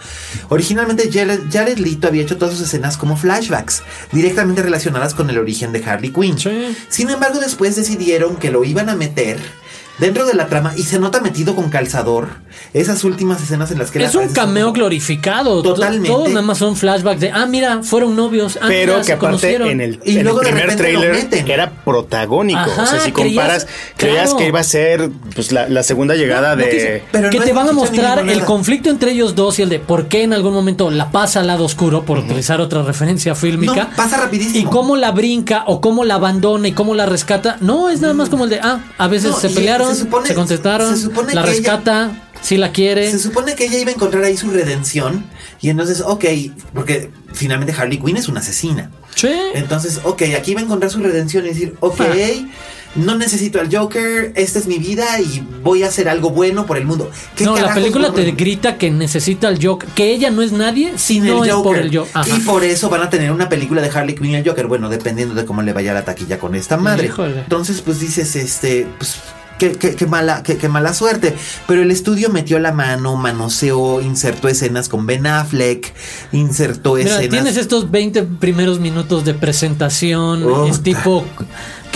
originalmente 0.49 1.10
Jared, 1.12 1.41
Jared 1.51 1.78
Leto 1.78 2.08
había 2.08 2.24
hecho 2.24 2.38
todas 2.38 2.55
sus 2.58 2.68
escenas 2.68 2.97
como 2.97 3.18
flashbacks, 3.18 3.84
directamente 4.12 4.62
relacionadas 4.64 5.14
con 5.14 5.30
el 5.30 5.38
origen 5.38 5.72
de 5.72 5.84
Harley 5.84 6.12
Quinn. 6.12 6.38
Sí. 6.39 6.76
Sin 6.89 7.10
embargo, 7.10 7.39
después 7.39 7.76
decidieron 7.76 8.38
que 8.38 8.51
lo 8.51 8.64
iban 8.64 8.89
a 8.89 8.95
meter. 8.95 9.38
Dentro 10.00 10.26
de 10.26 10.34
la 10.36 10.48
trama, 10.48 10.74
y 10.76 10.84
se 10.84 11.00
nota 11.00 11.22
metido 11.22 11.56
con 11.56 11.70
calzador, 11.70 12.28
esas 12.74 13.04
últimas 13.04 13.41
escenas 13.41 13.72
en 13.72 13.80
las 13.80 13.89
que 13.89 13.98
él 14.00 14.06
Es 14.06 14.14
un 14.16 14.28
cameo 14.30 14.66
como- 14.68 14.74
glorificado. 14.74 15.64
Totalmente. 15.64 16.08
Todos 16.08 16.30
nada 16.30 16.41
más 16.43 16.60
son 16.60 16.76
flashbacks 16.76 17.20
de, 17.20 17.32
ah, 17.32 17.45
mira, 17.48 17.82
fueron 17.84 18.16
novios. 18.16 18.58
Ah, 18.62 18.66
Pero 18.68 18.93
mira, 18.93 18.98
que 19.00 19.04
se 19.06 19.14
aparte 19.14 19.26
conocieron. 19.28 19.70
en 19.70 19.82
el, 19.82 20.00
Y 20.06 20.12
en 20.12 20.18
el 20.20 20.24
luego 20.26 20.41
primer 20.41 20.76
trailer 20.76 21.12
meten. 21.14 21.50
era 21.50 21.72
protagónico. 21.84 22.60
Ajá, 22.60 22.84
o 22.84 22.86
sea, 22.86 23.00
si 23.00 23.12
comparas, 23.12 23.68
creías 23.95 24.24
claro. 24.26 24.38
que 24.38 24.48
iba 24.48 24.60
a 24.60 24.64
ser 24.64 25.10
pues, 25.34 25.52
la, 25.52 25.68
la 25.68 25.82
segunda 25.84 26.16
llegada 26.16 26.50
No, 26.56 26.58
no, 26.58 26.64
de. 26.64 26.70
que, 26.70 27.04
Pero 27.12 27.30
que 27.30 27.39
no 27.39 27.45
te 27.45 27.54
van 27.54 27.70
a 27.70 27.72
mostrar 27.72 28.20
el 28.30 28.43
conflicto 28.43 28.89
entre 28.89 29.12
ellos 29.12 29.34
dos 29.36 29.58
y 29.60 29.64
el 29.64 29.70
de 29.70 29.80
por 29.80 30.08
qué 30.08 30.24
en 30.24 30.34
algún 30.34 30.54
momento 30.54 30.91
la 30.91 31.10
pasa 31.12 31.39
al 31.39 31.48
lado 31.48 31.64
oscuro, 31.66 32.04
por 32.04 32.20
utilizar 32.20 32.62
otra 32.62 32.84
referencia 32.84 33.34
fílmica. 33.36 33.86
No, 33.89 33.95
pasa 33.95 34.18
rapidísimo. 34.18 34.60
Y 34.60 34.72
cómo 34.72 34.95
la 34.95 35.12
brinca 35.12 35.64
o 35.68 35.82
cómo 35.82 36.04
la 36.06 36.16
abandona 36.16 36.68
y 36.68 36.74
cómo 36.74 36.93
la 36.93 37.06
rescata. 37.06 37.58
No, 37.62 37.89
es 37.89 38.02
nada 38.02 38.14
más 38.14 38.30
como 38.30 38.43
el 38.43 38.50
de, 38.52 38.60
ah, 38.62 38.80
a 38.98 39.08
veces 39.08 39.32
No, 39.32 39.38
se 39.39 39.48
y 39.50 39.54
se 39.96 40.02
supone- 40.02 40.28
se 40.28 40.34
contestaron, 40.36 40.96
se 40.96 41.02
supone 41.04 41.34
la 41.34 41.44
que 41.44 41.50
ella- 41.52 41.58
rescata, 41.60 42.30
si 42.42 42.58
la 42.58 42.72
quiere. 42.72 43.10
Se 43.12 43.20
supone 43.20 43.56
que 43.56 43.66
ella 43.66 43.80
iba 43.80 43.92
a 43.92 43.94
encontrar 43.94 44.24
ahí 44.24 44.38
su 44.38 44.50
redención. 44.50 45.26
Y 45.62 45.70
entonces, 45.70 46.02
ok, 46.02 46.26
porque 46.74 47.10
finalmente 47.34 47.74
Harley 47.80 47.98
Quinn 48.00 48.18
es 48.18 48.28
una 48.28 48.40
asesina. 48.42 48.92
Sí. 49.16 49.30
Entonces, 49.56 50.02
ok, 50.04 50.22
aquí 50.38 50.54
va 50.54 50.62
a 50.62 50.64
encontrar 50.64 50.92
su 50.92 51.00
redención 51.00 51.44
y 51.46 51.50
decir, 51.50 51.76
ok, 51.80 52.00
Ah. 52.02 52.48
no 52.96 53.16
necesito 53.18 53.60
al 53.60 53.76
Joker, 53.76 54.32
esta 54.36 54.60
es 54.60 54.68
mi 54.68 54.78
vida 54.78 55.20
y 55.20 55.44
voy 55.64 55.82
a 55.82 55.88
hacer 55.88 56.08
algo 56.08 56.30
bueno 56.30 56.68
por 56.68 56.78
el 56.78 56.86
mundo. 56.86 57.10
¿Qué 57.36 57.44
No, 57.44 57.58
la 57.58 57.74
película 57.74 58.14
te 58.14 58.30
grita 58.32 58.78
que 58.78 58.92
necesita 58.92 59.48
al 59.48 59.64
Joker, 59.64 59.90
que 59.90 60.12
ella 60.14 60.30
no 60.30 60.44
es 60.44 60.52
nadie 60.52 60.92
si 60.98 61.16
sin 61.16 61.26
no 61.26 61.44
el 61.44 61.52
Joker. 61.52 61.64
por 61.64 61.78
el 61.80 61.96
Joker. 61.98 62.12
Ajá. 62.14 62.38
Y 62.38 62.40
por 62.42 62.64
eso 62.64 62.90
van 62.90 63.02
a 63.02 63.10
tener 63.10 63.32
una 63.32 63.50
película 63.50 63.82
de 63.82 63.90
Harley 63.90 64.14
Quinn 64.16 64.30
y 64.32 64.36
el 64.36 64.48
Joker. 64.48 64.68
Bueno, 64.68 64.88
dependiendo 64.90 65.34
de 65.34 65.46
cómo 65.46 65.64
le 65.64 65.74
vaya 65.74 65.94
la 65.96 66.06
taquilla 66.06 66.38
con 66.38 66.54
esta 66.54 66.78
madre. 66.78 67.08
Híjole. 67.08 67.40
Entonces, 67.40 67.82
pues 67.82 68.00
dices, 68.00 68.36
este, 68.36 68.86
pues. 69.00 69.16
Qué, 69.58 69.72
qué- 69.72 69.95
qué 69.95 70.05
mala, 70.05 70.43
qué, 70.43 70.58
qué 70.58 70.70
mala 70.70 70.93
suerte. 70.93 71.36
Pero 71.68 71.82
el 71.82 71.91
estudio 71.91 72.30
metió 72.30 72.60
la 72.60 72.72
mano, 72.72 73.16
manoseó, 73.16 74.01
insertó 74.01 74.47
escenas 74.47 74.88
con 74.89 75.05
Ben 75.05 75.26
Affleck, 75.28 75.93
insertó 76.32 76.93
Mira, 76.95 77.10
escenas. 77.12 77.30
tienes 77.30 77.58
estos 77.58 77.89
20 77.89 78.24
primeros 78.24 78.80
minutos 78.80 79.26
de 79.26 79.34
presentación, 79.34 80.43
Oh, 80.43 80.68
es 80.68 80.82
tipo 80.84 81.26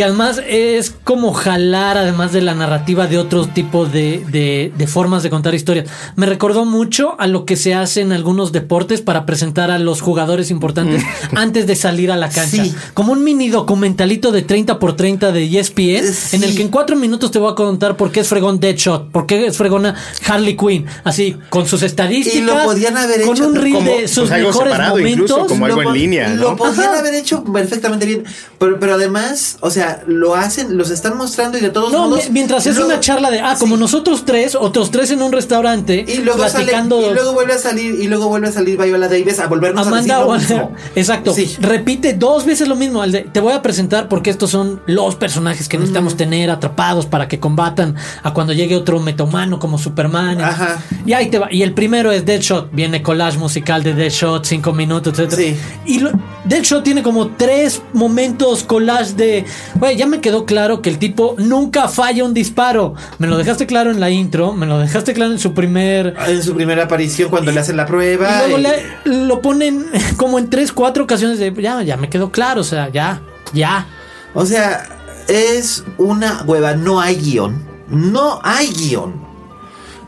que 0.01 0.05
además 0.05 0.41
es 0.47 0.95
como 1.03 1.31
jalar 1.31 1.95
además 1.95 2.31
de 2.33 2.41
la 2.41 2.55
narrativa 2.55 3.05
de 3.05 3.19
otro 3.19 3.45
tipo 3.45 3.85
de, 3.85 4.25
de- 4.31 4.73
de 4.75 4.87
formas 4.87 5.21
de 5.21 5.29
contar 5.29 5.53
historias. 5.53 5.87
Me 6.15 6.25
recordó 6.25 6.65
mucho 6.65 7.15
a 7.19 7.27
lo 7.27 7.45
que 7.45 7.55
se 7.55 7.75
hace 7.75 8.01
en 8.01 8.11
algunos 8.11 8.51
deportes 8.51 9.01
para 9.01 9.27
presentar 9.27 9.69
a 9.69 9.77
los 9.77 10.01
jugadores 10.01 10.49
importantes 10.49 11.03
antes 11.35 11.67
de 11.67 11.75
salir 11.75 12.09
a 12.11 12.17
la 12.17 12.29
cancha. 12.29 12.63
Sí. 12.63 12.73
Como 12.95 13.11
un 13.11 13.23
mini 13.23 13.49
documentalito 13.49 14.31
de 14.31 14.41
30 14.41 14.79
por 14.79 14.95
30 14.95 15.31
de 15.31 15.43
ESPN 15.59 16.11
Sí. 16.11 16.35
en 16.35 16.43
el 16.45 16.55
que 16.55 16.63
en 16.63 16.69
cuatro 16.69 16.95
minutos 16.95 17.29
te 17.29 17.37
voy 17.37 17.51
a 17.51 17.55
contar 17.55 17.95
por 17.95 18.11
qué 18.11 18.21
es 18.21 18.27
fregón 18.27 18.59
Deadshot, 18.59 19.11
por 19.11 19.27
qué 19.27 19.45
es 19.45 19.55
fregona 19.55 19.93
Harley 20.27 20.57
Quinn, 20.57 20.87
así 21.03 21.37
con 21.51 21.67
sus 21.67 21.83
estadísticas, 21.83 22.39
Y 22.39 22.41
lo 22.41 22.63
podían 22.63 22.97
haber 22.97 23.21
con 23.21 23.35
hecho 23.35 23.47
un 23.47 23.53
reel 23.53 23.75
como, 23.75 23.91
de 23.91 24.07
sus 24.07 24.29
pues, 24.29 24.41
mejores 24.41 24.79
momentos. 24.89 25.11
incluso, 25.11 25.45
como 25.45 25.65
algo 25.67 25.83
en 25.83 25.93
línea, 25.93 26.29
Lo 26.29 26.51
¿no? 26.51 26.55
podían 26.57 26.89
Ajá. 26.89 26.99
haber 27.01 27.13
hecho 27.13 27.43
perfectamente 27.43 28.07
bien. 28.07 28.23
Pero, 28.57 28.79
pero 28.79 28.95
además, 28.95 29.57
o 29.61 29.69
sea, 29.69 29.90
lo 30.07 30.35
hacen, 30.35 30.77
los 30.77 30.89
están 30.89 31.17
mostrando 31.17 31.57
y 31.57 31.61
de 31.61 31.69
todos 31.69 31.91
No, 31.91 32.07
modos. 32.09 32.25
mi- 32.27 32.31
mientras 32.33 32.65
es 32.67 32.75
luego- 32.75 32.91
una 32.91 32.99
charla 32.99 33.29
de, 33.31 33.39
ah, 33.39 33.55
como 33.59 33.75
Sí. 33.75 33.81
nosotros 33.81 34.23
tres, 34.25 34.55
otros 34.55 34.91
tres 34.91 35.11
en 35.11 35.21
un 35.21 35.31
restaurante, 35.31 36.05
Y 36.07 36.17
luego, 36.19 36.39
sale, 36.47 36.65
platicando. 36.65 37.01
y 37.11 37.13
luego 37.13 37.33
vuelve 37.33 37.53
a 37.53 37.57
salir, 37.57 37.95
y 37.99 38.07
luego 38.07 38.27
vuelve 38.27 38.47
a 38.47 38.51
salir 38.51 38.77
Viola 38.77 39.07
Davis 39.07 39.39
a 39.39 39.47
volvernos 39.47 39.85
Amanda 39.87 40.17
a 40.17 40.33
decir 40.37 40.57
lo 40.57 40.63
mismo. 40.67 40.75
Exacto. 40.95 41.33
Sí. 41.33 41.55
Repite 41.59 42.13
dos 42.13 42.45
veces 42.45 42.67
lo 42.67 42.75
mismo. 42.75 43.03
el 43.03 43.11
de, 43.11 43.21
te 43.21 43.39
voy 43.39 43.53
a 43.53 43.61
presentar 43.61 44.07
porque 44.09 44.29
estos 44.29 44.49
son 44.49 44.81
los 44.85 45.15
personajes 45.15 45.67
que 45.69 45.77
necesitamos 45.77 46.15
tener 46.17 46.49
atrapados 46.49 47.05
para 47.05 47.27
que 47.27 47.39
combatan 47.39 47.95
a 48.23 48.33
cuando 48.33 48.53
llegue 48.53 48.75
otro 48.75 48.99
metomano 48.99 49.59
como 49.59 49.77
Superman. 49.77 50.41
Ajá. 50.41 50.79
Y 51.05 51.13
ahí 51.13 51.29
te 51.29 51.39
va. 51.39 51.47
Y 51.51 51.61
el 51.63 51.73
primero 51.73 52.11
es 52.11 52.25
Deadshot. 52.25 52.69
Viene 52.71 53.01
collage 53.01 53.37
musical 53.37 53.83
de 53.83 53.93
Deadshot, 53.93 54.45
cinco 54.45 54.73
minutos, 54.73 55.17
etc. 55.19 55.31
Sí. 55.35 55.55
Y 55.85 55.99
lo- 55.99 56.11
Deadshot 56.45 56.83
tiene 56.83 57.01
como 57.03 57.27
tres 57.37 57.81
momentos 57.93 58.63
collage 58.63 59.13
de. 59.13 59.45
Güey, 59.81 59.97
ya 59.97 60.05
me 60.05 60.21
quedó 60.21 60.45
claro 60.45 60.81
que 60.83 60.89
el 60.91 60.99
tipo 60.99 61.35
nunca 61.39 61.87
falla 61.87 62.23
un 62.23 62.35
disparo. 62.35 62.93
Me 63.17 63.25
lo 63.27 63.35
dejaste 63.37 63.65
claro 63.65 63.89
en 63.89 63.99
la 63.99 64.11
intro. 64.11 64.53
Me 64.53 64.67
lo 64.67 64.77
dejaste 64.77 65.13
claro 65.15 65.31
en 65.31 65.39
su 65.39 65.53
primer. 65.55 66.15
En 66.27 66.43
su 66.43 66.53
primera 66.53 66.83
aparición, 66.83 67.29
cuando 67.31 67.51
le 67.51 67.59
hacen 67.59 67.75
la 67.77 67.83
Y 67.83 67.87
prueba. 67.87 68.43
luego 68.47 68.59
y- 68.59 68.61
le- 68.61 69.25
lo 69.25 69.41
ponen 69.41 69.87
como 70.17 70.37
en 70.37 70.51
tres, 70.51 70.71
cuatro 70.71 71.03
ocasiones 71.05 71.39
de 71.39 71.51
ya, 71.61 71.81
ya 71.81 71.97
me 71.97 72.09
quedó 72.09 72.31
claro, 72.31 72.61
o 72.61 72.63
sea, 72.63 72.89
ya, 72.89 73.21
ya. 73.53 73.87
O 74.35 74.45
sea, 74.45 74.87
es 75.27 75.83
una 75.97 76.43
hueva. 76.45 76.75
No 76.75 77.01
hay 77.01 77.15
guion. 77.15 77.65
No 77.89 78.39
hay 78.43 78.67
guion. 78.67 79.30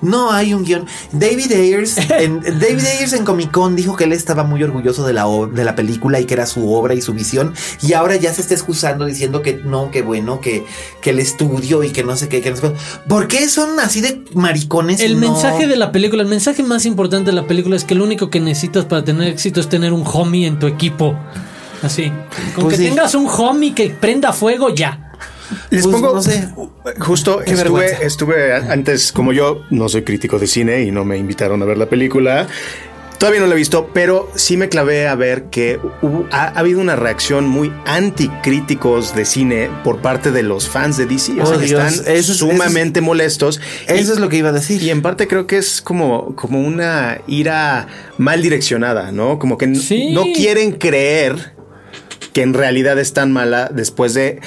No 0.04 0.32
hay 0.32 0.54
un 0.54 0.64
guion. 0.64 0.86
David 1.12 1.51
Ayers, 1.54 1.97
en, 1.97 2.41
David 2.60 2.86
Ayers 2.97 3.14
en 3.14 3.24
Comic 3.26 3.49
Con 3.51 3.76
dijo 3.76 3.95
que 3.95 4.04
él 4.04 4.14
estaba 4.14 4.43
muy 4.43 4.62
orgulloso 4.62 5.06
de 5.06 5.14
la, 5.14 5.26
de 5.51 5.64
la 5.64 5.76
película 5.76 6.20
y 6.20 6.26
que 6.26 6.34
era 6.36 6.45
su 6.45 6.72
obra 6.74 6.93
y 6.93 7.01
su 7.01 7.14
visión. 7.14 7.54
Y 7.82 7.93
ahora 7.93 8.16
ya 8.18 8.34
se 8.34 8.41
está 8.41 8.54
excusando 8.54 9.06
diciendo 9.06 9.41
que 9.41 9.56
no, 9.64 9.89
que 9.91 10.01
bueno, 10.01 10.39
que, 10.41 10.66
que 11.01 11.10
el 11.12 11.20
estudio 11.20 11.84
y 11.84 11.89
que 11.91 12.04
no 12.04 12.16
sé 12.16 12.30
qué. 12.30 12.41
Que 12.41 12.51
no 12.51 12.58
sé 12.58 12.62
qué. 12.62 12.74
¿Por 13.08 13.28
qué 13.28 13.47
son 13.49 13.80
así 13.80 14.01
de 14.01 14.24
maricones? 14.34 14.99
El 15.01 15.20
No. 15.20 15.32
mensaje 15.32 15.68
de 15.68 15.76
la 15.78 15.91
película, 15.91 16.22
el 16.22 16.28
mensaje 16.30 16.62
más 16.64 16.86
importante 16.86 17.32
de 17.32 17.36
la 17.36 17.47
película 17.47 17.76
es 17.76 17.84
que 17.86 17.95
lo 17.95 18.04
único 18.04 18.30
que 18.30 18.39
necesitas 18.39 18.86
para 18.86 19.04
tener 19.04 19.28
éxito 19.30 19.60
es 19.62 19.70
tener 19.70 19.93
un 19.93 20.04
homie 20.06 20.45
en 20.47 20.60
tu 20.60 20.68
equipo. 20.68 21.16
Así. 21.82 22.12
Con 22.56 22.66
Pues 22.66 22.78
que 22.78 22.84
sí. 22.84 22.89
tengas 22.89 23.16
un 23.16 23.28
homie 23.28 23.74
que 23.74 23.89
prenda 23.89 24.32
fuego, 24.34 24.74
ya. 24.74 25.03
Les 25.70 25.84
Pues, 25.84 25.95
pongo, 25.95 26.14
no 26.14 26.22
sé. 26.22 26.47
justo 26.99 27.38
Qué 27.39 27.51
estuve, 27.54 27.64
vergüenza. 27.64 28.04
estuve 28.04 28.54
a- 28.54 28.72
antes, 28.72 29.12
como 29.12 29.34
yo 29.34 29.64
no 29.70 29.89
soy 29.89 30.04
crítico 30.04 30.39
de 30.39 30.47
cine 30.47 30.84
y 30.84 30.91
no 30.91 31.06
me 31.06 31.18
invitaron 31.18 31.62
a 31.62 31.66
ver 31.66 31.78
la 31.78 31.88
película. 31.89 32.47
Todavía 33.20 33.39
no 33.39 33.47
la 33.47 33.54
he 33.54 33.58
visto, 33.58 33.89
pero 33.93 34.30
sí 34.36 34.58
me 34.58 34.68
clavé 34.68 35.08
a 35.08 35.16
ver 35.16 35.45
que 35.45 35.80
hubo- 36.01 36.28
ha, 36.32 36.45
ha 36.47 36.60
habido 36.60 36.82
una 36.82 36.97
reacción 36.97 37.47
muy 37.47 37.72
anticríticos 37.86 39.16
de 39.16 39.24
cine 39.26 39.70
por 39.84 39.99
parte 40.01 40.32
de 40.32 40.43
los 40.43 40.68
fans 40.68 40.97
de 40.97 41.06
DC. 41.06 41.39
O 41.39 41.43
Oh, 41.43 41.47
sea, 41.47 41.58
que 41.60 41.66
Dios. 41.66 41.93
están 41.93 42.14
Eso 42.16 42.34
sumamente 42.34 42.99
molestos. 43.01 43.62
Eso 43.88 44.12
Y- 44.12 44.14
es 44.14 44.20
lo 44.20 44.28
que 44.30 44.38
iba 44.38 44.49
a 44.49 44.51
decir. 44.51 44.82
Y 44.82 44.89
en 44.89 45.01
parte 45.01 45.28
creo 45.28 45.47
que 45.47 45.58
es 45.58 45.82
como, 45.82 46.36
como 46.36 46.60
una 46.60 47.20
ira 47.28 47.88
mal 48.18 48.41
direccionada, 48.41 49.12
¿no? 49.14 49.39
Como 49.39 49.58
que 49.58 49.74
Sí. 49.76 50.12
no 50.12 50.24
quieren 50.36 50.74
creer 50.74 51.54
que 52.34 52.41
en 52.41 52.54
realidad 52.54 52.97
es 52.99 53.14
tan 53.14 53.32
mala 53.32 53.70
después 53.74 54.14
de 54.14 54.39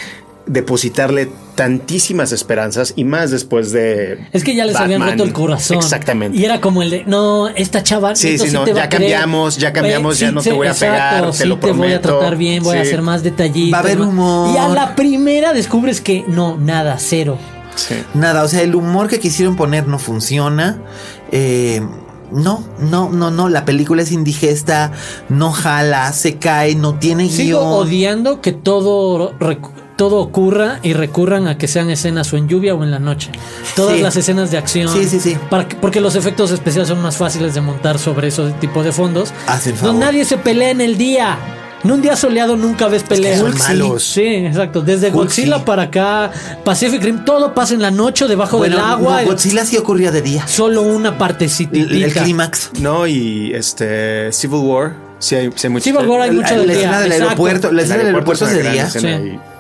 depositarle 0.47 1.29
tantísimas 1.57 2.31
esperanzas 2.33 2.93
y 2.97 3.05
más 3.05 3.31
después 3.31 3.73
de... 3.73 4.27
Es 4.33 4.45
que 4.45 4.55
ya 4.55 4.65
les 4.65 4.77
habían 4.77 5.03
roto 5.03 5.25
el 5.25 5.33
corazón. 5.33 5.79
Exactamente. 5.79 6.39
Y 6.39 6.45
era 6.45 6.61
como 6.61 6.83
el 6.83 6.91
de, 6.91 7.05
no, 7.05 7.49
esta 7.49 7.83
chava. 7.83 8.15
Sí, 8.15 8.39
sí, 8.39 8.51
no, 8.53 8.67
ya 8.67 8.89
cambiamos, 8.89 9.57
ya 9.57 9.73
cambiamos, 9.73 10.19
ya 10.19 10.31
no 10.31 10.43
te 10.43 10.53
voy 10.53 10.69
a 10.69 10.75
pegar, 10.75 11.31
te 11.31 11.39
sí 11.39 11.45
lo 11.45 11.59
te 11.59 11.67
voy 11.67 11.71
a 11.71 11.75
prometo. 11.75 12.19
tratar 12.19 12.37
bien, 12.37 12.63
voy 12.63 12.79
a 12.79 12.83
hacer 12.83 13.03
más 13.03 13.23
detallitos. 13.23 13.73
Va 13.73 13.79
a 13.79 13.81
haber 13.81 14.01
humor. 14.01 14.55
Y 14.55 14.59
a 14.59 14.69
la 14.69 14.95
primera 14.95 15.53
descubres 15.53 16.01
que 16.01 16.25
no, 16.29 16.57
nada, 16.57 16.97
cero. 16.99 17.39
Sí. 17.75 17.97
Nada, 18.15 18.43
o 18.45 18.49
sea, 18.49 18.63
el 18.63 18.75
humor 18.75 19.09
que 19.09 19.19
quisieron 19.19 19.57
poner 19.57 19.87
no 19.89 19.99
funciona. 19.99 20.79
Eh, 21.33 21.83
no, 22.31 22.65
no, 22.79 23.11
no, 23.11 23.31
no. 23.31 23.49
La 23.49 23.65
película 23.65 24.03
es 24.03 24.13
indigesta, 24.13 24.93
no 25.29 25.53
jala, 25.53 26.13
se 26.13 26.37
cae, 26.37 26.75
no 26.75 26.99
tiene 26.99 27.29
Sigo 27.29 27.61
guion. 27.61 27.73
odiando 27.73 28.41
que 28.41 28.53
todo 28.53 29.35
todo 29.97 30.17
ocurra 30.19 30.79
y 30.83 30.93
recurran 30.93 31.49
a 31.49 31.57
que 31.59 31.69
sean 31.69 31.89
escenas 31.91 32.33
o 32.33 32.37
en 32.37 32.49
lluvia 32.49 32.75
o 32.75 32.85
en 32.85 32.91
la 32.91 32.99
noche. 32.99 33.31
Todas 33.75 33.97
Sí. 33.97 34.03
las 34.03 34.17
escenas 34.17 34.51
de 34.51 34.59
acción. 34.59 34.89
Sí, 34.93 35.05
sí, 35.09 35.21
sí. 35.21 35.37
para 35.51 35.67
que- 35.67 35.77
porque 35.77 36.01
los 36.01 36.15
efectos 36.17 36.51
especiales 36.51 36.89
son 36.89 37.01
más 37.01 37.17
fáciles 37.17 37.55
de 37.55 37.61
montar 37.63 37.99
sobre 37.99 38.29
ese 38.29 38.51
tipo 38.61 38.83
de 38.83 38.93
fondos. 38.93 39.33
Hacen 39.47 39.75
No, 39.77 39.81
favor. 39.81 39.95
nadie 39.97 40.25
se 40.25 40.37
pelea 40.39 40.71
en 40.71 40.81
el 40.83 40.99
día. 40.99 41.39
En 41.85 41.93
un 41.93 42.03
día 42.03 42.17
soleado 42.17 42.57
nunca 42.57 42.89
ves 42.89 43.05
peleas. 43.05 43.39
son 43.39 43.53
Sí, 43.53 43.59
malos. 43.59 44.03
Sí, 44.05 44.23
exacto. 44.25 44.81
Desde 44.81 45.07
Hulk 45.09 45.15
Godzilla 45.17 45.59
sí. 45.59 45.63
para 45.65 45.83
acá, 45.85 46.33
Pacific 46.65 47.03
Rim, 47.03 47.25
todo 47.25 47.55
pasa 47.55 47.75
en 47.75 47.83
la 47.83 47.91
noche 47.93 48.25
o 48.25 48.29
debajo 48.29 48.59
Bueno, 48.59 48.77
del 48.77 48.85
agua. 48.85 49.23
no, 49.23 49.29
Godzilla 49.29 49.65
sí 49.65 49.77
ocurría 49.77 50.11
de 50.11 50.21
día. 50.23 50.47
Solo 50.49 50.83
una 50.83 51.17
partecita. 51.17 51.77
El, 51.79 52.03
el 52.03 52.13
clímax. 52.13 52.71
No, 52.81 53.07
y 53.07 53.53
este 53.55 54.33
Civil 54.33 54.59
War, 54.61 54.95
sí 55.21 55.37
hay, 55.37 55.51
sí 55.55 55.67
hay 55.69 55.73
mucho- 55.73 55.85
Civil 55.85 56.07
War 56.09 56.23
hay 56.23 56.31
La- 56.31 56.35
mucho 56.43 56.55
la 56.55 56.59
del 56.61 56.67
día. 56.69 56.77
escena 56.77 56.99
del 57.01 57.13
exacto. 57.13 57.25
aeropuerto, 57.31 57.67
la 57.73 57.73
El 57.73 57.79
escena 57.87 57.99
del 57.99 58.07
aeropuerto 58.15 58.45
es 58.47 58.53
de 58.53 58.63
día. 58.71 58.91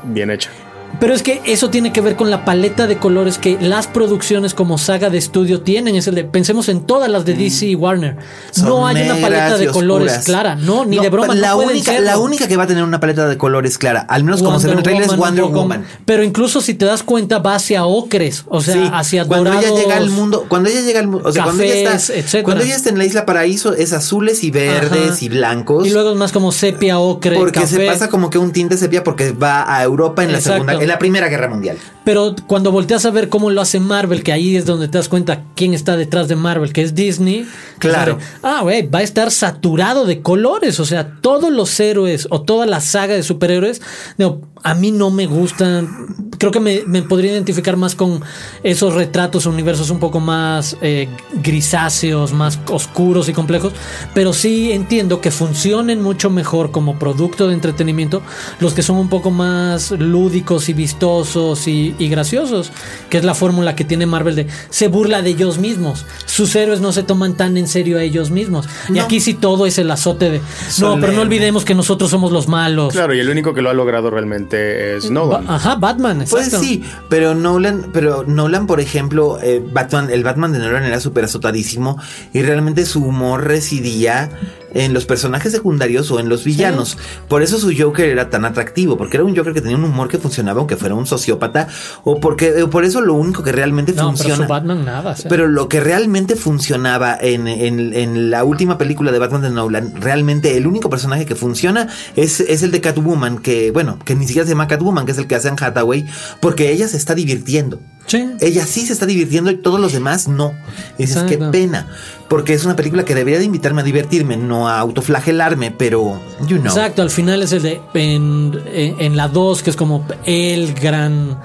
Bien 0.07 0.31
hecha. 0.31 0.51
Pero 0.99 1.13
es 1.13 1.23
que 1.23 1.43
eso 1.45 1.69
tiene 1.69 1.93
que 1.93 2.01
ver 2.01 2.17
con 2.17 2.31
la 2.31 2.45
paleta 2.45 2.87
de 2.87 2.97
colores 2.97 3.37
que 3.37 3.59
las 3.61 3.87
producciones 3.87 4.55
como 4.55 4.79
saga 4.79 5.11
de 5.11 5.19
estudio 5.19 5.61
tienen. 5.61 5.95
Es 5.95 6.07
el 6.07 6.15
de, 6.15 6.25
pensemos 6.25 6.69
en 6.71 6.81
todas 6.87 7.11
las 7.11 7.25
de 7.27 7.35
DC 7.35 7.67
y 7.67 7.75
Warner. 7.75 8.17
Son 8.51 8.69
no 8.69 8.87
hay 8.87 9.03
una 9.03 9.17
paleta 9.21 9.59
de 9.59 9.67
colores 9.69 10.07
oscuras. 10.09 10.25
clara, 10.25 10.55
no, 10.57 10.85
ni 10.87 10.97
No, 10.97 11.03
de 11.03 11.11
broma. 11.11 11.35
La, 11.35 11.51
no 11.51 11.59
única, 11.59 12.01
la 12.01 12.19
única 12.19 12.49
que 12.49 12.57
va 12.57 12.65
a 12.65 12.67
tener 12.67 12.83
una 12.83 12.99
paleta 12.99 13.29
de 13.29 13.37
colores 13.37 13.77
clara, 13.77 14.07
al 14.09 14.25
menos 14.25 14.43
como 14.43 14.59
se 14.59 14.69
ve 14.69 14.73
en 14.73 14.79
el 14.79 14.85
trailer, 14.85 15.05
es 15.07 15.17
Wonder 15.17 15.45
Woman. 15.45 15.85
Pero 16.07 16.23
incluso 16.23 16.61
si 16.63 16.73
te 16.75 16.87
das 16.87 17.03
cuenta, 17.03 17.39
va 17.41 17.57
hacia 17.57 17.85
ocres, 17.85 18.45
o 18.49 18.61
sea, 18.63 18.75
Sí, 18.75 18.91
hacia 18.93 19.25
cuando 19.27 19.51
dorados. 19.51 19.71
ella 19.71 19.81
llega 19.83 19.97
al 19.99 20.11
mundo, 20.11 20.47
cuando 20.49 20.69
ella 20.71 20.81
llega 20.81 21.01
al 21.01 21.09
mundo, 21.09 21.29
o 21.29 21.33
sea, 21.33 21.45
cuando 21.45 21.63
ella 21.63 21.95
está, 21.95 22.43
cuando 22.43 22.65
ella 22.65 22.75
está 22.77 22.89
en 22.89 22.99
la 22.99 23.05
isla 23.05 23.27
paraíso 23.27 23.75
es 23.75 23.93
azules 23.93 24.43
y 24.45 24.51
verdes 24.51 25.11
Ajá. 25.11 25.19
y 25.25 25.29
blancos. 25.29 25.87
Y 25.87 25.91
luego 25.91 26.11
es 26.13 26.17
más 26.17 26.33
como 26.33 26.53
sepia, 26.53 26.99
ocre, 26.99 27.37
porque 27.37 27.61
café. 27.61 27.77
se 27.77 27.87
pasa 27.87 28.09
como 28.09 28.31
que 28.31 28.39
un 28.39 28.53
tinte 28.53 28.77
sepia 28.77 29.05
porque 29.05 29.33
va 29.33 29.73
a 29.75 29.83
Europa 29.83 30.25
en 30.25 30.33
la 30.33 30.39
Exacto. 30.39 30.65
segunda, 30.65 30.76
en 30.81 30.89
la 30.89 30.99
primera 30.99 31.29
guerra 31.29 31.49
mundial. 31.49 31.77
Pero 32.05 32.35
cuando 32.47 32.73
volteas 32.73 33.05
a 33.07 33.11
ver 33.11 33.29
cómo 33.29 33.51
lo 33.51 33.61
hace 33.61 33.81
Marvel, 33.81 34.23
que 34.23 34.33
ahí 34.33 34.57
es 34.57 34.67
donde 34.67 34.89
te 34.89 34.99
das 34.99 35.09
cuenta 35.09 35.43
quién 35.55 35.75
está 35.75 35.97
detrás 35.97 36.29
de 36.29 36.37
Marvel, 36.37 36.73
que 36.73 36.83
es 36.83 36.95
Disney. 36.95 37.47
Claro. 37.79 38.19
es 38.19 38.19
de, 38.19 38.39
Ah, 38.43 38.61
güey, 38.63 38.87
va 38.89 39.01
a 39.01 39.03
estar 39.03 39.31
saturado 39.31 40.05
de 40.05 40.23
colores. 40.23 40.79
O 40.81 40.85
sea, 40.85 41.17
todos 41.21 41.51
los 41.53 41.79
héroes 41.81 42.29
o 42.31 42.43
toda 42.43 42.67
la 42.67 42.81
saga 42.81 43.15
de 43.15 43.23
superhéroes, 43.23 43.83
no, 44.19 44.41
a 44.63 44.75
mí 44.75 44.91
no 44.91 45.11
me 45.11 45.27
gustan. 45.27 46.07
Creo 46.39 46.53
que 46.53 46.61
me, 46.61 46.83
me 46.87 47.03
podría 47.03 47.33
identificar 47.33 47.77
más 47.77 47.95
con 47.95 48.21
esos 48.63 48.95
retratos, 48.95 49.47
universos 49.47 49.89
un 49.91 49.99
poco 49.99 50.21
más 50.21 50.77
eh, 50.83 51.09
grisáceos, 51.43 52.33
más 52.33 52.59
oscuros 52.71 53.29
y 53.29 53.33
complejos. 53.33 53.73
Pero 54.13 54.33
sí 54.33 54.73
entiendo 54.73 55.21
que 55.21 55.31
funcionen 55.31 56.03
mucho 56.03 56.29
mejor 56.29 56.73
como 56.73 56.99
producto 56.99 57.49
de 57.49 57.55
entretenimiento 57.55 58.23
los 58.61 58.75
que 58.75 58.83
son 58.83 58.97
un 58.97 59.09
poco 59.09 59.31
más 59.31 59.93
lúdicos 59.93 60.69
y 60.69 60.75
vistosos 60.75 61.69
y, 61.69 61.95
y 61.99 62.09
graciosos, 62.09 62.71
que 63.09 63.19
es 63.19 63.25
la 63.25 63.35
fórmula 63.35 63.75
que 63.75 63.85
tiene 63.85 64.05
Marvel 64.05 64.37
de 64.37 64.47
se 64.69 64.89
burla 64.89 65.23
de 65.23 65.31
ellos 65.31 65.59
mismos. 65.59 66.05
Sus 66.27 66.55
héroes 66.55 66.81
no 66.81 66.93
se 66.93 67.03
toman 67.03 67.37
tan 67.37 67.57
en 67.57 67.67
serio 67.67 67.99
a 67.99 68.03
ellos 68.03 68.31
mismos. 68.31 68.69
Y 68.93 68.99
aquí 68.99 69.21
sí 69.21 69.35
todo 69.35 69.67
es 69.67 69.79
el 69.79 69.91
azote 69.91 70.31
de 70.31 70.39
no, 70.39 70.45
Solemne. 70.71 71.01
pero 71.01 71.13
no 71.15 71.23
olvidemos 71.23 71.65
que 71.65 71.75
nosotros 71.75 72.11
somos 72.11 72.31
los 72.31 72.49
malos. 72.49 72.93
Claro, 72.93 73.15
y 73.15 73.21
el 73.21 73.29
único 73.31 73.55
que 73.55 73.63
lo 73.63 73.71
ha 73.71 73.75
logrado 73.75 74.11
realmente 74.11 74.46
es 74.53 75.05
Ba- 75.09 75.11
Nolan. 75.15 75.45
Ajá, 75.49 75.75
Batman, 75.77 76.25
Pues 76.29 76.47
exacto. 76.47 76.65
sí, 76.67 76.83
pero 77.09 77.35
Nolan, 77.35 77.91
pero 77.93 78.25
Nolan, 78.27 78.67
por 78.67 78.81
ejemplo, 78.81 79.39
eh, 79.43 79.63
Batman, 79.73 80.11
el 80.11 80.23
Batman 80.25 80.53
de 80.53 80.59
Nolan 80.59 80.85
era 80.85 81.01
súper 81.01 81.25
azotadísimo 81.25 81.99
y 82.33 82.43
realmente 82.43 82.85
su 82.87 83.05
humor 83.05 83.45
residía 83.47 84.31
en 84.75 84.93
los 84.93 85.07
personajes 85.07 85.53
secundarios 85.53 86.11
o 86.11 86.21
en 86.21 86.29
los 86.29 86.45
villanos. 86.45 86.99
Por 87.29 87.43
eso 87.43 87.59
su 87.59 87.73
Joker 87.77 88.11
era 88.11 88.29
tan 88.29 88.45
atractivo, 88.45 88.99
porque 88.99 89.17
era 89.17 89.25
un 89.25 89.35
Joker 89.35 89.55
que 89.55 89.63
tenía 89.63 89.77
un 89.79 89.85
humor 89.85 90.09
que 90.09 90.19
funcionaba 90.19 90.59
aunque 90.59 90.77
fuera 90.77 90.95
un 90.95 91.07
sociópata, 91.07 91.67
o 92.05 92.21
porque 92.21 92.49
eh, 92.49 92.67
por 92.67 92.85
eso 92.85 93.01
lo 93.01 93.15
único 93.15 93.43
que 93.43 93.53
realmente 93.53 93.93
No, 93.93 93.97
pero 93.99 94.09
funciona. 94.09 94.37
su 94.45 94.53
Batman 94.53 94.85
nada. 94.85 95.15
Pero 95.31 95.49
lo 95.49 95.71
que 95.71 95.81
realmente 95.81 96.37
funcionaba 96.37 97.17
en, 97.19 97.47
en- 97.49 97.95
en 97.95 98.31
la 98.31 98.45
última 98.45 98.77
película 98.77 99.13
de 99.13 99.19
Batman 99.19 99.41
de 99.43 99.51
Nolan, 99.51 99.95
realmente 99.99 100.59
el 100.59 100.67
único 100.67 100.91
personaje 100.91 101.25
que 101.25 101.37
funciona 101.37 101.89
es, 102.15 102.41
es 102.41 102.63
el 102.63 102.71
de 102.71 102.83
Catwoman, 102.83 103.39
que 103.39 103.71
bueno, 103.71 103.99
que 104.05 104.15
ni 104.15 104.27
siquiera 104.27 104.36
se 104.45 104.51
llama 104.51 104.69
Catwoman, 104.69 105.07
que 105.07 105.13
es 105.13 105.19
el 105.19 105.27
que 105.27 105.35
hace 105.35 105.49
Anne 105.49 105.59
Hathaway, 105.61 106.07
porque 106.41 106.71
ella 106.73 106.89
se 106.89 106.97
está 106.97 107.15
divirtiendo. 107.15 107.81
Sí. 108.07 108.25
Ella 108.41 108.65
sí 108.67 108.87
se 108.87 108.93
está 108.93 109.05
divirtiendo 109.07 109.51
y 109.51 109.57
todos 109.57 109.81
los 109.81 109.93
demás 109.93 110.29
no. 110.29 110.53
Y 110.99 111.07
dices, 111.07 111.25
qué 111.25 111.39
pena. 111.39 111.89
Porque 112.29 112.55
es 112.55 112.65
una 112.65 112.77
película 112.77 113.05
que 113.05 113.15
debería 113.15 113.39
de 113.41 113.45
invitarme 113.47 113.81
a 113.81 113.85
divertirme, 113.85 114.37
no 114.37 114.69
a 114.69 114.79
autoflagelarme, 114.79 115.73
pero, 115.73 116.21
you 116.47 116.59
know. 116.59 116.67
Exacto, 116.67 117.03
al 117.03 117.11
final 117.11 117.43
es 117.43 117.53
el 117.53 117.63
de 117.63 117.81
en, 117.95 118.53
en- 118.73 119.01
en 119.01 119.17
la 119.17 119.27
2, 119.29 119.63
que 119.63 119.71
es 119.71 119.77
como 119.77 120.07
el 120.25 120.73
gran 120.75 121.39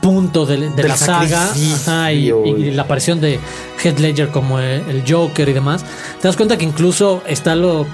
punto 0.00 0.46
de, 0.46 0.70
la 0.82 0.96
saga 0.96 1.50
ajá, 1.52 2.12
y, 2.12 2.30
y 2.30 2.70
la 2.70 2.82
aparición 2.82 3.20
de 3.20 3.38
Heath 3.82 3.98
Ledger 3.98 4.30
como 4.30 4.58
el, 4.58 4.80
el 4.88 5.04
Joker 5.06 5.48
y 5.48 5.52
demás. 5.52 5.84
Te 6.20 6.28
das 6.28 6.36
cuenta 6.36 6.56
que 6.56 6.64
incluso 6.64 7.22
está 7.26 7.54
lo 7.54 7.86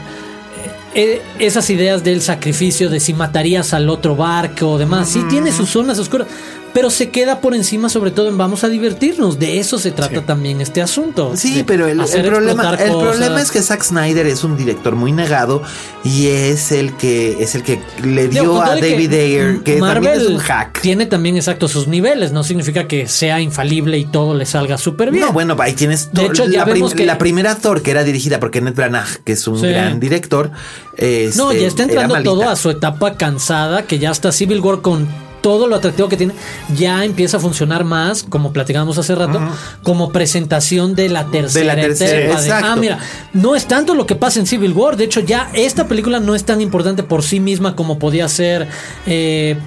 esas 0.95 1.71
ideas 1.71 2.05
del 2.05 2.21
sacrificio 2.21 2.91
de 2.91 3.01
si 3.01 3.15
matarías 3.15 3.73
al 3.73 3.89
otro 3.89 4.17
barco 4.17 4.73
o 4.73 4.79
demás. 4.79 5.09
Sí 5.09 5.23
tiene 5.29 5.53
sus 5.53 5.71
zonas 5.71 5.99
oscuras, 5.99 6.29
pero 6.75 6.91
se 6.91 7.11
queda 7.11 7.41
por 7.41 7.55
encima 7.55 7.89
sobre 7.89 8.11
todo 8.11 8.29
en 8.29 8.39
vamos 8.39 8.65
a 8.65 8.69
divertirnos. 8.69 9.39
De 9.39 9.59
eso 9.59 9.79
se 9.79 9.91
trata 9.93 10.23
también 10.23 10.61
este 10.61 10.81
asunto. 10.83 11.33
Sí, 11.37 11.65
pero 11.67 11.87
el, 11.87 12.01
el 12.01 12.23
problema, 12.25 12.71
el 12.75 12.91
cosas. 12.93 13.11
problema 13.17 13.41
es 13.43 13.51
que 13.51 13.61
Zack 13.63 13.83
Snyder 13.83 14.27
es 14.27 14.43
un 14.45 14.57
director 14.57 14.95
muy 14.97 15.13
negado 15.13 15.63
y 16.05 16.29
es 16.29 16.73
el 16.73 16.95
que 16.97 17.43
es 17.43 17.55
el 17.55 17.63
que 17.63 17.81
le 18.05 18.29
dio 18.29 18.61
a 18.63 18.75
David 18.77 19.13
Ayer, 19.13 19.59
que 19.63 19.79
también 19.79 20.15
es 20.15 20.27
un 20.27 20.39
hack. 20.39 20.81
Tiene 20.81 21.07
también 21.07 21.37
exacto 21.37 21.69
sus 21.69 21.89
niveles, 21.89 22.33
no 22.33 22.43
significa 22.45 22.89
que 22.89 23.07
sea 23.09 23.41
infalible 23.41 23.99
y 23.99 24.05
todo 24.07 24.35
le 24.35 24.47
salga 24.47 24.79
súper 24.79 25.11
bien. 25.11 25.27
No, 25.27 25.33
bueno, 25.33 25.57
ahí 25.61 25.75
tienes 25.75 26.11
De 26.13 26.25
hecho, 26.27 26.47
ya 26.47 26.59
la, 26.61 26.65
prim- 26.65 26.75
vemos 26.77 26.95
que- 26.95 27.05
la 27.07 27.19
primera 27.19 27.55
Thor 27.57 27.83
que 27.83 27.91
era 27.91 28.03
dirigida 28.05 28.41
por 28.41 28.51
Kenneth 28.51 28.77
Branagh, 28.77 29.19
que 29.25 29.33
es 29.33 29.47
un 29.47 29.61
Sí. 29.61 29.67
gran 29.69 30.01
director. 30.01 30.51
este, 30.97 31.37
no, 31.39 31.53
ya 31.53 31.67
está 31.67 31.85
era 31.85 32.03
entrando 32.03 32.23
todo 32.23 32.49
a 32.49 32.57
su 32.57 32.71
etapa 32.71 33.17
cansada, 33.17 33.83
que 33.85 33.99
ya 33.99 34.11
está 34.11 34.31
Civil 34.33 34.61
War 34.61 34.81
con 34.83 35.07
todo 35.43 35.67
lo 35.67 35.77
atractivo 35.77 36.09
que 36.09 36.17
tiene, 36.17 36.35
ya 36.75 37.05
empieza 37.05 37.37
a 37.37 37.41
funcionar 37.41 37.85
más, 37.85 38.23
como 38.23 38.53
platicábamos 38.53 38.97
hace 38.97 39.15
rato, 39.15 39.41
como 39.83 40.11
presentación 40.11 40.95
de 40.95 41.09
la 41.11 41.27
tercera, 41.27 41.75
tercera, 41.75 42.21
etapa. 42.21 42.41
de, 42.41 42.47
exacto. 42.47 42.67
ah, 42.71 42.77
mira, 42.77 42.99
no 43.35 43.55
es 43.55 43.67
tanto 43.67 43.95
lo 43.95 44.07
que 44.07 44.15
pasa 44.15 44.41
en 44.41 44.47
Civil 44.47 44.73
War, 44.73 44.97
de 44.97 45.05
hecho 45.05 45.21
ya 45.21 45.51
esta 45.53 45.87
película 45.89 46.21
no 46.21 46.35
es 46.35 46.45
tan 46.45 46.61
importante 46.61 47.03
por 47.03 47.23
sí 47.23 47.41
misma 47.41 47.77
como 47.77 47.99
podía 47.99 48.29
ser 48.29 48.69
eh, 49.07 49.59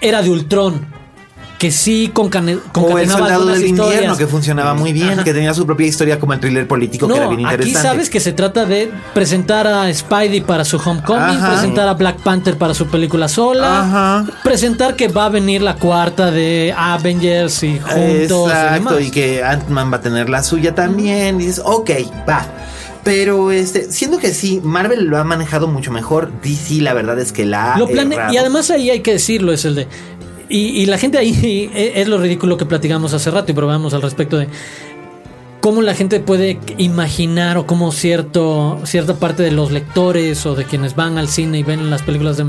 Era 0.00 0.22
de 0.22 0.30
Ultron. 0.30 0.97
Que 1.58 1.72
sí 1.72 2.08
concane- 2.14 2.52
O 2.54 2.56
el 2.56 2.70
concatenaba 2.70 3.18
soldado 3.18 3.46
del 3.46 3.66
invierno, 3.66 4.16
que 4.16 4.28
funcionaba 4.28 4.74
muy 4.74 4.92
bien, 4.92 5.10
Ajá. 5.14 5.24
que 5.24 5.34
tenía 5.34 5.52
su 5.54 5.66
propia 5.66 5.88
historia 5.88 6.20
como 6.20 6.32
el 6.32 6.38
thriller 6.38 6.68
político, 6.68 7.08
que 7.08 7.16
era 7.16 7.26
bien 7.26 7.44
aquí 7.46 7.54
interesante. 7.56 7.82
sabes 7.88 8.10
que 8.10 8.20
se 8.20 8.32
trata 8.32 8.64
de 8.64 8.92
presentar 9.12 9.66
a 9.66 9.92
Spidey 9.92 10.40
para 10.40 10.64
su 10.64 10.76
homecoming, 10.76 11.36
Ajá. 11.36 11.50
presentar 11.54 11.88
a 11.88 11.94
Black 11.94 12.20
Panther 12.22 12.56
para 12.56 12.74
su 12.74 12.86
película 12.86 13.26
sola, 13.26 13.80
Ajá. 13.80 14.26
presentar 14.44 14.94
que 14.94 15.08
va 15.08 15.24
a 15.26 15.28
venir 15.30 15.60
la 15.62 15.74
cuarta 15.74 16.30
de 16.30 16.72
Avengers 16.76 17.60
y 17.64 17.80
juntos 17.80 17.98
y 17.98 18.22
Exacto, 18.22 18.74
demás. 18.90 18.94
y 19.00 19.10
que 19.10 19.42
Ant-Man 19.42 19.92
va 19.92 19.96
a 19.96 20.00
tener 20.00 20.28
la 20.28 20.44
suya 20.44 20.76
también. 20.76 21.40
Y 21.40 21.46
dices, 21.46 21.60
ok, 21.64 21.90
va. 22.28 22.46
Pero 23.02 23.50
este, 23.50 23.90
siendo 23.90 24.18
que 24.18 24.32
sí, 24.32 24.60
Marvel 24.62 25.06
lo 25.06 25.18
ha 25.18 25.24
manejado 25.24 25.66
mucho 25.66 25.90
mejor. 25.90 26.30
DC, 26.42 26.82
la 26.82 26.92
verdad 26.94 27.18
es 27.18 27.32
que 27.32 27.44
la 27.46 27.74
ha 27.74 27.78
Lo 27.78 27.88
plane- 27.88 28.14
errado. 28.14 28.32
y 28.32 28.36
además 28.36 28.70
ahí 28.70 28.90
hay 28.90 29.00
que 29.00 29.12
decirlo, 29.14 29.52
es 29.52 29.64
el 29.64 29.74
de. 29.74 29.88
Y, 30.48 30.80
y 30.80 30.86
la 30.86 30.98
gente 30.98 31.18
ahí 31.18 31.70
es 31.74 32.08
lo 32.08 32.18
ridículo 32.18 32.56
que 32.56 32.66
platicamos 32.66 33.12
hace 33.14 33.30
rato 33.30 33.52
y 33.52 33.54
probamos 33.54 33.94
al 33.94 34.02
respecto 34.02 34.36
de 34.38 34.48
cómo 35.60 35.82
la 35.82 35.94
gente 35.94 36.20
puede 36.20 36.58
imaginar 36.78 37.58
o 37.58 37.66
cómo 37.66 37.92
cierto, 37.92 38.80
cierta 38.84 39.16
parte 39.16 39.42
de 39.42 39.50
los 39.50 39.70
lectores 39.70 40.46
o 40.46 40.54
de 40.54 40.64
quienes 40.64 40.94
van 40.94 41.18
al 41.18 41.28
cine 41.28 41.58
y 41.58 41.62
ven 41.62 41.90
las 41.90 42.02
películas 42.02 42.36
de, 42.36 42.46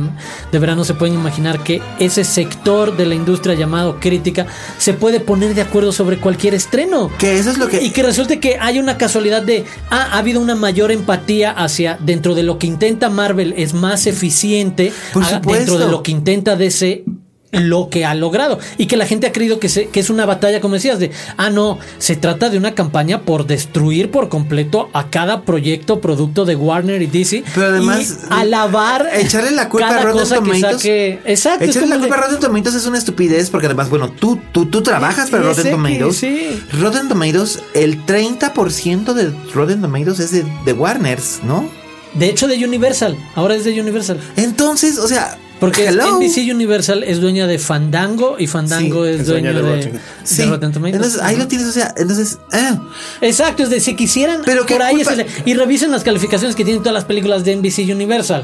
de 0.51 0.59
verano 0.59 0.83
se 0.83 0.93
pueden 0.93 1.15
imaginar 1.15 1.63
que 1.63 1.81
ese 1.99 2.23
sector 2.23 2.95
de 2.95 3.05
la 3.05 3.15
industria 3.15 3.55
llamado 3.55 3.99
crítica 3.99 4.47
se 4.77 4.93
puede 4.93 5.19
poner 5.19 5.55
de 5.55 5.61
acuerdo 5.61 5.91
sobre 5.91 6.17
cualquier 6.17 6.53
estreno. 6.53 7.09
Que 7.17 7.39
eso 7.39 7.49
es 7.49 7.57
lo 7.57 7.67
que. 7.67 7.83
Y 7.83 7.91
que 7.91 8.03
resulte 8.03 8.39
que 8.39 8.57
hay 8.59 8.79
una 8.79 8.97
casualidad 8.97 9.41
de, 9.41 9.65
ah, 9.89 10.09
ha 10.11 10.17
habido 10.19 10.39
una 10.39 10.55
mayor 10.55 10.91
empatía 10.91 11.51
hacia, 11.51 11.97
dentro 11.99 12.35
de 12.35 12.43
lo 12.43 12.59
que 12.59 12.67
intenta 12.67 13.09
Marvel 13.09 13.53
es 13.57 13.73
más 13.73 14.07
eficiente, 14.07 14.93
Por 15.13 15.25
dentro 15.57 15.77
de 15.77 15.87
lo 15.87 16.03
que 16.03 16.11
intenta 16.11 16.55
DC 16.55 17.03
lo 17.51 17.89
que 17.89 18.05
ha 18.05 18.13
logrado 18.13 18.59
y 18.77 18.85
que 18.85 18.95
la 18.95 19.05
gente 19.07 19.25
ha 19.25 19.31
creído 19.31 19.59
que, 19.59 19.69
se- 19.69 19.87
que 19.87 19.99
es 19.99 20.09
una 20.11 20.25
batalla 20.27 20.61
como 20.61 20.75
decías 20.75 20.99
de 20.99 21.09
ah 21.37 21.49
no 21.49 21.79
se 21.97 22.15
trata 22.15 22.49
de 22.49 22.57
una 22.59 22.75
campaña 22.75 23.21
por 23.21 23.47
destruir 23.47 24.11
por 24.11 24.29
completo 24.29 24.89
a 24.93 25.09
cada 25.09 25.41
proyecto 25.41 25.99
producto 25.99 26.45
de 26.45 26.55
Warner 26.55 27.01
y 27.01 27.07
DC 27.07 27.43
Pero 27.55 27.67
además, 27.67 28.19
y 28.29 28.33
alabar 28.33 29.07
echarle 29.13 29.51
la 29.51 29.67
culpa 29.67 29.87
a 29.89 30.01
Rotten 30.03 30.29
Tomatoes. 30.29 30.71
saque 30.75 31.19
exacto 31.25 31.65
Echarle 31.65 31.89
la 31.89 31.97
culpa 31.99 32.15
de- 32.17 32.21
a 32.21 32.25
Rotten 32.25 32.39
Tomatoes 32.39 32.75
es 32.75 32.85
una 32.85 32.97
estupidez 32.99 33.49
porque 33.49 33.65
además, 33.65 33.89
bueno, 33.89 34.09
tú, 34.11 34.39
tú, 34.51 34.67
tú 34.67 34.83
trabajas 34.83 35.29
para 35.31 35.43
Rotten 35.43 35.71
Tomatoes. 35.71 36.17
sí. 36.17 36.61
Rotten 36.79 37.07
Tomatoes, 37.09 37.59
el 37.73 38.05
30% 38.05 39.13
de 39.13 39.31
Rotten 39.53 39.81
Tomatoes 39.81 40.19
es 40.19 40.31
de, 40.31 40.45
de 40.65 40.73
Warners, 40.73 41.39
¿no? 41.43 41.78
De 42.13 42.29
hecho 42.29 42.47
de 42.47 42.63
Universal 42.63 43.17
ahora 43.35 43.55
es 43.55 43.63
de 43.63 43.79
Universal 43.79 44.19
Entonces, 44.35 44.97
o 44.97 45.07
sea, 45.07 45.37
Porque 45.59 45.87
hello. 45.87 46.19
NBC 46.19 46.51
Universal 46.53 47.03
es 47.03 47.19
dueña 47.21 47.47
de 47.47 47.59
Fandango 47.59 48.37
y 48.39 48.47
Fandango 48.47 49.05
Sí, 49.05 49.11
es 49.11 49.19
es 49.21 49.27
dueño 49.27 49.53
dueña 49.53 49.69
de, 49.69 49.77
de 49.77 49.77
de 49.77 49.91
Rotten. 49.91 50.01
Sí, 50.23 50.43
Rotten 50.45 50.71
Tomatoes. 50.71 50.95
entonces 50.95 51.21
ahí 51.21 51.35
lo 51.35 51.47
tienes, 51.47 51.67
o 51.67 51.71
sea, 51.71 51.93
entonces, 51.97 52.39
ah, 52.51 52.79
Exacto, 53.21 53.63
es 53.63 53.69
de 53.69 53.79
si 53.79 53.95
quisieran 53.95 54.41
Pero 54.45 54.65
por 54.65 54.81
ahí 54.81 55.01
es 55.01 55.07
el 55.07 55.25
y 55.45 55.53
revisen 55.53 55.91
las 55.91 56.03
calificaciones 56.03 56.55
que 56.55 56.63
tienen 56.63 56.81
todas 56.81 56.93
las 56.93 57.05
películas 57.05 57.43
de 57.43 57.55
NBC 57.55 57.79
Universal. 57.93 58.43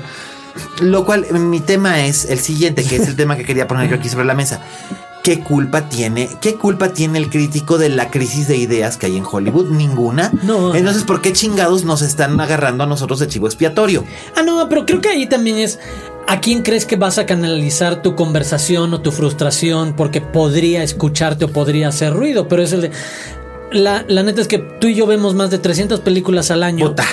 Lo 0.82 1.06
cual, 1.06 1.26
mi 1.34 1.60
tema 1.60 2.06
es 2.06 2.26
el 2.26 2.40
siguiente, 2.40 2.84
que 2.84 2.96
es 2.96 3.08
el 3.08 3.16
tema 3.16 3.36
que 3.36 3.44
quería 3.44 3.68
poner 3.68 3.90
yo 3.90 3.98
aquí 3.98 4.08
sobre 4.08 4.26
la 4.26 4.34
mesa. 4.36 4.62
¿Qué 5.26 5.40
culpa 5.40 5.90
tiene? 5.90 6.30
¿Qué 6.40 6.54
culpa 6.54 6.90
tiene 6.94 7.18
el 7.18 7.32
crítico 7.32 7.80
de 7.80 7.90
la 7.90 8.12
crisis 8.12 8.48
de 8.48 8.58
ideas 8.58 8.96
que 8.96 9.08
hay 9.08 9.18
en 9.18 9.26
Hollywood? 9.26 9.72
Ninguna. 9.72 10.32
No. 10.44 10.76
Entonces, 10.76 11.04
¿por 11.04 11.20
qué 11.20 11.34
chingados 11.34 11.84
nos 11.84 12.04
están 12.04 12.40
agarrando 12.40 12.84
a 12.84 12.88
nosotros 12.88 13.18
de 13.18 13.28
chivo 13.28 13.48
expiatorio? 13.48 14.04
Ah, 14.36 14.44
no, 14.44 14.70
pero 14.70 14.86
creo 14.86 15.02
que 15.02 15.10
ahí 15.10 15.26
también 15.26 15.58
es 15.58 15.80
a 16.28 16.42
quién 16.42 16.62
crees 16.62 16.86
que 16.86 16.96
vas 16.96 17.18
a 17.18 17.26
canalizar 17.26 18.04
tu 18.04 18.16
conversación 18.16 18.94
o 18.94 19.02
tu 19.02 19.12
frustración 19.12 19.96
porque 19.96 20.22
podría 20.22 20.84
escucharte 20.84 21.46
o 21.46 21.48
podría 21.52 21.88
hacer 21.88 22.14
ruido, 22.14 22.48
pero 22.48 22.62
es 22.62 22.72
el 22.72 22.82
de 22.82 22.92
la, 23.72 24.06
la 24.08 24.22
neta 24.22 24.42
es 24.42 24.48
que 24.48 24.60
tú 24.60 24.86
y 24.90 24.94
yo 24.94 25.08
vemos 25.08 25.34
más 25.34 25.50
de 25.50 25.58
300 25.58 26.02
películas 26.02 26.52
al 26.52 26.62
año. 26.62 26.90
Puta. 26.90 27.04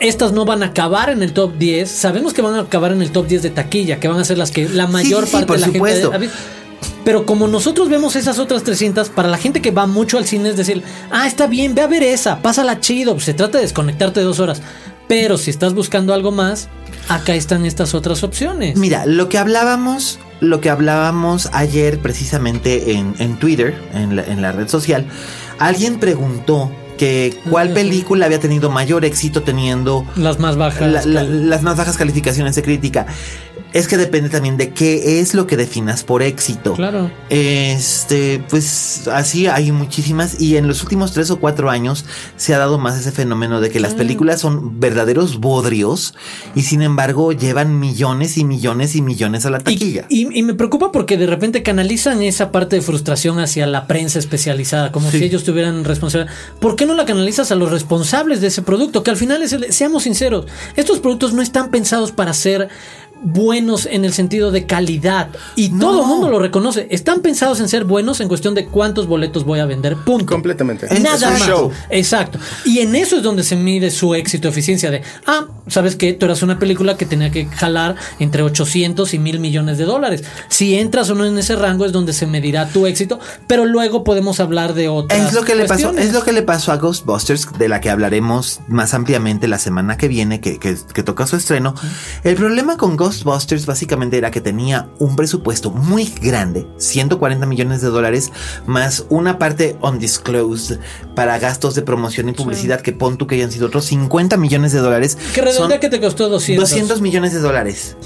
estas 0.00 0.32
no 0.32 0.44
van 0.44 0.64
a 0.64 0.66
acabar 0.66 1.10
en 1.10 1.22
el 1.22 1.32
top 1.32 1.54
10. 1.58 1.88
Sabemos 1.88 2.34
que 2.34 2.42
van 2.42 2.54
a 2.54 2.62
acabar 2.62 2.90
en 2.90 3.02
el 3.02 3.12
top 3.12 3.28
10 3.28 3.42
de 3.44 3.50
taquilla, 3.50 4.00
que 4.00 4.08
van 4.08 4.18
a 4.18 4.24
ser 4.24 4.36
las 4.36 4.50
que 4.50 4.68
la 4.68 4.88
mayor 4.88 5.26
sí, 5.26 5.32
parte 5.32 5.46
por 5.46 5.56
de 5.56 5.60
la 5.60 5.66
supuesto. 5.72 6.10
gente. 6.10 6.28
Pero 7.08 7.24
como 7.24 7.48
nosotros 7.48 7.88
vemos 7.88 8.16
esas 8.16 8.38
otras 8.38 8.64
300, 8.64 9.08
para 9.08 9.28
la 9.28 9.38
gente 9.38 9.62
que 9.62 9.70
va 9.70 9.86
mucho 9.86 10.18
al 10.18 10.26
cine 10.26 10.50
es 10.50 10.58
decir, 10.58 10.82
ah, 11.10 11.26
está 11.26 11.46
bien, 11.46 11.74
ve 11.74 11.80
a 11.80 11.86
ver 11.86 12.02
esa, 12.02 12.42
pásala 12.42 12.80
chido, 12.80 13.18
se 13.18 13.32
trata 13.32 13.56
de 13.56 13.64
desconectarte 13.64 14.20
dos 14.20 14.40
horas. 14.40 14.60
Pero 15.08 15.38
si 15.38 15.48
estás 15.48 15.72
buscando 15.72 16.12
algo 16.12 16.32
más, 16.32 16.68
acá 17.08 17.34
están 17.34 17.64
estas 17.64 17.94
otras 17.94 18.22
opciones. 18.24 18.76
Mira, 18.76 19.06
lo 19.06 19.30
que 19.30 19.38
hablábamos, 19.38 20.18
lo 20.40 20.60
que 20.60 20.68
hablábamos 20.68 21.48
ayer 21.54 21.98
precisamente 21.98 22.92
en, 22.92 23.14
en 23.18 23.38
Twitter, 23.38 23.74
en 23.94 24.14
la, 24.16 24.24
en 24.24 24.42
la 24.42 24.52
red 24.52 24.68
social, 24.68 25.06
alguien 25.58 25.98
preguntó 25.98 26.70
que 26.98 27.38
cuál 27.48 27.70
película 27.70 28.26
había 28.26 28.40
tenido 28.40 28.70
mayor 28.70 29.04
éxito 29.04 29.44
teniendo 29.44 30.04
Las 30.16 30.40
más 30.40 30.56
bajas. 30.56 30.80
la- 30.92 31.04
la- 31.06 31.20
cal- 31.20 31.48
las 31.48 31.62
más 31.62 31.76
bajas 31.76 31.96
calificaciones 31.96 32.56
de 32.56 32.62
crítica. 32.64 33.06
Es 33.72 33.86
que 33.86 33.96
depende 33.96 34.30
también 34.30 34.56
de 34.56 34.70
qué 34.70 35.20
es 35.20 35.34
lo 35.34 35.46
que 35.46 35.56
definas 35.56 36.02
por 36.04 36.22
éxito. 36.22 36.72
Claro. 36.74 37.10
Este, 37.28 38.42
pues 38.48 39.06
así 39.08 39.46
hay 39.46 39.72
muchísimas 39.72 40.40
y 40.40 40.56
en 40.56 40.66
los 40.66 40.82
últimos 40.82 41.12
tres 41.12 41.30
o 41.30 41.38
cuatro 41.38 41.68
años 41.70 42.04
se 42.36 42.54
ha 42.54 42.58
dado 42.58 42.78
más 42.78 42.98
ese 42.98 43.12
fenómeno 43.12 43.60
de 43.60 43.70
que 43.70 43.78
las 43.80 43.94
películas 43.94 44.40
son 44.40 44.80
verdaderos 44.80 45.38
bodrios 45.38 46.14
y 46.54 46.62
sin 46.62 46.82
embargo 46.82 47.32
llevan 47.32 47.78
millones 47.78 48.38
y 48.38 48.44
millones 48.44 48.96
y 48.96 49.02
millones 49.02 49.44
a 49.44 49.50
la 49.50 49.58
Y, 49.58 49.62
taquilla. 49.64 50.06
y- 50.08 50.38
y 50.38 50.42
me 50.42 50.54
preocupa 50.54 50.90
porque 50.90 51.16
de 51.16 51.26
repente 51.26 51.62
canalizan 51.62 52.22
esa 52.22 52.50
parte 52.52 52.76
de 52.76 52.82
frustración 52.82 53.38
hacia 53.38 53.66
la 53.66 53.86
prensa 53.86 54.18
especializada, 54.18 54.92
como 54.92 55.10
Sí. 55.10 55.18
si 55.18 55.24
ellos 55.24 55.44
tuvieran 55.44 55.84
responsabilidad. 55.84 56.32
¿Por 56.60 56.74
qué 56.76 56.86
no 56.86 56.94
la 56.94 57.04
canalizas 57.04 57.50
a 57.52 57.54
los 57.54 57.70
responsables 57.70 58.40
de 58.40 58.46
ese 58.48 58.62
producto? 58.62 59.02
Que 59.02 59.10
al 59.10 59.16
final 59.16 59.42
es 59.42 59.52
el, 59.52 59.72
seamos 59.72 60.04
sinceros, 60.04 60.46
estos 60.76 61.00
productos 61.00 61.32
no 61.34 61.42
están 61.42 61.70
pensados 61.70 62.12
para 62.12 62.32
ser 62.32 62.68
buenos 63.22 63.86
en 63.86 64.04
el 64.04 64.12
sentido 64.12 64.50
de 64.50 64.66
calidad 64.66 65.28
y 65.56 65.70
No. 65.70 65.80
todo 65.80 66.02
el 66.02 66.06
mundo 66.08 66.28
lo 66.28 66.38
reconoce. 66.38 66.86
Están 66.90 67.20
pensados 67.20 67.60
en 67.60 67.68
ser 67.68 67.84
buenos 67.84 68.20
en 68.20 68.28
cuestión 68.28 68.54
de 68.54 68.66
cuántos 68.66 69.06
boletos 69.06 69.44
voy 69.44 69.58
a 69.60 69.66
vender. 69.66 69.96
Punto. 69.96 70.26
Completamente. 70.26 70.86
Es 70.90 71.00
Nada 71.02 71.28
un 71.28 71.32
más. 71.34 71.46
show. 71.46 71.70
Exacto. 71.90 72.38
Y 72.64 72.78
en 72.80 72.94
eso 72.94 73.16
es 73.16 73.22
donde 73.22 73.42
se 73.42 73.56
mide 73.56 73.90
su 73.90 74.14
éxito, 74.14 74.48
eficiencia 74.48 74.90
de, 74.90 75.02
ah, 75.26 75.46
sabes 75.66 75.96
que 75.96 76.12
tú 76.12 76.26
eras 76.26 76.42
una 76.42 76.58
película 76.58 76.96
que 76.96 77.06
tenía 77.06 77.30
que 77.30 77.46
jalar 77.46 77.96
entre 78.18 78.42
800 78.42 79.12
y 79.14 79.18
mil 79.18 79.40
millones 79.40 79.78
de 79.78 79.84
dólares. 79.84 80.22
Si 80.48 80.76
entras 80.78 81.10
o 81.10 81.14
no 81.14 81.24
en 81.24 81.36
ese 81.38 81.56
rango 81.56 81.84
es 81.84 81.92
donde 81.92 82.12
se 82.12 82.26
medirá 82.26 82.68
tu 82.68 82.86
éxito, 82.86 83.18
pero 83.46 83.64
luego 83.64 84.04
podemos 84.04 84.40
hablar 84.40 84.74
de 84.74 84.88
otras. 84.88 85.28
Es 85.28 85.32
lo 85.34 85.42
que 85.42 85.54
le 85.54 85.64
pasó, 85.66 85.90
es 85.90 86.12
lo 86.12 86.22
que 86.22 86.32
le 86.32 86.42
pasó 86.42 86.72
a 86.72 86.76
Ghostbusters, 86.76 87.48
de 87.58 87.68
la 87.68 87.80
que 87.80 87.90
hablaremos 87.90 88.60
más 88.68 88.94
ampliamente 88.94 89.48
la 89.48 89.58
semana 89.58 89.96
que 89.96 90.08
viene, 90.08 90.40
que, 90.40 90.58
que, 90.58 90.76
que 90.94 91.02
toca 91.02 91.26
su 91.26 91.36
estreno. 91.36 91.74
El 92.24 92.36
problema 92.36 92.76
con 92.76 92.96
Ghostbusters 92.96 93.07
básicamente 93.66 94.18
era 94.18 94.30
que 94.30 94.40
tenía 94.40 94.88
un 94.98 95.16
presupuesto 95.16 95.70
muy 95.70 96.12
grande, 96.20 96.66
140 96.76 97.46
millones 97.46 97.80
de 97.80 97.88
dólares, 97.88 98.32
más 98.66 99.06
una 99.08 99.38
parte 99.38 99.76
undisclosed 99.82 100.78
para 101.14 101.38
gastos 101.38 101.74
de 101.74 101.82
promoción 101.82 102.28
y 102.28 102.32
publicidad 102.32 102.80
que 102.80 102.92
pon 102.92 103.18
tú 103.18 103.26
que 103.26 103.36
hayan 103.36 103.50
sido 103.50 103.66
otros 103.66 103.86
50 103.86 104.36
millones 104.36 104.72
de 104.72 104.80
dólares. 104.80 105.16
Que 105.34 105.42
redondea 105.42 105.76
Son 105.76 105.80
que 105.80 105.88
te 105.88 106.00
costó 106.00 106.28
200. 106.28 106.68
200 106.68 107.00
millones 107.00 107.32
de 107.32 107.40
dólares. 107.40 107.96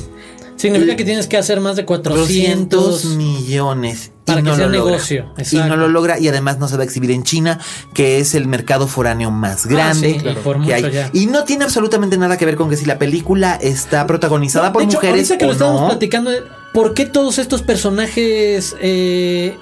Significa 0.63 0.97
que 0.97 1.05
tienes 1.05 1.27
que 1.27 1.37
hacer 1.37 1.61
más 1.61 1.77
de 1.77 1.85
400. 1.85 2.85
200 3.03 3.05
millones. 3.17 4.13
Para 4.25 4.41
y 4.41 4.45
que 4.45 4.51
no 4.51 4.57
sea 4.57 4.67
lo 4.69 4.73
logra. 4.73 4.91
negocio, 4.93 5.33
Y 5.37 5.41
exacto. 5.41 5.67
no 5.69 5.77
lo 5.77 5.89
logra 5.89 6.19
y 6.21 6.29
además 6.29 6.59
no 6.59 6.69
se 6.69 6.77
va 6.77 6.83
a 6.83 6.85
exhibir 6.85 7.11
en 7.11 7.25
China, 7.25 7.59
que 7.93 8.19
es 8.21 8.35
el 8.37 8.47
mercado 8.47 8.87
foráneo 8.87 9.31
más 9.33 9.67
grande 9.67 10.17
Ah, 10.19 10.23
sí, 10.23 10.29
y 10.31 10.35
por 10.43 10.53
que 10.55 10.59
mucho 10.61 10.75
hay. 10.75 10.91
ya. 10.93 11.11
Y 11.13 11.27
no 11.27 11.43
tiene 11.45 11.65
absolutamente 11.65 12.17
nada 12.17 12.37
que 12.39 12.47
ver 12.47 12.55
con 12.57 12.71
que 12.71 12.77
si 12.77 12.85
la 12.87 12.99
película 12.99 13.59
está 13.61 14.07
protagonizada 14.07 14.69
No, 14.69 14.73
por 14.73 14.83
de 14.83 14.87
hecho, 14.89 14.99
mujeres 14.99 15.33
que 15.37 15.45
lo 15.47 15.53
o 15.53 15.81
no. 15.81 15.89
platicando, 15.89 16.31
¿por 16.73 16.95
qué 16.95 17.05
todos 17.07 17.39
estos 17.39 17.63
personajes 17.63 18.77
eh, 18.81 19.57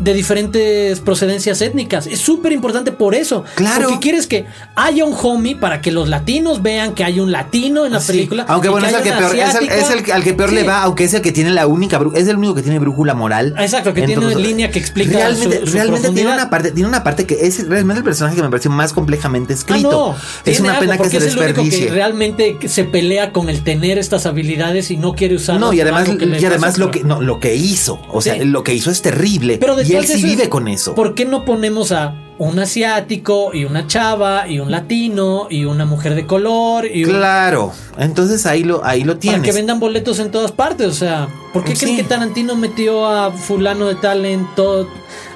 de 0.00 0.14
diferentes 0.14 1.00
procedencias 1.00 1.60
étnicas? 1.60 2.06
Es 2.06 2.20
súper 2.20 2.52
importante 2.52 2.92
por 2.92 3.14
eso. 3.14 3.44
Claro. 3.54 3.88
Porque 3.88 4.00
quieres 4.00 4.26
que 4.26 4.46
haya 4.74 5.04
un 5.04 5.14
homie 5.22 5.56
para 5.56 5.80
que 5.80 5.92
los 5.92 6.08
latinos 6.08 6.62
vean 6.62 6.94
que 6.94 7.04
hay 7.04 7.20
un 7.20 7.30
latino 7.32 7.86
en 7.86 7.92
la 7.92 8.00
Sí. 8.00 8.12
película. 8.12 8.44
Aunque 8.48 8.68
bueno, 8.68 8.86
es 8.86 8.94
el 8.94 9.02
que 9.02 9.12
peor, 9.12 9.36
es 9.36 9.54
el, 9.54 9.68
es 9.68 9.90
el 9.90 10.12
al 10.12 10.22
que 10.24 10.34
peor 10.34 10.48
Sí. 10.50 10.54
le 10.56 10.62
va, 10.64 10.82
aunque 10.82 11.04
es 11.04 11.14
el 11.14 11.22
que 11.22 11.32
tiene 11.32 11.50
la 11.50 11.66
única, 11.66 12.00
es 12.14 12.26
el 12.28 12.36
único 12.36 12.54
que 12.54 12.62
tiene 12.62 12.78
brújula 12.78 13.14
moral. 13.14 13.54
Exacto, 13.58 13.92
que 13.94 14.02
tiene 14.02 14.24
una 14.26 14.34
línea 14.34 14.70
que 14.70 14.78
explica 14.78 15.12
realmente, 15.18 15.60
su- 15.60 15.66
su 15.66 15.72
realmente 15.72 16.10
tiene 16.10 16.32
una 16.32 16.50
parte, 16.50 16.72
tiene 16.72 16.88
una 16.88 17.04
parte 17.04 17.26
que 17.26 17.46
es 17.46 17.68
realmente 17.68 17.98
el 17.98 18.04
personaje 18.04 18.36
que 18.36 18.42
me 18.42 18.48
pareció 18.50 18.70
más 18.70 18.92
complejamente 18.92 19.52
Ah, 19.52 19.56
escrito. 19.56 19.90
no, 19.90 20.16
es 20.44 20.60
una 20.60 20.70
algo, 20.70 20.80
pena 20.80 20.98
que 20.98 21.10
se 21.10 21.16
es 21.18 21.22
el 21.24 21.28
único 21.30 21.44
desperdicie. 21.44 21.86
que 21.86 21.92
realmente 21.92 22.58
se 22.66 22.84
pelea 22.84 23.32
con 23.32 23.48
el 23.48 23.62
tener 23.62 23.98
estas 23.98 24.26
habilidades 24.26 24.90
y 24.90 24.96
no 24.96 25.14
quiere 25.14 25.34
usarlas. 25.36 25.60
No, 25.60 25.72
y 25.72 25.80
además, 25.80 26.08
y 26.08 26.44
además 26.44 26.78
lo 26.78 26.90
que 26.90 27.04
no, 27.04 27.20
lo 27.20 27.40
que 27.40 27.54
hizo, 27.54 28.00
o 28.10 28.20
sea, 28.20 28.34
Sí. 28.34 28.44
lo 28.44 28.64
que 28.64 28.74
hizo 28.74 28.90
es 28.90 29.02
terrible. 29.02 29.58
Pero 29.58 29.76
y 29.90 29.96
él 29.96 30.06
sí 30.06 30.12
es, 30.14 30.22
vive 30.22 30.48
con 30.48 30.68
eso. 30.68 30.94
¿Por 30.94 31.14
qué 31.14 31.24
no 31.24 31.44
ponemos 31.44 31.92
a 31.92 32.14
un 32.38 32.58
asiático 32.58 33.52
y 33.52 33.64
una 33.66 33.86
chava 33.86 34.48
y 34.48 34.60
un 34.60 34.70
latino 34.70 35.46
y 35.50 35.66
una 35.66 35.84
mujer 35.84 36.14
de 36.14 36.26
color 36.26 36.86
y 36.86 37.04
un- 37.04 37.10
Claro, 37.10 37.72
entonces 37.98 38.46
ahí 38.46 38.64
lo, 38.64 38.82
ahí 38.84 39.00
lo 39.04 39.12
para 39.12 39.20
tienes. 39.20 39.42
que 39.42 39.52
vendan 39.52 39.78
boletos 39.78 40.18
en 40.20 40.30
todas 40.30 40.50
partes? 40.52 40.86
O 40.88 40.94
sea, 40.94 41.28
¿por 41.52 41.64
qué 41.64 41.76
Sí. 41.76 41.84
creen 41.84 41.96
que 41.98 42.04
Tarantino 42.04 42.56
metió 42.56 43.06
a 43.06 43.30
fulano 43.30 43.86
de 43.88 43.96
talento 43.96 44.88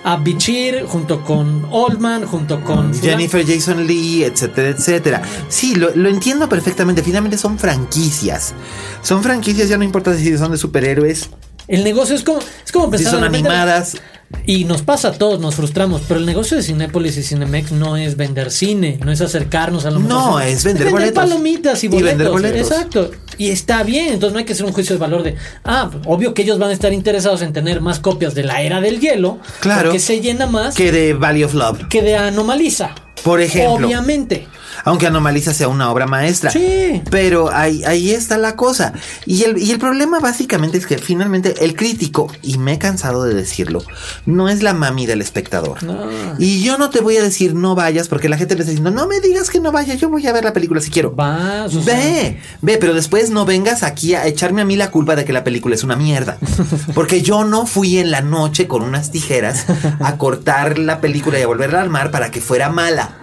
a 0.03 0.17
Bichir 0.17 0.85
junto 0.87 1.23
con 1.25 1.67
Oldman 1.71 2.25
junto 2.27 2.63
con 2.63 2.95
fulano? 2.95 3.03
Jennifer 3.19 3.45
Jason 3.47 3.87
Lee, 3.87 4.25
etcétera, 4.25 4.69
etcétera. 4.69 5.23
Sí, 5.51 5.75
lo, 5.75 5.95
lo 5.95 6.09
entiendo 6.09 6.49
perfectamente. 6.49 7.03
Finalmente 7.03 7.37
son 7.37 7.59
franquicias. 7.59 8.55
Son 9.03 9.23
franquicias, 9.23 9.69
ya 9.69 9.77
no 9.77 9.85
importa 9.85 10.17
si 10.17 10.39
son 10.39 10.53
de 10.53 10.57
superhéroes, 10.59 11.29
El 11.69 11.83
negocio 11.85 12.15
es 12.15 12.23
como 12.23 12.39
es 12.65 12.73
como 12.73 12.87
si 12.87 12.91
pensar 12.93 13.13
son 13.13 13.21
de 13.23 13.27
repente- 13.29 13.49
animadas. 13.51 13.97
Y 14.47 14.65
nos 14.65 14.83
pasa 14.83 15.09
a 15.09 15.13
todos, 15.13 15.41
nos 15.41 15.55
frustramos, 15.55 16.03
pero 16.09 16.19
el 16.21 16.27
negocio 16.27 16.57
de 16.57 16.63
Cinépolis 16.63 17.17
y 17.17 17.23
Cinemex 17.23 17.73
no 17.73 17.97
es 17.97 18.17
vender 18.17 18.51
cine, 18.51 18.99
no 19.05 19.11
es 19.13 19.21
acercarnos 19.21 19.87
a 19.87 19.91
lo 19.91 20.01
No, 20.01 20.27
mejor. 20.37 20.43
es 20.43 20.65
vender 20.65 20.91
boletos. 20.91 21.15
palomitas 21.15 21.83
y 21.83 21.87
Y 21.87 21.89
boletos. 21.91 22.11
vender 22.19 22.31
boletos. 22.31 22.71
Exacto. 22.71 23.11
Y 23.39 23.49
está 23.51 23.83
bien, 23.85 24.09
entonces 24.13 24.33
no 24.33 24.39
hay 24.41 24.45
que 24.45 24.53
hacer 24.53 24.67
un 24.67 24.73
juicio 24.73 24.95
de 24.97 25.01
valor 25.01 25.23
de, 25.23 25.37
ah, 25.65 25.91
obvio 26.07 26.35
que 26.35 26.43
ellos 26.43 26.59
van 26.59 26.71
a 26.71 26.73
estar 26.73 26.93
interesados 26.93 27.43
en 27.43 27.53
tener 27.53 27.81
más 27.81 28.01
copias 28.01 28.35
de 28.35 28.45
la 28.45 28.61
era 28.61 28.81
del 28.81 29.01
hielo, 29.01 29.39
Claro. 29.61 29.85
porque 29.85 29.99
se 30.01 30.21
llena 30.21 30.47
más 30.47 30.75
Que 30.75 30.93
de 30.93 31.15
Valley 31.15 31.45
of 31.45 31.55
Love. 31.55 31.89
que 31.89 32.03
de 32.03 32.17
Anomaliza. 32.17 32.95
Por 33.23 33.41
ejemplo. 33.41 33.87
Obviamente. 33.87 34.47
Aunque 34.85 35.07
Anomaliza 35.07 35.55
sea 35.55 35.69
una 35.69 35.91
obra 35.91 36.07
maestra. 36.07 36.51
Sí. 36.51 37.03
Pero 37.11 37.51
ahí, 37.53 37.83
ahí 37.85 38.11
está 38.11 38.39
la 38.39 38.57
cosa. 38.57 38.93
Y 39.27 39.45
el, 39.45 39.59
y 39.59 39.71
el 39.71 39.79
problema 39.79 40.21
básicamente 40.21 40.79
es 40.79 40.87
que 40.87 40.99
finalmente 40.99 41.65
el 41.65 41.75
crítico, 41.75 42.31
y 42.43 42.59
me 42.59 42.75
he 42.75 42.79
cansado 42.79 43.25
de 43.25 43.35
decirlo, 43.35 43.83
no 44.27 44.49
es 44.49 44.63
la 44.63 44.75
mami 44.75 45.07
del 45.07 45.21
espectador. 45.21 45.79
Y 46.39 46.63
yo 46.63 46.79
no 46.79 46.91
te 46.91 47.01
voy 47.01 47.17
a 47.17 47.23
decir 47.23 47.55
no 47.55 47.75
vayas 47.75 48.09
porque 48.09 48.29
la 48.29 48.37
gente 48.37 48.55
le 48.55 48.61
está 48.61 48.71
diciendo, 48.71 48.91
no 48.91 49.07
me 49.07 49.21
digas 49.21 49.51
que 49.51 49.61
no 49.61 49.73
vayas, 49.73 50.01
yo 50.01 50.09
voy 50.09 50.27
a 50.27 50.33
ver 50.33 50.45
la 50.45 50.53
película 50.53 50.81
si 50.81 50.91
quiero. 50.91 51.11
Vas, 51.11 51.73
sea, 51.73 51.83
Ve, 51.83 52.41
ve, 52.61 52.79
pero 52.79 52.95
después 52.95 53.31
no 53.31 53.45
vengas 53.45 53.83
aquí 53.83 54.15
a 54.15 54.27
echarme 54.27 54.63
a 54.63 54.65
mí 54.65 54.77
la 54.77 54.91
culpa 54.91 55.17
de 55.17 55.25
que 55.25 55.33
la 55.33 55.45
película 55.45 55.75
es 55.75 55.85
una 55.85 55.97
mierda. 55.97 56.39
Porque 56.95 57.23
yo 57.23 57.45
no 57.45 57.67
fui 57.67 57.99
en 57.99 58.11
la 58.11 58.21
noche 58.21 58.67
con 58.67 58.83
unas 58.83 59.11
tijeras 59.11 59.67
a 60.01 60.17
cortar 60.17 60.79
la 60.79 61.01
película 61.01 61.39
y 61.39 61.43
a 61.43 61.47
volverla 61.47 61.79
a 61.79 61.83
armar 61.83 62.11
para 62.11 62.31
que 62.31 62.41
fuera 62.41 62.69
mala. 62.69 63.17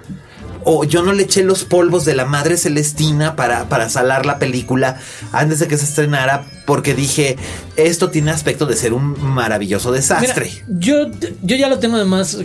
O 0.63 0.83
yo 0.83 1.03
no 1.03 1.13
le 1.13 1.23
eché 1.23 1.43
los 1.43 1.63
polvos 1.63 2.05
de 2.05 2.15
la 2.15 2.25
madre 2.25 2.57
Celestina 2.57 3.35
para, 3.35 3.69
para 3.69 3.89
salar 3.89 4.25
la 4.25 4.39
película 4.39 4.97
antes 5.31 5.59
de 5.59 5.67
que 5.67 5.77
se 5.77 5.85
estrenara 5.85 6.45
porque 6.65 6.93
dije, 6.93 7.37
esto 7.75 8.09
tiene 8.09 8.31
aspecto 8.31 8.65
de 8.65 8.75
ser 8.75 8.93
un 8.93 9.21
maravilloso 9.21 9.89
Mira, 9.89 10.01
desastre. 10.01 10.63
yo, 10.67 11.07
yo 11.41 11.55
ya 11.55 11.67
lo 11.67 11.79
tengo 11.79 11.95
además. 11.95 12.37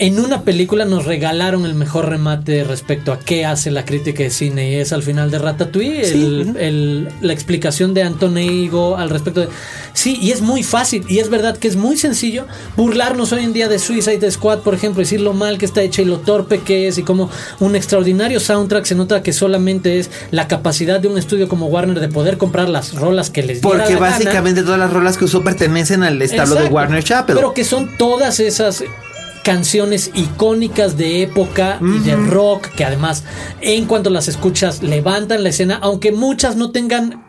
En 0.00 0.20
una 0.20 0.42
película 0.42 0.84
nos 0.84 1.06
regalaron 1.06 1.66
el 1.66 1.74
mejor 1.74 2.08
remate 2.08 2.62
respecto 2.62 3.12
a 3.12 3.18
qué 3.18 3.44
hace 3.44 3.72
la 3.72 3.84
crítica 3.84 4.22
de 4.22 4.30
cine 4.30 4.70
y 4.70 4.74
es 4.76 4.92
al 4.92 5.02
final 5.02 5.28
de 5.32 5.40
Ratatouille 5.40 6.02
el- 6.08 6.56
el- 6.56 7.08
la 7.20 7.32
explicación 7.32 7.94
de 7.94 8.04
Antoneigo 8.04 8.96
al 8.96 9.10
respecto 9.10 9.40
de 9.40 9.48
sí 9.94 10.16
y 10.22 10.30
es 10.30 10.40
muy 10.40 10.62
fácil 10.62 11.04
y 11.08 11.18
es 11.18 11.30
verdad 11.30 11.56
que 11.56 11.66
es 11.66 11.74
muy 11.74 11.96
sencillo 11.96 12.46
burlarnos 12.76 13.32
hoy 13.32 13.42
en 13.42 13.52
día 13.52 13.66
de 13.68 13.80
Suicide 13.80 14.30
Squad 14.30 14.60
por 14.60 14.72
ejemplo 14.74 15.00
decir 15.00 15.20
lo 15.20 15.32
mal 15.32 15.58
que 15.58 15.64
está 15.66 15.82
hecha 15.82 16.00
y 16.00 16.04
lo 16.04 16.18
torpe 16.18 16.60
que 16.60 16.86
es 16.86 16.98
y 16.98 17.02
como 17.02 17.28
un 17.58 17.74
extraordinario 17.74 18.38
soundtrack 18.38 18.84
se 18.84 18.94
nota 18.94 19.24
que 19.24 19.32
solamente 19.32 19.98
es 19.98 20.12
la 20.30 20.46
capacidad 20.46 21.00
de 21.00 21.08
un 21.08 21.18
estudio 21.18 21.48
como 21.48 21.66
Warner 21.66 21.98
de 21.98 22.06
poder 22.08 22.38
comprar 22.38 22.68
las 22.68 22.94
rolas 22.94 23.30
que 23.30 23.42
les 23.42 23.58
Porque 23.58 23.78
la 23.78 23.84
gana. 23.86 23.98
básicamente 24.00 24.62
todas 24.62 24.78
las 24.78 24.92
rolas 24.92 25.18
que 25.18 25.24
usó 25.24 25.42
pertenecen 25.42 26.04
al 26.04 26.22
establo 26.22 26.54
de. 26.54 26.68
Warner 26.68 27.02
Chapel. 27.02 27.34
Pero 27.34 27.52
que 27.52 27.64
son 27.64 27.96
todas 27.98 28.38
esas 28.38 28.84
canciones 29.48 30.10
icónicas 30.12 30.98
de 30.98 31.22
época 31.22 31.80
y 31.80 32.00
de 32.00 32.16
rock 32.16 32.66
que 32.66 32.84
además 32.84 33.24
en 33.62 33.86
cuanto 33.86 34.10
las 34.10 34.28
escuchas 34.28 34.82
levantan 34.82 35.42
la 35.42 35.48
escena, 35.48 35.78
aunque 35.80 36.12
muchas 36.12 36.56
no 36.56 36.70
tengan 36.70 37.24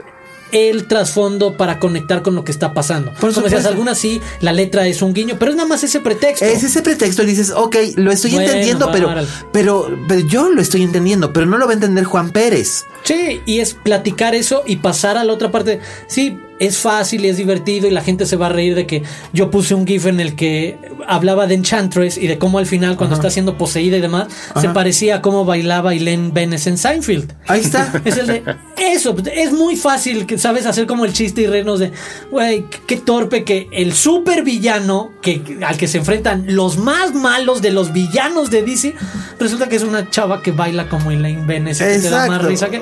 el 0.51 0.89
trasfondo 0.89 1.55
para 1.55 1.79
conectar 1.79 2.21
con 2.21 2.35
lo 2.35 2.43
que 2.43 2.51
está 2.51 2.73
pasando. 2.73 3.13
Por 3.21 3.33
Como 3.33 3.45
decías, 3.45 3.65
algunas 3.65 3.97
sí, 3.97 4.19
la 4.41 4.51
letra 4.51 4.85
es 4.85 5.01
un 5.01 5.13
guiño, 5.13 5.37
pero 5.39 5.51
es 5.51 5.55
nada 5.55 5.69
más 5.69 5.81
ese 5.85 6.01
pretexto. 6.01 6.43
Es 6.43 6.61
ese 6.61 6.81
pretexto 6.81 7.23
y 7.23 7.27
dices, 7.27 7.51
ok, 7.55 7.77
lo 7.95 8.11
estoy 8.11 8.31
Bueno, 8.31 8.47
entendiendo, 8.47 8.91
pero, 8.91 9.15
pero, 9.53 9.87
pero 10.09 10.19
yo 10.19 10.49
lo 10.49 10.61
estoy 10.61 10.83
entendiendo, 10.83 11.31
pero 11.31 11.45
no 11.45 11.57
lo 11.57 11.67
va 11.67 11.71
a 11.71 11.75
entender 11.75 12.03
Juan 12.03 12.31
Pérez. 12.31 12.83
Sí, 13.03 13.41
y 13.45 13.61
es 13.61 13.75
platicar 13.75 14.35
eso 14.35 14.63
y 14.65 14.75
pasar 14.75 15.15
a 15.15 15.23
la 15.23 15.31
otra 15.31 15.51
parte. 15.51 15.79
Sí, 16.07 16.37
es 16.59 16.77
fácil 16.77 17.25
y 17.25 17.29
es 17.29 17.37
divertido 17.37 17.87
y 17.87 17.91
la 17.91 18.01
gente 18.01 18.25
se 18.25 18.35
va 18.35 18.47
a 18.47 18.49
reír 18.49 18.75
de 18.75 18.85
que 18.85 19.03
yo 19.33 19.49
puse 19.49 19.73
un 19.73 19.87
GIF 19.87 20.05
en 20.07 20.19
el 20.19 20.35
que 20.35 20.77
hablaba 21.07 21.47
de 21.47 21.55
Enchantress 21.55 22.17
y 22.17 22.27
de 22.27 22.37
cómo 22.37 22.59
al 22.59 22.65
final, 22.65 22.97
cuando 22.97 23.15
está 23.15 23.29
siendo 23.29 23.57
poseída 23.57 23.97
y 23.97 24.01
demás, 24.01 24.27
se 24.59 24.69
parecía 24.69 25.15
a 25.15 25.21
cómo 25.21 25.45
bailaba 25.45 25.93
Elaine 25.93 26.31
Benes 26.31 26.67
en 26.67 26.77
Seinfeld. 26.77 27.33
Ahí 27.47 27.61
está. 27.61 27.91
Es 28.09 28.17
el 28.17 28.27
de 28.27 28.43
eso, 28.77 29.15
es 29.33 29.51
muy 29.51 29.75
fácil 29.75 30.25
que 30.25 30.37
sabes 30.37 30.65
hacer 30.65 30.87
como 30.87 31.05
el 31.05 31.13
chiste 31.13 31.41
y 31.41 31.47
reírnos 31.47 31.79
de, 31.79 31.91
güey, 32.31 32.65
qué 32.87 32.97
torpe 32.97 33.43
que 33.43 33.67
el 33.71 33.93
super 33.93 34.43
villano 34.43 35.11
que 35.21 35.59
al 35.65 35.77
que 35.77 35.87
se 35.87 35.99
enfrentan 35.99 36.45
los 36.55 36.77
más 36.77 37.13
malos 37.13 37.61
de 37.61 37.71
los 37.71 37.93
villanos 37.93 38.49
de 38.49 38.63
DC 38.63 38.95
resulta 39.39 39.67
que 39.69 39.75
es 39.75 39.83
una 39.83 40.09
chava 40.09 40.41
que 40.41 40.51
baila 40.51 40.89
como 40.89 41.11
Elaine 41.11 41.45
Benes 41.45 41.81
y 41.81 41.83
que 41.83 41.99
te 41.99 42.09
da 42.09 42.27
más 42.27 42.41
Exacto. 42.41 42.47
risa 42.47 42.69
que 42.69 42.81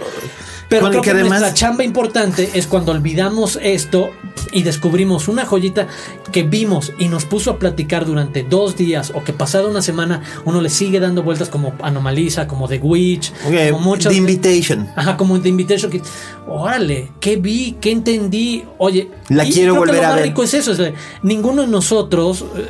pero 0.70 0.82
Con 0.84 0.91
creo 0.91 1.01
que 1.01 1.05
que, 1.11 1.11
además- 1.15 1.39
nuestra 1.41 1.53
chamba 1.53 1.84
importante 1.84 2.49
es 2.53 2.68
cuando 2.68 2.91
olvidamos 2.91 3.57
esto 3.61 4.09
y 4.51 4.63
descubrimos 4.63 5.28
una 5.28 5.45
joyita 5.45 5.88
que 6.32 6.43
vimos 6.43 6.93
y 6.99 7.07
nos 7.09 7.26
puso 7.26 7.51
a 7.51 7.59
platicar 7.59 8.05
durante 8.05 8.43
dos 8.43 8.76
días 8.78 9.11
o 9.15 9.24
que 9.24 9.34
pasada 9.34 9.68
una 9.68 9.82
semana 9.82 10.22
uno 10.45 10.61
le 10.61 10.70
sigue 10.70 10.99
dando 10.99 11.24
vueltas 11.24 11.49
como 11.49 11.74
Anomaliza, 11.82 12.47
como 12.47 12.68
The 12.68 12.80
Witch, 12.80 13.32
Ok, 13.45 13.72
como 13.72 13.80
muchas 13.84 14.11
The 14.11 14.18
Invitation. 14.18 14.89
Ajá, 14.95 15.18
como 15.18 15.39
The 15.39 15.49
Invitation. 15.49 15.91
Que, 15.91 16.01
órale, 16.47 17.11
¿qué 17.20 17.36
vi? 17.38 17.78
¿Qué 17.82 17.91
entendí? 17.91 18.63
Oye, 18.78 19.09
La 19.30 19.45
y 19.45 19.51
quiero 19.51 19.74
creo 19.74 19.84
que 19.84 19.89
volver 19.89 20.01
lo 20.01 20.07
a 20.07 20.09
más 20.11 20.15
ver. 20.18 20.26
rico 20.28 20.43
es 20.43 20.53
eso. 20.53 20.72
es 20.72 20.93
ninguno 21.24 21.61
de 21.63 21.68
nosotros 21.68 22.45
eh, 22.55 22.68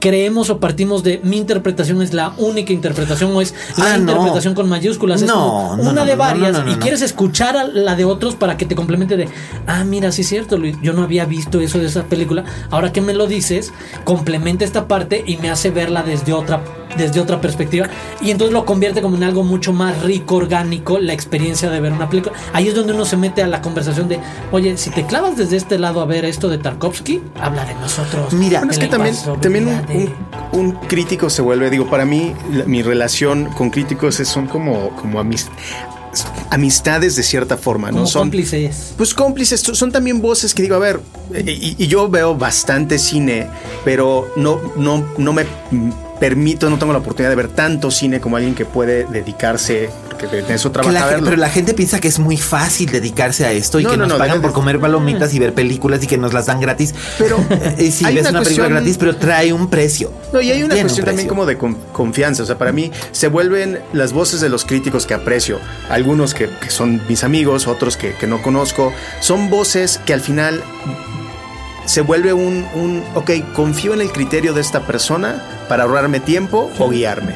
creemos 0.00 0.48
o 0.50 0.58
partimos 0.60 1.02
de 1.02 1.20
mi 1.24 1.36
interpretación 1.36 2.00
es 2.02 2.14
la 2.14 2.32
única 2.38 2.72
interpretación 2.72 3.34
o 3.34 3.40
es 3.40 3.54
la 3.76 3.94
Ah, 3.94 3.98
no. 3.98 4.12
interpretación 4.12 4.54
con 4.54 4.68
mayúsculas. 4.68 5.22
es 5.22 5.28
No, 5.28 5.76
no, 5.76 5.90
una 5.90 6.04
de 6.04 6.14
varias 6.14 6.62
y 6.70 6.74
quieres 6.76 7.02
escuchar 7.02 7.56
a 7.56 7.64
la 7.64 7.96
de 7.96 8.04
otros 8.04 8.34
para 8.36 8.56
que 8.56 8.64
te 8.66 8.74
complemente 8.74 9.16
de, 9.16 9.28
ah, 9.66 9.84
mira, 9.84 10.12
sí 10.12 10.22
es 10.22 10.28
cierto, 10.28 10.56
Luis, 10.58 10.76
yo 10.82 10.92
no 10.92 11.02
había 11.02 11.24
visto 11.24 11.60
eso 11.60 11.78
de 11.78 11.86
esa 11.86 12.04
película. 12.04 12.44
Ahora 12.70 12.92
que 12.92 13.00
me 13.00 13.12
lo 13.14 13.26
dices, 13.26 13.72
complementa 14.04 14.64
esta 14.64 14.86
parte 14.88 15.24
y 15.26 15.36
me 15.38 15.50
hace 15.50 15.70
verla 15.70 16.02
desde 16.02 16.32
otra 16.32 16.62
desde 16.96 17.20
otra 17.20 17.40
perspectiva 17.40 17.88
y 18.20 18.30
entonces 18.30 18.52
lo 18.52 18.64
convierte 18.64 19.02
como 19.02 19.16
en 19.16 19.24
algo 19.24 19.44
mucho 19.44 19.72
más 19.72 20.02
rico, 20.02 20.36
orgánico, 20.36 20.98
la 20.98 21.12
experiencia 21.12 21.68
de 21.70 21.80
ver 21.80 21.92
una 21.92 22.08
película. 22.08 22.34
Ahí 22.52 22.68
es 22.68 22.74
donde 22.74 22.92
uno 22.92 23.04
se 23.04 23.16
mete 23.16 23.42
a 23.42 23.46
la 23.46 23.60
conversación 23.62 24.08
de, 24.08 24.18
oye, 24.52 24.76
si 24.76 24.90
te 24.90 25.04
clavas 25.04 25.36
desde 25.36 25.56
este 25.56 25.78
lado 25.78 26.00
a 26.00 26.04
ver 26.06 26.24
esto 26.24 26.48
de 26.48 26.58
Tarkovsky, 26.58 27.20
habla 27.40 27.64
de 27.64 27.74
nosotros. 27.74 28.32
Mira, 28.32 28.60
Bueno, 28.60 28.72
es 28.72 28.78
que 28.78 28.88
también, 28.88 29.14
también 29.40 29.68
un, 30.52 30.72
crítico 30.88 31.28
se 31.30 31.42
vuelve, 31.42 31.70
digo, 31.70 31.88
para 31.88 32.04
mí, 32.04 32.32
la- 32.52 32.64
mi 32.64 32.82
relación 32.82 33.46
con 33.56 33.70
críticos 33.70 34.18
es- 34.20 34.28
son 34.28 34.46
como, 34.46 34.90
como 34.96 35.20
amis- 35.20 35.48
amistades 36.50 37.16
de 37.16 37.22
cierta 37.22 37.56
forma, 37.56 37.88
como 37.90 38.00
¿no? 38.02 38.06
Son, 38.06 38.22
cómplices. 38.22 38.94
Pues 38.96 39.14
cómplices, 39.14 39.60
son 39.60 39.74
son 39.74 39.92
también 39.92 40.20
voces 40.20 40.54
que 40.54 40.62
digo, 40.62 40.74
a 40.74 40.78
ver, 40.78 41.00
y, 41.46 41.76
y 41.78 41.86
yo 41.86 42.08
veo 42.08 42.34
bastante 42.34 42.98
cine, 42.98 43.46
pero 43.84 44.28
no, 44.36 44.58
no, 44.76 45.04
no 45.18 45.32
me 45.32 45.44
permito, 46.18 46.68
no 46.70 46.78
tengo 46.78 46.92
la 46.92 46.98
oportunidad 46.98 47.30
de 47.30 47.36
ver 47.36 47.48
tanto 47.48 47.90
cine 47.90 48.20
como 48.20 48.36
alguien 48.36 48.54
que 48.54 48.64
puede 48.64 49.04
dedicarse, 49.06 49.90
porque 50.08 50.26
de 50.26 50.54
eso 50.54 50.70
trabaja 50.70 50.92
la 50.92 51.24
pero 51.24 51.36
la 51.36 51.48
gente 51.48 51.74
piensa 51.74 52.00
que 52.00 52.08
es 52.08 52.18
muy 52.18 52.36
fácil 52.36 52.90
dedicarse 52.90 53.46
a 53.46 53.52
esto 53.52 53.78
y 53.80 53.84
No, 53.84 53.90
que 53.90 53.96
no, 53.96 54.04
nos 54.04 54.14
no, 54.14 54.18
pagan 54.18 54.40
por 54.42 54.52
comer 54.52 54.78
palomitas 54.80 55.32
y 55.34 55.38
ver 55.38 55.54
películas 55.54 56.02
y 56.02 56.06
que 56.06 56.18
nos 56.18 56.32
las 56.32 56.46
dan 56.46 56.60
gratis. 56.60 56.94
Pero 57.18 57.36
si 57.78 58.04
hay 58.04 58.14
ves 58.16 58.22
una 58.22 58.30
una 58.30 58.42
película 58.42 58.44
cuestión- 58.44 58.70
gratis, 58.70 58.98
pero 58.98 59.16
trae 59.16 59.52
un 59.52 59.68
precio. 59.70 60.12
No, 60.32 60.40
y 60.40 60.50
hay 60.50 60.62
una 60.62 60.74
Tiene 60.74 60.82
un 60.82 60.88
cuestión 60.88 61.06
también 61.06 61.28
como 61.28 61.46
de 61.46 61.56
con- 61.56 61.74
confianza. 61.92 62.42
O 62.42 62.46
sea, 62.46 62.58
para 62.58 62.72
mí 62.72 62.90
se 63.12 63.28
vuelven 63.28 63.78
las 63.92 64.12
voces 64.12 64.40
de 64.40 64.48
los 64.48 64.64
críticos 64.64 65.06
que 65.06 65.14
aprecio. 65.14 65.58
Algunos 65.88 66.34
que, 66.34 66.48
que 66.60 66.70
son 66.70 67.00
mis 67.08 67.24
amigos, 67.24 67.66
otros 67.66 67.96
que, 67.96 68.12
que 68.14 68.26
no 68.26 68.42
conozco. 68.42 68.92
Son 69.20 69.50
voces 69.50 70.00
que 70.04 70.12
al 70.14 70.20
final 70.20 70.62
se 71.88 72.02
vuelve 72.02 72.34
un, 72.34 72.66
un, 72.74 73.02
ok, 73.14 73.30
confío 73.54 73.94
en 73.94 74.02
el 74.02 74.12
criterio 74.12 74.52
de 74.52 74.60
esta 74.60 74.86
persona 74.86 75.42
para 75.70 75.84
ahorrarme 75.84 76.20
tiempo 76.20 76.70
o 76.78 76.90
guiarme. 76.90 77.34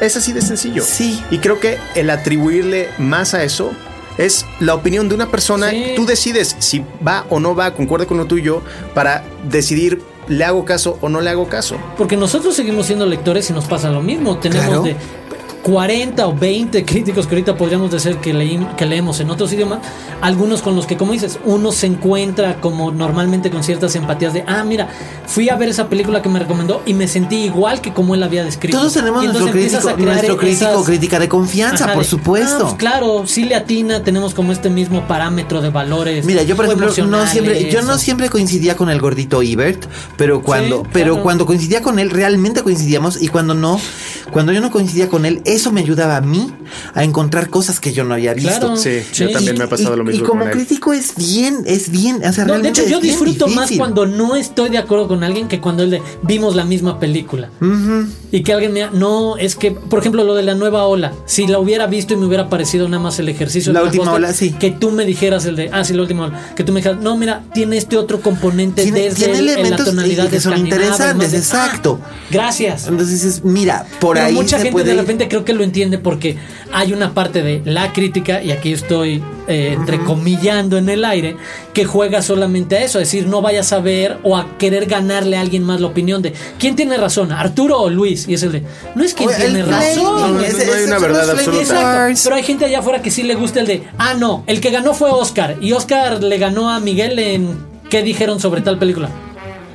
Es 0.00 0.16
así 0.16 0.32
de 0.32 0.42
sencillo. 0.42 0.82
Sí. 0.82 1.22
Y 1.30 1.38
creo 1.38 1.60
que 1.60 1.78
el 1.94 2.10
atribuirle 2.10 2.88
más 2.98 3.34
a 3.34 3.44
eso 3.44 3.70
es 4.18 4.44
la 4.58 4.74
opinión 4.74 5.08
de 5.08 5.14
una 5.14 5.30
persona. 5.30 5.70
Sí. 5.70 5.92
Tú 5.94 6.06
decides 6.06 6.56
si 6.58 6.84
va 7.06 7.24
o 7.30 7.38
no 7.38 7.54
va, 7.54 7.72
concuerda 7.74 8.04
con 8.06 8.18
lo 8.18 8.26
tuyo, 8.26 8.62
para 8.94 9.22
decidir 9.48 10.02
le 10.26 10.44
hago 10.44 10.64
caso 10.64 10.98
o 11.00 11.08
no 11.08 11.20
le 11.20 11.30
hago 11.30 11.48
caso. 11.48 11.76
Porque 11.96 12.16
nosotros 12.16 12.56
seguimos 12.56 12.86
siendo 12.86 13.06
lectores 13.06 13.48
y 13.50 13.52
nos 13.52 13.66
pasa 13.66 13.90
lo 13.90 14.02
mismo. 14.02 14.38
Tenemos 14.38 14.66
Claro. 14.66 14.82
de 14.82 14.96
40 15.62 16.26
o 16.26 16.34
20 16.34 16.84
críticos 16.84 17.26
que 17.26 17.34
ahorita 17.36 17.56
podríamos 17.56 17.90
decir 17.90 18.16
que, 18.16 18.34
leí- 18.34 18.74
que 18.76 18.84
leemos 18.86 19.20
en 19.20 19.30
otros 19.30 19.52
idiomas. 19.52 19.78
Algunos 20.20 20.60
con 20.62 20.74
los 20.76 20.86
que, 20.86 20.96
como 20.96 21.12
dices, 21.12 21.38
uno 21.44 21.72
se 21.72 21.86
encuentra 21.86 22.60
como 22.60 22.90
normalmente 22.90 23.50
con 23.50 23.62
ciertas 23.62 23.94
empatías 23.96 24.32
de, 24.32 24.44
ah, 24.46 24.64
mira, 24.64 24.88
fui 25.26 25.48
a 25.48 25.56
ver 25.56 25.68
esa 25.68 25.88
película 25.88 26.20
que 26.22 26.28
me 26.28 26.38
recomendó 26.38 26.82
y 26.86 26.94
me 26.94 27.06
sentí 27.08 27.36
igual 27.44 27.80
que 27.80 27.92
como 27.92 28.14
él 28.14 28.22
había 28.22 28.44
descrito. 28.44 28.76
Todos 28.78 28.92
tenemos 28.94 29.24
nuestro 29.24 29.46
crítico, 29.50 29.88
a 29.88 29.94
crear 29.94 30.08
nuestro 30.14 30.36
crítico 30.36 30.64
esas- 30.66 30.76
o 30.76 30.84
crítica 30.84 31.18
de 31.18 31.28
confianza, 31.28 31.84
Ajá, 31.84 31.94
por 31.94 32.02
de, 32.02 32.08
supuesto. 32.08 32.56
ah, 32.56 32.62
pues 32.62 32.74
claro, 32.74 33.26
sí 33.26 33.44
le 33.44 33.54
atina, 33.54 34.02
tenemos 34.02 34.34
como 34.34 34.52
este 34.52 34.68
mismo 34.70 35.06
parámetro 35.06 35.60
de 35.60 35.70
valores. 35.70 36.24
Mira, 36.24 36.42
yo 36.42 36.56
por 36.56 36.64
ejemplo 36.66 36.92
no 37.06 37.26
siempre, 37.26 37.70
yo 37.70 37.82
no 37.82 37.98
siempre 37.98 38.28
coincidía 38.30 38.76
con 38.76 38.90
el 38.90 39.00
gordito 39.00 39.42
Ibert, 39.42 39.86
pero 40.16 40.42
cuando, 40.42 40.82
Sí, 40.82 40.88
pero 40.92 41.22
cuando 41.22 41.46
coincidía 41.46 41.82
con 41.82 41.98
él 41.98 42.10
realmente 42.10 42.62
coincidíamos 42.62 43.20
y 43.22 43.28
cuando 43.28 43.54
no, 43.54 43.80
cuando 44.32 44.52
yo 44.52 44.60
no 44.60 44.70
coincidía 44.70 45.08
con 45.08 45.24
él, 45.26 45.40
eso 45.52 45.72
me 45.72 45.80
ayudaba 45.80 46.16
a 46.16 46.20
mí 46.20 46.52
a 46.94 47.04
encontrar 47.04 47.48
cosas 47.50 47.80
que 47.80 47.92
yo 47.92 48.04
no 48.04 48.14
había 48.14 48.34
visto. 48.34 48.58
Claro. 48.60 48.76
Sí, 48.76 49.00
Sí. 49.12 49.24
yo 49.24 49.30
también 49.32 49.56
me 49.58 49.64
ha 49.64 49.68
pasado 49.68 49.94
y, 49.94 49.98
lo 49.98 50.02
y 50.04 50.06
mismo. 50.12 50.26
como 50.26 50.40
con 50.40 50.48
él. 50.50 50.54
crítico 50.56 50.92
es 50.92 51.14
bien, 51.16 51.58
es 51.66 51.90
bien. 51.90 52.22
O 52.24 52.32
sea, 52.32 52.44
No, 52.44 52.58
de 52.58 52.68
hecho, 52.68 52.86
yo 52.86 53.00
disfruto 53.00 53.46
más 53.48 53.70
cuando 53.76 54.06
no 54.06 54.34
estoy 54.36 54.70
de 54.70 54.78
acuerdo 54.78 55.08
con 55.08 55.22
alguien 55.24 55.48
que 55.48 55.60
cuando 55.60 55.82
el 55.82 55.90
de 55.90 56.02
vimos 56.22 56.56
la 56.56 56.64
misma 56.64 56.98
película. 56.98 57.50
Y 58.30 58.42
que 58.42 58.52
alguien 58.52 58.72
me 58.72 58.82
no, 58.92 59.36
es 59.36 59.56
que, 59.56 59.70
por 59.72 60.00
ejemplo, 60.00 60.24
lo 60.24 60.34
de 60.34 60.42
la 60.42 60.54
nueva 60.54 60.84
ola, 60.86 61.12
si 61.26 61.46
la 61.46 61.58
hubiera 61.58 61.86
visto 61.86 62.14
y 62.14 62.16
me 62.16 62.26
hubiera 62.26 62.48
parecido 62.48 62.88
nada 62.88 63.02
más 63.02 63.18
el 63.18 63.28
ejercicio 63.28 63.72
La 63.72 63.80
de 63.80 63.86
última 63.86 64.12
ola, 64.12 64.32
sí. 64.32 64.52
que 64.52 64.70
tú 64.70 64.90
me 64.90 65.04
dijeras 65.04 65.44
el 65.44 65.56
de, 65.56 65.68
ah, 65.72 65.84
sí, 65.84 65.92
la 65.94 66.02
última 66.02 66.24
ola, 66.26 66.52
que 66.56 66.64
tú 66.64 66.72
me 66.72 66.80
dijeras, 66.80 67.00
no, 67.00 67.16
mira, 67.16 67.44
tiene 67.54 67.76
este 67.76 67.96
otro 67.96 68.20
componente 68.20 68.82
Tiene- 68.82 69.00
desde 69.02 69.16
tiene 69.26 69.32
el- 69.38 69.38
en 69.40 69.46
la 69.46 69.52
elementos 69.60 69.86
tonalidad 69.86 70.24
y 70.26 70.28
que 70.28 70.40
son 70.40 70.56
interesantes, 70.58 71.32
de- 71.32 71.38
exacto. 71.38 72.00
Ah, 72.02 72.10
gracias. 72.30 72.86
Entonces 72.88 73.22
dices, 73.22 73.44
mira, 73.44 73.86
por 74.00 74.14
Pero 74.16 74.26
ahí 74.26 74.34
mucha 74.34 74.56
se 74.56 74.64
gente 74.64 74.72
puede 74.72 74.90
de 74.94 75.00
repente 75.00 75.28
creo 75.28 75.41
que 75.44 75.52
lo 75.52 75.64
entiende 75.64 75.98
porque 75.98 76.36
hay 76.72 76.92
una 76.92 77.14
parte 77.14 77.42
de 77.42 77.62
la 77.64 77.92
crítica, 77.92 78.42
y 78.42 78.50
aquí 78.52 78.72
estoy 78.72 79.22
eh, 79.48 79.74
entrecomillando 79.76 80.78
en 80.78 80.88
el 80.88 81.04
aire, 81.04 81.36
que 81.72 81.84
juega 81.84 82.22
solamente 82.22 82.76
a 82.76 82.84
eso, 82.84 82.98
es 83.00 83.08
decir, 83.08 83.26
no 83.26 83.42
vayas 83.42 83.72
a 83.72 83.80
ver 83.80 84.18
o 84.22 84.36
a 84.36 84.56
querer 84.58 84.86
ganarle 84.86 85.36
a 85.36 85.40
alguien 85.40 85.62
más 85.64 85.80
la 85.80 85.88
opinión 85.88 86.22
de 86.22 86.32
quién 86.58 86.76
tiene 86.76 86.96
razón, 86.96 87.32
Arturo 87.32 87.80
o 87.80 87.90
Luis, 87.90 88.26
y 88.28 88.34
es 88.34 88.42
el 88.42 88.52
de, 88.52 88.62
no 88.94 89.02
es 89.04 89.14
quien 89.14 89.30
tiene 89.36 89.62
razón. 89.64 90.34
no, 90.34 90.40
es- 90.40 90.66
no 90.66 90.72
hay 90.72 90.84
una 90.84 90.98
verdad 90.98 91.30
absoluta. 91.30 91.62
Exacto, 91.62 92.20
pero 92.24 92.36
hay 92.36 92.42
gente 92.42 92.64
allá 92.64 92.78
afuera 92.80 93.02
que 93.02 93.10
sí 93.10 93.22
le 93.22 93.34
gusta 93.34 93.60
el 93.60 93.66
de, 93.66 93.84
ah, 93.98 94.14
no, 94.14 94.44
el 94.46 94.60
que 94.60 94.70
ganó 94.70 94.94
fue 94.94 95.10
Oscar, 95.10 95.56
y 95.60 95.72
Oscar 95.72 96.22
le 96.22 96.38
ganó 96.38 96.70
a 96.70 96.80
Miguel 96.80 97.18
en 97.18 97.56
qué 97.90 98.02
dijeron 98.02 98.40
sobre 98.40 98.60
tal 98.62 98.78
película. 98.78 99.08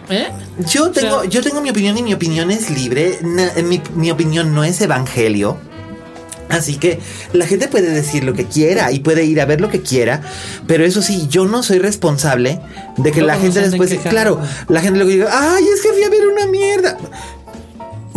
¿Eh? 0.09 0.27
Yo 0.71 0.91
tengo, 0.91 1.17
O 1.17 1.21
sea- 1.21 1.29
yo 1.29 1.41
tengo 1.41 1.61
mi 1.61 1.69
opinión 1.69 1.97
y 1.97 2.03
mi 2.03 2.13
opinión 2.13 2.49
es 2.51 2.69
libre. 2.69 3.19
Na- 3.23 3.51
mi, 3.63 3.81
mi 3.95 4.09
opinión 4.11 4.53
no 4.55 4.63
es 4.63 4.79
evangelio. 4.81 5.57
Así 6.49 6.77
que 6.77 6.99
la 7.33 7.45
gente 7.45 7.67
puede 7.67 7.89
decir 7.91 8.23
lo 8.23 8.33
que 8.33 8.45
quiera 8.45 8.89
y 8.93 8.99
puede 8.99 9.25
ir 9.25 9.41
a 9.41 9.45
ver 9.45 9.59
lo 9.59 9.69
que 9.69 9.81
quiera, 9.81 10.21
pero 10.65 10.85
eso 10.85 11.01
sí, 11.01 11.27
yo 11.29 11.45
no 11.45 11.61
soy 11.61 11.79
responsable 11.79 12.61
de 12.95 13.11
que 13.11 13.21
la 13.21 13.37
gente 13.37 13.59
después, 13.59 13.93
claro, 14.09 14.39
la 14.69 14.79
gente 14.79 14.97
luego 14.97 15.11
diga, 15.11 15.27
ay, 15.29 15.65
es 15.65 15.81
que 15.81 15.89
fui 15.91 16.03
a 16.03 16.09
ver 16.09 16.25
una 16.25 16.47
mierda. 16.47 16.97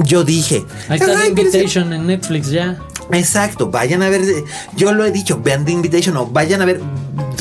Yo 0.04 0.22
dije, 0.22 0.64
Ahí 0.88 0.98
está 1.00 1.10
"Ay, 1.20 1.30
The 1.30 1.34
pero 1.34 1.48
es 1.48 1.52
que-". 1.52 1.58
Invitation 1.58 1.92
en 1.92 2.06
Netflix 2.06 2.50
ya. 2.50 2.78
Exacto, 3.10 3.68
vayan 3.68 4.02
a 4.04 4.08
ver, 4.08 4.22
yo 4.76 4.92
lo 4.92 5.04
he 5.04 5.10
dicho, 5.10 5.40
vean 5.42 5.64
The 5.64 5.72
Invitation 5.72 6.16
o 6.16 6.26
vayan 6.26 6.62
a 6.62 6.64
ver, 6.66 6.80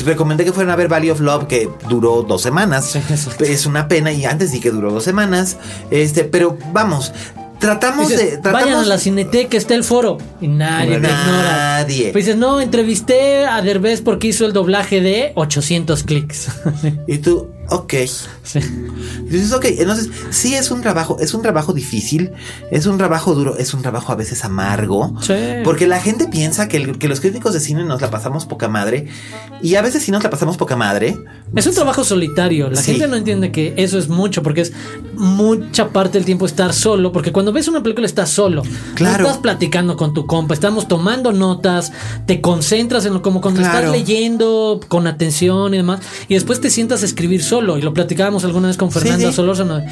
recomendé 0.04 0.44
que 0.44 0.52
fueran 0.52 0.72
a 0.72 0.76
ver 0.76 0.88
Valley 0.88 1.10
of 1.10 1.20
Love 1.20 1.46
que 1.46 1.68
duró 1.88 2.22
dos 2.22 2.42
semanas, 2.42 2.96
es 3.40 3.66
una 3.66 3.88
pena 3.88 4.12
y 4.12 4.24
antes 4.24 4.50
sí 4.50 4.60
que 4.60 4.70
duró 4.70 4.92
dos 4.92 5.04
semanas, 5.04 5.56
este, 5.90 6.24
pero 6.24 6.56
vamos, 6.72 7.12
tratamos 7.60 8.08
Dices, 8.08 8.32
de, 8.32 8.38
tratamos 8.38 8.64
vayan 8.64 8.84
a 8.84 8.86
la 8.86 8.98
cineteca, 8.98 9.56
está 9.56 9.74
el 9.74 9.84
foro. 9.84 10.18
Y 10.40 10.48
nadie 10.48 10.98
te 10.98 11.08
ignora. 11.08 11.78
Nadie. 11.78 12.12
Pues 12.12 12.24
dices, 12.24 12.40
no, 12.40 12.60
entrevisté 12.60 13.46
a 13.46 13.62
Derbez 13.62 14.00
porque 14.00 14.28
hizo 14.28 14.46
el 14.46 14.52
doblaje 14.52 15.00
de 15.00 15.32
800 15.36 16.02
clics. 16.02 16.48
y 17.06 17.18
tú, 17.18 17.50
ok. 17.70 17.94
Sí. 18.42 18.58
Y 19.26 19.30
dices, 19.30 19.52
ok, 19.52 19.64
entonces 19.78 20.10
sí 20.30 20.54
es 20.54 20.70
un 20.70 20.80
trabajo, 20.80 21.18
es 21.20 21.34
un 21.34 21.42
trabajo 21.42 21.72
difícil, 21.72 22.32
es 22.70 22.86
un 22.86 22.98
trabajo 22.98 23.34
duro, 23.34 23.56
es 23.56 23.72
un 23.74 23.82
trabajo 23.82 24.12
a 24.12 24.16
veces 24.16 24.44
amargo, 24.44 25.14
Sí. 25.20 25.34
porque 25.64 25.86
la 25.86 26.00
gente 26.00 26.26
piensa 26.26 26.66
que, 26.68 26.78
el- 26.78 26.98
que 26.98 27.06
los 27.08 27.20
críticos 27.20 27.54
de 27.54 27.60
cine 27.60 27.84
nos 27.84 28.00
la 28.00 28.10
pasamos 28.10 28.44
poca 28.46 28.68
madre, 28.68 29.06
y 29.62 29.76
a 29.76 29.82
veces 29.82 30.02
sí 30.02 30.10
nos 30.10 30.22
la 30.24 30.30
pasamos 30.30 30.56
poca 30.56 30.76
madre, 30.76 31.16
Es 31.56 31.66
un 31.66 31.74
trabajo 31.74 32.04
solitario. 32.04 32.70
La 32.70 32.80
Sí. 32.80 32.92
gente 32.92 33.08
no 33.08 33.16
entiende 33.16 33.50
que 33.50 33.74
eso 33.76 33.98
es 33.98 34.08
mucho 34.08 34.40
porque 34.40 34.60
es 34.60 34.72
mucha 35.16 35.88
parte 35.88 36.18
del 36.18 36.24
tiempo 36.24 36.46
estar 36.46 36.72
solo. 36.72 37.10
Porque 37.12 37.32
cuando 37.32 37.52
ves 37.52 37.66
una 37.66 37.82
película 37.82 38.06
estás 38.06 38.30
solo. 38.30 38.62
Claro. 38.94 39.24
No 39.24 39.28
estás 39.30 39.42
platicando 39.42 39.96
con 39.96 40.14
tu 40.14 40.26
compa. 40.26 40.54
Estamos 40.54 40.86
tomando 40.86 41.32
notas. 41.32 41.92
Te 42.26 42.40
concentras 42.40 43.04
en 43.06 43.14
lo 43.14 43.22
como 43.22 43.40
cuando 43.40 43.60
Claro. 43.62 43.78
estás 43.78 43.92
leyendo 43.92 44.78
con 44.86 45.08
atención 45.08 45.74
y 45.74 45.78
demás. 45.78 46.00
Y 46.28 46.34
después 46.34 46.60
te 46.60 46.70
sientas 46.70 47.02
a 47.02 47.06
escribir 47.06 47.42
solo. 47.42 47.59
Y 47.78 47.82
lo 47.82 47.92
platicábamos 47.94 48.44
alguna 48.44 48.68
vez 48.68 48.76
con 48.76 48.90
Fernanda 48.90 49.28
sí. 49.30 49.34
Solórzano. 49.34 49.82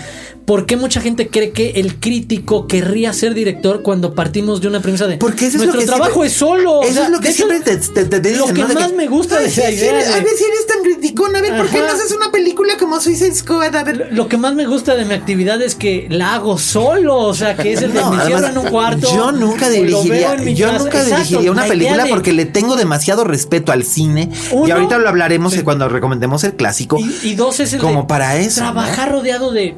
¿Por 0.44 0.64
qué 0.64 0.76
mucha 0.76 1.00
gente 1.02 1.28
cree 1.28 1.50
que 1.50 1.72
el 1.76 1.96
crítico 1.96 2.66
querría 2.66 3.12
ser 3.12 3.34
director 3.34 3.82
cuando 3.82 4.14
partimos 4.14 4.60
de 4.62 4.68
una 4.68 4.80
premisa 4.80 5.06
de 5.06 5.18
Porque 5.18 5.46
eso 5.46 5.58
es 5.58 5.64
nuestro 5.66 5.74
lo 5.74 5.80
que 5.80 5.86
trabajo 5.86 6.10
siempre- 6.12 6.28
es 6.28 6.32
solo? 6.34 6.72
O 6.80 6.82
Eso 6.84 6.94
sea, 6.94 7.04
es 7.04 7.10
lo 7.10 7.20
que 7.20 7.32
siempre 7.32 7.60
te, 7.60 7.76
te, 7.76 8.04
te- 8.06 8.20
te 8.20 8.36
lo 8.36 8.46
dicen, 8.46 8.54
que 8.68 8.74
más 8.74 8.92
me 8.94 9.06
gusta 9.08 9.36
de 9.38 9.44
"Ay, 9.44 9.50
esa 9.50 9.62
sí, 9.68 9.76
sí, 9.76 9.84
idea 9.84 9.98
A 10.14 10.20
ver 10.20 10.28
si 10.36 10.44
eres 10.44 10.66
tan 10.66 10.82
criticón, 10.82 11.36
a 11.36 11.40
ver, 11.42 11.56
¿por 11.58 11.68
qué 11.68 11.80
no 11.80 11.86
haces 11.86 12.12
una 12.12 12.30
película 12.32 12.76
como 12.78 12.98
Suicide 13.00 13.34
Squad? 13.34 13.76
A 13.76 13.84
ver. 13.84 14.08
Lo 14.12 14.26
que 14.28 14.38
más 14.38 14.54
me 14.54 14.66
gusta 14.66 14.94
de 14.96 15.04
mi 15.04 15.12
actividad 15.14 15.60
es 15.60 15.74
que 15.74 16.06
la 16.10 16.34
hago 16.34 16.56
solo, 16.58 17.16
o 17.18 17.34
sea, 17.34 17.54
que 17.56 17.74
es 17.74 17.82
el 17.82 17.92
de 17.92 18.00
No, 18.00 18.10
me 18.12 18.22
además, 18.22 18.44
en 18.50 18.58
un 18.58 18.66
cuarto. 18.68 19.08
Yo 19.14 19.32
nunca 19.32 19.68
dirigiría, 19.68 20.34
yo 20.44 20.66
casa. 20.68 20.78
nunca 20.78 20.98
Exacto, 21.02 21.16
dirigiría 21.24 21.52
una 21.52 21.64
película 21.66 22.04
de- 22.04 22.10
porque 22.10 22.32
le 22.32 22.46
tengo 22.46 22.76
demasiado 22.76 23.24
respeto 23.24 23.70
al 23.72 23.84
cine. 23.84 24.30
y 24.66 24.70
ahorita 24.70 24.96
lo 24.98 25.08
hablaremos 25.10 25.52
sí. 25.52 25.60
cuando 25.62 25.88
recomendemos 25.90 26.42
el 26.44 26.54
clásico. 26.54 26.98
Y, 26.98 27.28
y 27.30 27.34
dos 27.34 27.57
es 27.62 27.72
el 27.72 27.80
Como 27.80 28.02
de 28.02 28.06
para 28.06 28.36
eso, 28.36 28.60
Trabajar 28.60 29.10
rodeado 29.12 29.50
de. 29.50 29.76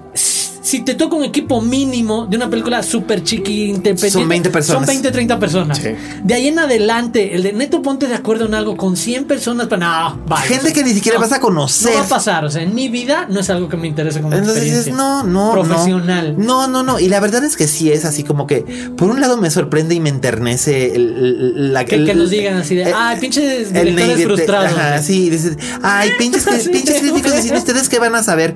Si 0.62 0.80
te 0.80 0.94
toca 0.94 1.16
un 1.16 1.24
equipo 1.24 1.60
mínimo 1.62 2.26
de 2.26 2.36
una 2.36 2.50
película 2.50 2.82
súper 2.82 3.22
chiqui, 3.24 3.64
independiente, 3.70 4.10
Son 4.10 4.28
20 4.28 4.50
personas. 4.50 4.80
Son 4.80 4.86
20, 4.86 5.10
30 5.10 5.38
personas. 5.38 5.78
Sí. 5.78 5.88
De 6.22 6.34
ahí 6.34 6.48
en 6.48 6.58
adelante, 6.58 7.34
el 7.34 7.42
de 7.42 7.52
neto 7.52 7.80
ponte 7.82 8.06
de 8.06 8.14
acuerdo 8.14 8.46
en 8.46 8.54
algo 8.54 8.76
con 8.76 8.96
100 8.96 9.24
personas, 9.24 9.68
pero 9.68 9.80
no, 9.80 10.20
vaya. 10.26 10.42
Gente 10.42 10.72
que 10.72 10.84
ni 10.84 10.92
siquiera 10.92 11.18
vas 11.18 11.32
a 11.32 11.40
conocer. 11.40 11.90
No 11.92 11.98
va 11.98 12.04
a 12.04 12.08
pasar, 12.08 12.44
o 12.44 12.50
sea, 12.50 12.62
en 12.62 12.74
mi 12.74 12.88
vida 12.88 13.26
no 13.30 13.40
es 13.40 13.48
algo 13.50 13.68
que 13.68 13.76
me 13.76 13.88
interese 13.88 14.20
como 14.20 14.34
Entonces 14.34 14.62
dices, 14.64 14.88
no, 14.92 15.22
no, 15.22 15.52
profesional. 15.52 16.34
No, 16.38 16.68
no, 16.68 16.82
no. 16.82 17.00
Y 17.00 17.08
la 17.08 17.20
verdad 17.20 17.42
es 17.44 17.56
que 17.56 17.66
sí 17.66 17.90
es 17.90 18.04
así 18.04 18.22
como 18.22 18.46
que, 18.46 18.60
por 18.96 19.08
un 19.10 19.20
lado 19.20 19.36
me 19.38 19.50
sorprende 19.50 19.94
y 19.94 20.00
me 20.00 20.10
enternece 20.10 20.94
el- 20.94 21.16
el- 21.16 21.72
la 21.72 21.84
Que, 21.84 22.04
que 22.04 22.10
el- 22.12 22.18
nos 22.18 22.30
digan 22.30 22.56
así 22.58 22.74
de, 22.74 22.92
ay, 22.92 23.18
pinches 23.18 23.72
directores 23.72 24.24
frustrados. 24.24 24.72
Ajá, 24.72 25.02
sí, 25.02 25.30
dices, 25.30 25.56
ay, 25.82 26.10
pinches, 26.18 26.44
Sí, 26.60 26.68
pinches 26.68 27.00
críticos 27.00 27.32
de 27.32 27.38
cine, 27.42 27.50
güey. 27.52 27.58
¿ustedes 27.60 27.88
qué 27.88 27.98
van 27.98 28.14
a 28.14 28.22
saber? 28.22 28.54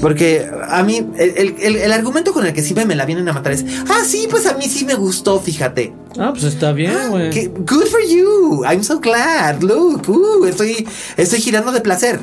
Porque 0.00 0.48
a 0.68 0.82
mí, 0.82 1.04
el, 1.18 1.49
el- 1.58 1.76
el- 1.76 1.76
el 1.76 1.92
argumento 1.92 2.32
con 2.32 2.44
el 2.46 2.52
que 2.52 2.62
siempre 2.62 2.84
me 2.84 2.94
la 2.94 3.04
vienen 3.06 3.28
a 3.28 3.32
matar 3.32 3.52
es, 3.52 3.64
ah, 3.88 4.02
sí, 4.06 4.26
pues 4.30 4.46
a 4.46 4.54
mí 4.54 4.66
sí 4.68 4.84
me 4.84 4.94
gustó, 4.94 5.40
fíjate. 5.40 5.92
Ah, 6.18 6.30
pues 6.32 6.44
está 6.44 6.72
bien, 6.72 6.96
güey. 7.10 7.30
Que- 7.30 7.48
good 7.48 7.84
for 7.90 8.00
you. 8.08 8.64
I'm 8.64 8.82
so 8.82 8.98
glad. 9.00 9.60
Look, 9.62 10.08
uh, 10.08 10.44
estoy, 10.46 10.86
estoy 11.16 11.40
girando 11.40 11.72
de 11.72 11.80
placer. 11.80 12.20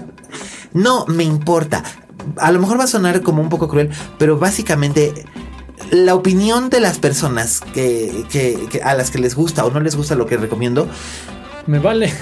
No 0.74 1.06
me 1.08 1.24
importa. 1.24 1.84
A 2.38 2.52
lo 2.52 2.60
mejor 2.60 2.80
va 2.80 2.84
a 2.84 2.88
sonar 2.88 3.22
como 3.22 3.42
un 3.42 3.50
poco 3.50 3.68
cruel, 3.68 3.90
pero 4.18 4.38
básicamente 4.38 5.14
la 5.92 6.16
opinión 6.16 6.70
de 6.70 6.80
las 6.82 6.98
personas 7.00 7.62
que, 7.74 8.26
que- 8.30 8.68
que- 8.70 8.82
a 8.82 8.94
las 8.96 9.10
que 9.12 9.20
les 9.20 9.36
gusta 9.36 9.64
o 9.66 9.72
no 9.72 9.80
les 9.80 9.96
gusta 9.96 10.16
lo 10.16 10.26
que 10.26 10.36
recomiendo, 10.36 10.88
Me 11.68 11.80
vale. 11.80 12.14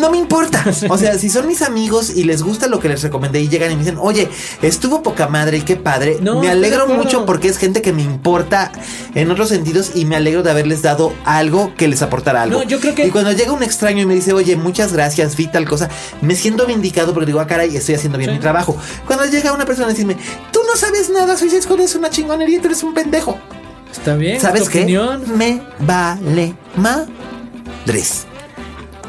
no 0.00 0.10
me 0.10 0.16
importa. 0.18 0.64
O 0.88 0.96
sea, 0.96 1.18
si 1.18 1.28
son 1.28 1.48
mis 1.48 1.60
amigos 1.60 2.10
y 2.16 2.22
les 2.22 2.42
gusta 2.42 2.68
lo 2.68 2.78
que 2.78 2.88
les 2.88 3.02
recomendé 3.02 3.40
y 3.40 3.48
llegan 3.48 3.72
y 3.72 3.74
me 3.74 3.80
dicen, 3.80 3.98
oye, 4.00 4.28
estuvo 4.62 5.02
poca 5.02 5.26
madre 5.26 5.58
y 5.58 5.62
qué 5.62 5.74
padre, 5.74 6.18
No, 6.20 6.40
me 6.40 6.48
alegro 6.48 6.86
mucho 6.86 7.26
porque 7.26 7.48
es 7.48 7.58
gente 7.58 7.82
que 7.82 7.92
me 7.92 8.02
importa 8.02 8.70
en 9.16 9.28
otros 9.32 9.48
sentidos 9.48 9.92
y 9.96 10.04
me 10.04 10.14
alegro 10.14 10.44
de 10.44 10.52
haberles 10.52 10.82
dado 10.82 11.12
algo 11.24 11.74
que 11.76 11.88
les 11.88 12.00
aportara 12.00 12.42
algo. 12.42 12.60
No, 12.60 12.64
yo 12.64 12.78
creo 12.78 12.94
que- 12.94 13.06
Y 13.06 13.10
cuando 13.10 13.32
llega 13.32 13.50
un 13.52 13.62
extraño 13.64 14.02
y 14.02 14.06
me 14.06 14.14
dice, 14.14 14.32
oye, 14.32 14.54
muchas 14.56 14.92
gracias, 14.92 15.34
vi 15.36 15.48
tal 15.48 15.68
cosa, 15.68 15.88
me 16.20 16.36
siento 16.36 16.64
vindicado 16.66 17.12
porque 17.12 17.26
digo, 17.26 17.40
ah, 17.40 17.46
caray, 17.48 17.76
estoy 17.76 17.96
haciendo 17.96 18.18
bien 18.18 18.30
Sí. 18.30 18.34
mi 18.36 18.40
trabajo. 18.40 18.76
Cuando 19.06 19.26
llega 19.26 19.52
una 19.52 19.64
persona 19.66 19.86
a 19.88 19.90
decirme, 19.90 20.16
tú 20.52 20.60
no 20.64 20.76
sabes 20.76 21.10
nada, 21.10 21.36
soy 21.36 21.50
Squad 21.60 21.80
es 21.80 21.96
una 21.96 22.08
chingonería, 22.08 22.60
tú 22.60 22.68
eres 22.68 22.82
un 22.84 22.94
pendejo. 22.94 23.36
Está 23.90 24.14
bien. 24.14 24.40
¿Sabes 24.40 24.68
qué? 24.68 24.78
opinión. 24.82 25.22
Me 25.36 25.60
vale 25.80 26.54
madres. 26.76 28.26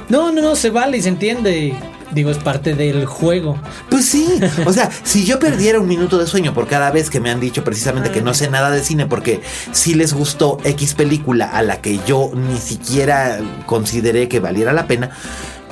No, 0.09 0.31
no, 0.31 0.41
no, 0.41 0.55
se 0.55 0.69
vale 0.69 0.97
y 0.97 1.01
se 1.01 1.09
entiende. 1.09 1.75
Digo, 2.11 2.29
es 2.29 2.37
parte 2.37 2.75
del 2.75 3.05
juego. 3.05 3.57
Pues 3.89 4.05
sí, 4.05 4.27
o 4.65 4.71
sea, 4.73 4.91
si 5.03 5.25
yo 5.25 5.39
perdiera 5.39 5.79
un 5.79 5.87
minuto 5.87 6.17
de 6.19 6.27
sueño 6.27 6.53
por 6.53 6.67
cada 6.67 6.91
vez 6.91 7.09
que 7.09 7.19
me 7.19 7.31
han 7.31 7.39
dicho 7.39 7.63
precisamente 7.63 8.11
que 8.11 8.21
no 8.21 8.35
sé 8.35 8.49
nada 8.49 8.69
de 8.69 8.83
cine 8.83 9.07
porque 9.07 9.41
si 9.71 9.95
les 9.95 10.13
gustó 10.13 10.59
X 10.63 10.93
película 10.93 11.47
a 11.47 11.63
la 11.63 11.81
que 11.81 11.99
yo 12.05 12.31
ni 12.35 12.57
siquiera 12.57 13.39
consideré 13.65 14.27
que 14.27 14.39
valiera 14.39 14.73
la 14.73 14.85
pena, 14.85 15.09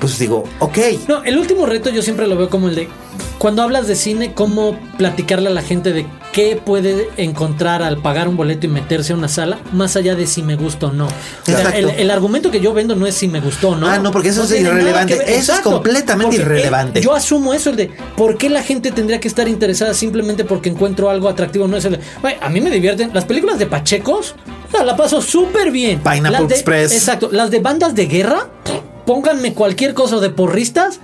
pues 0.01 0.17
digo, 0.19 0.43
ok, 0.59 0.77
No, 1.07 1.23
el 1.23 1.37
último 1.37 1.65
reto 1.65 1.89
yo 1.91 2.01
siempre 2.01 2.27
lo 2.27 2.35
veo 2.35 2.49
como 2.49 2.67
el 2.67 2.75
de 2.75 2.89
cuando 3.37 3.63
hablas 3.63 3.87
de 3.87 3.95
cine, 3.95 4.33
cómo 4.33 4.77
platicarle 4.97 5.47
a 5.49 5.51
la 5.51 5.61
gente 5.63 5.93
de 5.93 6.05
qué 6.31 6.61
puede 6.63 7.09
encontrar 7.17 7.81
al 7.81 7.97
pagar 8.01 8.27
un 8.27 8.37
boleto 8.37 8.67
y 8.67 8.69
meterse 8.69 9.13
a 9.13 9.15
una 9.15 9.27
sala, 9.27 9.59
más 9.73 9.95
allá 9.95 10.13
de 10.15 10.27
si 10.27 10.43
me 10.43 10.55
gusta 10.55 10.87
o 10.87 10.91
no. 10.91 11.05
O 11.07 11.11
sea, 11.45 11.69
el, 11.71 11.89
el 11.89 12.11
argumento 12.11 12.51
que 12.51 12.59
yo 12.59 12.71
vendo 12.73 12.95
no 12.95 13.07
es 13.07 13.15
si 13.15 13.27
me 13.27 13.39
gustó 13.39 13.69
o 13.69 13.75
no. 13.75 13.87
Ah, 13.87 13.97
no, 13.97 14.11
porque 14.11 14.29
eso 14.29 14.43
es 14.43 14.51
irrelevante. 14.51 15.19
Eso 15.35 15.53
es 15.53 15.59
completamente 15.61 16.37
Porque, 16.37 16.41
irrelevante. 16.43 16.99
eh, 16.99 17.01
yo 17.03 17.13
asumo 17.15 17.53
eso, 17.55 17.71
el 17.71 17.75
de 17.77 17.91
por 18.15 18.37
qué 18.37 18.49
la 18.49 18.61
gente 18.63 18.91
tendría 18.91 19.19
que 19.19 19.27
estar 19.27 19.47
interesada 19.47 19.93
simplemente 19.95 20.45
porque 20.45 20.69
encuentro 20.69 21.09
algo 21.09 21.27
atractivo. 21.27 21.67
No 21.67 21.77
es 21.77 21.85
el 21.85 21.93
de, 21.93 21.99
"Güey, 22.21 22.35
a 22.41 22.49
mí 22.49 22.61
me 22.61 22.69
divierten 22.69 23.09
las 23.13 23.25
películas 23.25 23.57
de 23.59 23.65
Pachecos. 23.65 24.35
sea, 24.71 24.83
la 24.85 24.95
paso 24.95 25.19
súper 25.21 25.69
bien. 25.71 25.99
Pineapple 25.99 26.31
Las 26.31 26.47
de- 26.47 26.55
Express. 26.55 26.93
Exacto. 26.93 27.29
Las 27.31 27.49
de 27.51 27.59
bandas 27.59 27.93
de 27.95 28.05
guerra. 28.05 28.47
Pónganme 29.05 29.53
cualquier 29.53 29.93
cosa 29.93 30.19
de 30.19 30.29
porristas 30.29 30.99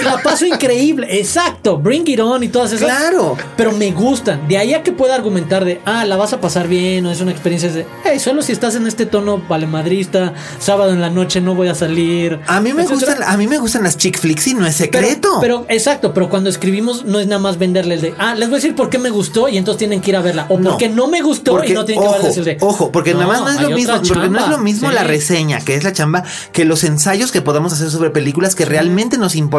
y 0.00 0.04
la 0.04 0.22
paso 0.22 0.46
increíble. 0.46 1.06
Exacto, 1.18 1.78
Bring 1.78 2.06
It 2.08 2.20
On 2.20 2.42
y 2.42 2.48
todas 2.48 2.72
esas. 2.72 2.86
Claro. 2.88 3.36
Pero 3.56 3.72
me 3.72 3.90
gustan. 3.92 4.46
De 4.48 4.58
ahí 4.58 4.74
a 4.74 4.82
que 4.82 4.92
pueda 4.92 5.14
argumentar 5.14 5.64
de, 5.64 5.80
ah, 5.84 6.04
la 6.04 6.16
vas 6.16 6.32
a 6.32 6.40
pasar 6.40 6.68
bien 6.68 7.04
o 7.06 7.10
es 7.10 7.20
una 7.20 7.30
experiencia 7.32 7.70
de, 7.72 7.86
hey, 8.04 8.18
solo 8.18 8.42
si 8.42 8.52
estás 8.52 8.74
en 8.76 8.86
este 8.86 9.06
tono 9.06 9.38
valemadrista, 9.48 10.34
sábado 10.58 10.92
en 10.92 11.00
la 11.00 11.10
noche 11.10 11.40
no 11.40 11.54
voy 11.54 11.68
a 11.68 11.74
salir. 11.74 12.40
A 12.46 12.60
mí 12.60 12.72
me 12.72 12.82
etcétera. 12.82 13.12
gustan, 13.14 13.32
a 13.34 13.36
mí 13.36 13.46
me 13.46 13.58
gustan 13.58 13.82
las 13.82 13.96
chick 13.96 14.18
flicks 14.18 14.46
y 14.48 14.54
no 14.54 14.66
es 14.66 14.76
secreto. 14.76 15.38
pero, 15.40 15.66
exacto, 15.68 16.12
pero 16.14 16.28
cuando 16.28 16.50
escribimos 16.50 17.04
no 17.04 17.18
es 17.20 17.26
nada 17.26 17.40
más 17.40 17.58
venderles 17.58 18.02
de, 18.02 18.14
ah, 18.18 18.34
les 18.34 18.48
voy 18.48 18.56
a 18.56 18.60
decir 18.60 18.74
por 18.74 18.90
qué 18.90 18.98
me 18.98 19.10
gustó 19.10 19.48
y 19.48 19.56
entonces 19.56 19.78
tienen 19.78 20.00
que 20.00 20.10
ir 20.10 20.16
a 20.16 20.20
verla. 20.22 20.46
O 20.48 20.58
No. 20.58 20.70
porque 20.70 20.88
no 20.88 21.06
me 21.08 21.20
gustó 21.22 21.52
Porque, 21.52 21.72
y 21.72 21.74
no 21.74 21.84
tienen 21.84 22.02
que 22.02 22.08
ojo, 22.08 22.14
verla. 22.16 22.28
decir 22.28 22.44
de, 22.44 22.56
ojo, 22.60 22.92
porque 22.92 23.14
nada 23.14 23.26
más 23.26 23.40
no 23.40 23.50
es 23.50 23.60
lo 23.60 23.70
mismo, 23.70 23.94
porque 24.08 24.28
no 24.28 24.38
es 24.40 24.48
lo 24.48 24.58
mismo 24.58 24.90
la 24.90 25.04
reseña, 25.04 25.60
que 25.60 25.74
es 25.74 25.84
la 25.84 25.92
chamba, 25.92 26.24
que 26.52 26.64
los 26.64 26.84
ensayos 26.84 27.32
que 27.32 27.42
podamos 27.42 27.72
hacer 27.72 27.90
sobre 27.90 28.10
películas 28.10 28.54
que 28.54 28.64
realmente 28.64 29.18
nos 29.18 29.34
importan. 29.34 29.55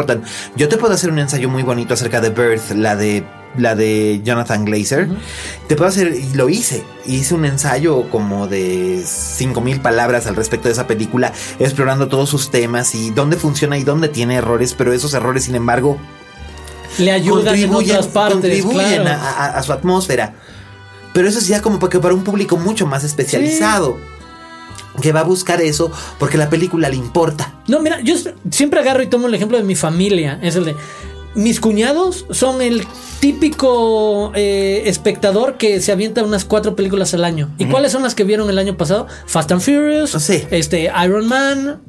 Yo 0.56 0.68
te 0.68 0.76
puedo 0.76 0.94
hacer 0.94 1.10
un 1.10 1.18
ensayo 1.18 1.48
muy 1.48 1.62
bonito 1.62 1.94
acerca 1.94 2.20
de 2.20 2.30
Birth, 2.30 2.70
la 2.72 2.96
de 2.96 3.24
la 3.56 3.74
de 3.74 4.20
Jonathan 4.22 4.64
Glazer. 4.66 5.08
Te 5.68 5.74
puedo 5.74 5.88
hacer, 5.88 6.14
y 6.14 6.34
lo 6.34 6.48
hice. 6.48 6.84
Hice 7.06 7.34
un 7.34 7.44
ensayo 7.44 8.08
como 8.10 8.46
de 8.46 9.02
5000 9.04 9.80
palabras 9.80 10.26
al 10.26 10.36
respecto 10.36 10.68
de 10.68 10.72
esa 10.72 10.86
película, 10.86 11.32
explorando 11.58 12.08
todos 12.08 12.28
sus 12.28 12.50
temas 12.50 12.94
y 12.94 13.10
dónde 13.10 13.36
funciona 13.36 13.78
y 13.78 13.84
dónde 13.84 14.08
tiene 14.08 14.36
errores, 14.36 14.74
pero 14.74 14.92
esos 14.92 15.14
errores, 15.14 15.44
sin 15.44 15.54
embargo, 15.54 15.98
Le 16.98 17.10
ayudan 17.12 17.54
en 17.56 17.74
otras 17.74 18.06
partes. 18.08 18.34
contribuyen 18.34 19.02
claro. 19.02 19.20
a, 19.22 19.44
a- 19.46 19.58
a 19.58 19.62
su 19.62 19.72
atmósfera. 19.72 20.34
Pero 21.14 21.28
eso 21.28 21.38
es 21.38 21.48
ya 21.48 21.62
como 21.62 21.78
porque 21.78 21.98
para 21.98 22.14
un 22.14 22.22
público 22.24 22.56
mucho 22.58 22.86
más 22.86 23.02
especializado. 23.02 23.98
Que 25.00 25.12
va 25.12 25.20
a 25.20 25.24
buscar 25.24 25.60
eso 25.60 25.90
porque 26.18 26.36
la 26.38 26.48
película 26.50 26.88
le 26.88 26.96
importa. 26.96 27.54
No, 27.68 27.80
mira, 27.80 28.00
yo 28.00 28.14
siempre 28.50 28.80
agarro 28.80 29.02
y 29.02 29.06
tomo 29.06 29.26
el 29.28 29.34
ejemplo 29.34 29.56
de 29.58 29.64
mi 29.64 29.74
familia. 29.74 30.38
Es 30.42 30.56
el 30.56 30.64
de. 30.64 30.76
Mis 31.34 31.60
cuñados 31.60 32.24
son 32.30 32.62
el 32.62 32.84
típico 33.20 34.32
eh, 34.34 34.82
espectador 34.86 35.56
que 35.56 35.80
se 35.80 35.92
avienta 35.92 36.24
unas 36.24 36.44
cuatro 36.44 36.74
películas 36.74 37.14
al 37.14 37.24
año. 37.24 37.50
¿Y 37.58 37.66
cuáles 37.66 37.92
son 37.92 38.02
las 38.02 38.14
que 38.14 38.24
vieron 38.24 38.48
el 38.50 38.58
año 38.58 38.76
pasado? 38.76 39.06
Fast 39.26 39.52
and 39.52 39.60
Furious, 39.60 40.10
Sí. 40.10 40.42
este, 40.50 40.90
Iron 41.04 41.26
Man, 41.28 41.80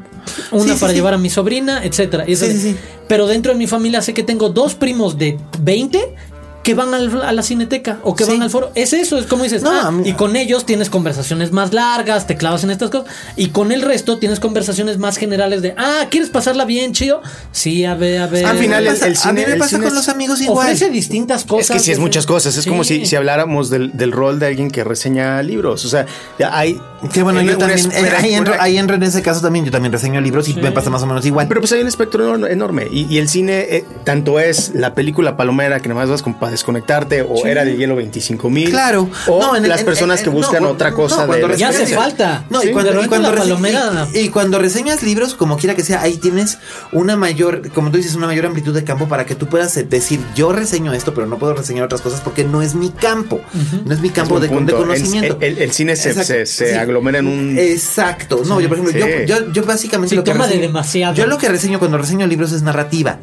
una 0.51 0.73
Sí, 0.75 0.79
para 0.79 0.91
sí. 0.91 0.95
llevar 0.97 1.13
a 1.13 1.17
mi 1.17 1.29
sobrina, 1.29 1.81
sí. 1.91 2.75
Pero 3.07 3.25
dentro 3.25 3.53
de 3.53 3.57
mi 3.57 3.65
familia 3.65 4.01
sé 4.03 4.13
que 4.13 4.21
tengo 4.21 4.49
dos 4.49 4.75
primos 4.75 5.17
de 5.17 5.39
20 5.61 6.15
que 6.63 6.73
van 6.73 6.93
al- 6.93 7.21
a 7.23 7.31
la 7.31 7.41
cineteca 7.41 7.99
o 8.03 8.15
que 8.15 8.25
Sí. 8.25 8.31
van 8.31 8.41
al 8.43 8.49
foro. 8.49 8.71
Es 8.75 8.93
eso, 8.93 9.17
es 9.17 9.25
como 9.25 9.43
dices. 9.43 9.63
No, 9.63 9.71
ah, 9.71 9.91
y 10.03 10.13
con 10.13 10.35
ellos 10.35 10.65
tienes 10.65 10.89
conversaciones 10.89 11.51
más 11.51 11.73
largas, 11.73 12.27
te 12.27 12.35
clavas 12.35 12.63
en 12.63 12.71
estas 12.71 12.89
cosas. 12.89 13.07
Y 13.37 13.47
con 13.49 13.71
el 13.71 13.81
resto 13.81 14.17
tienes 14.19 14.39
conversaciones 14.39 14.97
más 14.97 15.17
generales 15.17 15.61
de, 15.61 15.73
ah, 15.77 16.07
¿quieres 16.11 16.29
pasarla 16.29 16.65
bien, 16.65 16.93
chido? 16.93 17.21
Sí, 17.51 17.85
a 17.85 17.95
ver, 17.95 18.21
a 18.21 18.27
ver. 18.27 18.45
Al 18.45 18.57
final, 18.57 18.85
el- 18.85 18.95
el 18.95 19.13
a 19.13 19.15
cine- 19.15 19.33
mí 19.41 19.45
me 19.47 19.53
el 19.53 19.57
pasa 19.59 19.69
cine 19.69 19.81
con 19.83 19.87
es- 19.89 19.93
los 19.95 20.09
amigos 20.09 20.41
igual. 20.41 20.67
Ofrece 20.67 20.89
distintas 20.89 21.45
cosas. 21.45 21.69
Es 21.69 21.71
que 21.71 21.79
sí 21.79 21.91
es 21.91 21.99
muchas 21.99 22.25
cosas. 22.25 22.55
Es 22.57 22.65
como 22.65 22.83
si, 22.83 23.05
si 23.05 23.15
habláramos 23.15 23.69
del, 23.69 23.95
del 23.97 24.11
rol 24.11 24.39
de 24.39 24.47
alguien 24.47 24.69
que 24.69 24.83
reseña 24.83 25.41
libros. 25.41 25.85
O 25.85 25.89
sea, 25.89 26.05
ya 26.37 26.57
hay. 26.57 26.79
Que 27.13 27.23
bueno, 27.23 27.41
yo 27.41 27.57
también, 27.57 27.89
eh, 27.93 28.11
ahí, 28.17 28.33
entro, 28.33 28.53
ahí 28.59 28.77
entro 28.77 28.97
en 28.97 29.03
ese 29.03 29.21
caso 29.21 29.39
también, 29.39 29.63
yo 29.65 29.71
también 29.71 29.93
reseño 29.93 30.19
libros 30.19 30.49
y 30.49 30.53
me 30.55 30.71
pasa 30.73 30.89
más 30.89 31.01
o 31.03 31.07
menos 31.07 31.25
igual. 31.25 31.47
Pero 31.47 31.61
pues 31.61 31.71
hay 31.71 31.81
un 31.81 31.87
espectro 31.87 32.35
enorme. 32.47 32.87
Y, 32.91 33.05
y 33.13 33.17
el 33.19 33.29
cine, 33.29 33.59
eh, 33.69 33.85
tanto 34.03 34.39
es 34.39 34.73
la 34.75 34.93
película 34.93 35.37
palomera 35.37 35.79
que 35.79 35.87
nada 35.87 36.01
más 36.01 36.09
vas 36.09 36.21
para 36.39 36.51
desconectarte, 36.59 37.21
o 37.21 37.45
era 37.45 37.65
de 37.65 37.75
hielo 37.75 37.95
25 37.95 38.49
mil. 38.49 38.69
Claro. 38.69 39.09
O 39.27 39.39
No, 39.41 39.55
en 39.55 39.63
el- 39.63 39.69
las 39.69 39.83
personas 39.83 40.19
en- 40.19 40.25
que 40.25 40.29
buscan 40.29 40.63
no, 40.63 40.69
otra 40.69 40.93
cosa 40.93 41.25
de. 41.27 41.57
Ya 41.57 41.69
hace 41.69 41.87
falta. 41.87 42.45
No, 42.49 42.61
Sí, 42.61 42.69
y, 42.69 42.71
cuando, 42.71 42.91
y 42.91 42.93
repente 42.93 43.09
cuando 43.09 43.29
la 43.31 43.35
rese- 43.35 43.39
palomera- 43.49 44.07
y- 44.13 44.19
y 44.19 44.29
cuando 44.29 44.59
reseñas 44.59 45.03
libros, 45.03 45.33
como 45.35 45.57
quiera 45.57 45.75
que 45.75 45.83
sea, 45.83 46.01
ahí 46.01 46.17
tienes 46.17 46.57
una 46.91 47.15
mayor, 47.15 47.71
como 47.71 47.91
tú 47.91 47.97
dices, 47.97 48.15
una 48.15 48.27
mayor 48.27 48.45
amplitud 48.45 48.73
de 48.73 48.83
campo 48.83 49.07
para 49.07 49.25
que 49.25 49.35
tú 49.35 49.47
puedas 49.47 49.75
eh, 49.77 49.83
decir, 49.83 50.19
yo 50.35 50.51
reseño 50.51 50.93
esto, 50.93 51.13
pero 51.13 51.27
no 51.27 51.37
puedo 51.39 51.53
reseñar 51.53 51.85
otras 51.85 52.01
cosas 52.01 52.21
porque 52.21 52.43
no 52.43 52.61
es 52.61 52.75
mi 52.75 52.89
campo. 52.89 53.41
No 53.85 53.93
es 53.93 53.99
mi 54.01 54.09
campo 54.09 54.35
Es 54.35 54.41
de, 54.43 54.47
conocimiento. 54.75 55.37
El- 55.41 55.53
el- 55.57 55.61
el 55.63 55.71
cine 55.71 55.95
se- 55.95 56.09
Exacto. 56.09 56.27
se- 56.27 56.45
se 56.45 56.77
aglomera 56.77 57.19
en 57.19 57.27
un- 57.27 57.57
Exacto. 57.57 58.41
No, 58.45 58.59
yo 58.61 58.67
por 58.69 58.77
ejemplo, 58.79 58.99
yo, 58.99 59.25
yo, 59.25 59.51
yo 59.51 59.63
básicamente 59.63 60.15
lo 60.15 60.23
que 60.23 60.31
toma 60.31 60.45
de 60.47 60.53
reseño- 60.55 60.61
demasiado. 60.67 61.15
Yo 61.15 61.25
lo 61.27 61.37
que 61.37 61.47
reseño 61.49 61.79
cuando 61.79 61.97
reseño 61.97 62.27
libros 62.27 62.51
es 62.51 62.61
narrativa. 62.61 63.19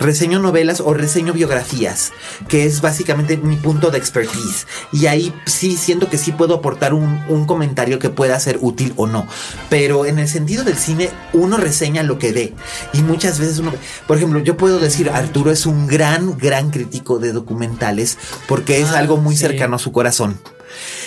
Reseño 0.00 0.38
novelas 0.38 0.80
o 0.80 0.94
reseño 0.94 1.32
biografías, 1.32 2.12
que 2.48 2.64
es 2.64 2.80
básicamente 2.80 3.36
mi 3.36 3.56
punto 3.56 3.90
de 3.90 3.98
expertise. 3.98 4.66
Y 4.92 5.06
ahí 5.06 5.32
sí 5.46 5.76
siento 5.76 6.08
que 6.08 6.18
sí 6.18 6.32
puedo 6.32 6.54
aportar 6.54 6.94
un, 6.94 7.22
un 7.28 7.46
comentario 7.46 7.98
que 7.98 8.10
pueda 8.10 8.38
ser 8.40 8.58
útil 8.60 8.92
o 8.96 9.06
no. 9.06 9.26
Pero 9.70 10.06
en 10.06 10.18
el 10.18 10.28
sentido 10.28 10.64
del 10.64 10.76
cine, 10.76 11.10
uno 11.32 11.56
reseña 11.56 12.02
lo 12.02 12.18
que 12.18 12.32
ve. 12.32 12.54
Y 12.92 13.02
muchas 13.02 13.38
veces 13.38 13.58
uno... 13.58 13.72
Por 14.06 14.16
ejemplo, 14.16 14.40
yo 14.40 14.56
puedo 14.56 14.78
decir, 14.78 15.10
Arturo 15.10 15.50
es 15.50 15.66
un 15.66 15.86
gran, 15.86 16.36
gran 16.38 16.70
crítico 16.70 17.18
de 17.18 17.32
documentales 17.32 18.18
porque 18.46 18.80
es 18.80 18.90
Ah, 18.90 18.98
algo 18.98 19.16
muy 19.16 19.34
sí. 19.34 19.42
cercano 19.42 19.76
a 19.76 19.78
su 19.78 19.92
corazón. 19.92 20.38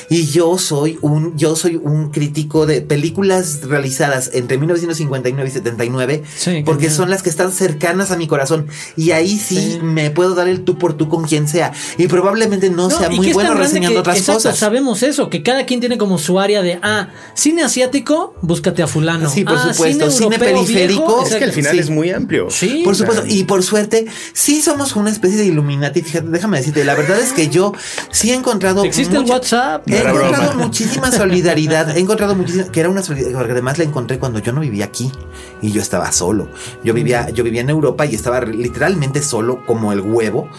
Y 0.09 0.27
yo 0.27 0.57
soy 0.57 0.97
un, 1.01 1.37
yo 1.37 1.55
soy 1.55 1.75
un 1.77 2.09
crítico 2.11 2.65
de 2.65 2.81
películas 2.81 3.61
realizadas 3.63 4.31
entre 4.33 4.57
1959 4.57 5.49
y 5.49 5.51
79, 5.53 6.23
Sí, 6.37 6.63
porque 6.65 6.83
genial. 6.83 6.97
son 6.97 7.09
las 7.09 7.23
que 7.23 7.29
están 7.29 7.51
cercanas 7.51 8.11
a 8.11 8.17
mi 8.17 8.27
corazón. 8.27 8.67
Y 8.97 9.11
ahí 9.11 9.37
sí, 9.37 9.55
Sí. 9.73 9.79
me 9.81 10.11
puedo 10.11 10.35
dar 10.35 10.47
el 10.47 10.63
tú 10.63 10.77
por 10.77 10.93
tú 10.93 11.07
con 11.09 11.23
quien 11.25 11.47
sea. 11.47 11.71
Y 11.97 12.07
probablemente 12.07 12.69
no, 12.69 12.89
sea 12.89 13.09
muy 13.09 13.31
bueno 13.33 13.53
reseñando 13.53 13.95
que- 13.95 13.99
otras 14.01 14.17
exacto, 14.17 14.39
cosas. 14.39 14.57
Sabemos 14.57 15.03
eso, 15.03 15.29
que 15.29 15.43
cada 15.43 15.65
quien 15.65 15.79
tiene 15.79 15.97
como 15.97 16.17
su 16.17 16.39
área 16.39 16.61
de, 16.61 16.79
ah, 16.81 17.09
cine 17.35 17.63
asiático, 17.63 18.35
búscate 18.41 18.83
a 18.83 18.87
fulano. 18.87 19.29
Sí, 19.29 19.43
por 19.43 19.57
Ah, 19.57 19.73
supuesto, 19.73 20.09
cine 20.11 20.37
periférico. 20.39 21.05
viejo, 21.05 21.25
Es 21.25 21.35
que 21.35 21.43
al 21.45 21.51
final 21.53 21.73
Sí. 21.73 21.79
es 21.79 21.89
muy 21.89 22.09
amplio. 22.11 22.47
Sí. 22.49 22.81
Por 22.83 22.95
supuesto, 22.95 23.23
y 23.27 23.43
por 23.45 23.63
suerte, 23.63 24.05
sí 24.33 24.61
somos 24.61 24.95
una 24.95 25.09
especie 25.09 25.37
de 25.37 25.45
Illuminati. 25.45 26.01
Fíjate, 26.01 26.27
déjame 26.29 26.57
decirte, 26.57 26.83
la 26.83 26.95
verdad 26.95 27.19
es 27.19 27.31
que 27.33 27.47
yo 27.49 27.73
sí 28.11 28.31
he 28.31 28.33
encontrado. 28.33 28.83
Existe 28.83 29.15
el 29.17 29.25
WhatsApp. 29.51 29.87
He 29.87 29.97
Era 29.97 30.11
encontrado 30.11 30.47
broma. 30.49 30.63
muchísima 30.65 31.11
solidaridad. 31.11 31.95
He 31.95 31.99
encontrado 31.99 32.35
muchísima. 32.35 32.65
Que 32.71 32.79
era 32.79 32.89
una 32.89 33.03
solidaridad. 33.03 33.37
Porque 33.39 33.51
además 33.53 33.77
la 33.77 33.83
encontré 33.83 34.19
cuando 34.19 34.39
yo 34.39 34.51
no 34.51 34.61
vivía 34.61 34.85
aquí. 34.85 35.11
Y 35.61 35.71
yo 35.71 35.81
estaba 35.81 36.11
solo. 36.11 36.47
Yo 36.83 36.93
vivía, 36.93 37.29
yo 37.29 37.43
vivía 37.43 37.61
en 37.61 37.69
Europa 37.69 38.05
y 38.05 38.15
estaba 38.15 38.41
literalmente 38.41 39.21
solo 39.21 39.65
como 39.65 39.91
el 39.91 40.01
huevo. 40.01 40.49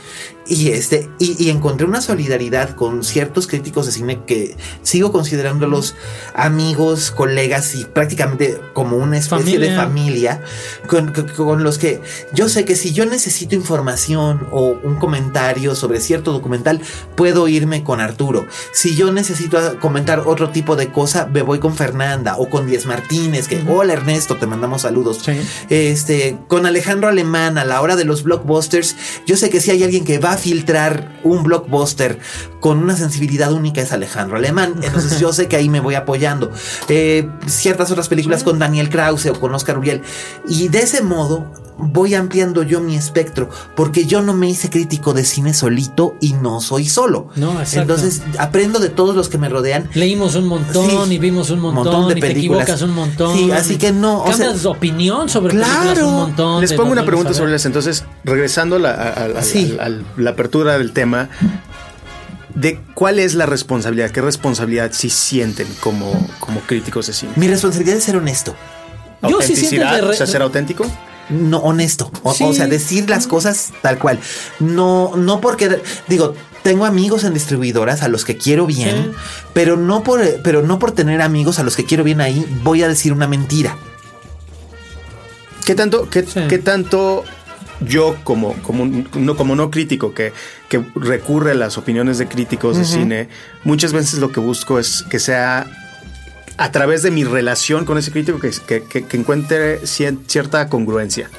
Y 0.47 0.70
este, 0.70 1.09
y, 1.19 1.43
y 1.43 1.51
encontré 1.51 1.86
una 1.86 2.01
solidaridad 2.01 2.74
con 2.74 3.05
ciertos 3.05 3.47
críticos 3.47 3.86
de 3.86 3.93
cine 3.93 4.20
que 4.27 4.56
sigo 4.82 5.12
considerándolos 5.12 5.94
amigos, 6.35 7.10
colegas 7.12 7.74
y 7.74 7.85
prácticamente 7.85 8.59
como 8.73 8.97
una 8.97 9.19
especie 9.19 9.59
de 9.59 9.74
Familia. 9.77 10.43
con, 10.89 11.12
con- 11.12 11.28
con 11.28 11.62
los 11.64 11.78
que 11.78 12.01
yo 12.35 12.48
sé 12.48 12.64
que 12.64 12.74
si 12.77 12.93
yo 12.93 13.06
necesito 13.06 13.55
información 13.55 14.47
o 14.51 14.77
un 14.82 14.97
comentario 14.97 15.74
sobre 15.74 16.01
cierto 16.01 16.32
documental, 16.32 16.81
puedo 17.14 17.47
irme 17.48 17.85
con 17.85 18.01
Arturo. 18.01 18.47
Si 18.73 18.97
yo 18.97 19.12
necesito 19.12 19.78
comentar 19.81 20.20
otro 20.27 20.51
tipo 20.51 20.74
de 20.77 20.89
cosa, 20.89 21.27
me 21.27 21.43
voy 21.43 21.59
con 21.60 21.77
Fernanda 21.77 22.36
o 22.36 22.48
con 22.51 22.66
Díaz 22.66 22.86
Martínez, 22.86 23.47
que 23.48 23.62
hola 23.69 23.93
Ernesto, 23.93 24.36
te 24.36 24.47
mandamos 24.47 24.82
saludos. 24.82 25.20
Sí. 25.24 25.32
Este, 25.70 26.36
con 26.48 26.66
Alejandro 26.66 27.09
Alemán 27.09 27.59
a 27.59 27.64
la 27.64 27.81
hora 27.81 27.97
de 27.97 28.05
los 28.05 28.23
blockbusters, 28.24 28.97
yo 29.27 29.36
sé 29.36 29.51
que 29.51 29.60
si 29.60 29.70
hay 29.70 29.82
alguien 29.85 30.05
que 30.05 30.19
va 30.19 30.31
a 30.32 30.36
filtrar 30.36 31.12
un 31.22 31.42
blockbuster 31.42 32.18
con 32.60 32.78
una 32.78 32.96
sensibilidad 32.96 33.52
única 33.52 33.80
es 33.80 33.92
Alejandro 33.92 34.36
Alemán. 34.36 34.74
Entonces 34.82 35.20
yo 35.20 35.32
sé 35.32 35.48
que 35.48 35.56
ahí 35.56 35.68
me 35.68 35.80
voy 35.80 35.94
apoyando. 35.94 36.50
Eh, 36.88 37.28
ciertas 37.46 37.90
otras 37.90 38.09
películas 38.09 38.42
con 38.42 38.59
Daniel 38.59 38.88
Krause 38.88 39.26
o 39.26 39.40
con 39.40 39.54
Oscar 39.54 39.78
Uriel. 39.78 40.02
Y 40.48 40.68
de 40.68 40.80
ese 40.80 41.02
modo 41.02 41.50
voy 41.78 42.14
ampliando 42.14 42.62
yo 42.62 42.80
mi 42.80 42.96
espectro, 42.96 43.48
porque 43.74 44.04
yo 44.06 44.22
no 44.22 44.34
me 44.34 44.48
hice 44.48 44.70
crítico 44.70 45.12
de 45.14 45.24
cine 45.24 45.54
solito 45.54 46.16
y 46.20 46.34
no 46.34 46.60
soy 46.60 46.88
solo. 46.88 47.28
No, 47.36 47.52
exacto. 47.60 47.80
Entonces 47.94 48.22
aprendo 48.38 48.78
de 48.78 48.88
todos 48.88 49.16
los 49.16 49.28
que 49.28 49.38
me 49.38 49.48
rodean. 49.48 49.88
Leímos 49.94 50.34
un 50.34 50.46
montón 50.46 50.88
Sí. 51.08 51.14
y 51.14 51.18
vimos 51.18 51.50
un 51.50 51.60
montón, 51.60 52.16
y 52.16 52.20
te 52.20 52.30
equivocas 52.32 52.82
un 52.82 52.94
montón. 52.94 53.36
Sí, 53.36 53.50
así 53.50 53.76
que 53.78 53.92
no, 53.92 54.22
o 54.22 54.30
Cambias 54.30 54.58
sea- 54.60 54.70
opinión 54.70 55.28
sobre 55.28 55.54
películas 55.54 55.82
Claro. 55.82 56.08
un 56.08 56.14
montón. 56.14 56.60
Les 56.60 56.70
de 56.70 56.76
pongo 56.76 56.92
una 56.92 57.04
pregunta 57.04 57.34
sobre 57.34 57.52
las. 57.52 57.64
Entonces, 57.66 58.04
regresando 58.24 58.76
a 58.76 58.78
la, 58.78 58.90
a- 58.90 59.08
a- 59.08 59.38
a- 59.38 59.42
Sí. 59.42 59.76
a- 59.80 59.86
a 59.86 59.90
la 60.16 60.30
apertura 60.30 60.78
del 60.78 60.92
tema, 60.92 61.28
de 62.54 62.78
cuál 62.94 63.18
es 63.18 63.34
la 63.34 63.46
responsabilidad, 63.46 64.10
qué 64.10 64.20
responsabilidad 64.20 64.90
sí 64.92 65.08
sienten 65.08 65.66
como, 65.80 66.12
como 66.38 66.60
críticos 66.60 67.06
de 67.06 67.14
cine. 67.14 67.32
Mi 67.36 67.48
responsabilidad 67.48 67.96
es 67.96 68.04
ser 68.04 68.16
honesto. 68.16 68.54
Yo 69.22 69.40
sí 69.40 69.54
siento 69.56 69.86
Autenticidad, 69.86 69.94
de 69.94 70.00
re- 70.02 70.08
o 70.08 70.12
sea, 70.12 70.26
ser 70.26 70.42
auténtico. 70.42 70.84
No, 71.30 71.58
honesto. 71.58 72.10
O, 72.22 72.34
Sí. 72.34 72.44
o 72.44 72.52
sea, 72.52 72.66
decir 72.66 73.08
las 73.08 73.26
cosas 73.26 73.72
tal 73.82 73.98
cual. 73.98 74.18
No, 74.60 75.12
no 75.16 75.40
porque, 75.40 75.80
digo, 76.08 76.34
tengo 76.62 76.84
amigos 76.84 77.24
en 77.24 77.34
distribuidoras 77.34 78.02
a 78.02 78.08
los 78.08 78.24
que 78.24 78.36
quiero 78.36 78.66
bien, 78.66 79.12
Sí. 79.12 79.18
pero 79.52 79.76
no 79.76 80.02
por, 80.02 80.20
pero 80.42 80.62
no 80.62 80.78
por 80.78 80.92
tener 80.92 81.20
amigos 81.22 81.58
a 81.58 81.62
los 81.62 81.74
que 81.76 81.84
quiero 81.84 82.04
bien 82.04 82.20
ahí, 82.20 82.44
voy 82.62 82.82
a 82.82 82.88
decir 82.88 83.12
una 83.12 83.26
mentira. 83.26 83.76
¿Qué 85.64 85.74
tanto, 85.74 86.08
qué, 86.10 86.24
Sí. 86.24 86.40
qué 86.48 86.58
tanto 86.58 87.24
yo 87.80 88.16
como, 88.24 88.54
como, 88.62 88.84
no, 89.14 89.36
como 89.36 89.54
no 89.56 89.70
crítico 89.70 90.12
que, 90.14 90.32
que 90.68 90.84
recurre 90.94 91.52
a 91.52 91.54
las 91.54 91.78
opiniones 91.78 92.18
de 92.18 92.26
críticos 92.28 92.76
de 92.76 92.84
cine, 92.84 93.28
muchas 93.64 93.92
veces 93.92 94.18
lo 94.18 94.30
que 94.32 94.40
busco 94.40 94.78
es 94.78 95.04
que 95.08 95.18
sea 95.18 95.66
a 96.58 96.70
través 96.72 97.02
de 97.02 97.10
mi 97.10 97.24
relación 97.24 97.84
con 97.84 97.98
ese 97.98 98.10
crítico 98.12 98.38
que, 98.40 98.50
que, 98.66 99.04
que- 99.04 99.16
encuentre 99.16 99.86
cierta 99.86 100.68
congruencia. 100.68 101.30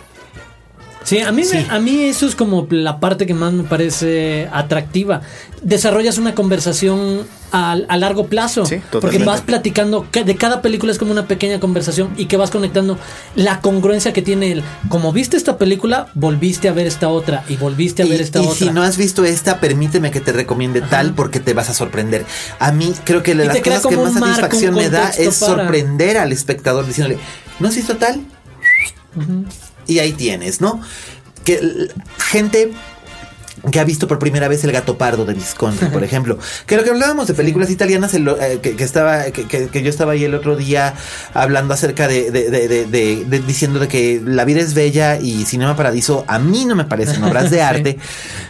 Sí, 1.03 1.19
a 1.19 1.31
mí, 1.33 1.43
me- 1.51 1.67
a 1.69 1.79
mí 1.79 2.03
eso 2.03 2.25
es 2.25 2.33
como 2.35 2.65
la 2.69 2.99
parte 2.99 3.25
que 3.25 3.33
más 3.33 3.51
me 3.51 3.63
parece 3.63 4.47
atractiva. 4.53 5.21
Desarrollas 5.61 6.17
una 6.17 6.33
conversación 6.33 7.27
a, 7.51 7.73
a 7.73 7.97
largo 7.97 8.27
plazo. 8.27 8.65
Sí, 8.65 8.77
porque 8.89 9.17
vas 9.19 9.41
platicando, 9.41 10.07
ca- 10.09 10.23
de 10.23 10.35
cada 10.37 10.61
película 10.61 10.91
es 10.93 10.97
como 10.97 11.11
una 11.11 11.27
pequeña 11.27 11.59
conversación 11.59 12.09
y 12.17 12.25
que 12.27 12.37
vas 12.37 12.51
conectando 12.51 12.97
la 13.35 13.59
congruencia 13.59 14.13
que 14.13 14.21
tiene 14.21 14.53
el, 14.53 14.63
como 14.89 15.11
viste 15.11 15.35
esta 15.37 15.57
película, 15.57 16.07
volviste 16.13 16.69
a 16.69 16.71
ver 16.71 16.87
esta 16.87 17.09
otra 17.09 17.43
y 17.49 17.57
volviste 17.57 18.01
a 18.03 18.05
ver 18.05 18.19
Y, 18.21 18.23
esta 18.23 18.39
y 18.41 18.45
otra. 18.45 18.55
si 18.55 18.69
no 18.71 18.81
has 18.81 18.95
visto 18.97 19.25
esta, 19.25 19.59
permíteme 19.59 20.09
que 20.09 20.21
te 20.21 20.31
recomiende 20.31 20.79
tal 20.81 21.13
porque 21.13 21.39
te 21.41 21.53
vas 21.53 21.69
a 21.69 21.73
sorprender. 21.73 22.25
A 22.59 22.71
mí 22.71 22.93
creo 23.03 23.23
que 23.23 23.35
de 23.35 23.43
Y 23.43 23.47
las 23.47 23.57
cosas 23.59 23.85
que 23.87 23.97
más 23.97 24.13
marco, 24.13 24.25
satisfacción 24.27 24.73
me 24.75 24.89
da 24.89 25.09
es 25.09 25.39
para- 25.39 25.53
sorprender 25.63 26.17
al 26.17 26.31
espectador 26.31 26.87
diciéndole, 26.87 27.19
¿no 27.59 27.67
has 27.67 27.75
visto 27.75 27.97
tal? 27.97 28.21
Y 29.87 29.99
ahí 29.99 30.13
tienes, 30.13 30.61
¿no? 30.61 30.81
Que 31.43 31.89
gente 32.17 32.71
que 33.71 33.79
ha 33.79 33.85
visto 33.85 34.09
por 34.09 34.19
primera 34.19 34.49
vez 34.49 34.61
El 34.65 34.73
gato 34.73 34.97
pardo 34.97 35.23
de 35.25 35.33
Visconti, 35.33 35.85
por 35.85 36.03
ejemplo. 36.03 36.37
Que 36.65 36.75
lo 36.75 36.83
que 36.83 36.89
hablábamos 36.89 37.27
de 37.27 37.33
películas 37.33 37.69
italianas, 37.69 38.13
el- 38.13 38.27
eh, 38.27 38.59
que, 38.61 38.75
que 38.75 38.83
estaba, 38.83 39.25
que, 39.25 39.45
que- 39.47 39.67
que 39.67 39.81
yo 39.83 39.89
estaba 39.89 40.13
ahí 40.13 40.25
el 40.25 40.35
otro 40.35 40.57
día 40.57 40.95
hablando 41.33 41.73
acerca 41.73 42.09
de, 42.09 42.29
de- 42.29 42.49
de- 42.49 42.67
de- 42.67 42.85
de- 42.87 43.23
de- 43.25 43.39
diciendo 43.39 43.79
de 43.79 43.87
que 43.87 44.21
La 44.25 44.43
vida 44.43 44.59
es 44.59 44.73
bella 44.73 45.17
y 45.17 45.45
Cinema 45.45 45.77
Paradiso 45.77 46.25
a 46.27 46.39
mí 46.39 46.65
no 46.65 46.75
me 46.75 46.83
parecen 46.83 47.23
obras 47.23 47.51
de 47.51 47.57
Sí. 47.57 47.61
arte, 47.63 47.97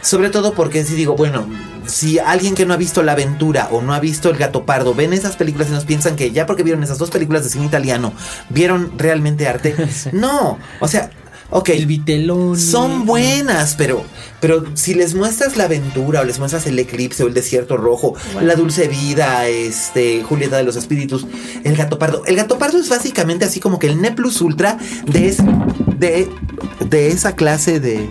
sobre 0.02 0.30
todo 0.30 0.52
porque 0.54 0.84
si 0.84 0.94
digo, 0.94 1.14
bueno, 1.14 1.46
si 1.86 2.18
alguien 2.18 2.56
que 2.56 2.66
no 2.66 2.74
ha 2.74 2.78
visto 2.78 3.02
La 3.04 3.12
Aventura 3.12 3.68
o 3.70 3.82
no 3.82 3.94
ha 3.94 4.00
visto 4.00 4.30
El 4.30 4.36
Gato 4.36 4.64
Pardo 4.66 4.94
ven 4.94 5.12
esas 5.12 5.36
películas 5.36 5.68
y 5.68 5.72
nos 5.72 5.84
piensan 5.84 6.16
que 6.16 6.32
ya 6.32 6.46
porque 6.46 6.64
vieron 6.64 6.82
esas 6.82 6.98
dos 6.98 7.10
películas 7.10 7.44
de 7.44 7.50
cine 7.50 7.66
italiano, 7.66 8.12
vieron 8.48 8.98
realmente 8.98 9.46
arte. 9.46 9.76
Sí. 9.92 10.08
No, 10.12 10.58
o 10.80 10.88
sea, 10.88 11.10
ok. 11.50 11.68
el 11.70 11.86
Vitelloni. 11.86 12.60
Son 12.60 13.06
buenas, 13.06 13.74
pero, 13.76 14.04
pero 14.40 14.64
si 14.74 14.94
les 14.94 15.14
muestras 15.14 15.56
la 15.56 15.64
aventura 15.64 16.20
o 16.20 16.24
les 16.24 16.38
muestras 16.38 16.66
el 16.66 16.78
eclipse 16.78 17.22
o 17.24 17.26
el 17.28 17.34
desierto 17.34 17.76
rojo, 17.76 18.14
la 18.42 18.54
dulce 18.56 18.88
vida, 18.88 19.46
este, 19.48 20.22
Julieta 20.22 20.56
de 20.56 20.64
los 20.64 20.76
Espíritus, 20.76 21.26
el 21.64 21.76
gato 21.76 21.98
pardo. 21.98 22.24
El 22.26 22.36
gato 22.36 22.58
pardo 22.58 22.78
es 22.78 22.88
básicamente 22.88 23.44
así 23.44 23.60
como 23.60 23.78
que 23.78 23.86
el 23.88 24.00
Ne 24.00 24.12
Plus 24.12 24.40
Ultra 24.40 24.78
de, 25.06 25.28
es- 25.28 25.38
de, 25.98 26.28
de 26.88 27.08
esa 27.08 27.34
clase 27.36 27.80
de. 27.80 28.08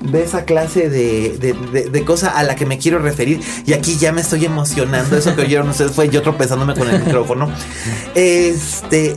De 0.00 0.22
esa 0.24 0.46
clase 0.46 0.88
de, 0.88 1.36
de, 1.38 1.52
de- 1.52 1.90
de 1.90 2.04
cosa 2.06 2.30
a 2.30 2.42
la 2.42 2.56
que 2.56 2.64
me 2.64 2.78
quiero 2.78 3.00
referir. 3.00 3.38
Y 3.66 3.74
aquí 3.74 3.98
ya 3.98 4.12
me 4.12 4.22
estoy 4.22 4.46
emocionando. 4.46 5.14
Eso 5.14 5.36
que 5.36 5.42
oyeron 5.42 5.68
ustedes 5.68 5.92
fue 5.92 6.08
yo 6.08 6.22
tropezándome 6.22 6.72
con 6.74 6.88
el 6.88 7.04
micrófono. 7.04 7.52
Este. 8.14 9.16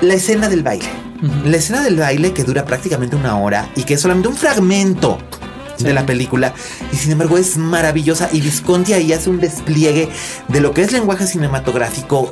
La 0.00 0.14
escena 0.14 0.48
del 0.48 0.62
baile. 0.62 0.88
La 1.44 1.56
escena 1.56 1.82
del 1.82 1.96
baile 1.96 2.32
que 2.32 2.44
dura 2.44 2.64
prácticamente 2.64 3.16
una 3.16 3.38
hora 3.38 3.70
y 3.76 3.84
que 3.84 3.94
es 3.94 4.00
solamente 4.00 4.28
un 4.28 4.36
fragmento 4.36 5.18
de 5.78 5.92
la 5.92 6.06
película 6.06 6.54
y 6.92 6.96
sin 6.96 7.12
embargo 7.12 7.36
es 7.36 7.56
maravillosa 7.56 8.28
y 8.32 8.40
Visconti 8.40 8.92
ahí 8.92 9.12
hace 9.12 9.28
un 9.28 9.40
despliegue 9.40 10.08
de 10.48 10.60
lo 10.60 10.72
que 10.72 10.82
es 10.82 10.92
lenguaje 10.92 11.26
cinematográfico 11.26 12.30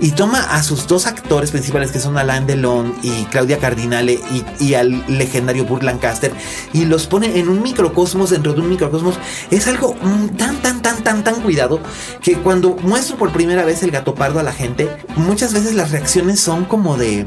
y 0.00 0.12
toma 0.12 0.40
a 0.54 0.62
sus 0.62 0.86
dos 0.86 1.06
actores 1.06 1.50
principales 1.50 1.90
que 1.92 2.00
son 2.00 2.16
Alain 2.18 2.46
Delon 2.46 2.94
y 3.02 3.24
Claudia 3.24 3.58
Cardinale 3.58 4.14
y, 4.14 4.44
y 4.64 4.74
al 4.74 5.04
legendario 5.08 5.64
Burt 5.64 5.82
Lancaster 5.82 6.32
y 6.72 6.84
los 6.86 7.06
pone 7.06 7.38
en 7.38 7.48
un 7.48 7.62
microcosmos 7.62 8.30
dentro 8.30 8.54
de 8.54 8.60
un 8.60 8.68
microcosmos 8.70 9.16
es 9.50 9.66
algo 9.66 9.94
mm, 10.00 10.36
tan 10.36 10.56
tan 10.62 10.80
tan 10.82 11.02
tan 11.02 11.22
tan 11.24 11.42
cuidado 11.42 11.80
que 12.22 12.34
cuando 12.36 12.76
muestro 12.82 13.16
por 13.16 13.30
primera 13.32 13.64
vez 13.64 13.82
el 13.82 13.90
gato 13.90 14.14
pardo 14.14 14.40
a 14.40 14.42
la 14.42 14.52
gente 14.52 14.88
muchas 15.16 15.52
veces 15.52 15.74
las 15.74 15.90
reacciones 15.90 16.40
son 16.40 16.64
como 16.64 16.96
de 16.96 17.26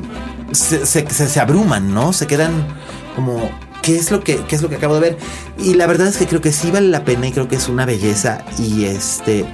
se, 0.51 0.85
se, 0.85 1.09
se- 1.09 1.27
se 1.27 1.39
abruman, 1.39 1.93
¿no? 1.93 2.13
Se 2.13 2.27
quedan 2.27 2.51
como, 3.15 3.49
¿qué 3.81 3.95
es, 3.97 4.11
lo 4.11 4.23
que, 4.23 4.37
¿qué 4.45 4.55
es 4.55 4.61
lo 4.61 4.69
que 4.69 4.75
acabo 4.75 4.93
de 4.95 4.99
ver? 4.99 5.17
Y 5.57 5.73
la 5.73 5.87
verdad 5.87 6.07
es 6.07 6.17
que 6.17 6.27
creo 6.27 6.41
que 6.41 6.51
sí 6.51 6.69
vale 6.69 6.89
la 6.89 7.03
pena 7.05 7.27
y 7.27 7.31
creo 7.31 7.47
que 7.47 7.55
es 7.55 7.67
una 7.69 7.85
belleza. 7.85 8.43
Y 8.59 8.85
este. 8.85 9.45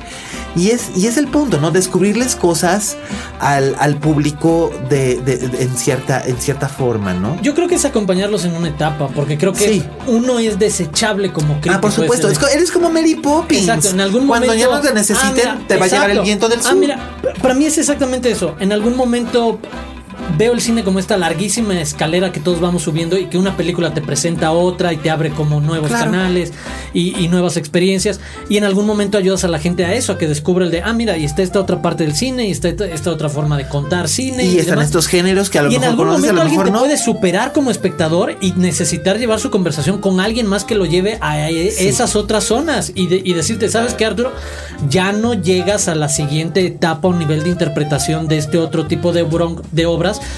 Y 0.55 0.71
es, 0.71 0.89
y 0.95 1.07
es 1.07 1.17
el 1.17 1.27
punto, 1.27 1.59
¿no? 1.59 1.71
Descubrirles 1.71 2.35
cosas 2.35 2.97
al, 3.39 3.75
al 3.79 3.95
público 3.97 4.71
de, 4.89 5.21
de- 5.21 5.37
de- 5.37 5.63
en, 5.63 5.77
cierta, 5.77 6.21
en 6.25 6.37
cierta 6.37 6.67
forma, 6.67 7.13
¿no? 7.13 7.39
Yo 7.41 7.53
creo 7.53 7.67
que 7.67 7.75
es 7.75 7.85
acompañarlos 7.85 8.45
en 8.45 8.55
una 8.55 8.69
etapa, 8.69 9.07
porque 9.09 9.37
creo 9.37 9.53
que 9.53 9.67
Sí. 9.67 9.83
uno 10.07 10.39
es 10.39 10.57
desechable 10.59 11.31
como 11.31 11.53
crítico. 11.55 11.75
Ah, 11.75 11.81
por 11.81 11.91
supuesto. 11.91 12.29
Es 12.29 12.39
eres 12.53 12.71
como 12.71 12.89
Mary 12.89 13.15
Poppins. 13.15 13.61
Exacto, 13.67 13.89
en 13.89 14.01
algún 14.01 14.27
Cuando 14.27 14.47
momento. 14.47 14.69
ya 14.69 14.75
no 14.75 14.81
te 14.81 14.93
necesiten, 14.93 15.29
Ah, 15.47 15.55
mira, 15.55 15.67
te 15.67 15.77
va 15.77 15.85
a 15.85 15.87
llegar 15.87 16.09
el 16.11 16.21
viento 16.21 16.49
del 16.49 16.61
sur. 16.61 16.71
Ah, 16.71 16.75
mira, 16.75 16.99
para 17.41 17.53
mí 17.53 17.65
es 17.65 17.77
exactamente 17.77 18.31
eso. 18.31 18.55
En 18.59 18.71
algún 18.71 18.95
momento 18.97 19.59
veo 20.37 20.53
el 20.53 20.61
cine 20.61 20.83
como 20.83 20.99
esta 20.99 21.17
larguísima 21.17 21.79
escalera 21.81 22.31
que 22.31 22.39
todos 22.39 22.59
vamos 22.61 22.83
subiendo 22.83 23.17
y 23.17 23.25
que 23.25 23.37
una 23.37 23.57
película 23.57 23.93
te 23.93 24.01
presenta 24.01 24.51
otra 24.51 24.93
y 24.93 24.97
te 24.97 25.09
abre 25.09 25.31
como 25.31 25.59
nuevos 25.61 25.89
Claro. 25.89 26.05
canales 26.11 26.53
y, 26.93 27.17
y 27.23 27.27
nuevas 27.27 27.57
experiencias. 27.57 28.19
Y 28.49 28.57
en 28.57 28.63
algún 28.63 28.85
momento 28.85 29.17
ayudas 29.17 29.43
a 29.43 29.47
la 29.47 29.59
gente 29.59 29.85
a 29.85 29.93
eso, 29.93 30.13
a 30.13 30.17
que 30.17 30.27
descubra 30.27 30.65
el 30.65 30.71
de, 30.71 30.81
ah, 30.81 30.93
mira, 30.93 31.17
y 31.17 31.25
está 31.25 31.41
esta 31.41 31.59
otra 31.59 31.81
parte 31.81 32.03
del 32.03 32.15
cine 32.15 32.47
y 32.47 32.51
está 32.51 32.69
esta, 32.69 33.11
otra 33.11 33.29
forma 33.29 33.57
de 33.57 33.67
contar 33.67 34.07
cine. 34.07 34.43
Y 34.45 34.57
están 34.57 34.75
demás. 34.75 34.85
estos 34.85 35.07
géneros 35.07 35.49
que 35.49 35.59
a 35.59 35.63
lo 35.63 35.71
y 35.71 35.75
en 35.75 35.81
mejor 35.81 35.91
algún 35.91 36.05
conoces, 36.07 36.29
a 36.29 36.33
momento 36.33 36.41
alguien 36.41 36.57
mejor 36.59 36.65
te 36.67 36.71
no. 36.71 36.79
puede 36.79 36.97
superar 36.97 37.53
como 37.53 37.71
espectador 37.71 38.37
y 38.41 38.51
necesitar 38.53 39.17
llevar 39.17 39.39
su 39.39 39.49
conversación 39.49 39.99
con 39.99 40.19
alguien 40.19 40.47
más 40.47 40.63
que 40.63 40.75
lo 40.75 40.85
lleve 40.85 41.17
a 41.21 41.49
esas 41.49 42.15
otras 42.15 42.43
zonas 42.45 42.91
y, 42.95 43.07
de- 43.07 43.21
y 43.23 43.33
decirte, 43.33 43.69
¿sabes 43.69 43.93
qué, 43.93 44.05
Arturo? 44.05 44.31
Ya 44.89 45.11
no 45.11 45.33
llegas 45.33 45.87
a 45.87 45.95
la 45.95 46.09
siguiente 46.09 46.65
etapa 46.65 47.07
o 47.07 47.13
nivel 47.13 47.43
de 47.43 47.49
interpretación 47.49 48.27
de 48.27 48.37
este 48.37 48.57
otro 48.57 48.85
tipo 48.87 49.11
de, 49.11 49.25
de 49.71 49.85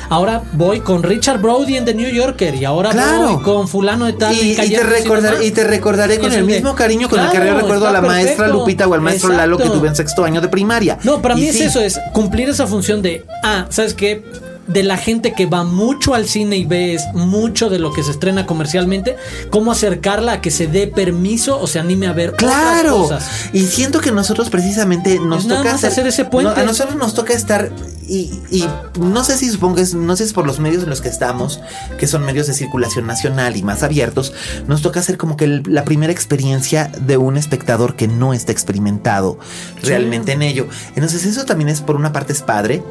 Ahora 0.10 0.42
voy 0.54 0.80
con 0.82 1.04
Richard 1.04 1.40
Brody 1.42 1.78
en 1.78 1.86
The 1.86 1.94
New 1.94 2.10
Yorker 2.12 2.56
y 2.56 2.66
ahora 2.66 2.90
Claro. 2.92 3.34
voy 3.34 3.44
con 3.44 3.68
fulano 3.68 4.06
de 4.06 4.14
tal. 4.14 4.34
Y, 4.36 4.52
y 4.52 4.56
te 4.56 4.84
recordar- 4.84 5.42
y 5.44 5.52
te 5.52 5.64
recordaré 5.64 6.20
con 6.20 6.32
el 6.34 6.44
mismo 6.46 6.76
cariño 6.76 7.08
con 7.10 7.20
el 7.20 7.30
que 7.30 7.38
yo 7.38 7.54
recuerdo 7.56 7.88
a 7.88 7.92
la 7.92 8.02
maestra. 8.02 8.48
Lupita 8.48 8.88
o 8.88 8.94
al 8.94 9.02
maestro 9.02 9.30
Lalo 9.34 9.58
que 9.58 9.70
tuve 9.70 9.88
en 9.88 9.96
sexto 9.96 10.24
año 10.26 10.42
de 10.42 10.48
primaria. 10.48 10.98
No, 11.04 11.22
para 11.22 11.36
Y 11.36 11.42
mí 11.42 11.48
es 11.48 11.60
eso, 11.62 11.80
es 11.82 12.00
cumplir 12.14 12.50
esa 12.50 12.68
función 12.68 13.02
de, 13.02 13.26
ah, 13.44 13.66
¿sabes 13.70 13.94
qué? 13.94 14.24
De 14.68 14.84
la 14.84 14.96
gente 14.98 15.34
que 15.34 15.48
va 15.48 15.64
mucho 15.64 16.14
al 16.14 16.28
cine 16.28 16.56
y 16.56 16.66
ves 16.66 17.02
mucho 17.14 17.70
de 17.70 17.80
lo 17.80 17.92
que 17.92 18.04
se 18.04 18.12
estrena 18.12 18.46
comercialmente, 18.46 19.18
cómo 19.50 19.72
acercarla 19.72 20.34
a 20.34 20.42
que 20.42 20.52
se 20.52 20.68
dé 20.68 20.88
permiso 20.88 21.60
o 21.60 21.68
se 21.68 21.80
anime 21.80 22.08
a 22.08 22.14
ver 22.14 22.34
Claro. 22.36 22.98
otras 23.04 23.24
cosas. 23.24 23.50
Y 23.54 23.66
siento 23.66 24.00
que 24.00 24.12
nosotros 24.12 24.50
precisamente 24.50 25.20
nos 25.20 25.46
nada 25.46 25.64
toca 25.64 25.88
hacer 25.88 26.06
ese 26.08 26.26
puente. 26.26 26.54
no, 26.56 26.62
a 26.62 26.64
nosotros 26.64 26.96
nos 26.96 27.14
toca 27.14 27.34
estar 27.34 27.72
y, 28.08 28.40
y 28.52 28.66
no 29.00 29.24
sé 29.24 29.38
si 29.38 29.50
supongo 29.50 29.76
que 29.76 29.82
es, 29.84 29.94
no 29.94 30.16
sé 30.16 30.24
si 30.24 30.28
es 30.30 30.34
por 30.34 30.46
los 30.46 30.60
medios 30.60 30.84
en 30.84 30.90
los 30.90 31.02
que 31.02 31.08
estamos, 31.10 31.60
que 31.98 32.08
son 32.08 32.24
medios 32.26 32.48
de 32.48 32.54
circulación 32.54 33.08
nacional 33.08 33.56
y 33.56 33.64
más 33.64 33.84
abiertos, 33.84 34.34
nos 34.68 34.82
toca 34.82 35.00
hacer 35.00 35.18
como 35.18 35.38
que 35.38 35.46
el- 35.46 35.64
la 35.66 35.86
primera 35.86 36.12
experiencia 36.12 36.92
de 37.00 37.18
un 37.18 37.38
espectador 37.38 37.96
que 37.96 38.08
no 38.08 38.34
está 38.34 38.52
experimentado 38.52 39.40
realmente 39.82 40.34
en 40.34 40.42
ello. 40.42 40.68
Entonces 40.96 41.26
eso 41.26 41.46
también 41.46 41.70
es 41.70 41.82
por 41.82 41.96
una 41.96 42.12
parte 42.14 42.34
es 42.34 42.42
padre, 42.42 42.84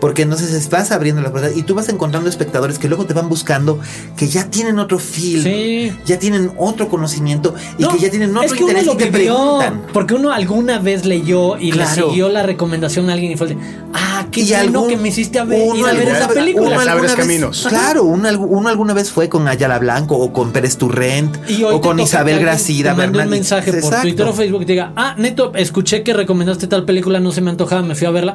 porque 0.00 0.22
entonces 0.22 0.68
vas 0.70 0.90
abriendo 0.92 1.16
y 1.54 1.62
tú 1.62 1.74
vas 1.74 1.88
encontrando 1.88 2.28
espectadores 2.28 2.78
que 2.78 2.88
luego 2.88 3.06
te 3.06 3.14
van 3.14 3.28
buscando 3.28 3.78
que 4.16 4.28
ya 4.28 4.50
tienen 4.50 4.78
otro 4.78 4.98
feel, 4.98 5.42
Sí. 5.42 5.92
ya 6.04 6.18
tienen 6.18 6.50
otro 6.56 6.88
conocimiento 6.88 7.54
y 7.78 7.82
No, 7.82 7.90
que 7.90 7.98
ya 7.98 8.10
tienen 8.10 8.30
es 8.30 8.36
otro 8.36 8.56
que 8.56 8.64
uno 8.64 8.70
interés 8.72 8.86
lo 8.86 8.92
y 8.94 8.96
te 8.96 9.04
vivió, 9.10 9.34
preguntan. 9.34 9.82
Porque 9.92 10.14
uno 10.14 10.32
alguna 10.32 10.78
vez 10.78 11.04
leyó 11.04 11.56
y 11.58 11.70
Claro. 11.70 11.90
le 12.06 12.08
siguió 12.08 12.28
la 12.28 12.42
recomendación 12.42 13.08
a 13.10 13.14
alguien 13.14 13.32
y 13.32 13.36
fue 13.36 13.48
de, 13.48 13.56
ah, 13.94 14.26
qué 14.30 14.40
Y 14.40 14.48
bueno 14.50 14.60
algún- 14.80 14.88
que 14.88 14.96
me 14.96 15.08
hiciste 15.08 15.38
a 15.38 15.44
ver, 15.44 15.62
uno 15.62 15.76
ir 15.78 15.86
a 15.86 15.92
ver 15.92 16.08
esa 16.08 16.28
película. 16.28 16.66
uno 16.66 16.70
Las 16.70 16.78
alguna 16.80 16.92
abres 16.92 17.16
vez- 17.16 17.26
caminos. 17.26 17.66
Claro, 17.68 18.04
uno, 18.04 18.28
uno 18.40 18.68
alguna 18.68 18.94
vez 18.94 19.10
fue 19.10 19.28
con 19.28 19.46
Ayala 19.48 19.78
Blanco 19.78 20.16
o 20.16 20.32
con 20.32 20.52
Pérez 20.52 20.76
Turrent 20.76 21.36
Y 21.48 21.62
o 21.64 21.80
con 21.80 21.98
Isabel 22.00 22.38
que 22.38 22.44
Gracida 22.44 22.90
te 22.92 22.96
mande 22.96 23.18
un 23.20 23.28
mensaje 23.28 23.70
por 23.70 23.78
Exacto. 23.80 24.02
Twitter 24.02 24.26
o 24.26 24.32
Facebook 24.32 24.62
y 24.62 24.66
te 24.66 24.72
diga, 24.72 24.92
ah, 24.96 25.14
neto, 25.18 25.52
escuché 25.54 26.02
que 26.02 26.12
recomendaste 26.12 26.66
tal 26.66 26.84
película, 26.84 27.20
no 27.20 27.32
se 27.32 27.40
me 27.40 27.50
antojaba, 27.50 27.82
me 27.82 27.94
fui 27.94 28.06
a 28.06 28.10
verla. 28.10 28.34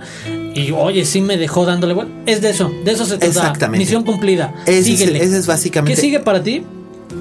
Y 0.53 0.72
oye, 0.72 1.05
sí 1.05 1.22
me 1.22 1.38
dejó 1.38 1.65
dándole 1.65 1.93
vuelta. 1.93 2.13
Es 2.26 2.41
de 2.41 2.49
eso, 2.49 2.70
de 2.84 2.91
eso 2.91 3.06
se 3.06 3.11
trata. 3.18 3.26
Exactamente. 3.27 3.80
Misión 3.85 4.03
cumplida. 4.03 4.53
Ese 4.65 4.93
es- 4.93 5.02
ese 5.02 5.38
es 5.38 5.48
básicamente- 5.48 5.95
¿Qué 5.95 6.02
sigue 6.02 6.19
para 6.19 6.41
ti? 6.43 6.64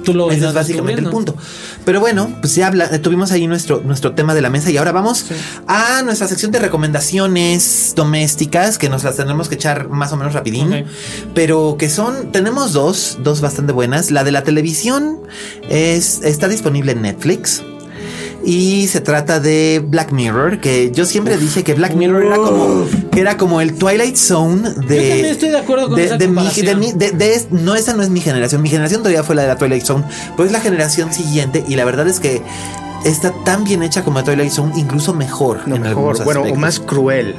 Tú 0.05 0.13
lo 0.13 0.31
Ese 0.31 0.47
es 0.47 0.53
básicamente 0.53 1.01
el 1.01 1.09
punto. 1.09 1.35
Pero 1.83 1.99
bueno, 1.99 2.33
pues 2.39 2.55
ya 2.55 2.67
habla- 2.67 3.01
tuvimos 3.01 3.31
ahí 3.33 3.45
nuestro, 3.45 3.81
nuestro 3.81 4.13
tema 4.13 4.33
de 4.33 4.41
la 4.41 4.49
mesa 4.49 4.71
y 4.71 4.77
ahora 4.77 4.93
vamos 4.93 5.25
a 5.67 6.01
nuestra 6.03 6.27
sección 6.29 6.49
de 6.51 6.59
recomendaciones 6.59 7.93
domésticas 7.95 8.77
que 8.77 8.87
nos 8.89 9.03
las 9.03 9.17
tenemos 9.17 9.49
que 9.49 9.55
echar 9.55 9.89
más 9.89 10.11
o 10.13 10.17
menos 10.17 10.33
rapidín. 10.33 10.85
Pero 11.35 11.75
que 11.77 11.89
son, 11.89 12.31
tenemos 12.31 12.71
dos, 12.73 13.17
dos 13.21 13.41
bastante 13.41 13.73
buenas. 13.73 14.11
La 14.11 14.23
de 14.23 14.31
la 14.31 14.43
televisión 14.43 15.19
es, 15.69 16.21
está 16.23 16.47
disponible 16.47 16.93
en 16.93 17.01
Netflix. 17.01 17.61
Y 18.43 18.87
se 18.87 19.01
trata 19.01 19.39
de 19.39 19.83
Black 19.85 20.11
Mirror, 20.11 20.59
que 20.59 20.91
yo 20.91 21.05
siempre 21.05 21.37
dije 21.37 21.63
que 21.63 21.73
Black 21.75 21.93
Mirror 21.93 22.23
era 22.25 22.35
como, 22.37 22.85
que 23.11 23.19
era 23.19 23.37
como 23.37 23.61
el 23.61 23.75
Twilight 23.75 24.15
Zone 24.15 24.61
de. 24.61 24.69
Yo 24.69 24.77
también 25.09 25.25
estoy 25.27 25.49
de 25.49 25.57
acuerdo 25.57 25.89
con 25.89 25.99
esa 25.99 26.17
de 26.17 26.27
mi- 26.27 26.35
comparación. 26.35 26.65
de 26.65 26.75
mi- 26.75 26.91
de- 26.91 27.11
de- 27.11 27.45
no, 27.51 27.75
esa 27.75 27.93
no 27.93 28.01
es 28.01 28.09
mi 28.09 28.19
generación. 28.19 28.61
Mi 28.61 28.69
generación 28.69 29.01
todavía 29.01 29.23
fue 29.23 29.35
la 29.35 29.43
de 29.43 29.47
la 29.49 29.57
Twilight 29.57 29.83
Zone, 29.83 30.05
pero 30.35 30.45
es 30.47 30.51
la 30.51 30.59
generación 30.59 31.13
siguiente. 31.13 31.63
Y 31.67 31.75
la 31.75 31.85
verdad 31.85 32.07
es 32.07 32.19
que 32.19 32.41
está 33.05 33.31
tan 33.45 33.63
bien 33.63 33.83
hecha 33.83 34.03
como 34.03 34.23
Twilight 34.23 34.51
Zone, 34.51 34.73
incluso 34.75 35.13
mejor. 35.13 35.61
No, 35.67 35.75
en 35.75 35.83
mejor, 35.83 36.23
bueno, 36.23 36.41
o 36.41 36.55
más 36.55 36.79
cruel. 36.79 37.35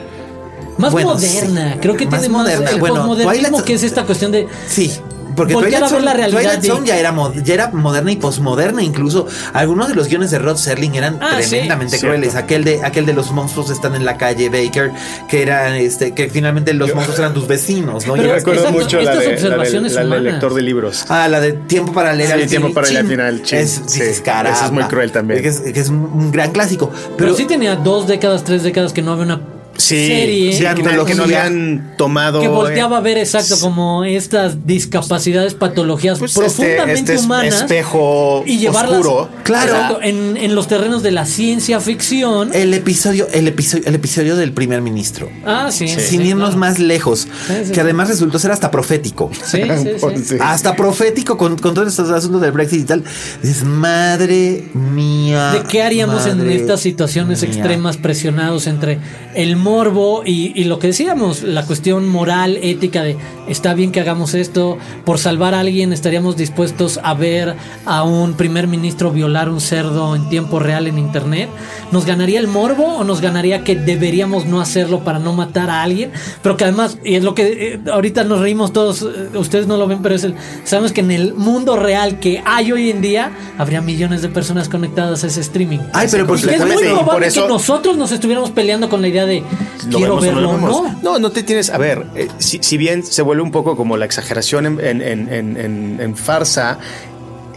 Más 0.79 0.93
Bueno, 0.93 1.15
moderna. 1.15 1.73
sí. 1.75 1.79
Creo 1.81 1.97
que 1.97 2.07
Más 2.07 2.21
tiene 2.21 2.33
moderna. 2.33 2.65
más 2.65 2.73
el 2.75 2.81
Bueno, 2.81 2.95
posmodernismo 2.97 3.63
que 3.65 3.75
es 3.75 3.83
esta 3.83 4.05
cuestión 4.05 4.33
de 4.33 4.47
Sí. 4.69 4.91
Porque 5.35 5.55
a 5.55 5.59
ver 5.59 6.03
la 6.03 6.13
realidad. 6.15 6.41
Twilight 6.41 6.61
de- 6.61 6.69
Zone 6.69 6.87
ya 6.87 6.97
era, 6.99 7.13
mo- 7.13 7.33
ya 7.35 7.55
era 7.55 7.69
moderna 7.69 8.13
y 8.13 8.17
posmoderna. 8.17 8.83
Incluso 8.83 9.27
algunos 9.53 9.89
de 9.89 9.95
los 9.95 10.09
guiones 10.09 10.31
de 10.31 10.39
Rod 10.39 10.57
Serling 10.57 10.95
eran 10.95 11.19
Ah, 11.21 11.39
sí. 11.43 11.51
tremendamente 11.51 11.99
Cierto. 11.99 12.07
crueles. 12.17 12.35
Aquel 12.35 12.65
de, 12.65 12.85
aquel 12.85 13.07
de 13.07 13.13
los 13.13 13.31
monstruos 13.33 13.71
están 13.71 13.95
en 13.95 14.05
la 14.05 14.17
calle 14.17 14.49
Baker, 14.49 14.91
que 15.29 15.43
era 15.43 15.77
este, 15.79 16.13
que 16.15 16.29
finalmente 16.29 16.73
los 16.75 16.95
monstruos 16.95 17.19
eran 17.19 17.35
tus 17.35 17.47
vecinos, 17.47 18.07
¿no? 18.07 18.15
Pero 18.15 18.29
Yo 18.29 18.35
recuerdo 18.35 18.61
exacto, 18.63 18.81
mucho 18.83 18.97
la, 18.99 19.03
estas 19.03 19.19
de, 19.21 19.25
la, 19.29 19.35
observaciones 19.35 19.93
la 19.95 20.05
humanas. 20.05 20.25
lector 20.25 20.55
de 20.55 20.63
libros. 20.63 21.05
Ah, 21.09 21.29
la 21.29 21.41
de 21.41 21.53
tiempo 21.53 21.93
para 21.93 22.13
leer 22.13 22.29
Sí, 22.29 22.43
al. 22.43 22.49
Tiempo 22.49 22.73
para 22.73 22.87
leer 22.89 23.01
al 23.01 23.07
final, 23.09 23.43
chin. 23.43 23.59
Es, 23.59 23.81
Sí, 23.87 24.01
dices, 24.01 24.21
caramba. 24.21 24.57
ese 24.57 24.67
es 24.67 24.71
muy 24.73 24.85
cruel 24.85 25.13
también. 25.13 25.43
Que 25.43 25.49
es, 25.49 25.61
que 25.61 25.81
es 25.81 25.89
un, 25.89 25.97
un 26.05 26.31
gran 26.33 26.53
clásico. 26.53 26.91
Pero, 26.93 27.15
Pero, 27.17 27.35
sí 27.35 27.45
tenía 27.47 27.77
dos 27.77 28.07
décadas, 28.07 28.45
tres 28.45 28.63
décadas 28.63 28.93
que 28.93 29.03
no 29.03 29.13
había 29.13 29.25
una 29.25 29.41
Sí, 29.77 30.07
serie 30.07 30.53
sí, 30.53 30.63
de 30.63 30.75
que, 30.75 30.83
no- 30.83 31.05
que 31.05 31.15
no 31.15 31.25
habían 31.25 31.95
tomado. 31.97 32.41
que 32.41 32.49
volteaba 32.49 32.99
a 32.99 33.01
eh, 33.01 33.05
ver 33.05 33.19
exacto 33.19 33.59
como 33.61 34.05
estas 34.05 34.67
discapacidades, 34.67 35.55
patologías 35.55 36.19
pues, 36.19 36.35
profundamente 36.35 36.93
este, 37.01 37.15
este 37.15 37.25
humanas 37.27 37.55
espejo 37.63 38.45
y 38.47 38.59
llevarlas 38.59 39.01
oscuro. 39.01 39.29
Claro. 39.43 39.73
exacto, 39.73 40.03
en, 40.03 40.37
en 40.37 40.55
los 40.55 40.69
terrenos 40.69 41.03
de 41.03 41.11
la 41.11 41.25
ciencia 41.27 41.81
ficción. 41.81 42.51
el 42.55 42.75
episodio, 42.75 43.27
el 43.33 43.49
episodio, 43.49 43.85
el 43.87 43.95
episodio 43.95 44.37
del 44.37 44.53
primer 44.53 44.83
ministro. 44.83 45.29
ah, 45.47 45.71
sí. 45.73 45.89
sí, 45.89 46.01
sin 46.01 46.23
irnos 46.23 46.51
claro. 46.51 46.59
más 46.61 46.79
lejos, 46.79 47.21
Sí, 47.21 47.55
sí, 47.65 47.69
que 47.71 47.75
sí. 47.75 47.81
además 47.81 48.09
resultó 48.09 48.39
ser 48.39 48.51
hasta 48.53 48.71
profético. 48.71 49.31
Sí, 49.45 49.63
sí, 49.63 49.89
sí. 49.99 50.25
Sí. 50.25 50.37
Hasta 50.41 50.77
profético 50.77 51.37
con, 51.37 51.57
con 51.59 51.75
todos 51.75 51.89
estos 51.89 52.11
asuntos 52.11 52.41
del 52.41 52.53
Brexit 52.53 52.81
y 52.81 52.85
tal. 52.85 53.05
Dices, 53.43 53.65
madre 53.65 54.69
mía. 54.75 55.53
¿De 55.53 55.63
qué 55.65 55.83
haríamos 55.83 56.27
en 56.27 56.49
estas 56.51 56.81
situaciones 56.81 57.43
mía. 57.43 57.51
extremas 57.51 57.97
presionados 57.97 58.67
entre 58.67 58.99
el 59.35 59.57
morbo 59.63 60.23
y, 60.25 60.53
y 60.61 60.65
lo 60.65 60.79
que 60.79 60.89
decíamos, 60.89 61.43
la 61.43 61.65
cuestión 61.65 62.09
moral, 62.09 62.59
ética 62.63 63.03
de 63.03 63.17
está 63.49 63.75
bien 63.75 63.93
que 63.93 64.01
hagamos 64.01 64.35
esto, 64.35 64.79
por 65.05 65.19
salvar 65.19 65.55
a 65.55 65.61
alguien 65.61 65.93
estaríamos 65.93 66.37
dispuestos 66.37 66.99
a 67.03 67.15
ver 67.15 67.55
a 67.87 68.03
un 68.03 68.35
primer 68.35 68.67
ministro 68.69 69.11
violar 69.11 69.49
un 69.49 69.61
cerdo 69.61 70.15
en 70.17 70.29
tiempo 70.29 70.59
real 70.59 70.87
en 70.87 70.99
internet? 70.99 71.49
¿Nos 71.91 72.07
ganaría 72.07 72.39
el 72.41 72.49
morbo 72.49 72.85
o 72.85 73.05
nos 73.05 73.21
ganaría 73.21 73.65
que 73.65 73.77
deberíamos 73.77 74.47
no 74.47 74.61
hacerlo 74.61 75.01
para 75.01 75.19
no 75.19 75.33
matar 75.33 75.71
a 75.71 75.83
alguien? 75.83 76.11
Pero 76.43 76.57
que 76.57 76.65
además, 76.65 76.99
y 77.05 77.15
es 77.17 77.25
lo 77.25 77.35
que 77.35 77.75
eh, 77.75 77.81
ahorita 77.93 78.25
nos 78.25 78.41
reímos 78.41 78.73
todos, 78.73 79.03
eh, 79.03 79.37
ustedes 79.39 79.67
no 79.67 79.77
lo 79.77 79.87
ven, 79.87 80.01
pero 80.03 80.15
es 80.15 80.25
el, 80.25 80.35
sabemos 80.65 80.93
que 80.93 81.01
en 81.01 81.11
el 81.11 81.35
mundo 81.35 81.77
real 81.77 82.19
que 82.21 82.43
hay 82.45 82.73
hoy 82.73 82.91
en 82.91 83.01
día, 83.01 83.33
habría 83.59 83.81
millones 83.81 84.23
de 84.23 84.29
personas 84.29 84.69
conectadas 84.69 85.25
a 85.25 85.27
ese 85.27 85.41
streaming. 85.41 85.79
Ay, 85.93 86.09
pero 86.11 86.27
por 86.27 86.39
Y 86.39 86.43
que 86.43 86.55
es 86.55 86.65
muy 86.65 86.77
probable 86.85 87.13
por 87.13 87.25
eso- 87.25 87.43
que 87.43 87.49
nosotros 87.49 87.97
nos 87.97 88.13
estuviéramos 88.13 88.51
peleando 88.51 88.89
con 88.89 89.03
la 89.03 89.09
idea 89.09 89.27
de 89.27 89.43
lo 89.89 89.99
quiero 89.99 90.21
vemos 90.21 90.45
o 90.45 90.83
no 90.83 90.93
no. 90.93 90.99
No, 91.03 91.19
no 91.19 91.31
te 91.31 91.43
tienes. 91.43 91.71
A 91.71 91.79
ver, 91.79 92.07
eh, 92.15 92.29
si, 92.39 92.59
si 92.63 92.77
bien 92.77 93.05
se 93.05 93.23
vuelve 93.23 93.43
un 93.43 93.51
poco 93.51 93.77
como 93.77 93.97
la 93.97 94.05
exageración 94.05 94.67
en, 94.67 94.81
en- 94.81 95.03
en- 95.03 95.29
en- 95.33 95.57
en- 95.57 95.99
en 96.01 96.17
farsa. 96.17 96.79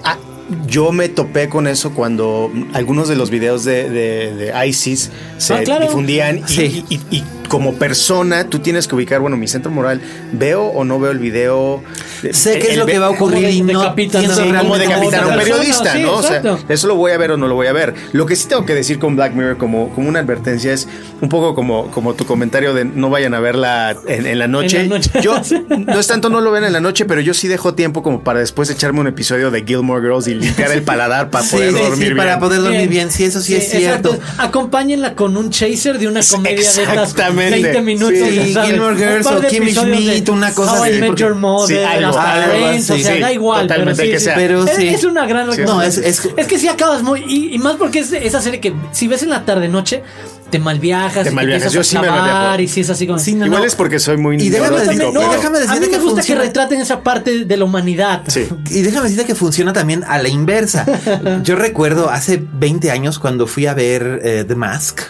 ah, 0.04 0.18
yo 0.68 0.92
me 0.92 1.10
topé 1.10 1.50
con 1.50 1.68
eso 1.68 1.94
cuando 1.94 2.52
algunos 2.74 3.08
de 3.08 3.16
los 3.16 3.30
videos 3.30 3.64
de, 3.64 3.90
de- 3.90 4.34
de 4.36 4.68
ISIS 4.68 5.10
se 5.38 5.54
Ah, 5.56 5.64
claro. 5.64 5.86
difundían 5.86 6.40
y, 6.40 6.44
Sí. 6.52 6.86
y- 6.90 7.00
y 7.12 7.24
como 7.48 7.76
persona 7.76 8.50
tú 8.50 8.60
tienes 8.60 8.88
que 8.88 8.96
ubicar, 8.96 9.20
bueno, 9.20 9.38
mi 9.38 9.48
centro 9.48 9.72
moral, 9.72 10.02
veo 10.32 10.66
o 10.66 10.84
no 10.84 11.00
veo 11.00 11.12
el 11.12 11.20
video. 11.20 11.84
Sé 12.32 12.60
qué 12.60 12.72
es 12.72 12.78
lo 12.78 12.86
que 12.86 13.00
va 13.00 13.08
a 13.08 13.10
ocurrir 13.10 13.50
y 13.50 13.62
no 13.62 13.94
pienso 13.96 14.16
Sí, 14.16 14.52
como 14.60 14.78
decapitar 14.78 15.24
a 15.24 15.28
un 15.28 15.36
periodista, 15.38 15.94
sí, 15.94 16.02
¿no? 16.02 16.16
O 16.16 16.24
sea, 16.24 16.42
eso 16.70 16.88
lo 16.88 16.96
voy 16.96 17.12
a 17.12 17.18
ver 17.18 17.32
o 17.32 17.38
no 17.38 17.48
lo 17.48 17.56
voy 17.56 17.68
a 17.68 17.74
ver. 17.74 17.94
Lo 18.14 18.26
que 18.26 18.36
sí 18.36 18.48
tengo 18.48 18.66
que 18.66 18.74
decir 18.74 19.00
con 19.00 19.16
Black 19.16 19.34
Mirror 19.34 19.58
como, 19.58 19.90
como 19.90 20.10
una 20.10 20.20
advertencia 20.20 20.74
es 20.74 20.88
un 21.22 21.30
poco 21.30 21.56
como, 21.56 21.92
como 21.92 22.14
tu 22.14 22.26
comentario 22.26 22.74
de 22.74 22.86
no 22.86 23.10
vayan 23.10 23.34
a 23.34 23.40
verla 23.40 23.96
en, 24.08 24.26
en 24.26 24.40
la 24.40 24.48
noche. 24.48 24.82
En 24.82 24.90
la 24.90 24.98
noche. 24.98 25.12
Yo 25.22 25.36
no 25.70 26.00
es 26.00 26.08
tanto 26.08 26.30
no 26.30 26.42
lo 26.42 26.52
ven 26.52 26.64
en 26.64 26.74
la 26.74 26.82
noche, 26.82 27.06
pero 27.06 27.22
yo 27.22 27.34
sí 27.34 27.48
dejo 27.48 27.74
tiempo 27.74 28.04
como 28.04 28.24
para 28.24 28.40
después 28.40 28.70
echarme 28.70 29.00
un 29.00 29.08
episodio 29.08 29.52
de 29.52 29.64
Gilmore 29.64 30.02
Girls 30.02 30.28
y 30.28 30.36
limpiar 30.36 30.72
el 30.72 30.84
paladar 30.84 31.30
para 31.30 31.46
poder 31.48 31.72
sí, 31.72 31.78
dormir 31.78 31.98
sí, 31.98 32.04
bien. 32.04 32.18
para 32.18 32.40
poder 32.40 32.62
dormir 32.62 32.90
bien. 32.90 33.12
Sí, 33.12 33.24
eso 33.24 33.42
sí, 33.42 33.56
es 33.56 33.74
exacto. 33.74 34.14
cierto. 34.14 34.26
Acompáñenla 34.38 35.16
con 35.16 35.38
un 35.38 35.50
chaser 35.50 36.00
de 36.00 36.08
una 36.08 36.22
comedia 36.22 36.72
de 36.72 36.84
estas 36.84 37.14
Exactamente. 37.42 37.62
20 37.62 37.82
minutos. 37.82 38.30
Sí, 38.46 38.54
sabes. 38.54 38.70
Gilmore 38.72 38.96
Girls 38.98 39.28
o 39.28 39.42
Kimmy 39.42 39.74
Schmidt, 39.74 40.30
una 40.30 40.54
cosa 40.54 40.84
así, 40.84 40.94
Met 41.00 41.16
Your 41.16 41.36
Mother, 41.36 41.78
Sí, 41.78 41.84
algo, 41.84 42.10
hasta 42.18 42.34
algo 42.34 42.46
Friends, 42.58 42.90
o 42.92 42.98
sea, 42.98 43.14
sí, 43.16 43.20
da 43.22 43.32
igual. 43.34 43.62
totalmente, 43.68 44.02
pero 44.02 44.12
que 44.14 44.20
sea. 44.20 44.36
Pero 44.36 44.64
es, 44.66 44.76
sí. 44.76 44.88
es 44.88 45.04
una 45.04 45.26
gran 45.28 45.48
no, 45.66 45.82
es- 45.82 45.98
es- 45.98 46.22
que 46.48 46.60
si 46.60 46.68
acabas 46.68 47.04
muy. 47.04 47.24
Y, 47.28 47.54
y 47.56 47.58
más 47.60 47.76
porque 47.76 48.00
es 48.00 48.12
esa 48.14 48.42
serie 48.42 48.60
que 48.60 48.74
si 48.92 49.08
ves 49.08 49.24
en 49.24 49.30
la 49.30 49.46
tarde-noche, 49.46 50.04
te 50.50 50.60
malviajas. 50.60 51.24
Te 51.24 51.32
malviajas. 51.32 51.74
empiezas 51.74 51.74
Yo 51.74 51.82
a 51.82 51.84
sí 51.84 51.96
me 51.98 52.10
malviajo. 52.12 52.62
Y 52.62 52.68
si 52.68 52.82
es 52.82 52.90
así 52.90 53.08
como. 53.08 53.20
Sí, 53.20 53.34
no, 53.36 53.46
Igual 53.48 53.62
no. 53.62 53.68
es 53.68 53.76
porque 53.76 54.00
soy 54.00 54.18
muy 54.18 54.36
Y 54.38 54.50
déjame 54.50 54.78
decirte- 54.78 55.12
no, 55.12 55.20
déjame 55.32 55.58
a 55.58 55.62
decirte 55.62 55.80
mí 55.82 55.86
me 55.88 55.92
que 55.92 55.98
gusta 56.00 56.16
funciona. 56.18 56.42
que 56.42 56.48
retraten 56.48 56.82
esa 56.82 57.02
parte 57.02 57.46
de 57.46 57.58
la 57.58 57.66
humanidad. 57.66 58.22
Sí. 58.28 58.48
Y 58.70 58.82
déjame 58.82 59.04
decirte 59.10 59.26
que 59.26 59.36
funciona 59.36 59.74
también 59.74 60.04
a 60.08 60.18
la 60.22 60.30
inversa. 60.30 60.86
Yo 61.44 61.56
recuerdo 61.56 62.10
hace 62.10 62.42
20 62.54 62.92
años 62.92 63.20
cuando 63.20 63.48
fui 63.48 63.66
a 63.66 63.74
ver 63.74 64.20
eh, 64.24 64.46
The 64.48 64.56
Mask. 64.56 65.02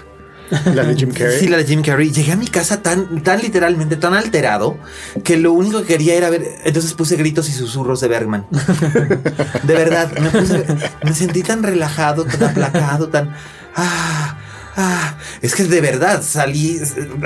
La 0.74 0.84
de 0.84 0.96
Jim 0.96 1.12
Carrey. 1.12 1.40
Sí, 1.40 1.48
la 1.48 1.58
de 1.58 1.66
Jim 1.66 1.82
Carrey. 1.82 2.12
Llegué 2.12 2.32
a 2.34 2.36
mi 2.36 2.48
casa 2.48 2.82
tan, 2.82 3.24
tan 3.24 3.42
literalmente, 3.42 3.96
tan 3.96 4.14
alterado, 4.14 4.78
que 5.24 5.38
lo 5.38 5.54
único 5.54 5.82
que 5.82 5.88
quería 5.88 6.16
era 6.16 6.30
ver. 6.30 6.60
Entonces 6.64 6.94
puse 6.94 7.16
gritos 7.16 7.50
y 7.50 7.52
susurros 7.54 8.00
de 8.02 8.08
Bergman. 8.08 8.46
De 9.64 9.74
verdad, 9.74 10.12
me, 10.20 10.30
puse- 10.30 10.66
me 11.04 11.14
sentí 11.14 11.42
tan 11.44 11.64
relajado, 11.64 12.26
tan 12.26 12.44
aplacado, 12.44 13.08
tan. 13.10 13.34
Ah, 13.76 14.38
ah. 14.76 15.18
Es 15.42 15.56
que 15.56 15.64
de 15.64 15.82
verdad 15.82 16.22
salí. 16.24 16.80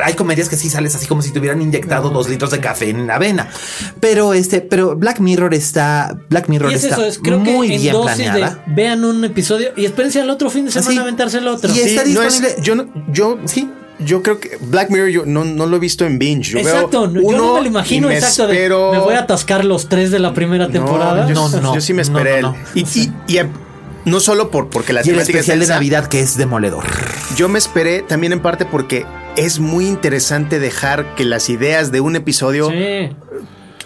Hay 0.04 0.14
comedias 0.14 0.50
que 0.50 0.56
sí 0.58 0.70
sales 0.70 0.96
así 0.96 1.06
como 1.08 1.22
si 1.22 1.32
te 1.32 1.40
hubieran 1.40 1.62
inyectado 1.62 2.10
dos 2.10 2.30
litros 2.30 2.52
de 2.52 2.60
café 2.60 2.90
en 2.90 3.08
la 3.08 3.18
vena. 3.20 3.50
Pero 4.00 4.34
este, 4.34 4.62
pero 4.62 4.96
Black 4.96 5.20
Mirror 5.20 5.54
está. 5.54 6.18
Black 6.30 6.48
Mirror 6.50 6.72
Y 6.72 6.76
es 6.76 6.84
está 6.84 6.96
eso, 6.96 7.06
es, 7.06 7.20
creo 7.20 7.40
muy 7.40 7.68
que 7.70 7.76
en 7.76 7.82
bien 7.82 7.94
dosis 7.94 8.16
planeada. 8.16 8.50
de 8.66 8.74
vean 8.74 9.04
un 9.06 9.24
episodio 9.26 9.70
y 9.76 9.86
espérense 9.86 10.22
al 10.22 10.30
otro 10.30 10.50
fin 10.50 10.66
de 10.66 10.72
semana 10.72 10.92
Sí. 10.92 10.98
a 10.98 11.02
aventarse 11.02 11.38
el 11.38 11.48
otro. 11.48 11.74
Y 11.74 11.80
es- 11.80 11.86
está 11.88 12.04
no 12.06 12.22
es- 12.24 12.42
disponible- 12.42 12.56
yo, 12.64 12.76
no- 12.76 12.88
yo 13.12 13.38
Sí. 13.46 13.70
Yo 14.02 14.24
creo 14.24 14.40
que 14.40 14.58
Black 14.62 14.92
Mirror 14.92 15.10
yo 15.10 15.26
no, 15.26 15.44
no 15.44 15.66
lo 15.66 15.76
he 15.76 15.80
visto 15.80 16.06
en 16.06 16.18
binge. 16.20 16.52
Yo 16.52 16.60
exacto, 16.60 17.12
veo 17.12 17.22
yo 17.32 17.38
no 17.38 17.54
me 17.56 17.60
lo 17.64 17.68
imagino 17.68 18.08
me 18.08 18.14
exacto 18.16 18.48
de, 18.48 18.54
espero- 18.54 18.94
me 18.94 19.00
voy 19.00 19.14
a 19.16 19.20
atascar 19.20 19.66
los 19.66 19.90
tres 19.90 20.10
de 20.10 20.20
la 20.20 20.34
primera 20.34 20.70
temporada. 20.70 21.28
yo, 21.28 21.34
No, 21.34 21.50
no, 21.50 21.76
yo 21.76 21.82
sí 21.82 21.94
me 21.94 22.04
no, 22.04 22.18
esperé. 22.18 22.42
no, 22.42 22.52
no. 22.54 22.58
Y, 22.76 22.86
y- 22.98 23.12
y, 23.28 23.40
no 24.10 24.20
solo 24.20 24.50
por 24.52 24.70
porque 24.70 24.94
la 24.94 25.02
Y 25.02 25.10
el 25.10 25.16
temática 25.16 25.40
es 25.40 25.46
especial 25.46 25.60
de 25.60 25.68
Navidad 25.68 26.08
que 26.08 26.20
es 26.22 26.38
demoledor. 26.38 26.84
Yo 27.36 27.48
me 27.50 27.60
esperé 27.60 28.02
también 28.02 28.34
en 28.34 28.42
parte 28.42 28.66
porque 28.66 29.06
es 29.38 29.60
muy 29.60 29.88
interesante 29.88 30.60
dejar 30.60 31.16
que 31.16 31.24
las 31.26 31.50
ideas 31.50 31.92
de 31.92 32.02
un 32.02 32.16
episodio 32.16 32.70
Sí. 32.70 33.10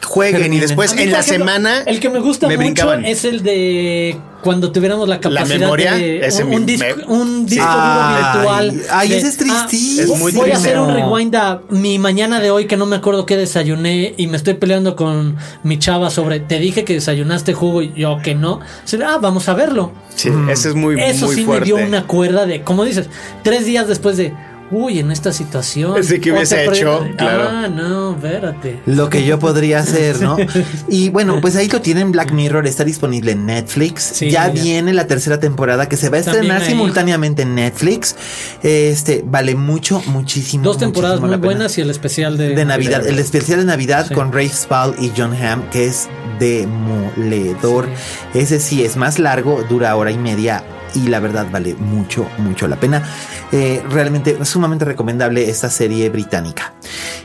jueguen 0.04 0.54
y 0.54 0.60
después 0.60 0.95
mí, 0.95 1.04
en 1.04 1.12
la 1.12 1.20
ejemplo, 1.20 1.45
semana 1.45 1.84
El 1.86 2.00
que 2.00 2.10
me 2.10 2.20
gusta 2.20 2.48
me 2.48 2.56
mucho 2.56 2.66
brincaban. 2.66 3.06
es 3.06 3.24
el 3.26 3.44
de 3.44 4.18
cuando 4.44 4.72
tuviéramos 4.72 5.07
la 5.10 5.20
capacidad 5.20 5.57
memoria, 5.60 5.94
de 5.95 6.26
ese 6.26 6.44
un, 6.44 6.49
mi- 6.49 6.56
un 6.57 6.65
disco, 6.68 6.86
me- 6.98 7.03
un 7.06 7.45
disco 7.45 7.65
Ay, 7.68 8.14
duro 8.14 8.34
virtual. 8.34 8.82
ay, 8.91 9.10
de, 9.10 9.18
ese 9.18 9.28
es 9.30 9.36
ah, 9.36 9.38
tristísimo. 9.68 10.14
Es 10.14 10.20
muy 10.20 10.32
voy 10.34 10.52
a 10.52 10.56
hacer 10.57 10.78
un 10.80 10.94
rewind 10.94 11.36
a 11.36 11.61
mi 11.70 11.98
mañana 11.98 12.40
de 12.40 12.52
hoy 12.52 12.65
que 12.68 12.78
no 12.78 12.86
me 12.86 12.98
acuerdo 12.98 13.26
qué 13.26 13.38
desayuné 13.38 14.14
y 14.18 14.28
me 14.28 14.38
estoy 14.38 14.53
peleando 14.56 14.95
con 14.95 15.38
mi 15.64 15.80
chava 15.80 16.10
sobre 16.11 16.40
te 16.40 16.60
dije 16.60 16.84
que 16.84 16.94
desayunaste 16.94 17.53
jugo 17.53 17.82
y 17.82 17.94
yo 17.95 18.20
que 18.22 18.36
no. 18.36 18.60
Ah, 19.06 19.18
vamos 19.22 19.49
a 19.49 19.53
verlo. 19.53 19.91
Sí, 20.15 20.30
ese 20.49 20.70
es 20.70 20.76
muy, 20.76 20.99
Eso 21.02 21.26
muy 21.26 21.36
sí 21.36 21.44
fuerte. 21.44 21.61
me 21.61 21.65
dio 21.78 21.88
una 21.88 22.06
cuerda 22.06 22.45
de, 22.45 22.61
como 22.61 22.84
dices, 22.86 23.07
tres 23.44 23.65
días 23.65 23.88
después 23.88 24.15
de, 24.18 24.34
uy, 24.72 24.99
en 24.99 25.11
esta 25.11 25.31
situación. 25.31 25.98
Ese 25.98 26.19
que 26.19 26.31
hubiese 26.31 26.65
hecho, 26.65 27.06
claro. 27.18 27.48
Ah, 27.49 27.68
no, 27.68 28.15
espérate. 28.15 28.80
Lo 28.85 29.10
que 29.10 29.23
yo 29.26 29.40
podría 29.40 29.80
hacer, 29.80 30.19
¿no? 30.22 30.38
Y 30.88 31.10
bueno, 31.10 31.40
pues 31.41 31.56
ahí 31.56 31.68
lo 31.69 31.81
tienen 31.81 32.11
Black 32.11 32.31
Mirror, 32.31 32.65
está 32.68 32.84
disponible 32.84 33.31
en 33.34 33.45
Netflix. 33.45 34.03
Sí, 34.03 34.30
ya 34.31 34.52
ya. 34.52 34.61
viene 34.64 34.94
la 34.94 35.07
tercera 35.07 35.40
temporada 35.40 35.88
que 35.90 35.98
se 35.98 36.10
va 36.10 36.18
a 36.18 36.19
estrenar 36.22 36.61
ahí. 36.61 36.69
simultáneamente 36.69 37.44
en 37.44 37.56
Netflix. 37.56 38.15
Este 38.61 39.23
vale 39.26 39.56
mucho, 39.56 40.02
muchísimo. 40.07 40.64
Dos 40.64 40.77
temporadas 40.77 41.19
muchísimo 41.19 41.38
muy 41.38 41.45
buenas 41.48 41.77
y 41.77 41.81
el 41.81 41.90
especial 41.90 42.38
de, 42.38 42.49
de 42.56 42.65
Navidad, 42.65 43.06
el 43.07 43.19
especial 43.19 43.60
de 43.60 43.65
Navidad 43.65 44.07
Sí. 44.07 44.14
con 44.14 44.31
Rafe 44.34 44.49
Spall 44.49 44.95
y 44.99 45.11
John 45.15 45.34
Hamm, 45.35 45.69
que 45.69 45.85
es 45.85 46.07
demoledor. 46.40 47.88
Ese 48.34 48.60
sí 48.60 48.84
es 48.84 48.98
más 48.98 49.19
largo, 49.19 49.64
dura 49.69 49.95
hora 49.95 50.11
y 50.11 50.18
media 50.18 50.64
y 50.95 51.07
la 51.07 51.20
verdad 51.20 51.48
vale 51.52 51.76
mucho, 51.76 52.28
mucho 52.38 52.68
la 52.68 52.76
pena. 52.78 53.03
Eh, 53.52 53.82
realmente 53.90 54.44
sumamente 54.45 54.86
recomendable 54.86 55.49
esta 55.49 55.70
serie 55.70 56.10
británica. 56.10 56.74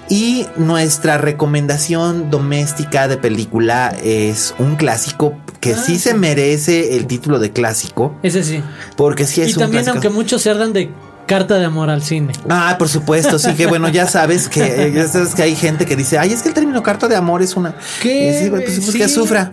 Y 0.09 0.47
nuestra 0.57 1.19
recomendación 1.19 2.31
doméstica 2.31 3.09
de 3.09 3.17
película 3.19 3.95
es 4.03 4.55
un 4.59 4.77
clásico 4.77 5.35
que 5.61 5.75
Ah, 5.75 5.77
sí 5.85 5.95
sí. 5.95 5.99
se 6.01 6.15
merece 6.15 6.97
el 6.97 7.07
título 7.07 7.39
de 7.39 7.51
clásico, 7.51 8.15
Ese 8.23 8.43
sí. 8.45 8.63
porque 8.97 9.27
sí 9.27 9.43
es 9.43 9.51
y 9.51 9.53
un 9.55 9.59
también, 9.61 9.85
clásico. 9.85 9.93
aunque 10.07 10.09
muchos 10.17 10.43
se 10.43 10.51
ardan 10.51 10.73
de 10.73 10.91
carta 11.27 11.57
de 11.59 11.65
amor 11.67 11.91
al 11.91 12.03
cine. 12.03 12.33
Ah, 12.49 12.77
por 12.79 12.89
supuesto, 12.89 13.39
sí 13.39 13.53
que 13.55 13.67
bueno, 13.67 13.89
ya 13.91 14.07
sabes 14.07 14.49
que 14.49 14.87
eh, 14.87 14.93
ya 14.93 15.07
sabes 15.09 15.35
que 15.35 15.43
hay 15.43 15.55
gente 15.57 15.85
que 15.85 15.95
dice, 15.97 16.17
ay, 16.17 16.33
es 16.33 16.41
que 16.43 16.49
el 16.49 16.55
término 16.55 16.83
carta 16.83 17.07
de 17.09 17.17
amor 17.17 17.43
es 17.43 17.55
una 17.57 17.75
¿Qué? 18.01 18.39
Sí, 18.43 18.49
pues, 18.51 18.63
pues, 18.63 18.87
Sí. 18.87 18.99
que 18.99 19.09
sufra. 19.09 19.53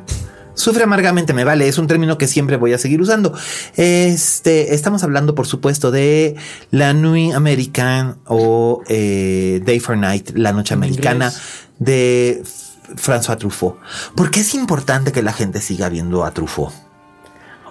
Sufre 0.55 0.83
amargamente, 0.83 1.33
me 1.33 1.43
vale, 1.43 1.67
es 1.67 1.77
un 1.77 1.85
término 1.87 2.17
que 2.17 2.27
siempre 2.27 2.55
voy 2.57 2.73
a 2.73 2.77
seguir 2.77 3.01
usando. 3.01 3.33
Este, 3.75 4.73
estamos 4.73 5.03
hablando, 5.03 5.35
por 5.35 5.47
supuesto, 5.47 5.91
de 5.91 6.35
la 6.71 6.93
Nuit 6.93 7.33
American 7.33 8.17
o 8.25 8.81
eh, 8.87 9.61
Day 9.65 9.79
for 9.79 9.97
Night, 9.97 10.31
la 10.35 10.53
noche 10.53 10.73
americana 10.73 11.31
de 11.79 12.41
François 12.95 13.37
Truffaut. 13.37 13.75
¿Por 14.15 14.31
qué 14.31 14.39
es 14.39 14.53
importante 14.55 15.11
que 15.11 15.21
la 15.21 15.33
gente 15.33 15.61
siga 15.61 15.89
viendo 15.89 16.23
a 16.23 16.31
Truffaut? 16.31 16.71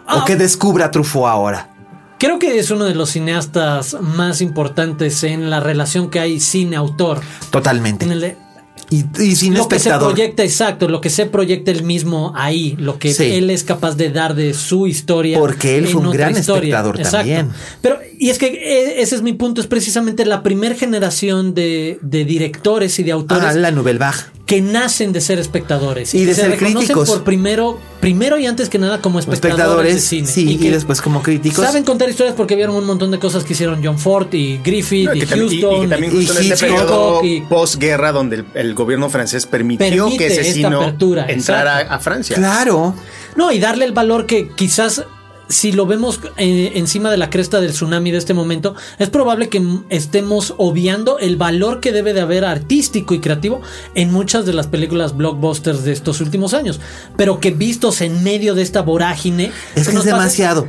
Ah. 0.06 0.18
O 0.18 0.24
que 0.24 0.36
descubra 0.36 0.86
a 0.86 0.90
Truffaut 0.90 1.26
ahora. 1.26 1.70
Creo 2.18 2.38
que 2.38 2.58
es 2.58 2.70
uno 2.70 2.84
de 2.84 2.94
los 2.94 3.10
cineastas 3.10 3.96
más 4.00 4.40
importantes 4.40 5.24
en 5.24 5.50
la 5.50 5.60
relación 5.60 6.10
que 6.10 6.20
hay 6.20 6.40
cine-autor. 6.40 7.20
Totalmente. 7.50 8.04
En 8.04 8.12
el 8.12 8.20
de- 8.20 8.43
Y, 8.90 9.04
y 9.22 9.34
sin 9.36 9.54
lo 9.54 9.66
que 9.68 9.78
se 9.78 9.88
espectador. 9.88 10.12
proyecta, 10.14 10.42
exacto, 10.44 10.88
lo 10.88 11.00
que 11.00 11.10
se 11.10 11.26
proyecta 11.26 11.70
él 11.70 11.82
mismo 11.84 12.32
ahí, 12.36 12.76
lo 12.78 12.98
que 12.98 13.12
Sí. 13.14 13.24
él 13.24 13.50
es 13.50 13.64
capaz 13.64 13.96
de 13.96 14.10
dar 14.10 14.34
de 14.34 14.54
su 14.54 14.86
historia. 14.86 15.38
Porque 15.38 15.78
él 15.78 15.86
fue 15.88 16.00
un 16.02 16.10
gran 16.10 16.36
espectador 16.36 16.98
también. 16.98 17.50
Pero, 17.80 17.98
y 18.18 18.30
es 18.30 18.38
que 18.38 18.46
eh, 18.46 19.00
ese 19.02 19.16
es 19.16 19.22
mi 19.22 19.32
punto, 19.32 19.60
es 19.60 19.66
precisamente 19.66 20.24
la 20.26 20.42
primera 20.42 20.74
generación 20.74 21.54
de, 21.54 21.98
de 22.02 22.24
directores 22.24 22.98
y 22.98 23.02
de 23.02 23.12
autores 23.12 23.44
Ah, 23.44 23.52
la 23.54 23.70
Nouvelle 23.70 23.98
Vague. 23.98 24.18
Que 24.54 24.60
nacen 24.62 25.12
de 25.12 25.20
ser 25.20 25.38
espectadores 25.38 26.14
Y 26.14 26.20
que 26.20 26.26
de 26.26 26.34
se 26.34 26.40
ser 26.42 26.50
reconocen 26.52 26.78
críticos. 26.78 27.08
por 27.10 27.24
primero, 27.24 27.78
primero 28.00 28.38
y 28.38 28.46
antes 28.46 28.68
que 28.68 28.78
nada 28.78 29.00
como 29.00 29.18
espectadores, 29.18 29.56
espectadores, 29.58 29.94
de 29.94 30.00
cine. 30.00 30.26
sí, 30.28 30.50
y 30.52 30.56
que 30.58 30.70
después 30.70 31.00
como 31.00 31.22
críticos. 31.22 31.64
Saben 31.64 31.82
contar 31.84 32.08
historias 32.08 32.34
porque 32.36 32.54
vieron 32.54 32.76
un 32.76 32.84
montón 32.84 33.10
de 33.10 33.18
cosas 33.18 33.42
que 33.44 33.54
hicieron 33.54 33.80
John 33.84 33.98
Ford 33.98 34.32
y 34.32 34.58
Griffith 34.58 35.06
No, 35.08 35.14
y 35.14 35.18
y- 35.18 35.26
Houston. 35.26 35.50
y, 35.50 35.80
que 35.82 35.88
también 35.88 36.12
y 36.12 36.16
justo 36.26 36.40
en 36.40 36.52
este 36.52 36.66
periodo 36.66 37.24
y- 37.24 37.40
posguerra 37.42 38.12
donde 38.12 38.36
el, 38.36 38.44
el 38.54 38.74
gobierno 38.74 39.10
francés 39.10 39.46
permitió 39.46 40.08
que 40.16 40.26
ese 40.28 40.44
sino 40.52 40.82
entrara 41.28 41.78
a 41.80 41.98
Francia. 41.98 42.36
Claro. 42.36 42.94
No, 43.36 43.50
y 43.50 43.58
darle 43.58 43.84
el 43.84 43.92
valor 43.92 44.26
que 44.26 44.48
quizás 44.50 45.02
si 45.48 45.72
lo 45.72 45.86
vemos 45.86 46.20
eh, 46.36 46.72
encima 46.76 47.10
de 47.10 47.16
la 47.16 47.30
cresta 47.30 47.60
del 47.60 47.72
tsunami 47.72 48.10
de 48.10 48.18
este 48.18 48.34
momento, 48.34 48.74
es 48.98 49.10
probable 49.10 49.48
que 49.48 49.62
estemos 49.90 50.54
obviando 50.56 51.18
el 51.18 51.36
valor 51.36 51.80
que 51.80 51.92
debe 51.92 52.12
de 52.14 52.20
haber 52.22 52.44
artístico 52.44 53.14
y 53.14 53.20
creativo 53.20 53.60
en 53.94 54.10
muchas 54.12 54.46
de 54.46 54.54
las 54.54 54.66
películas 54.66 55.16
blockbusters 55.16 55.84
de 55.84 55.92
estos 55.92 56.20
últimos 56.20 56.54
años, 56.54 56.80
pero 57.16 57.40
que 57.40 57.50
vistos 57.50 58.00
en 58.00 58.22
medio 58.24 58.54
de 58.54 58.62
esta 58.62 58.82
vorágine 58.82 59.52
Es 59.74 59.88
que 59.88 59.96
es 59.96 59.98
pasa- 59.98 60.04
demasiado. 60.16 60.68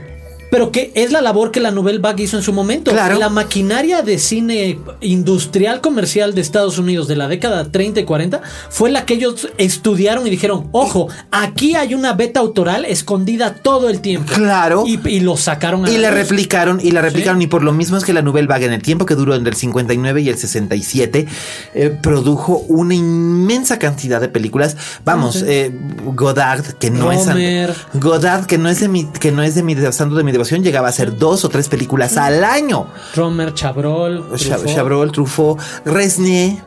Pero 0.56 0.72
que 0.72 0.94
es 0.96 1.12
la 1.12 1.22
labor 1.22 1.52
que 1.52 1.60
la 1.60 1.70
Nouvelle 1.70 2.00
Vague 2.00 2.24
hizo 2.24 2.38
en 2.38 2.44
su 2.44 2.54
momento. 2.54 2.92
Claro. 2.92 3.20
La 3.20 3.28
maquinaria 3.28 4.02
de 4.04 4.18
cine 4.18 4.80
industrial 5.02 5.82
comercial 5.82 6.34
de 6.34 6.40
Estados 6.40 6.78
Unidos 6.78 7.10
de 7.10 7.18
la 7.18 7.28
década 7.28 7.70
30 7.70 8.00
y 8.00 8.04
40 8.06 8.42
fue 8.70 8.90
la 8.90 9.06
que 9.06 9.16
ellos 9.16 9.50
estudiaron 9.58 10.26
y 10.26 10.30
dijeron, 10.30 10.70
ojo, 10.72 11.10
aquí 11.30 11.76
hay 11.76 11.94
una 11.94 12.14
beta 12.14 12.40
autoral 12.40 12.86
escondida 12.86 13.56
todo 13.56 13.90
el 13.90 14.00
tiempo. 14.00 14.32
Claro. 14.34 14.86
Y, 14.88 14.98
y 15.10 15.20
lo 15.20 15.36
sacaron 15.36 15.84
a 15.84 15.90
Y 15.92 15.98
la 15.98 16.10
replicaron, 16.10 16.80
y 16.82 16.92
la 16.92 17.02
replicaron, 17.02 17.42
y 17.42 17.48
por 17.48 17.62
lo 17.62 17.74
mismo 17.74 17.98
es 17.98 18.06
que 18.06 18.14
la 18.14 18.22
Nouvelle 18.22 18.48
Vague, 18.48 18.66
en 18.66 18.72
el 18.72 18.82
tiempo 18.82 19.06
que 19.06 19.16
duró 19.16 19.36
entre 19.36 19.50
el 19.50 19.58
59 19.58 20.22
y 20.22 20.30
el 20.30 20.38
67, 20.38 21.28
eh, 21.74 22.00
produjo 22.02 22.60
una 22.70 22.96
inmensa 22.96 23.78
cantidad 23.78 24.22
de 24.22 24.30
películas. 24.30 24.78
Vamos, 25.04 25.36
Sí. 25.36 25.44
eh, 25.48 25.72
Godard, 26.14 26.64
que 26.80 26.92
no 26.92 27.12
Romer. 27.12 27.72
es 27.72 28.00
Godard, 28.02 28.46
que 28.46 28.58
no 28.58 28.70
es 28.70 28.80
de 28.80 28.88
mi, 28.88 29.06
que 29.06 29.34
no 29.34 29.44
es 29.44 29.54
de 29.56 29.64
mi 29.64 29.76
de 29.76 30.24
mi 30.24 30.32
llegaba 30.64 30.88
a 30.88 30.90
hacer 30.92 31.18
dos 31.18 31.44
o 31.46 31.50
tres 31.50 31.68
películas 31.70 32.18
al 32.18 32.44
año. 32.44 32.88
Romer, 33.16 33.54
Chabrol, 33.54 34.26
Cha- 34.38 34.56
Truffaut. 34.58 34.76
Chabrol, 34.76 35.12
Truffaut, 35.12 35.60
Resné. 35.86 36.62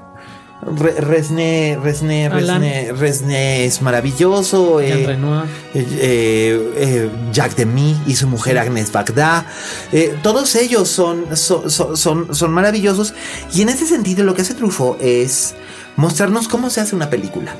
Re- 0.60 1.00
Resné, 1.00 1.78
Resné. 1.80 2.28
Resné, 2.28 2.92
Resné 2.92 3.64
es 3.64 3.80
maravilloso. 3.80 4.80
Eh, 4.80 5.04
Renoir. 5.06 5.44
eh, 5.72 5.86
eh, 6.00 6.72
eh, 6.76 7.10
Jacques 7.32 7.54
Demy 7.56 7.96
y 8.08 8.16
su 8.16 8.26
mujer 8.26 8.58
Agnes 8.58 8.90
Bagdad. 8.90 9.44
Eh, 9.92 10.18
todos 10.20 10.56
ellos 10.56 10.88
son, 10.88 11.36
son, 11.36 11.70
son, 11.70 11.96
son- 11.96 12.34
son 12.34 12.50
maravillosos. 12.50 13.14
Y 13.54 13.62
en 13.62 13.68
ese 13.68 13.86
sentido, 13.86 14.24
lo 14.24 14.34
que 14.34 14.42
hace 14.42 14.54
Truffaut 14.54 15.00
es 15.00 15.54
mostrarnos 15.94 16.48
cómo 16.48 16.70
se 16.70 16.80
hace 16.80 16.96
una 16.96 17.08
película. 17.08 17.54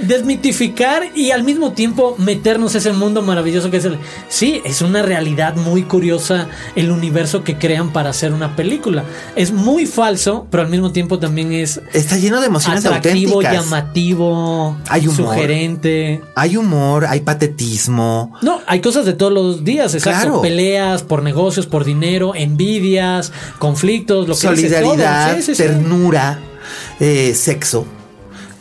Desmitificar 0.00 1.02
y 1.14 1.30
al 1.30 1.42
mismo 1.44 1.72
tiempo 1.72 2.14
meternos 2.18 2.74
ese 2.74 2.92
mundo 2.92 3.22
maravilloso 3.22 3.70
que 3.70 3.78
es 3.78 3.84
el... 3.84 3.98
Sí, 4.28 4.60
es 4.64 4.82
una 4.82 5.02
realidad 5.02 5.56
muy 5.56 5.82
curiosa 5.82 6.48
el 6.76 6.90
universo 6.90 7.44
que 7.44 7.58
crean 7.58 7.92
para 7.92 8.10
hacer 8.10 8.32
una 8.32 8.56
película. 8.56 9.04
Es 9.36 9.52
muy 9.52 9.86
falso, 9.86 10.46
pero 10.50 10.62
al 10.62 10.68
mismo 10.68 10.92
tiempo 10.92 11.18
también 11.18 11.52
es 11.52 11.80
Está 11.92 12.16
lleno 12.16 12.40
de 12.40 12.46
emociones 12.46 12.84
atractivo, 12.84 13.34
auténticas. 13.34 13.64
llamativo, 13.64 14.76
Hay 14.88 15.06
humor. 15.08 15.34
sugerente. 15.34 16.20
Hay 16.34 16.56
humor, 16.56 17.06
hay 17.06 17.20
patetismo. 17.20 18.32
No, 18.42 18.60
hay 18.66 18.80
cosas 18.80 19.04
de 19.06 19.12
todos 19.14 19.32
los 19.32 19.64
días, 19.64 19.94
exacto. 19.94 20.20
Claro. 20.26 20.42
Peleas 20.42 21.02
por 21.02 21.22
negocios, 21.22 21.66
por 21.66 21.84
dinero, 21.84 22.34
envidias, 22.34 23.32
conflictos, 23.58 24.28
lo 24.28 24.36
que 24.36 24.50
dices, 24.56 24.72
todo. 24.80 24.90
solidaridad, 24.90 25.36
Sí, 25.36 25.42
sí. 25.42 25.54
ternura, 25.62 26.38
eh, 27.00 27.34
sexo. 27.34 27.86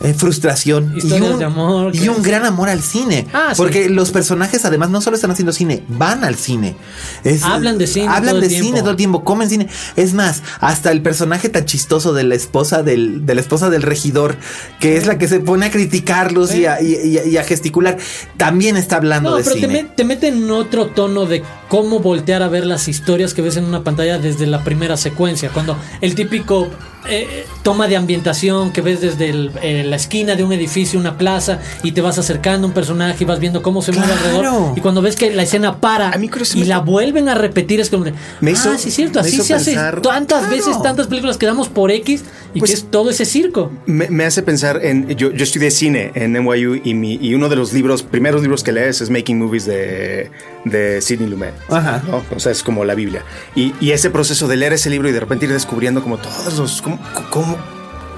Eh, 0.04 0.14
frustración 0.14 0.94
y 1.02 1.12
un, 1.14 1.40
de 1.40 1.46
amor, 1.46 1.96
y 1.96 2.08
un 2.10 2.22
gran 2.22 2.46
amor 2.46 2.70
al 2.70 2.82
cine. 2.84 3.26
Ah, 3.34 3.50
sí. 3.52 3.56
porque 3.58 3.90
los 3.90 4.12
personajes 4.12 4.66
además 4.66 4.90
no 4.90 5.02
solo 5.02 5.16
están 5.16 5.32
haciendo 5.32 5.52
cine, 5.54 5.84
van 5.88 6.24
al 6.24 6.36
cine. 6.36 6.76
Es- 7.24 7.44
Hablan 7.44 7.78
de 7.78 7.88
cine 7.88 8.08
Hablan 8.08 8.26
todo 8.26 8.36
el 8.36 8.42
de 8.42 8.48
tiempo. 8.50 8.66
cine 8.68 8.80
todo 8.82 8.92
el 8.92 8.98
tiempo, 8.98 9.24
comen 9.24 9.50
cine. 9.50 9.68
Es 9.96 10.14
más, 10.14 10.44
hasta 10.60 10.92
el 10.92 11.02
personaje 11.02 11.50
tan 11.50 11.66
chistoso 11.66 12.14
de 12.14 12.24
la 12.24 12.36
esposa 12.36 12.84
del, 12.84 13.26
de 13.26 13.36
la 13.36 13.42
esposa 13.42 13.70
del 13.70 13.82
regidor, 13.82 14.36
que 14.80 14.98
es 14.98 15.08
la 15.08 15.18
que 15.18 15.28
se 15.28 15.40
pone 15.40 15.66
a 15.68 15.72
criticarlos 15.72 16.54
y, 16.54 16.66
a, 16.66 16.82
y- 16.82 16.94
y- 16.96 17.30
y 17.30 17.38
a 17.38 17.44
gesticular, 17.44 17.98
también 18.38 18.78
está 18.78 18.98
hablando 18.98 19.30
No, 19.32 19.36
de 19.38 19.44
pero 19.44 19.56
te, 19.56 19.62
cine. 19.62 19.74
me- 19.84 19.90
te 19.90 20.04
mete 20.04 20.28
en 20.28 20.52
otro 20.52 20.88
tono 20.88 21.26
de 21.26 21.44
cómo 21.70 22.00
voltear 22.00 22.44
a 22.44 22.50
ver 22.50 22.66
las 22.66 22.88
historias 22.88 23.34
que 23.34 23.42
ves 23.42 23.58
en 23.58 23.64
una 23.66 23.84
pantalla 23.84 24.18
desde 24.20 24.46
la 24.48 24.64
primera 24.64 24.98
secuencia. 24.98 25.50
Cuando 25.50 25.78
el 26.02 26.14
típico 26.16 26.70
eh, 27.10 27.46
toma 27.64 27.88
de 27.88 27.96
ambientación 27.98 28.72
que 28.72 28.82
ves 28.82 29.02
desde 29.02 29.30
el- 29.30 29.52
eh, 29.62 29.84
la 29.86 29.96
esquina 29.96 30.36
de 30.36 30.44
un 30.44 30.54
edificio, 30.54 31.00
una 31.00 31.18
plaza, 31.18 31.60
y 31.84 31.92
te 31.92 32.02
vas 32.02 32.18
acercando 32.18 32.66
a 32.66 32.70
un 32.70 32.74
personaje 32.74 33.24
y 33.24 33.26
vas 33.26 33.40
viendo 33.40 33.62
cómo 33.62 33.82
se 33.82 33.92
mueve 33.92 34.08
Claro. 34.14 34.22
alrededor. 34.38 34.78
Y 34.78 34.82
cuando 34.82 35.02
ves 35.02 35.16
que 35.16 35.32
la 35.34 35.44
escena 35.44 35.78
para 35.78 36.10
A 36.12 36.18
mí 36.18 36.30
creo 36.30 36.46
y 36.56 36.66
la 36.66 36.80
vuelven 36.80 37.30
a 37.30 37.36
repetir, 37.36 37.80
es 37.80 37.90
como 37.90 38.04
de, 38.06 38.14
Me 38.42 38.52
hizo- 38.52 38.70
ah, 38.72 38.78
sí, 38.78 38.90
es 38.90 38.96
cierto, 38.96 39.20
así 39.20 39.42
se 39.42 39.54
hace 39.54 39.72
pensar- 39.72 40.02
tantas 40.02 40.40
Claro. 40.42 40.56
veces, 40.56 40.82
tantas 40.82 41.08
películas 41.08 41.38
que 41.38 41.46
damos 41.46 41.70
por 41.70 41.92
X 41.92 42.24
y 42.54 42.60
Pues- 42.60 42.72
que 42.72 42.76
es 42.78 42.84
todo 42.92 43.10
ese 43.10 43.26
circo. 43.26 43.72
Me, 43.86 44.10
me 44.10 44.26
hace 44.26 44.44
pensar 44.44 44.80
en. 44.84 45.08
Yo, 45.16 45.32
yo 45.32 45.44
estudié 45.44 45.72
cine 45.72 46.12
en 46.16 46.34
NYU 46.34 46.76
y, 46.84 46.94
mi, 46.94 47.16
y 47.16 47.34
uno 47.34 47.50
de 47.50 47.56
los 47.56 47.74
libros, 47.74 48.04
primeros 48.04 48.42
libros 48.42 48.64
que 48.64 48.72
lees 48.72 49.02
es 49.02 49.10
Making 49.10 49.40
Movies 49.40 49.66
de, 49.66 50.30
de 50.66 51.02
Sidney 51.02 51.30
Lumet. 51.30 51.54
Ajá. 51.70 52.04
¿no? 52.08 52.24
O 52.36 52.40
sea, 52.40 52.52
es 52.52 52.62
como 52.64 52.86
la 52.86 52.96
Biblia. 52.96 53.24
Y, 53.56 53.74
y 53.80 53.92
ese 53.92 54.10
proceso 54.10 54.48
de 54.48 54.56
leer 54.58 54.74
ese 54.74 54.90
libro 54.90 55.10
y 55.10 55.12
de 55.12 55.20
repente 55.20 55.46
ir 55.46 55.54
descubriendo 55.54 56.02
como 56.04 56.18
todos 56.18 56.58
los. 56.58 56.84
Cómo, 56.98 57.30
cómo, 57.30 57.58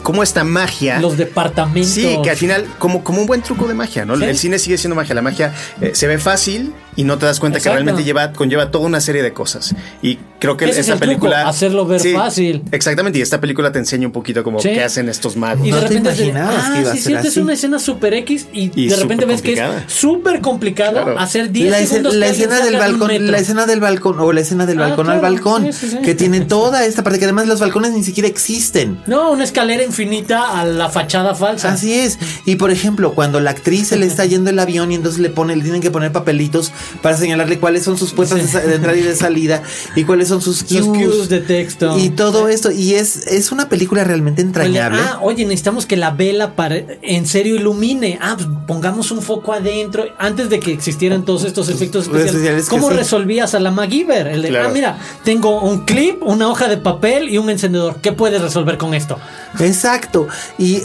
cómo 0.06 0.22
esta 0.22 0.44
magia. 0.44 1.00
Los 1.00 1.18
departamentos. 1.18 1.92
Sí, 1.92 2.16
que 2.24 2.30
al 2.30 2.38
final, 2.38 2.66
como, 2.78 3.04
como 3.04 3.22
un 3.22 3.26
buen 3.28 3.42
truco 3.42 3.68
de 3.68 3.74
magia, 3.74 4.06
¿no? 4.06 4.16
Sí. 4.18 4.24
El 4.24 4.38
cine 4.38 4.60
sigue 4.60 4.78
siendo 4.78 4.96
magia. 4.96 5.16
La 5.16 5.24
magia 5.24 5.52
eh, 5.82 5.92
se 5.96 6.06
ve 6.06 6.20
fácil 6.20 6.74
y 6.96 7.04
no 7.06 7.18
te 7.18 7.26
das 7.26 7.40
cuenta 7.40 7.58
Exacto. 7.58 7.74
que 7.80 7.84
realmente 7.84 8.04
lleva, 8.06 8.32
conlleva 8.32 8.70
toda 8.70 8.86
una 8.86 9.02
serie 9.02 9.24
de 9.24 9.34
cosas. 9.34 9.74
Y 10.04 10.20
creo 10.40 10.58
que 10.58 10.66
Ese 10.66 10.74
es 10.82 10.88
esta 10.88 10.94
truco, 10.94 11.06
película. 11.08 11.50
hacerlo 11.50 11.88
ver 11.88 12.00
fácil. 12.14 12.62
Exactamente. 12.72 13.18
Y 13.18 13.24
esta 13.24 13.42
película 13.42 13.72
te 13.72 13.80
enseña 13.80 14.06
un 14.06 14.14
poquito 14.14 14.44
como 14.44 14.60
Sí. 14.60 14.70
qué 14.70 14.84
hacen 14.84 15.10
estos 15.10 15.36
magos. 15.36 15.66
Y 15.68 15.72
No 15.72 15.78
de 15.78 15.82
te 15.82 15.88
repente 15.96 16.10
imaginabas 16.24 16.56
ah, 16.68 16.72
que 16.76 16.82
iba 16.82 16.92
a 16.92 16.94
sí, 16.94 17.00
ser 17.00 17.08
cierto, 17.08 17.28
es 17.28 17.32
así. 17.34 17.40
una 17.42 17.54
escena 17.54 17.80
super 17.80 18.14
X 18.14 18.48
y, 18.54 18.72
Y 18.76 18.88
de 18.90 18.96
repente 18.98 19.26
ves 19.26 19.42
que 19.42 19.54
es 19.54 19.62
súper 19.88 20.40
complicado 20.40 20.92
Claro. 21.04 21.20
hacer 21.20 21.52
10 21.52 21.72
La, 21.72 21.80
segundos 21.86 22.14
la 22.16 22.28
escena 22.28 22.64
del 22.64 22.76
balcón, 22.78 23.32
la 23.32 23.38
escena 23.40 23.66
del 23.66 23.80
balcón 23.80 24.20
o 24.20 24.32
la 24.32 24.42
escena 24.42 24.66
del 24.68 24.80
Ah, 24.82 24.88
balcón 24.88 25.10
al 25.10 25.20
balcón, 25.20 25.74
sí, 25.74 25.74
sí, 25.74 25.90
sí. 25.90 25.98
que 26.04 26.14
tiene 26.14 26.42
toda 26.42 26.86
esta 26.86 27.04
parte 27.04 27.18
que 27.18 27.26
además 27.26 27.48
los 27.48 27.60
balcones 27.60 27.92
ni 27.94 28.04
siquiera 28.04 28.30
existen. 28.30 29.00
No, 29.08 29.32
una 29.32 29.44
escalera 29.44 29.84
infinita 29.96 30.60
a 30.60 30.66
la 30.66 30.90
fachada 30.90 31.36
falsa. 31.36 31.72
Así 31.72 31.94
es. 31.94 32.20
Y 32.46 32.58
por 32.58 32.70
ejemplo, 32.72 33.14
cuando 33.16 33.40
la 33.40 33.52
actriz 33.52 33.88
se 33.88 33.98
le 33.98 34.06
está 34.06 34.26
yendo 34.26 34.50
el 34.50 34.60
avión 34.60 34.92
y 34.92 34.96
entonces 34.96 35.22
le 35.22 35.30
pone, 35.30 35.56
le 35.56 35.64
tienen 35.64 35.82
que 35.82 35.90
poner 35.90 36.12
papelitos 36.12 36.74
para 37.02 37.16
señalarle 37.16 37.60
cuáles 37.60 37.84
son 37.84 37.98
sus 37.98 38.12
puertas 38.12 38.52
de, 38.52 38.76
entrada 38.76 38.98
y 38.98 39.02
de 39.02 39.16
salida 39.16 39.64
y 39.96 40.04
cuáles 40.04 40.28
son 40.28 40.42
sus 40.42 40.64
cues, 40.64 40.86
Los 40.86 40.98
cues 40.98 41.30
de 41.30 41.40
texto. 41.40 41.98
y 41.98 42.10
todo 42.10 42.50
esto. 42.50 42.72
Y 42.72 42.96
es, 42.96 43.28
es 43.28 43.52
una 43.54 43.70
película 43.70 44.04
realmente 44.04 44.42
Oye, 44.42 44.48
entrañable. 44.50 45.00
ah, 45.02 45.20
oye, 45.22 45.44
necesitamos 45.46 45.86
que 45.86 45.96
la 45.96 46.12
vela 46.12 46.56
para, 46.56 46.76
en 47.02 47.26
serio 47.26 47.56
ilumine. 47.56 48.20
Ah, 48.22 48.36
pues 48.36 48.50
pongamos 48.68 49.12
un 49.12 49.22
foco 49.22 49.54
adentro. 49.54 50.06
Antes 50.18 50.50
de 50.50 50.60
que 50.60 50.74
existieran 50.74 51.24
todos 51.24 51.46
estos 51.46 51.70
efectos 51.70 52.04
especiales. 52.04 52.34
Especiales 52.36 52.70
¿Cómo 52.70 52.90
sí. 52.90 52.98
resolvías 52.98 53.56
a 53.56 53.60
la 53.62 53.72
MacGyver? 53.72 54.28
El 54.28 54.42
de, 54.42 54.50
Claro. 54.50 54.70
ah, 54.70 54.72
mira, 54.74 54.98
tengo 55.24 55.62
un 55.62 55.86
clip, 55.86 56.22
una 56.22 56.50
hoja 56.50 56.68
de 56.68 56.78
papel 56.78 57.30
y 57.30 57.38
un 57.38 57.50
encendedor. 57.50 57.98
¿Qué 58.02 58.12
puedes 58.12 58.42
resolver 58.42 58.78
con 58.78 58.94
esto? 58.94 59.18
Exacto. 59.86 60.28
Y 60.58 60.82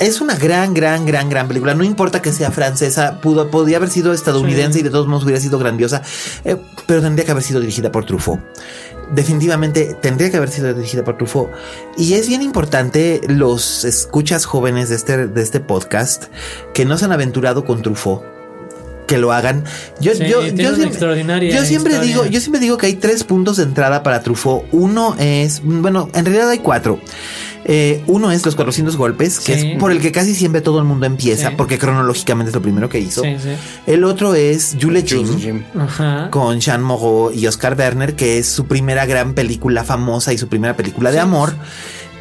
es 0.00 0.20
una 0.20 0.34
gran, 0.34 0.74
gran, 0.74 1.06
gran, 1.06 1.30
gran 1.30 1.48
película. 1.48 1.74
No 1.74 1.84
importa 1.84 2.20
que 2.20 2.32
sea 2.32 2.50
francesa, 2.50 3.20
pudo, 3.20 3.50
podía 3.50 3.76
haber 3.78 3.88
sido 3.88 4.12
estadounidense 4.12 4.74
Sí. 4.74 4.80
y 4.80 4.82
de 4.82 4.90
todos 4.90 5.06
modos 5.06 5.24
hubiera 5.24 5.40
sido 5.40 5.58
grandiosa, 5.58 6.02
eh, 6.44 6.56
pero 6.86 7.00
tendría 7.00 7.24
que 7.24 7.30
haber 7.30 7.42
sido 7.42 7.60
dirigida 7.60 7.92
por 7.92 8.04
Truffaut. 8.04 8.40
Definitivamente 9.12 9.96
tendría 10.02 10.30
que 10.30 10.36
haber 10.36 10.50
sido 10.50 10.74
dirigida 10.74 11.04
por 11.04 11.16
Truffaut. 11.16 11.50
Y 11.96 12.14
es 12.14 12.28
bien 12.28 12.42
importante 12.42 13.20
los 13.28 13.84
escuchas 13.84 14.44
jóvenes 14.44 14.88
de 14.88 14.96
este, 14.96 15.28
de 15.28 15.42
este 15.42 15.60
podcast 15.60 16.24
que 16.74 16.84
no 16.84 16.98
se 16.98 17.04
han 17.04 17.12
aventurado 17.12 17.64
con 17.64 17.80
Truffaut. 17.82 18.35
Que 19.06 19.18
lo 19.18 19.32
hagan. 19.32 19.64
Yo, 20.00 20.12
Sí, 20.14 20.24
yo, 20.28 20.40
tiene 20.40 20.62
yo 20.64 20.68
una 20.74 21.64
siempre, 21.64 21.94
yo 21.94 22.00
digo, 22.00 22.26
yo 22.26 22.40
siempre 22.40 22.60
digo 22.60 22.76
que 22.76 22.86
hay 22.86 22.94
tres 22.94 23.24
puntos 23.24 23.56
de 23.56 23.62
entrada 23.64 24.02
para 24.02 24.22
Truffaut. 24.22 24.64
Uno 24.72 25.14
es, 25.18 25.62
bueno, 25.64 26.08
en 26.14 26.24
realidad 26.24 26.48
hay 26.50 26.58
cuatro. 26.58 27.00
Eh, 27.68 28.02
uno 28.06 28.30
es 28.30 28.44
los 28.44 28.54
400 28.54 28.96
golpes, 28.96 29.40
que 29.40 29.58
Sí. 29.58 29.70
es 29.72 29.78
por 29.78 29.90
el 29.90 30.00
que 30.00 30.12
casi 30.12 30.34
siempre 30.36 30.60
todo 30.60 30.78
el 30.78 30.84
mundo 30.84 31.04
empieza, 31.06 31.48
Sí. 31.50 31.54
porque 31.58 31.78
cronológicamente 31.78 32.50
es 32.50 32.54
lo 32.54 32.62
primero 32.62 32.88
que 32.88 33.00
hizo. 33.00 33.22
Sí, 33.22 33.36
sí. 33.42 33.50
El 33.88 34.04
otro 34.04 34.34
es 34.36 34.76
Jules 34.80 35.04
Jim, 35.04 35.64
con 36.30 36.60
Jean 36.60 36.82
Moreau 36.82 37.32
y 37.32 37.46
Oscar 37.48 37.74
Werner, 37.76 38.14
que 38.14 38.38
es 38.38 38.46
su 38.48 38.66
primera 38.66 39.04
gran 39.06 39.34
película 39.34 39.82
famosa 39.82 40.32
y 40.32 40.38
su 40.38 40.46
primera 40.48 40.76
película 40.76 41.10
de 41.10 41.18
amor. 41.20 41.54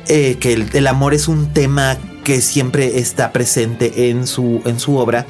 eh, 0.08 0.38
que 0.40 0.54
el, 0.54 0.68
el 0.74 0.86
amor 0.86 1.16
es 1.16 1.28
un 1.28 1.52
tema 1.52 1.98
que 2.24 2.40
siempre 2.40 3.00
está 3.00 3.32
presente 3.32 4.10
en 4.12 4.28
su, 4.28 4.62
en 4.66 4.80
su 4.80 4.98
obra. 4.98 5.26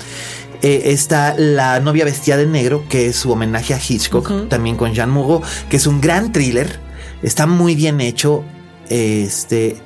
Eh, 0.65 0.93
está 0.93 1.35
La 1.37 1.79
novia 1.79 2.05
vestida 2.05 2.37
de 2.37 2.47
negro, 2.47 2.85
que 2.89 3.05
es 3.05 3.17
su 3.17 3.31
homenaje 3.31 3.75
a 3.75 3.77
Hitchcock, 3.77 4.49
también 4.49 4.77
con 4.77 4.95
Jean 4.95 5.11
Moreau, 5.11 5.43
que 5.69 5.77
es 5.77 5.85
un 5.85 6.01
gran 6.01 6.31
thriller. 6.31 6.79
Está 7.21 7.45
muy 7.45 7.75
bien 7.75 8.01
hecho. 8.01 8.43
Este 8.89 9.77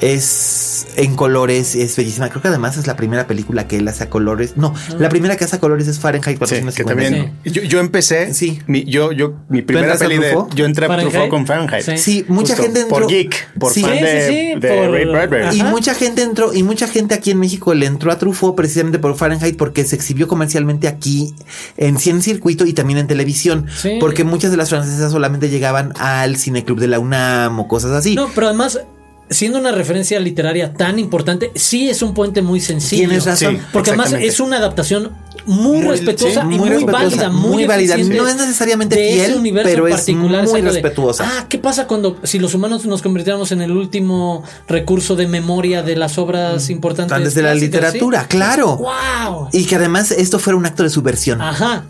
es 0.00 0.86
en 0.96 1.14
colores, 1.14 1.74
es 1.74 1.96
bellísima. 1.96 2.28
Creo 2.28 2.42
que 2.42 2.48
además 2.48 2.76
es 2.76 2.86
la 2.86 2.96
primera 2.96 3.26
película 3.26 3.66
que 3.66 3.76
él 3.78 3.88
hace 3.88 4.04
a 4.04 4.10
colores. 4.10 4.54
No, 4.56 4.74
la 4.98 5.08
primera 5.08 5.36
que 5.36 5.44
hace 5.44 5.56
a 5.56 5.60
colores 5.60 5.88
es 5.88 5.98
Fahrenheit 5.98 6.36
Sí, 6.46 6.54
que 6.54 6.84
451. 6.84 6.88
también. 6.88 7.32
Yo, 7.44 7.62
yo 7.62 7.80
empecé. 7.80 8.32
Sí. 8.34 8.60
Mi, 8.66 8.84
yo, 8.84 9.12
yo, 9.12 9.34
mi 9.48 9.62
primera 9.62 9.96
peli 9.96 10.18
de. 10.18 10.36
Yo 10.54 10.64
entré 10.64 10.84
a 10.86 10.88
Fahrenheit. 10.88 11.12
Truffaut 11.12 11.30
con 11.30 11.46
Fahrenheit. 11.46 11.84
Sí. 11.84 11.98
Sí, 11.98 12.24
mucha 12.28 12.48
Justo, 12.54 12.62
gente 12.62 12.80
entró. 12.82 12.98
Por 12.98 13.08
geek, 13.08 13.52
por 13.58 13.72
Sí. 13.72 13.82
fan 13.82 13.96
Sí, 13.98 14.04
de, 14.04 14.26
sí, 14.26 14.32
sí, 14.54 14.60
de 14.60 14.68
por- 14.68 14.90
Ray 14.90 15.04
Bradbury. 15.06 15.58
Y 15.58 15.62
mucha 15.64 15.94
gente 15.94 16.22
entró, 16.22 16.52
y 16.54 16.62
mucha 16.62 16.88
gente 16.88 17.14
aquí 17.14 17.30
en 17.30 17.38
México 17.40 17.74
le 17.74 17.86
entró 17.86 18.12
a 18.12 18.18
Truffaut 18.18 18.54
precisamente 18.56 18.98
por 18.98 19.16
Fahrenheit 19.16 19.56
porque 19.56 19.84
se 19.84 19.96
exhibió 19.96 20.28
comercialmente 20.28 20.88
aquí 20.88 21.34
en 21.76 21.98
cien 21.98 22.22
circuito 22.22 22.66
y 22.66 22.72
también 22.72 22.98
en 22.98 23.06
televisión. 23.06 23.66
Sí. 23.76 23.96
Porque 24.00 24.24
muchas 24.24 24.50
de 24.50 24.56
las 24.56 24.68
francesas 24.70 25.10
solamente 25.12 25.48
llegaban 25.48 25.92
al 25.98 26.36
cineclub 26.36 26.78
de 26.80 26.86
la 26.88 26.98
UNAM 26.98 27.58
o 27.60 27.68
cosas 27.68 27.92
así. 27.92 28.14
No, 28.14 28.28
pero 28.34 28.48
además, 28.48 28.80
siendo 29.28 29.58
una 29.58 29.72
referencia 29.72 30.20
literaria 30.20 30.72
tan 30.72 30.98
importante, 30.98 31.50
sí 31.54 31.88
es 31.88 32.02
un 32.02 32.14
puente 32.14 32.42
muy 32.42 32.60
sencillo. 32.60 33.08
Tienes 33.08 33.24
razón. 33.24 33.56
Sí. 33.56 33.62
Porque 33.72 33.90
además 33.90 34.12
es 34.12 34.40
una 34.40 34.58
adaptación 34.58 35.12
muy, 35.46 35.78
Muy- 35.78 35.88
respetuosa 35.88 36.40
sí, 36.42 36.46
y 36.46 36.50
muy 36.50 36.58
muy, 36.58 36.68
respetuosa, 36.70 37.04
válida, 37.04 37.28
muy, 37.30 37.50
muy 37.52 37.66
válida. 37.66 37.96
No 37.96 38.26
es 38.28 38.36
necesariamente 38.36 38.96
de 38.96 39.14
ese 39.14 39.26
fiel, 39.26 39.38
universo 39.38 39.70
pero 39.70 39.86
es 39.86 39.94
particular, 39.96 40.28
muy 40.28 40.38
exacto, 40.40 40.56
de, 40.66 40.70
respetuosa. 40.72 41.24
ah, 41.26 41.46
¿qué 41.48 41.58
pasa 41.58 41.86
cuando 41.86 42.18
si 42.24 42.38
los 42.40 42.54
humanos 42.54 42.84
nos 42.86 43.02
convirtiéramos 43.02 43.52
en 43.52 43.62
el 43.62 43.70
último 43.72 44.42
recurso 44.66 45.14
de 45.14 45.28
memoria 45.28 45.82
de 45.82 45.94
las 45.96 46.18
obras 46.18 46.68
importantes 46.70 47.22
Desde 47.22 47.42
la 47.42 47.54
literatura, 47.54 48.22
¿sí? 48.22 48.26
claro. 48.28 48.76
¡Wow! 48.76 49.48
Y 49.52 49.64
que 49.66 49.76
además 49.76 50.10
esto 50.10 50.38
fuera 50.40 50.56
un 50.56 50.66
acto 50.66 50.82
de 50.82 50.90
subversión. 50.90 51.40
Ajá. 51.40 51.84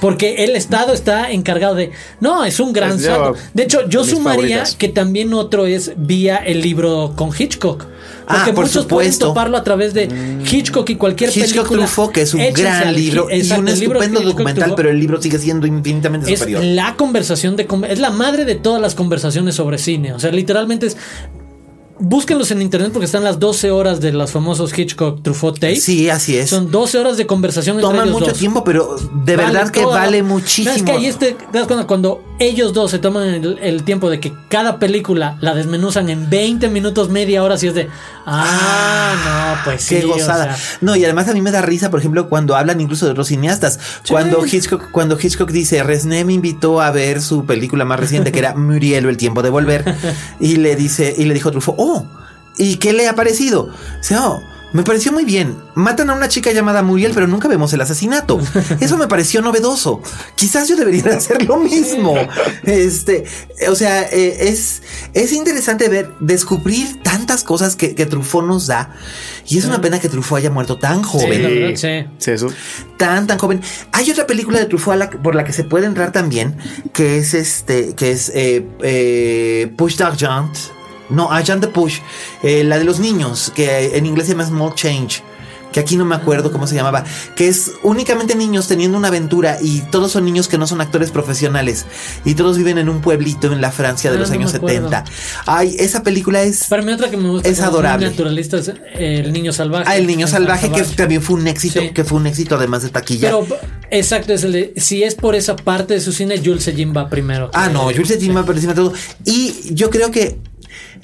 Porque 0.00 0.44
el 0.44 0.56
Estado 0.56 0.92
está 0.92 1.30
encargado 1.30 1.74
de. 1.74 1.90
No, 2.20 2.44
es 2.44 2.58
un 2.60 2.72
gran 2.72 2.92
Es 2.92 3.02
de- 3.02 3.62
hecho, 3.62 3.88
yo 3.88 4.04
sumaría 4.04 4.40
favoritas. 4.58 4.74
que 4.76 4.88
también 4.88 5.34
otro 5.34 5.66
es 5.66 5.92
vía 5.96 6.36
el 6.36 6.60
libro 6.62 7.12
con 7.16 7.30
Hitchcock. 7.38 7.84
Porque 8.26 8.50
Ah, 8.50 8.54
por 8.54 8.64
muchos 8.66 8.86
pueden 8.86 9.12
supuesto. 9.12 9.26
toparlo 9.28 9.56
a 9.56 9.64
través 9.64 9.92
de 9.92 10.08
Hitchcock 10.50 10.88
y 10.90 10.94
cualquier 10.94 11.30
Hitchcock 11.30 11.48
película. 11.68 11.80
Truffaut, 11.84 12.12
que 12.12 12.22
es 12.22 12.32
un 12.32 12.40
gran 12.54 12.94
libro 12.94 13.28
y 13.28 13.40
exacto, 13.40 13.62
un 13.62 13.68
estupendo 13.68 14.20
documental, 14.20 14.54
Truffaut 14.64 14.76
pero 14.76 14.90
el 14.90 15.00
libro 15.00 15.20
sigue 15.20 15.38
siendo 15.38 15.66
infinitamente 15.66 16.32
es 16.32 16.38
superior. 16.38 16.62
la 16.64 16.94
conversación 16.96 17.56
de 17.56 17.66
es 17.88 17.98
la 17.98 18.10
madre 18.10 18.44
de 18.44 18.54
todas 18.54 18.80
las 18.80 18.94
conversaciones 18.94 19.56
sobre 19.56 19.78
cine. 19.78 20.12
O 20.12 20.20
sea, 20.20 20.30
literalmente 20.30 20.86
es 20.86 20.96
búsquenlos 22.00 22.50
en 22.50 22.62
internet 22.62 22.90
porque 22.92 23.06
están 23.06 23.24
las 23.24 23.38
12 23.38 23.70
horas 23.70 24.00
de 24.00 24.12
los 24.12 24.30
famosos 24.30 24.76
Hitchcock 24.76 25.22
Truffaut 25.22 25.58
tapes. 25.58 25.82
Sí, 25.82 26.08
así 26.10 26.36
es. 26.36 26.50
Son 26.50 26.70
12 26.70 26.98
horas 26.98 27.16
de 27.16 27.26
conversación 27.26 27.76
entre 27.76 27.90
Toman 27.90 28.08
ellos 28.08 28.20
mucho 28.20 28.30
dos. 28.30 28.38
tiempo, 28.38 28.64
pero 28.64 28.96
de 28.96 29.36
Vale 29.36 29.52
verdad 29.52 29.70
que 29.70 29.84
vale 29.84 30.22
muchísimo. 30.22 30.74
Es 30.74 30.82
que 30.82 30.92
ahí 30.92 31.06
este, 31.06 31.36
cuando 31.86 32.22
ellos 32.40 32.72
dos 32.72 32.90
se 32.90 32.98
toman 32.98 33.28
el, 33.28 33.58
el 33.60 33.84
tiempo 33.84 34.08
de 34.08 34.18
que 34.18 34.32
cada 34.48 34.78
película 34.78 35.36
la 35.40 35.54
desmenuzan 35.54 36.08
en 36.08 36.30
20 36.30 36.68
minutos, 36.70 37.10
media 37.10 37.44
hora, 37.44 37.58
si 37.58 37.68
es 37.68 37.74
de, 37.74 37.88
ah, 38.24 39.56
no, 39.56 39.64
pues 39.64 39.82
sí. 39.82 39.96
Qué 39.96 40.06
o 40.06 40.08
gozada. 40.08 40.56
sea, 40.56 40.78
no, 40.80 40.96
y 40.96 41.04
además 41.04 41.28
a 41.28 41.34
mí 41.34 41.42
me 41.42 41.50
da 41.50 41.60
risa, 41.60 41.90
por 41.90 42.00
ejemplo, 42.00 42.30
cuando 42.30 42.56
hablan 42.56 42.80
incluso 42.80 43.04
de 43.04 43.12
otros 43.12 43.28
cineastas. 43.28 43.78
Cuando 44.08 44.44
Hitchcock, 44.44 44.90
cuando 44.90 45.18
Hitchcock 45.20 45.50
dice, 45.50 45.82
Resné 45.82 46.24
me 46.24 46.32
invitó 46.32 46.80
a 46.80 46.90
ver 46.90 47.20
su 47.20 47.44
película 47.44 47.84
más 47.84 48.00
reciente, 48.00 48.32
que 48.32 48.38
era 48.38 48.54
Muriel 48.54 49.04
El 49.04 49.18
tiempo 49.18 49.42
de 49.42 49.50
volver, 49.50 49.84
y 50.40 50.56
le 50.56 50.76
dice, 50.76 51.14
y 51.16 51.26
le 51.26 51.34
dijo 51.34 51.50
a 51.50 51.52
Truffaut, 51.52 51.76
oh, 51.78 52.06
¿y 52.56 52.76
qué 52.76 52.94
le 52.94 53.06
ha 53.06 53.14
parecido? 53.14 53.68
Dice, 53.98 54.16
oh, 54.16 54.40
me 54.72 54.82
pareció 54.82 55.12
muy 55.12 55.24
bien. 55.24 55.56
Matan 55.74 56.10
a 56.10 56.14
una 56.14 56.28
chica 56.28 56.52
llamada 56.52 56.82
Muriel, 56.82 57.12
pero 57.14 57.26
nunca 57.26 57.48
vemos 57.48 57.72
el 57.72 57.80
asesinato. 57.80 58.40
Eso 58.80 58.96
me 58.96 59.08
pareció 59.08 59.42
novedoso. 59.42 60.00
Quizás 60.34 60.68
yo 60.68 60.76
debería 60.76 61.02
de 61.02 61.14
hacer 61.14 61.44
lo 61.44 61.56
mismo. 61.56 62.14
Este, 62.62 63.24
o 63.68 63.74
sea, 63.74 64.02
eh, 64.02 64.48
es, 64.48 64.82
es 65.14 65.32
interesante 65.32 65.88
ver, 65.88 66.10
descubrir 66.20 67.02
tantas 67.02 67.42
cosas 67.44 67.76
que, 67.76 67.94
que 67.94 68.06
Truffaut 68.06 68.44
nos 68.44 68.66
da. 68.66 68.94
Y 69.48 69.58
es 69.58 69.64
una 69.64 69.80
pena 69.80 69.98
que 69.98 70.08
Truffaut 70.08 70.38
haya 70.38 70.50
muerto 70.50 70.78
tan 70.78 71.02
joven 71.02 71.76
sí. 71.76 72.04
Sí, 72.18 72.30
eso. 72.30 72.48
tan 72.96 73.26
tan 73.26 73.38
joven. 73.38 73.60
Hay 73.92 74.10
otra 74.10 74.26
película 74.26 74.58
de 74.58 74.66
Truffaut 74.66 74.96
la 74.96 75.10
por 75.10 75.34
la 75.34 75.44
que 75.44 75.52
se 75.52 75.64
puede 75.64 75.86
entrar 75.86 76.12
también, 76.12 76.56
que 76.92 77.18
es 77.18 77.34
este, 77.34 77.94
que 77.94 78.12
es 78.12 78.30
eh, 78.34 78.66
eh, 78.82 79.72
Push 79.76 79.96
d'Argent. 79.96 80.56
No, 81.10 81.30
Agent 81.32 81.60
de 81.62 81.68
Push, 81.68 81.98
eh, 82.42 82.64
la 82.64 82.78
de 82.78 82.84
los 82.84 82.98
niños, 83.00 83.52
que 83.54 83.96
en 83.96 84.06
inglés 84.06 84.26
se 84.28 84.32
llama 84.34 84.46
Small 84.46 84.74
Change. 84.74 85.22
Que 85.72 85.78
aquí 85.78 85.96
no 85.96 86.04
me 86.04 86.16
acuerdo 86.16 86.50
cómo 86.50 86.66
se 86.66 86.74
llamaba, 86.74 87.04
que 87.36 87.46
es 87.46 87.70
únicamente 87.84 88.34
niños 88.34 88.66
teniendo 88.66 88.98
una 88.98 89.06
aventura 89.06 89.58
y 89.62 89.82
todos 89.92 90.10
son 90.10 90.24
niños 90.24 90.48
que 90.48 90.58
no 90.58 90.66
son 90.66 90.80
actores 90.80 91.12
profesionales 91.12 91.86
y 92.24 92.34
todos 92.34 92.56
viven 92.58 92.76
en 92.78 92.88
un 92.88 93.00
pueblito 93.00 93.52
en 93.52 93.60
la 93.60 93.70
Francia 93.70 94.10
de 94.10 94.16
Ah, 94.16 94.20
los 94.20 94.30
no 94.30 94.34
años 94.34 94.52
acuerdo. 94.52 94.88
70. 94.90 95.04
Ay, 95.46 95.76
esa 95.78 96.02
película 96.02 96.42
es 96.42 96.64
Para 96.64 96.82
mí 96.82 96.92
otra 96.92 97.08
que 97.08 97.16
me 97.16 97.28
gusta 97.28 97.48
Es 97.48 97.60
adorable. 97.60 98.10
naturalista 98.10 98.56
es 98.58 98.66
eh, 98.66 99.22
El 99.24 99.32
Niño 99.32 99.52
Salvaje. 99.52 99.84
Ah, 99.86 99.96
El 99.96 100.08
Niño 100.08 100.26
Salvaje, 100.26 100.72
que 100.72 100.82
también 100.82 101.22
fue 101.22 101.36
un 101.36 101.46
éxito, 101.46 101.78
Sí. 101.80 101.90
que 101.90 102.02
fue 102.02 102.18
un 102.18 102.26
éxito 102.26 102.56
además 102.56 102.82
de 102.82 102.88
taquilla. 102.88 103.28
Pero 103.28 103.46
exacto, 103.92 104.32
es 104.32 104.42
el 104.42 104.50
de, 104.50 104.72
si 104.76 105.04
es 105.04 105.14
por 105.14 105.36
esa 105.36 105.54
parte 105.54 105.94
de 105.94 106.00
su 106.00 106.10
cine, 106.10 106.40
Jules 106.44 106.68
Jim 106.74 106.92
va 106.96 107.08
primero. 107.08 107.48
Ah, 107.54 107.68
no, 107.68 107.82
Jules 107.92 108.18
Jim 108.18 108.36
va 108.36 108.44
por 108.44 108.56
encima 108.56 108.72
de 108.72 108.80
todo. 108.82 108.92
Y 109.24 109.72
yo 109.72 109.88
creo 109.90 110.10
que 110.10 110.40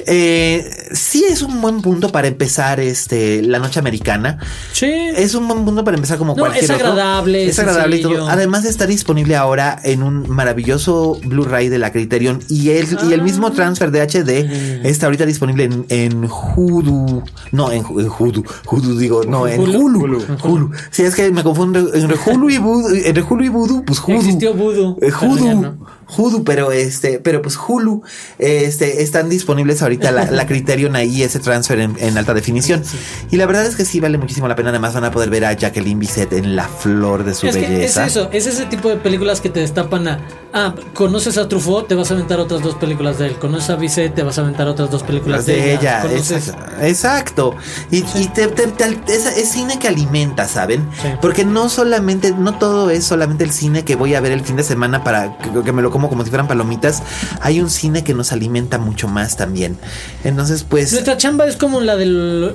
eh, 0.06 0.68
sí 0.92 1.24
es 1.28 1.42
un 1.42 1.60
buen 1.60 1.80
punto 1.82 2.10
para 2.10 2.28
empezar 2.28 2.80
este 2.80 3.42
la 3.42 3.58
noche 3.58 3.78
americana. 3.78 4.38
Sí. 4.72 4.86
Es 5.16 5.34
un 5.34 5.48
buen 5.48 5.64
punto 5.64 5.84
para 5.84 5.96
empezar 5.96 6.18
como 6.18 6.34
No, 6.34 6.40
cualquier 6.40 6.64
es 6.64 6.70
otro. 6.70 6.88
agradable, 6.88 7.46
Es 7.48 7.58
agradable 7.58 7.96
y 7.96 8.02
todo. 8.02 8.28
Además 8.28 8.64
está 8.64 8.86
disponible 8.86 9.36
ahora 9.36 9.78
en 9.82 10.02
un 10.02 10.28
maravilloso 10.28 11.18
Blu-ray 11.24 11.68
de 11.68 11.78
la 11.78 11.92
Criterion 11.92 12.40
y 12.48 12.70
el, 12.70 12.86
y 13.08 13.12
el 13.12 13.20
Ah. 13.20 13.22
mismo 13.22 13.52
transfer 13.52 13.90
de 13.90 14.02
HD 14.02 14.86
está 14.88 15.06
ahorita 15.06 15.24
disponible 15.26 15.64
en, 15.64 15.86
en 15.88 16.24
Hulu. 16.30 17.22
No, 17.52 17.70
en, 17.72 17.78
en 17.78 18.08
Hulu. 18.18 18.44
Hulu 18.70 18.96
digo, 18.98 19.22
no, 19.24 19.46
en 19.48 19.60
Hulu. 19.60 19.78
Hulu. 19.80 20.00
Hulu. 20.00 20.24
Hulu. 20.42 20.70
Sí, 20.90 21.02
es 21.02 21.14
que 21.14 21.30
me 21.30 21.42
confundo 21.42 21.92
entre 21.94 22.16
Hulu 22.24 22.50
y 22.50 22.58
Voodoo. 22.58 22.90
Entre 22.94 23.22
Hulu 23.22 23.44
y 23.44 23.48
Voodoo, 23.48 23.84
pues 23.84 24.00
Hulu. 24.00 24.18
Existió 24.18 24.54
Voodoo, 24.54 24.98
Eh, 25.00 25.10
Hulu. 25.20 25.76
Hulu, 26.16 26.44
pero 26.44 26.70
este, 26.72 27.18
pero 27.18 27.42
pues 27.42 27.56
Hulu, 27.56 28.02
este, 28.38 29.02
están 29.02 29.28
disponibles 29.28 29.82
ahorita 29.82 30.12
la, 30.12 30.30
la 30.30 30.46
Criterion 30.46 30.94
ahí, 30.96 31.22
ese 31.22 31.40
transfer 31.40 31.80
en, 31.80 31.96
en 31.98 32.16
alta 32.16 32.32
definición. 32.34 32.82
Y 33.30 33.36
la 33.36 33.46
verdad 33.46 33.66
es 33.66 33.74
que 33.76 33.84
sí 33.84 33.98
vale 34.00 34.16
muchísimo 34.18 34.46
la 34.48 34.54
pena. 34.56 34.70
Además 34.70 34.94
van 34.94 35.04
a 35.04 35.10
poder 35.10 35.30
ver 35.30 35.44
a 35.44 35.52
Jacqueline 35.54 35.98
Bisset 35.98 36.32
en 36.32 36.54
la 36.56 36.68
flor 36.68 37.24
de 37.24 37.34
su 37.34 37.46
Es 37.48 37.56
que 37.56 37.64
es 37.64 37.70
belleza. 37.70 38.06
eso, 38.06 38.28
es 38.32 38.46
ese 38.46 38.66
tipo 38.66 38.88
de 38.88 38.96
películas 38.96 39.40
que 39.40 39.48
te 39.50 39.60
destapan 39.60 40.08
a. 40.08 40.20
Ah, 40.52 40.74
conoces 40.94 41.36
a 41.38 41.48
Truffaut, 41.48 41.86
te 41.86 41.94
vas 41.94 42.10
a 42.10 42.14
aventar 42.14 42.38
otras 42.40 42.62
dos 42.62 42.76
películas 42.76 43.18
de 43.18 43.26
él. 43.26 43.34
Conoces 43.34 43.70
a 43.70 43.76
Bizet, 43.76 44.14
te 44.14 44.22
vas 44.22 44.38
a 44.38 44.42
aventar 44.42 44.68
otras 44.68 44.90
dos 44.90 45.02
películas 45.02 45.38
Las 45.38 45.46
de 45.46 45.74
ella, 45.74 46.02
Conoces- 46.02 46.36
exacto. 46.36 46.82
exacto. 46.82 47.54
Y, 47.90 47.98
y 48.14 48.28
te- 48.32 48.46
te- 48.48 48.68
te- 48.68 48.98
es, 49.12 49.26
es 49.26 49.48
cine 49.50 49.78
que 49.78 49.88
alimenta, 49.88 50.46
¿saben? 50.48 50.88
Sí. 51.02 51.08
Porque 51.20 51.44
no 51.44 51.68
solamente, 51.68 52.32
no 52.32 52.58
todo 52.58 52.90
es 52.90 53.04
solamente 53.04 53.44
el 53.44 53.50
cine 53.50 53.84
que 53.84 53.96
voy 53.96 54.14
a 54.14 54.20
ver 54.20 54.32
el 54.32 54.42
fin 54.42 54.56
de 54.56 54.62
semana 54.62 55.04
para 55.04 55.36
que, 55.38 55.50
que 55.62 55.72
me 55.72 55.82
lo 55.82 55.90
como 55.96 56.10
como 56.10 56.24
si 56.24 56.28
fueran 56.30 56.46
palomitas. 56.46 57.02
Hay 57.40 57.58
un 57.60 57.70
cine 57.70 58.04
que 58.04 58.12
nos 58.12 58.32
alimenta 58.32 58.76
mucho 58.78 59.08
más 59.08 59.36
también. 59.36 59.78
Entonces, 60.24 60.62
pues. 60.68 60.92
Nuestra 60.92 61.16
chamba 61.16 61.46
es 61.46 61.56
como 61.56 61.80
la 61.80 61.96
de 61.96 62.04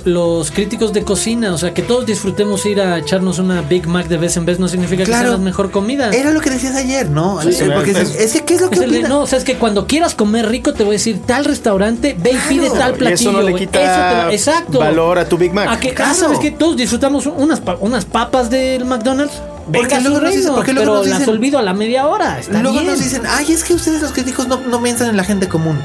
los 0.05 0.51
críticos 0.51 0.93
de 0.93 1.03
cocina, 1.03 1.53
o 1.53 1.57
sea, 1.57 1.73
que 1.73 1.81
todos 1.81 2.05
disfrutemos 2.05 2.65
ir 2.68 2.80
a 2.81 2.99
echarnos 2.99 3.39
una 3.39 3.61
Big 3.61 3.88
Mac 3.88 4.07
de 4.07 4.18
vez 4.18 4.38
en 4.38 4.45
vez 4.45 4.59
no 4.59 4.68
significa 4.68 5.03
que 5.05 5.11
sea 5.11 5.23
la 5.23 5.38
mejor 5.38 5.72
comida. 5.72 6.11
Era 6.11 6.31
lo 6.31 6.39
que 6.41 6.51
decías 6.51 6.76
ayer, 6.76 7.09
¿no? 7.09 7.41
Sí, 7.41 7.49
Eh, 7.49 7.72
Porque 7.73 7.91
es- 7.91 7.97
es, 7.97 8.15
es 8.15 8.34
que, 8.34 8.45
¿qué 8.45 8.53
es 8.55 8.61
lo 8.61 8.69
que 8.69 8.76
Es 8.76 8.81
el 8.84 9.01
no, 9.09 9.22
o 9.22 9.27
sea, 9.27 9.39
es 9.39 9.43
que 9.45 9.55
cuando 9.57 9.88
quieras 9.88 10.13
comer 10.13 10.47
rico 10.49 10.73
te 10.73 10.84
voy 10.84 10.91
a 10.91 10.97
decir 10.97 11.19
tal 11.26 11.45
restaurante, 11.45 12.15
ve 12.19 12.31
y 12.34 12.49
pide 12.49 12.69
tal 12.69 12.91
Y 12.93 12.97
platillo. 12.97 13.30
eso 13.30 13.31
no 13.31 13.41
le 13.41 13.55
quita 13.55 13.80
Eso 13.80 13.91
te 13.93 14.26
va- 14.26 14.34
exacto. 14.34 14.80
valor 14.80 15.18
a 15.19 15.26
tu 15.27 15.38
Big 15.38 15.53
Mac. 15.53 15.68
A 15.69 15.80
que, 15.80 15.89
ah, 15.89 15.95
Claro. 15.95 16.13
¿sabes 16.15 16.39
que 16.39 16.51
Todos 16.51 16.77
disfrutamos 16.77 17.26
unas, 17.26 17.61
unas 17.80 18.05
papas 18.05 18.49
del 18.49 18.85
McDonald's. 18.85 19.34
Porque 19.73 19.99
luego 20.02 20.19
nos 20.22 20.34
dicen- 20.34 20.53
porque 20.53 20.73
luego 20.73 20.91
pero 20.91 20.98
nos 20.99 21.07
las 21.07 21.19
dicen- 21.19 21.34
olvido 21.34 21.60
a 21.60 21.61
la 21.61 21.73
media 21.73 22.07
hora. 22.07 22.39
Está 22.39 22.61
Luego 22.61 22.80
bien. 22.80 22.88
nos 22.91 22.99
dicen, 22.99 23.23
ay, 23.30 23.52
es 23.52 23.64
que 23.64 23.73
ustedes 23.73 24.02
los 24.02 24.11
críticos 24.11 24.48
no, 24.48 24.60
no 24.61 24.81
piensan 24.81 25.10
en 25.10 25.18
la 25.18 25.23
gente 25.23 25.48
común. 25.48 25.80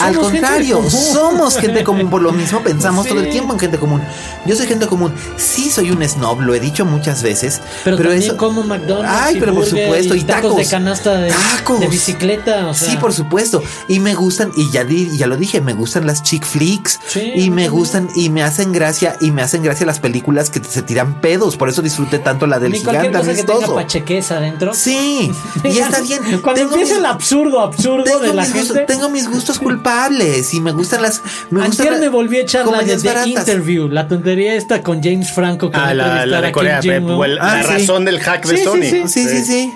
Al 0.00 0.14
gente 0.14 0.30
contrario, 0.30 0.82
somos 0.90 1.56
gente 1.58 1.84
común, 1.84 2.08
por 2.10 2.22
lo 2.22 2.32
mismo 2.32 2.60
pensamos 2.62 3.04
Sí. 3.04 3.10
todo 3.10 3.20
el 3.20 3.30
tiempo 3.30 3.52
en 3.52 3.58
gente 3.60 3.78
común. 3.78 4.02
Yo 4.46 4.54
soy 4.56 4.66
gente 4.66 4.86
común. 4.86 5.12
Sí 5.36 5.70
soy 5.70 5.90
un 5.90 6.02
snob, 6.08 6.40
lo 6.40 6.54
he 6.54 6.60
dicho 6.60 6.84
muchas 6.84 7.22
veces. 7.22 7.60
Pero, 7.84 7.96
también 7.96 8.22
eso- 8.22 8.36
como 8.36 8.62
McDonald's. 8.62 9.08
Ay, 9.22 9.36
y 9.36 9.40
pero 9.40 9.54
por 9.54 9.66
supuesto, 9.66 10.14
y 10.14 10.22
tacos. 10.24 10.56
de 10.56 10.66
canasta 10.66 11.16
de, 11.16 11.30
Tacos. 11.30 11.80
de 11.80 11.88
bicicleta. 11.88 12.66
O 12.68 12.74
sea, 12.74 12.90
sí, 12.90 12.96
por 12.96 13.12
supuesto. 13.12 13.62
Y 13.88 14.00
me 14.00 14.14
gustan, 14.14 14.52
y 14.56 14.70
ya, 14.70 14.84
di- 14.84 15.16
ya 15.16 15.26
lo 15.26 15.36
dije, 15.36 15.60
me 15.60 15.72
gustan 15.74 16.06
las 16.06 16.22
chick 16.22 16.44
flicks. 16.44 16.98
Sí, 17.06 17.32
y 17.34 17.50
me 17.50 17.68
gustan, 17.68 18.08
y 18.14 18.30
me 18.30 18.42
hacen 18.42 18.72
gracia, 18.72 19.16
y 19.20 19.30
me 19.30 19.42
hacen 19.42 19.62
gracia 19.62 19.86
las 19.86 20.00
películas 20.00 20.50
que 20.50 20.62
se 20.62 20.82
tiran 20.82 21.20
pedos. 21.20 21.56
Por 21.56 21.68
eso 21.68 21.82
disfruté 21.82 22.18
tanto 22.18 22.46
la 22.46 22.58
del 22.58 22.72
Ni 22.72 22.78
gigante 22.78 23.10
cosa 23.10 23.34
que 23.34 23.42
tenga 23.44 23.52
amistoso. 23.66 24.36
adentro. 24.36 24.74
Sí, 24.74 25.32
y 25.64 25.78
está 25.78 26.00
bien. 26.02 26.22
Cuando 26.42 26.54
Tengo 26.60 26.72
empieza 26.74 26.94
mis- 26.94 26.98
el 27.00 27.06
absurdo, 27.06 27.60
absurdo 27.60 28.18
de 28.20 28.34
la 28.34 28.42
mis 28.44 28.52
gente. 28.52 28.80
tengo 28.86 29.08
mis 29.08 29.28
gustos 29.28 29.58
culpables 29.58 29.85
y 30.52 30.60
me 30.60 30.72
gustan 30.72 31.02
las. 31.02 31.22
Me 31.50 31.64
Antier 31.64 31.98
me 32.00 32.08
volví 32.08 32.38
a 32.38 32.40
echar 32.42 32.66
la 32.66 32.82
de. 32.82 32.94
Interview, 33.26 33.88
la 33.88 34.08
tontería 34.08 34.54
esta 34.54 34.82
con 34.82 35.02
James 35.02 35.30
Franco 35.30 35.70
que 35.70 35.76
Ah, 35.76 35.94
la, 35.94 36.26
la 36.26 36.40
de 36.40 36.52
Corea, 36.52 36.80
el- 36.80 37.38
Ah, 37.40 37.56
la 37.56 37.62
sí. 37.62 37.68
razón 37.72 38.04
del 38.04 38.18
hack 38.20 38.44
de 38.46 38.56
Sí, 38.56 38.64
Sony. 38.64 38.82
sí. 38.82 39.02
Sí, 39.06 39.28
sí, 39.28 39.44
sí. 39.44 39.72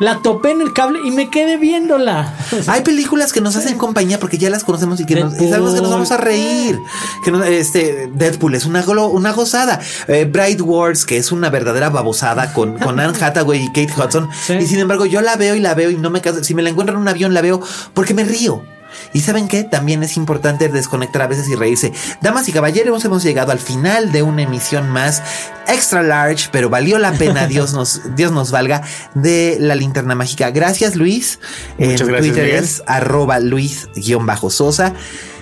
La 0.00 0.22
topé 0.22 0.50
en 0.50 0.60
el 0.60 0.72
cable 0.72 0.98
y 1.04 1.12
me 1.12 1.30
quedé 1.30 1.56
viéndola. 1.56 2.34
Hay 2.66 2.82
películas 2.82 3.32
que 3.32 3.40
nos 3.40 3.54
hacen 3.54 3.78
compañía 3.78 4.18
porque 4.18 4.38
ya 4.38 4.50
las 4.50 4.64
conocemos 4.64 4.98
y 4.98 5.06
que 5.06 5.14
nos, 5.14 5.34
sabemos 5.34 5.72
que 5.76 5.82
nos 5.82 5.90
vamos 5.90 6.10
a 6.10 6.16
reír. 6.16 6.80
Que 7.24 7.60
este 7.60 8.10
Deadpool 8.12 8.56
es 8.56 8.64
una, 8.66 8.82
golo- 8.82 9.06
una 9.12 9.30
gozada. 9.30 9.78
Eh, 10.08 10.24
Bright 10.28 10.60
Wars, 10.62 11.04
que 11.04 11.16
es 11.16 11.30
una 11.30 11.48
verdadera 11.48 11.90
babosada 11.90 12.52
con, 12.52 12.76
con 12.76 12.98
Anne 12.98 13.16
Hathaway 13.20 13.62
y 13.62 13.68
Kate 13.68 13.92
Hudson. 13.96 14.28
Sí. 14.44 14.54
Y 14.54 14.66
sin 14.66 14.80
embargo, 14.80 15.06
yo 15.06 15.20
la 15.20 15.36
veo 15.36 15.54
y 15.54 15.60
la 15.60 15.74
veo 15.74 15.90
y 15.90 15.96
no 15.96 16.10
me 16.10 16.20
caso. 16.20 16.42
Si 16.42 16.54
me 16.56 16.62
la 16.62 16.70
encuentro 16.70 16.96
en 16.96 17.00
un 17.00 17.06
avión, 17.06 17.32
la 17.32 17.40
veo 17.40 17.60
porque 17.94 18.14
me 18.14 18.24
río. 18.24 18.64
Y 19.12 19.20
saben 19.20 19.48
qué? 19.48 19.64
También 19.64 20.02
es 20.02 20.16
importante 20.16 20.68
desconectar 20.68 21.22
a 21.22 21.26
veces 21.26 21.48
y 21.48 21.54
reírse. 21.54 21.92
Damas 22.20 22.48
y 22.48 22.52
caballeros, 22.52 23.04
hemos 23.04 23.22
llegado 23.22 23.52
al 23.52 23.58
final 23.58 24.12
de 24.12 24.22
una 24.22 24.42
emisión 24.42 24.90
más 24.90 25.22
extra 25.66 26.02
large, 26.02 26.48
pero 26.52 26.68
valió 26.70 26.98
la 26.98 27.12
pena, 27.12 27.46
Dios 27.48 27.72
nos, 27.72 28.14
Dios 28.16 28.32
nos 28.32 28.50
valga, 28.50 28.82
de 29.14 29.56
la 29.60 29.74
linterna 29.74 30.14
mágica. 30.14 30.50
Gracias, 30.50 30.96
Luis. 30.96 31.38
Muchas 31.78 32.00
en 32.02 32.06
gracias, 32.08 32.20
Twitter 32.20 32.44
Miguel. 32.44 32.64
es 32.64 32.82
arroba 32.86 33.40
Luis-Sosa. 33.40 34.94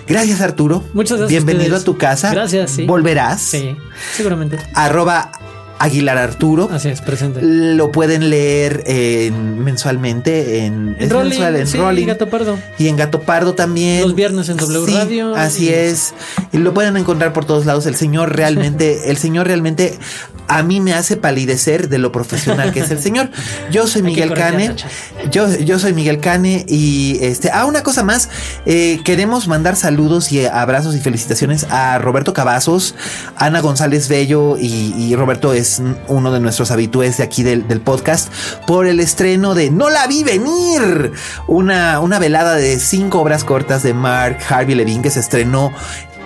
Gracias, 0.07 0.41
Arturo. 0.41 0.83
Muchas 0.93 1.17
gracias. 1.17 1.43
Bienvenido 1.43 1.75
ustedes. 1.77 1.81
a 1.81 1.85
tu 1.85 1.97
casa. 1.97 2.31
Gracias, 2.31 2.71
sí. 2.71 2.85
Volverás. 2.85 3.41
Sí, 3.41 3.77
seguramente. 4.15 4.59
Arroba 4.73 5.31
Aguilar 5.83 6.17
Arturo. 6.17 6.69
Así 6.71 6.87
es, 6.89 7.01
presente. 7.01 7.39
Lo 7.41 7.91
pueden 7.91 8.29
leer 8.29 8.83
en- 8.87 9.63
mensualmente 9.63 10.65
en, 10.65 10.95
En 10.99 11.09
Rolling, 11.09 11.29
mensual, 11.31 11.55
en 11.57 11.67
sí, 11.67 11.77
Rolling. 11.77 12.07
Gato 12.07 12.29
Pardo. 12.29 12.57
Y 12.79 12.87
en 12.87 12.95
Gato 12.95 13.21
Pardo 13.21 13.53
también. 13.53 14.01
Los 14.01 14.15
viernes 14.15 14.47
en 14.49 14.57
W 14.57 14.85
Sí, 14.85 14.93
Radio. 14.95 15.35
Así 15.35 15.65
Y- 15.65 15.69
es. 15.73 16.13
Y 16.53 16.57
lo 16.59 16.73
pueden 16.73 16.95
encontrar 16.95 17.33
por 17.33 17.45
todos 17.45 17.65
lados. 17.65 17.85
El 17.85 17.95
señor 17.95 18.35
realmente, 18.35 19.01
el 19.11 19.17
señor 19.17 19.47
realmente 19.47 19.97
a 20.47 20.61
mí 20.61 20.79
me 20.81 20.93
hace 20.93 21.15
palidecer 21.17 21.87
de 21.89 21.97
lo 21.97 22.11
profesional 22.11 22.71
que 22.73 22.81
es 22.81 22.91
el 22.91 22.99
señor. 22.99 23.29
Yo 23.71 23.87
soy 23.87 24.03
Miguel 24.03 24.33
Cane. 24.33 24.75
yo 25.31 25.79
soy 25.79 25.93
Miguel 25.93 26.19
Cane 26.19 26.65
y 26.67 27.17
este, 27.21 27.49
ah, 27.51 27.65
una 27.65 27.81
cosa 27.81 28.03
más, 28.03 28.29
eh, 28.65 28.99
queremos 29.05 29.47
mandar 29.47 29.77
saludos 29.77 30.31
y 30.33 30.45
abrazos 30.45 30.95
y 30.95 30.99
felicitaciones 30.99 31.65
a 31.69 31.97
Roberto 31.97 32.33
Cavazos, 32.33 32.93
Ana 33.37 33.61
González 33.61 34.09
Bello 34.09 34.57
y, 34.59 34.93
y 34.97 35.15
Roberto 35.15 35.53
es 35.53 35.72
uno 36.07 36.31
de 36.31 36.39
nuestros 36.39 36.71
habitués 36.71 37.17
de 37.17 37.23
aquí 37.23 37.43
del, 37.43 37.63
podcast 37.81 38.31
por 38.65 38.85
el 38.85 38.99
estreno 38.99 39.55
de 39.55 39.71
No 39.71 39.89
la 39.89 40.07
vi 40.07 40.23
venir, 40.23 41.11
una, 41.47 41.99
una 41.99 42.19
velada 42.19 42.55
de 42.55 42.79
cinco 42.79 43.19
obras 43.19 43.43
cortas 43.43 43.83
de 43.83 43.93
Mark 43.93 44.37
Harvey 44.49 44.75
Levine 44.75 45.01
que 45.01 45.09
se 45.09 45.19
estrenó 45.19 45.71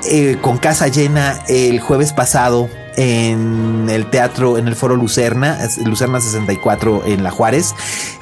eh, 0.06 0.38
con 0.42 0.58
casa 0.58 0.88
llena 0.88 1.40
el 1.48 1.80
jueves 1.80 2.14
pasado 2.14 2.70
en 2.98 3.88
el 3.90 4.10
teatro, 4.10 4.58
en 4.58 4.68
el 4.68 4.76
foro 4.76 4.96
Lucerna, 4.96 5.58
Lucerna 5.86 6.20
64 6.20 7.06
en 7.06 7.24
La 7.24 7.32
Juárez. 7.32 7.74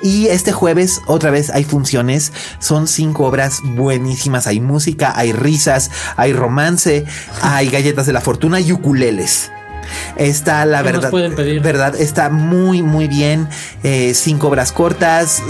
Y 0.02 0.28
este 0.28 0.52
jueves 0.52 1.02
otra 1.08 1.32
vez 1.32 1.50
hay 1.50 1.64
funciones, 1.64 2.32
son 2.60 2.88
cinco 2.88 3.26
obras 3.26 3.62
buenísimas, 3.64 4.48
hay 4.48 4.60
música, 4.60 5.14
hay 5.16 5.32
risas, 5.32 5.90
hay 6.18 6.34
romance, 6.34 7.06
hay 7.42 7.70
galletas 7.70 8.06
de 8.06 8.14
la 8.14 8.22
fortuna 8.22 8.60
y 8.60 8.72
ukuleles. 8.72 9.52
Está 10.16 10.66
la 10.66 10.84
¿Qué 10.84 10.94
más 10.94 11.12
verdad, 11.12 11.62
verdad, 11.62 11.96
está 11.96 12.30
muy 12.30 12.82
muy 12.82 13.08
bien. 13.08 13.48
Eh, 13.84 14.14
cinco 14.14 14.48
obras 14.48 14.72
cortas. 14.72 15.42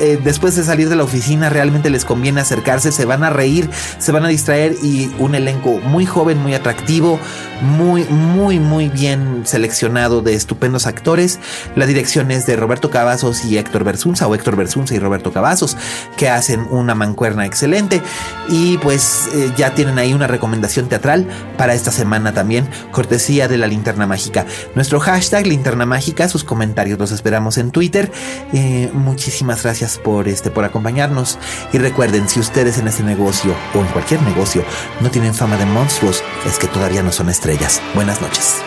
eh, 0.00 0.18
después 0.22 0.56
de 0.56 0.64
salir 0.64 0.88
de 0.88 0.96
la 0.96 1.04
oficina, 1.04 1.48
realmente 1.48 1.90
les 1.90 2.04
conviene 2.04 2.40
acercarse. 2.40 2.92
Se 2.92 3.04
van 3.04 3.24
a 3.24 3.30
reír, 3.30 3.68
se 3.98 4.12
van 4.12 4.24
a 4.24 4.28
distraer 4.28 4.74
y 4.82 5.14
un 5.18 5.34
elenco 5.34 5.80
muy 5.80 6.06
joven, 6.06 6.38
muy 6.38 6.54
atractivo, 6.54 7.18
muy 7.62 8.04
muy 8.04 8.58
muy 8.58 8.88
bien 8.88 9.42
seleccionado 9.44 10.22
de 10.22 10.34
estupendos 10.34 10.86
actores. 10.86 11.38
La 11.76 11.86
dirección 11.86 12.30
es 12.30 12.46
de 12.46 12.56
Roberto 12.56 12.90
Cavazos 12.90 13.44
y 13.44 13.58
Héctor 13.58 13.84
Bersunza 13.84 14.26
o 14.26 14.34
Héctor 14.34 14.56
Bersunza 14.56 14.94
y 14.94 14.98
Roberto 14.98 15.32
Cavazos 15.32 15.76
que 16.16 16.28
hacen 16.28 16.66
una 16.70 16.94
mancuerna 16.94 17.46
excelente 17.46 18.02
y 18.48 18.78
pues 18.78 19.28
eh, 19.34 19.52
ya 19.56 19.74
tienen 19.74 19.98
ahí 19.98 20.12
una 20.12 20.26
recomendación 20.26 20.88
teatral 20.88 21.26
para 21.56 21.74
esta 21.74 21.90
semana 21.90 22.32
también, 22.32 22.68
cortesía 22.90 23.48
de 23.48 23.58
la 23.58 23.66
linterna 23.84 24.06
mágica. 24.06 24.46
Nuestro 24.74 24.98
hashtag 24.98 25.46
linterna 25.46 25.84
mágica, 25.84 26.26
sus 26.26 26.42
comentarios 26.42 26.98
los 26.98 27.12
esperamos 27.12 27.58
en 27.58 27.70
Twitter. 27.70 28.10
Eh, 28.54 28.90
muchísimas 28.94 29.62
gracias 29.62 29.98
por 29.98 30.26
este 30.26 30.50
por 30.50 30.64
acompañarnos 30.64 31.38
y 31.70 31.76
recuerden 31.76 32.26
si 32.26 32.40
ustedes 32.40 32.78
en 32.78 32.88
este 32.88 33.02
negocio 33.02 33.54
o 33.74 33.80
en 33.80 33.86
cualquier 33.88 34.22
negocio 34.22 34.64
no 35.02 35.10
tienen 35.10 35.34
fama 35.34 35.58
de 35.58 35.66
monstruos 35.66 36.22
es 36.46 36.58
que 36.58 36.66
todavía 36.66 37.02
no 37.02 37.12
son 37.12 37.28
estrellas. 37.28 37.82
Buenas 37.94 38.22
noches. 38.22 38.62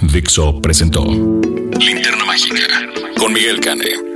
Dixo 0.00 0.62
presentó 0.62 1.04
Linterna 1.04 2.24
Mágica 2.24 2.56
con 3.18 3.34
Miguel 3.34 3.60
Cane. 3.60 4.15